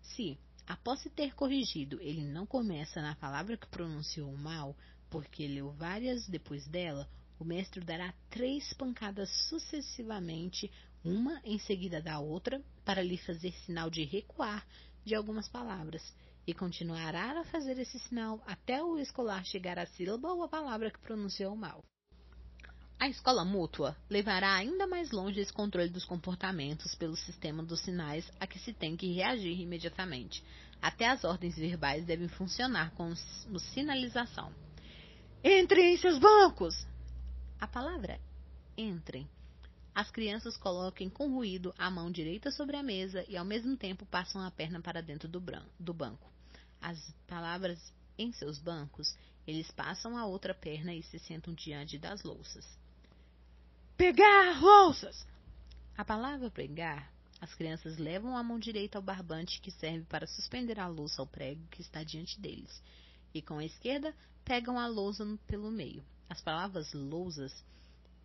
Se, 0.00 0.38
após 0.66 1.00
se 1.00 1.10
ter 1.10 1.34
corrigido, 1.34 2.00
ele 2.00 2.24
não 2.24 2.46
começa 2.46 3.00
na 3.00 3.14
palavra 3.14 3.56
que 3.56 3.66
pronunciou 3.66 4.36
mal, 4.36 4.76
porque 5.10 5.46
leu 5.46 5.72
várias 5.72 6.26
depois 6.28 6.66
dela, 6.66 7.08
o 7.38 7.44
mestre 7.44 7.84
dará 7.84 8.12
três 8.28 8.72
pancadas 8.74 9.30
sucessivamente, 9.48 10.70
uma 11.04 11.40
em 11.44 11.58
seguida 11.58 12.02
da 12.02 12.18
outra, 12.18 12.62
para 12.88 13.02
lhe 13.02 13.18
fazer 13.18 13.52
sinal 13.66 13.90
de 13.90 14.02
recuar 14.02 14.66
de 15.04 15.14
algumas 15.14 15.46
palavras 15.46 16.02
e 16.46 16.54
continuará 16.54 17.38
a 17.38 17.44
fazer 17.44 17.78
esse 17.78 17.98
sinal 17.98 18.42
até 18.46 18.82
o 18.82 18.98
escolar 18.98 19.44
chegar 19.44 19.78
à 19.78 19.84
sílaba 19.84 20.32
ou 20.32 20.42
à 20.42 20.48
palavra 20.48 20.90
que 20.90 20.98
pronunciou 20.98 21.54
mal. 21.54 21.84
A 22.98 23.06
escola 23.06 23.44
mútua 23.44 23.94
levará 24.08 24.54
ainda 24.54 24.86
mais 24.86 25.10
longe 25.10 25.38
esse 25.38 25.52
controle 25.52 25.90
dos 25.90 26.06
comportamentos 26.06 26.94
pelo 26.94 27.14
sistema 27.14 27.62
dos 27.62 27.80
sinais 27.80 28.32
a 28.40 28.46
que 28.46 28.58
se 28.58 28.72
tem 28.72 28.96
que 28.96 29.12
reagir 29.12 29.60
imediatamente. 29.60 30.42
Até 30.80 31.08
as 31.08 31.24
ordens 31.24 31.56
verbais 31.56 32.06
devem 32.06 32.28
funcionar 32.28 32.92
com 32.92 33.14
sinalização. 33.74 34.50
Entrem 35.44 35.92
em 35.92 35.98
seus 35.98 36.18
bancos! 36.18 36.86
A 37.60 37.66
palavra 37.66 38.18
entrem. 38.78 39.28
As 39.98 40.12
crianças 40.12 40.56
coloquem 40.56 41.10
com 41.10 41.28
ruído 41.28 41.74
a 41.76 41.90
mão 41.90 42.08
direita 42.08 42.52
sobre 42.52 42.76
a 42.76 42.82
mesa 42.84 43.24
e 43.28 43.36
ao 43.36 43.44
mesmo 43.44 43.76
tempo 43.76 44.06
passam 44.06 44.40
a 44.40 44.48
perna 44.48 44.80
para 44.80 45.02
dentro 45.02 45.26
do, 45.26 45.42
do 45.80 45.92
banco 45.92 46.30
as 46.80 46.98
palavras 47.26 47.92
em 48.16 48.32
seus 48.32 48.58
bancos, 48.58 49.16
eles 49.46 49.70
passam 49.70 50.16
a 50.16 50.26
outra 50.26 50.54
perna 50.54 50.94
e 50.94 51.02
se 51.02 51.18
sentam 51.18 51.54
diante 51.54 51.98
das 51.98 52.22
louças. 52.22 52.66
Pegar 53.96 54.60
louças! 54.60 55.26
A 55.96 56.04
palavra 56.04 56.50
pregar, 56.50 57.12
as 57.40 57.54
crianças 57.54 57.98
levam 57.98 58.36
a 58.36 58.42
mão 58.42 58.58
direita 58.58 58.98
ao 58.98 59.02
barbante 59.02 59.60
que 59.60 59.70
serve 59.70 60.04
para 60.04 60.26
suspender 60.26 60.78
a 60.78 60.86
louça 60.86 61.20
ao 61.20 61.26
prego 61.26 61.66
que 61.68 61.82
está 61.82 62.04
diante 62.04 62.40
deles, 62.40 62.82
e 63.34 63.42
com 63.42 63.58
a 63.58 63.64
esquerda 63.64 64.14
pegam 64.44 64.78
a 64.78 64.86
lousa 64.86 65.26
pelo 65.46 65.70
meio. 65.70 66.04
As 66.28 66.40
palavras 66.40 66.92
lousas, 66.92 67.52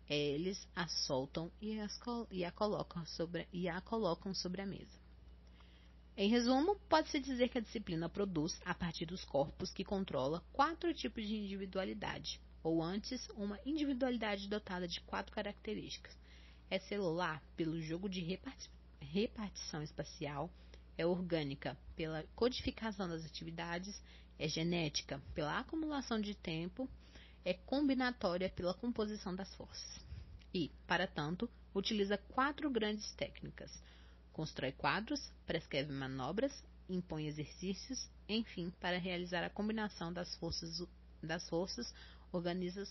eles 0.08 0.68
a 0.74 0.86
soltam 0.86 1.50
e, 1.60 1.78
as, 1.80 1.98
e, 2.30 2.44
a 2.44 2.50
colocam 2.50 3.04
sobre, 3.06 3.48
e 3.52 3.68
a 3.68 3.80
colocam 3.80 4.34
sobre 4.34 4.60
a 4.60 4.66
mesa. 4.66 4.98
Em 6.16 6.28
resumo, 6.28 6.76
pode-se 6.88 7.18
dizer 7.18 7.48
que 7.48 7.58
a 7.58 7.60
disciplina 7.60 8.08
produz, 8.08 8.60
a 8.64 8.74
partir 8.74 9.06
dos 9.06 9.24
corpos 9.24 9.72
que 9.72 9.82
controla, 9.82 10.44
quatro 10.52 10.92
tipos 10.94 11.26
de 11.26 11.36
individualidade, 11.36 12.40
ou 12.62 12.82
antes, 12.82 13.28
uma 13.30 13.58
individualidade 13.66 14.48
dotada 14.48 14.86
de 14.86 15.00
quatro 15.00 15.34
características. 15.34 16.16
É 16.70 16.78
celular, 16.78 17.42
pelo 17.56 17.80
jogo 17.80 18.08
de 18.08 18.20
repartição 19.00 19.82
espacial, 19.82 20.50
é 20.96 21.04
orgânica, 21.04 21.76
pela 21.96 22.22
codificação 22.36 23.08
das 23.08 23.24
atividades, 23.24 24.00
é 24.38 24.46
genética, 24.46 25.20
pela 25.34 25.58
acumulação 25.58 26.20
de 26.20 26.34
tempo, 26.34 26.88
é 27.44 27.54
combinatória 27.54 28.48
pela 28.50 28.74
composição 28.74 29.34
das 29.34 29.54
forças. 29.54 30.00
E, 30.52 30.70
para 30.86 31.06
tanto, 31.06 31.50
utiliza 31.74 32.16
quatro 32.16 32.70
grandes 32.70 33.12
técnicas 33.14 33.70
constrói 34.34 34.72
quadros, 34.72 35.32
prescreve 35.46 35.92
manobras, 35.92 36.52
impõe 36.88 37.26
exercícios, 37.26 38.10
enfim, 38.28 38.70
para 38.80 38.98
realizar 38.98 39.44
a 39.44 39.48
combinação 39.48 40.12
das 40.12 40.34
forças, 40.36 40.86
das 41.22 41.48
forças 41.48 41.94
organiza, 42.32 42.84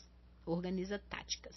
organiza 0.46 0.98
táticas. 0.98 1.56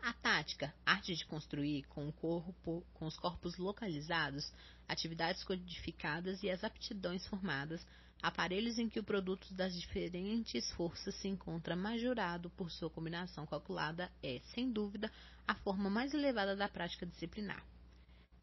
A 0.00 0.12
tática, 0.14 0.74
arte 0.86 1.14
de 1.14 1.26
construir 1.26 1.84
com, 1.88 2.10
corpo, 2.12 2.84
com 2.94 3.06
os 3.06 3.18
corpos 3.18 3.56
localizados, 3.58 4.50
atividades 4.88 5.44
codificadas 5.44 6.42
e 6.42 6.50
as 6.50 6.64
aptidões 6.64 7.26
formadas, 7.26 7.86
aparelhos 8.22 8.78
em 8.78 8.88
que 8.88 8.98
o 8.98 9.04
produto 9.04 9.52
das 9.54 9.74
diferentes 9.74 10.70
forças 10.72 11.14
se 11.16 11.28
encontra 11.28 11.76
majorado 11.76 12.50
por 12.50 12.70
sua 12.70 12.90
combinação 12.90 13.46
calculada, 13.46 14.10
é, 14.22 14.40
sem 14.54 14.70
dúvida, 14.70 15.10
a 15.46 15.54
forma 15.54 15.88
mais 15.88 16.12
elevada 16.12 16.56
da 16.56 16.68
prática 16.68 17.06
disciplinar. 17.06 17.64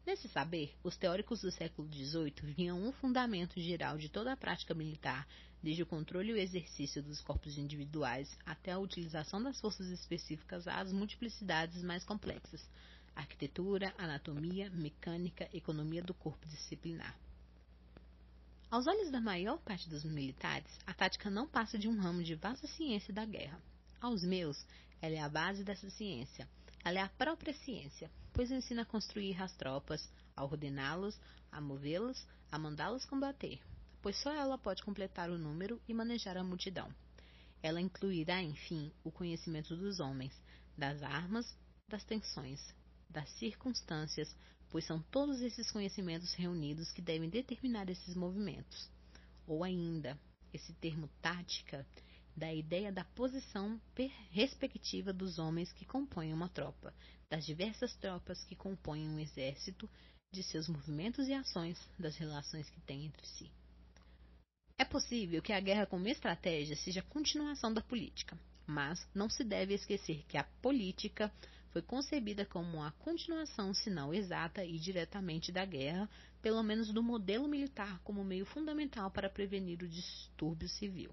Nesse 0.06 0.28
saber, 0.28 0.72
os 0.84 0.96
teóricos 0.96 1.42
do 1.42 1.50
século 1.50 1.88
XVIII 1.92 2.54
viam 2.54 2.80
um 2.86 2.92
fundamento 2.92 3.60
geral 3.60 3.98
de 3.98 4.08
toda 4.08 4.32
a 4.32 4.36
prática 4.36 4.72
militar, 4.72 5.26
desde 5.60 5.82
o 5.82 5.86
controle 5.86 6.30
e 6.30 6.34
o 6.34 6.38
exercício 6.38 7.02
dos 7.02 7.20
corpos 7.20 7.58
individuais 7.58 8.38
até 8.46 8.70
a 8.70 8.78
utilização 8.78 9.42
das 9.42 9.60
forças 9.60 9.88
específicas 9.88 10.68
às 10.68 10.92
multiplicidades 10.92 11.82
mais 11.82 12.04
complexas, 12.04 12.64
arquitetura, 13.16 13.92
anatomia, 13.98 14.70
mecânica, 14.70 15.48
economia 15.52 16.02
do 16.02 16.14
corpo 16.14 16.46
disciplinar. 16.46 17.18
Aos 18.68 18.88
olhos 18.88 19.12
da 19.12 19.20
maior 19.20 19.58
parte 19.58 19.88
dos 19.88 20.02
militares, 20.02 20.70
a 20.84 20.92
tática 20.92 21.30
não 21.30 21.46
passa 21.46 21.78
de 21.78 21.88
um 21.88 21.96
ramo 22.00 22.24
de 22.24 22.34
vasta 22.34 22.66
ciência 22.66 23.14
da 23.14 23.24
guerra. 23.24 23.62
Aos 24.00 24.24
meus, 24.24 24.66
ela 25.00 25.14
é 25.14 25.20
a 25.20 25.28
base 25.28 25.62
dessa 25.62 25.88
ciência. 25.88 26.48
Ela 26.84 26.98
é 26.98 27.02
a 27.02 27.08
própria 27.08 27.54
ciência, 27.54 28.10
pois 28.32 28.50
ensina 28.50 28.82
a 28.82 28.86
construir 28.86 29.40
as 29.40 29.52
tropas, 29.52 30.10
a 30.34 30.44
ordená-los, 30.44 31.16
a 31.52 31.60
movê-los, 31.60 32.26
a 32.50 32.58
mandá-los 32.58 33.04
combater, 33.04 33.60
pois 34.02 34.16
só 34.16 34.32
ela 34.32 34.58
pode 34.58 34.82
completar 34.82 35.30
o 35.30 35.38
número 35.38 35.80
e 35.88 35.94
manejar 35.94 36.36
a 36.36 36.42
multidão. 36.42 36.92
Ela 37.62 37.80
incluirá, 37.80 38.42
enfim, 38.42 38.92
o 39.04 39.12
conhecimento 39.12 39.76
dos 39.76 40.00
homens, 40.00 40.32
das 40.76 41.02
armas, 41.04 41.56
das 41.88 42.02
tensões, 42.02 42.74
das 43.08 43.28
circunstâncias, 43.38 44.34
pois 44.70 44.84
são 44.84 45.02
todos 45.10 45.40
esses 45.40 45.70
conhecimentos 45.70 46.34
reunidos 46.34 46.92
que 46.92 47.02
devem 47.02 47.28
determinar 47.28 47.88
esses 47.88 48.14
movimentos. 48.14 48.90
Ou 49.46 49.62
ainda, 49.62 50.18
esse 50.52 50.72
termo 50.74 51.08
tática 51.20 51.86
da 52.36 52.52
ideia 52.52 52.92
da 52.92 53.04
posição 53.04 53.80
respectiva 54.30 55.12
dos 55.12 55.38
homens 55.38 55.72
que 55.72 55.86
compõem 55.86 56.34
uma 56.34 56.48
tropa, 56.48 56.92
das 57.30 57.46
diversas 57.46 57.94
tropas 57.96 58.44
que 58.44 58.54
compõem 58.54 59.08
um 59.08 59.18
exército, 59.18 59.88
de 60.30 60.42
seus 60.42 60.68
movimentos 60.68 61.28
e 61.28 61.32
ações, 61.32 61.78
das 61.98 62.16
relações 62.16 62.68
que 62.68 62.80
têm 62.80 63.06
entre 63.06 63.26
si. 63.26 63.50
É 64.76 64.84
possível 64.84 65.40
que 65.40 65.52
a 65.52 65.60
guerra 65.60 65.86
como 65.86 66.06
estratégia 66.08 66.76
seja 66.76 67.00
a 67.00 67.04
continuação 67.04 67.72
da 67.72 67.80
política, 67.80 68.38
mas 68.66 69.08
não 69.14 69.30
se 69.30 69.42
deve 69.42 69.72
esquecer 69.72 70.24
que 70.28 70.36
a 70.36 70.44
política 70.60 71.32
foi 71.70 71.82
concebida 71.82 72.44
como 72.44 72.82
a 72.82 72.90
continuação, 72.92 73.74
se 73.74 73.90
não 73.90 74.14
exata 74.14 74.64
e 74.64 74.78
diretamente 74.78 75.52
da 75.52 75.64
guerra, 75.64 76.08
pelo 76.40 76.62
menos 76.62 76.92
do 76.92 77.02
modelo 77.02 77.48
militar 77.48 78.00
como 78.04 78.24
meio 78.24 78.46
fundamental 78.46 79.10
para 79.10 79.28
prevenir 79.28 79.82
o 79.82 79.88
distúrbio 79.88 80.68
civil. 80.68 81.10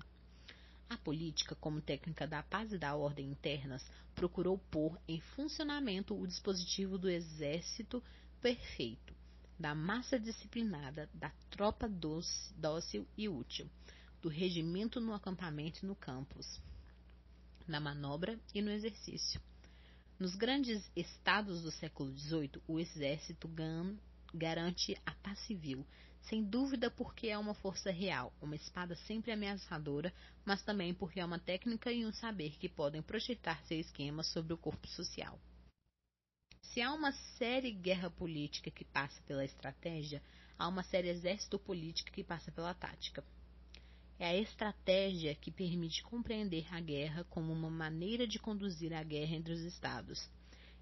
A 0.90 0.98
política, 0.98 1.56
como 1.56 1.82
técnica 1.82 2.28
da 2.28 2.44
paz 2.44 2.72
e 2.72 2.78
da 2.78 2.96
ordem 2.96 3.32
internas, 3.32 3.84
procurou 4.14 4.58
pôr 4.58 5.00
em 5.08 5.20
funcionamento 5.20 6.16
o 6.16 6.28
dispositivo 6.28 6.98
do 6.98 7.10
exército 7.10 8.04
perfeito, 8.40 9.14
da 9.58 9.74
massa 9.74 10.20
disciplinada, 10.20 11.10
da 11.14 11.32
tropa 11.50 11.88
doce, 11.90 12.54
dócil 12.54 13.08
e 13.18 13.28
útil, 13.28 13.68
do 14.22 14.30
regimento 14.30 15.00
no 15.02 15.14
acampamento 15.14 15.84
e 15.84 15.88
no 15.88 15.96
campus, 15.96 16.62
na 17.68 17.80
manobra 17.80 18.40
e 18.54 18.62
no 18.62 18.70
exercício. 18.70 19.42
Nos 20.24 20.36
grandes 20.36 20.90
estados 20.96 21.64
do 21.64 21.70
século 21.70 22.10
XVIII, 22.18 22.52
o 22.66 22.80
exército 22.80 23.46
garante 24.34 24.98
a 25.06 25.12
paz 25.16 25.38
civil, 25.40 25.86
sem 26.22 26.42
dúvida 26.42 26.90
porque 26.90 27.28
é 27.28 27.38
uma 27.38 27.54
força 27.54 27.92
real, 27.92 28.32
uma 28.42 28.56
espada 28.56 28.96
sempre 28.96 29.34
ameaçadora, 29.34 30.14
mas 30.46 30.64
também 30.64 30.94
porque 30.94 31.20
é 31.20 31.26
uma 31.26 31.40
técnica 31.40 31.92
e 31.92 32.06
um 32.06 32.14
saber 32.14 32.52
que 32.58 32.70
podem 32.70 33.02
projetar 33.02 33.62
seu 33.66 33.78
esquema 33.78 34.24
sobre 34.24 34.54
o 34.54 34.58
corpo 34.58 34.88
social. 34.88 35.38
Se 36.62 36.82
há 36.82 36.94
uma 36.94 37.12
série 37.38 37.72
guerra 37.72 38.10
política 38.10 38.72
que 38.72 38.86
passa 38.86 39.22
pela 39.24 39.44
estratégia, 39.44 40.24
há 40.58 40.70
uma 40.70 40.84
série 40.84 41.10
exército 41.10 41.60
política 41.60 42.14
que 42.14 42.24
passa 42.24 42.50
pela 42.50 42.74
tática. 42.74 43.26
É 44.24 44.28
a 44.28 44.38
estratégia 44.38 45.36
que 45.36 45.52
permite 45.52 46.02
compreender 46.02 46.66
a 46.74 46.80
guerra 46.80 47.26
como 47.26 47.52
uma 47.52 47.70
maneira 47.70 48.26
de 48.26 48.40
conduzir 48.40 48.94
a 48.94 49.04
guerra 49.04 49.36
entre 49.36 49.52
os 49.52 49.60
estados. 49.60 50.30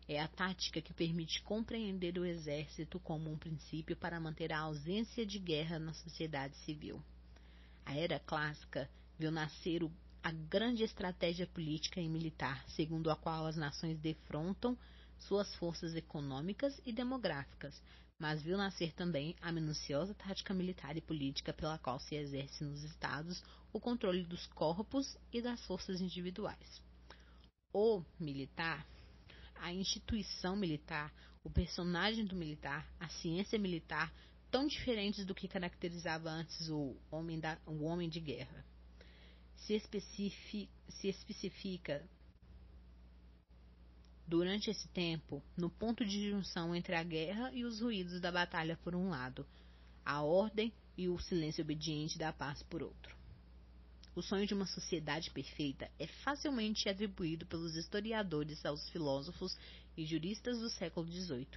É 0.07 0.21
a 0.21 0.27
tática 0.27 0.79
que 0.79 0.93
permite 0.93 1.41
compreender 1.41 2.19
o 2.19 2.23
exército 2.23 2.99
como 2.99 3.31
um 3.31 3.37
princípio 3.39 3.97
para 3.97 4.19
manter 4.19 4.53
a 4.53 4.59
ausência 4.59 5.25
de 5.25 5.39
guerra 5.39 5.79
na 5.79 5.91
sociedade 5.91 6.55
civil. 6.57 7.01
A 7.83 7.95
era 7.95 8.19
clássica 8.19 8.87
viu 9.17 9.31
nascer 9.31 9.81
o, 9.81 9.91
a 10.21 10.31
grande 10.31 10.83
estratégia 10.83 11.47
política 11.47 11.99
e 11.99 12.07
militar, 12.07 12.63
segundo 12.69 13.09
a 13.09 13.15
qual 13.15 13.47
as 13.47 13.57
nações 13.57 13.97
defrontam 13.97 14.77
suas 15.17 15.51
forças 15.55 15.95
econômicas 15.95 16.79
e 16.85 16.93
demográficas, 16.93 17.81
mas 18.21 18.39
viu 18.39 18.55
nascer 18.55 18.93
também 18.93 19.35
a 19.41 19.51
minuciosa 19.51 20.13
tática 20.13 20.53
militar 20.53 20.95
e 20.95 21.01
política 21.01 21.51
pela 21.51 21.79
qual 21.79 21.99
se 21.99 22.13
exerce 22.13 22.63
nos 22.63 22.83
estados 22.83 23.43
o 23.73 23.79
controle 23.79 24.23
dos 24.23 24.45
corpos 24.45 25.17
e 25.33 25.41
das 25.41 25.59
forças 25.65 25.99
individuais. 25.99 26.83
O 27.73 28.03
militar, 28.19 28.85
a 29.55 29.73
instituição 29.73 30.55
militar, 30.55 31.11
o 31.43 31.49
personagem 31.49 32.23
do 32.23 32.35
militar, 32.35 32.87
a 32.99 33.09
ciência 33.09 33.57
militar, 33.57 34.13
tão 34.51 34.67
diferentes 34.67 35.25
do 35.25 35.33
que 35.33 35.47
caracterizava 35.47 36.29
antes 36.29 36.69
o 36.69 36.95
homem, 37.09 37.39
da, 37.39 37.57
o 37.65 37.85
homem 37.85 38.07
de 38.07 38.19
guerra. 38.19 38.63
Se, 39.55 39.79
se 39.79 41.07
especifica 41.07 42.07
durante 44.31 44.71
esse 44.71 44.87
tempo, 44.87 45.43
no 45.57 45.69
ponto 45.69 46.05
de 46.05 46.29
junção 46.29 46.73
entre 46.73 46.95
a 46.95 47.03
guerra 47.03 47.51
e 47.51 47.65
os 47.65 47.81
ruídos 47.81 48.21
da 48.21 48.31
batalha 48.31 48.79
por 48.81 48.95
um 48.95 49.09
lado, 49.09 49.45
a 50.05 50.21
ordem 50.21 50.71
e 50.97 51.09
o 51.09 51.19
silêncio 51.19 51.61
obediente 51.61 52.17
da 52.17 52.31
paz 52.31 52.63
por 52.63 52.81
outro. 52.81 53.13
O 54.15 54.21
sonho 54.21 54.47
de 54.47 54.53
uma 54.53 54.65
sociedade 54.65 55.29
perfeita 55.31 55.91
é 55.99 56.07
facilmente 56.07 56.87
atribuído 56.87 57.45
pelos 57.45 57.75
historiadores 57.75 58.65
aos 58.65 58.87
filósofos 58.89 59.57
e 59.97 60.05
juristas 60.05 60.59
do 60.61 60.69
século 60.69 61.11
XVIII. 61.11 61.47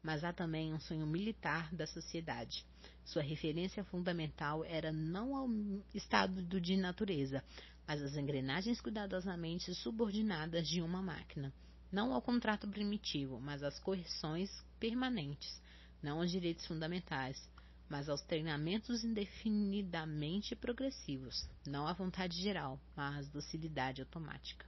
Mas 0.00 0.22
há 0.22 0.32
também 0.32 0.72
um 0.72 0.78
sonho 0.78 1.08
militar 1.08 1.74
da 1.74 1.88
sociedade. 1.88 2.64
Sua 3.04 3.22
referência 3.22 3.82
fundamental 3.82 4.64
era 4.64 4.92
não 4.92 5.34
ao 5.34 5.50
estado 5.92 6.40
de 6.60 6.76
natureza, 6.76 7.42
mas 7.84 8.00
às 8.00 8.16
engrenagens 8.16 8.80
cuidadosamente 8.80 9.74
subordinadas 9.74 10.68
de 10.68 10.80
uma 10.80 11.02
máquina 11.02 11.52
não 11.92 12.14
ao 12.14 12.22
contrato 12.22 12.66
primitivo, 12.66 13.38
mas 13.38 13.62
às 13.62 13.78
correções 13.78 14.50
permanentes, 14.80 15.60
não 16.02 16.20
aos 16.20 16.30
direitos 16.30 16.66
fundamentais, 16.66 17.48
mas 17.88 18.08
aos 18.08 18.22
treinamentos 18.22 19.04
indefinidamente 19.04 20.56
progressivos, 20.56 21.46
não 21.66 21.86
à 21.86 21.92
vontade 21.92 22.40
geral, 22.40 22.80
mas 22.96 23.28
à 23.28 23.30
docilidade 23.30 24.00
automática. 24.00 24.64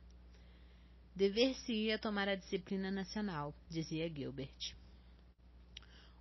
Dever-se-ia 1.17 1.99
tomar 1.99 2.29
a 2.29 2.35
disciplina 2.35 2.91
nacional, 2.91 3.55
dizia 3.71 4.13
Gilbert. 4.13 4.75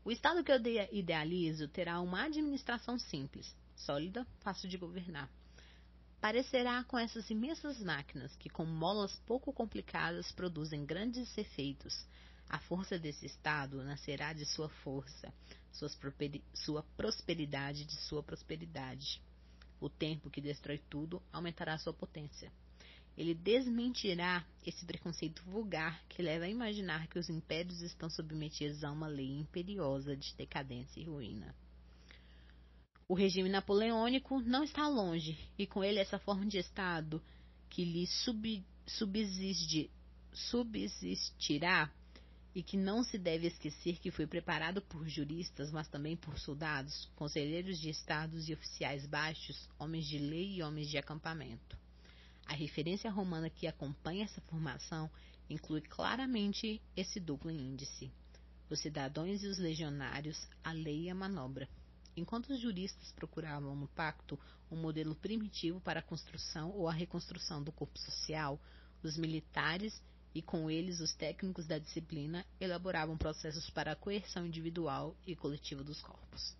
O 0.05 0.11
Estado 0.11 0.43
que 0.43 0.51
eu 0.51 0.59
idealizo 0.91 1.67
terá 1.67 1.99
uma 1.99 2.23
administração 2.23 2.97
simples, 2.97 3.53
sólida, 3.75 4.25
fácil 4.39 4.69
de 4.69 4.77
governar 4.77 5.29
Parecerá 6.23 6.85
com 6.85 6.97
essas 6.97 7.29
imensas 7.29 7.79
máquinas 7.79 8.33
que, 8.37 8.49
com 8.49 8.63
molas 8.63 9.13
pouco 9.25 9.51
complicadas, 9.51 10.31
produzem 10.31 10.85
grandes 10.85 11.37
efeitos. 11.37 12.07
A 12.47 12.57
força 12.59 12.97
desse 12.97 13.25
Estado 13.25 13.83
nascerá 13.83 14.31
de 14.31 14.45
sua 14.45 14.69
força, 14.69 15.33
sua 16.53 16.81
prosperidade 16.95 17.83
de 17.83 17.95
sua 17.97 18.23
prosperidade. 18.23 19.21
O 19.81 19.89
tempo 19.89 20.29
que 20.29 20.39
destrói 20.39 20.77
tudo 20.89 21.21
aumentará 21.29 21.77
sua 21.77 21.93
potência. 21.93 22.49
Ele 23.17 23.33
desmentirá 23.33 24.45
esse 24.65 24.85
preconceito 24.85 25.43
vulgar 25.43 26.05
que 26.07 26.21
leva 26.21 26.45
a 26.45 26.49
imaginar 26.49 27.05
que 27.07 27.19
os 27.19 27.29
impérios 27.29 27.81
estão 27.81 28.09
submetidos 28.09 28.85
a 28.85 28.91
uma 28.93 29.07
lei 29.07 29.39
imperiosa 29.39 30.15
de 30.15 30.33
decadência 30.35 31.01
e 31.01 31.03
ruína. 31.03 31.53
O 33.13 33.15
regime 33.15 33.47
napoleônico 33.47 34.41
não 34.41 34.63
está 34.63 34.87
longe, 34.87 35.37
e 35.55 35.67
com 35.67 35.83
ele 35.83 35.99
essa 35.99 36.17
forma 36.17 36.47
de 36.47 36.57
Estado 36.57 37.21
que 37.69 37.85
lhe 37.85 38.07
sub, 38.07 38.65
subsiste, 38.87 39.91
subsistirá 40.33 41.91
e 42.55 42.63
que 42.63 42.75
não 42.75 43.03
se 43.03 43.19
deve 43.19 43.45
esquecer 43.45 43.99
que 43.99 44.09
foi 44.09 44.25
preparado 44.25 44.81
por 44.81 45.07
juristas, 45.07 45.71
mas 45.71 45.87
também 45.87 46.17
por 46.17 46.39
soldados, 46.39 47.07
conselheiros 47.15 47.79
de 47.79 47.91
estados 47.91 48.49
e 48.49 48.53
oficiais 48.53 49.05
baixos, 49.05 49.69
homens 49.77 50.07
de 50.07 50.17
lei 50.17 50.55
e 50.55 50.63
homens 50.63 50.89
de 50.89 50.97
acampamento. 50.97 51.77
A 52.47 52.53
referência 52.53 53.11
romana 53.11 53.47
que 53.47 53.67
acompanha 53.67 54.23
essa 54.23 54.41
formação 54.41 55.07
inclui 55.47 55.81
claramente 55.81 56.81
esse 56.97 57.19
duplo 57.19 57.51
índice: 57.51 58.11
os 58.71 58.79
cidadãos 58.79 59.43
e 59.43 59.45
os 59.45 59.59
legionários, 59.59 60.47
a 60.63 60.71
lei 60.71 61.03
e 61.03 61.09
a 61.11 61.13
manobra. 61.13 61.69
Enquanto 62.15 62.49
os 62.49 62.59
juristas 62.59 63.11
procuravam 63.11 63.75
no 63.75 63.87
pacto 63.87 64.39
um 64.69 64.75
modelo 64.75 65.15
primitivo 65.15 65.79
para 65.81 65.99
a 65.99 66.03
construção 66.03 66.71
ou 66.71 66.87
a 66.87 66.93
reconstrução 66.93 67.63
do 67.63 67.71
corpo 67.71 67.97
social, 67.97 68.59
os 69.01 69.17
militares 69.17 70.01
e 70.33 70.41
com 70.41 70.69
eles 70.69 70.99
os 70.99 71.13
técnicos 71.13 71.67
da 71.67 71.77
disciplina 71.77 72.45
elaboravam 72.59 73.17
processos 73.17 73.69
para 73.69 73.91
a 73.91 73.95
coerção 73.95 74.45
individual 74.45 75.15
e 75.25 75.35
coletiva 75.35 75.83
dos 75.83 76.01
corpos. 76.01 76.55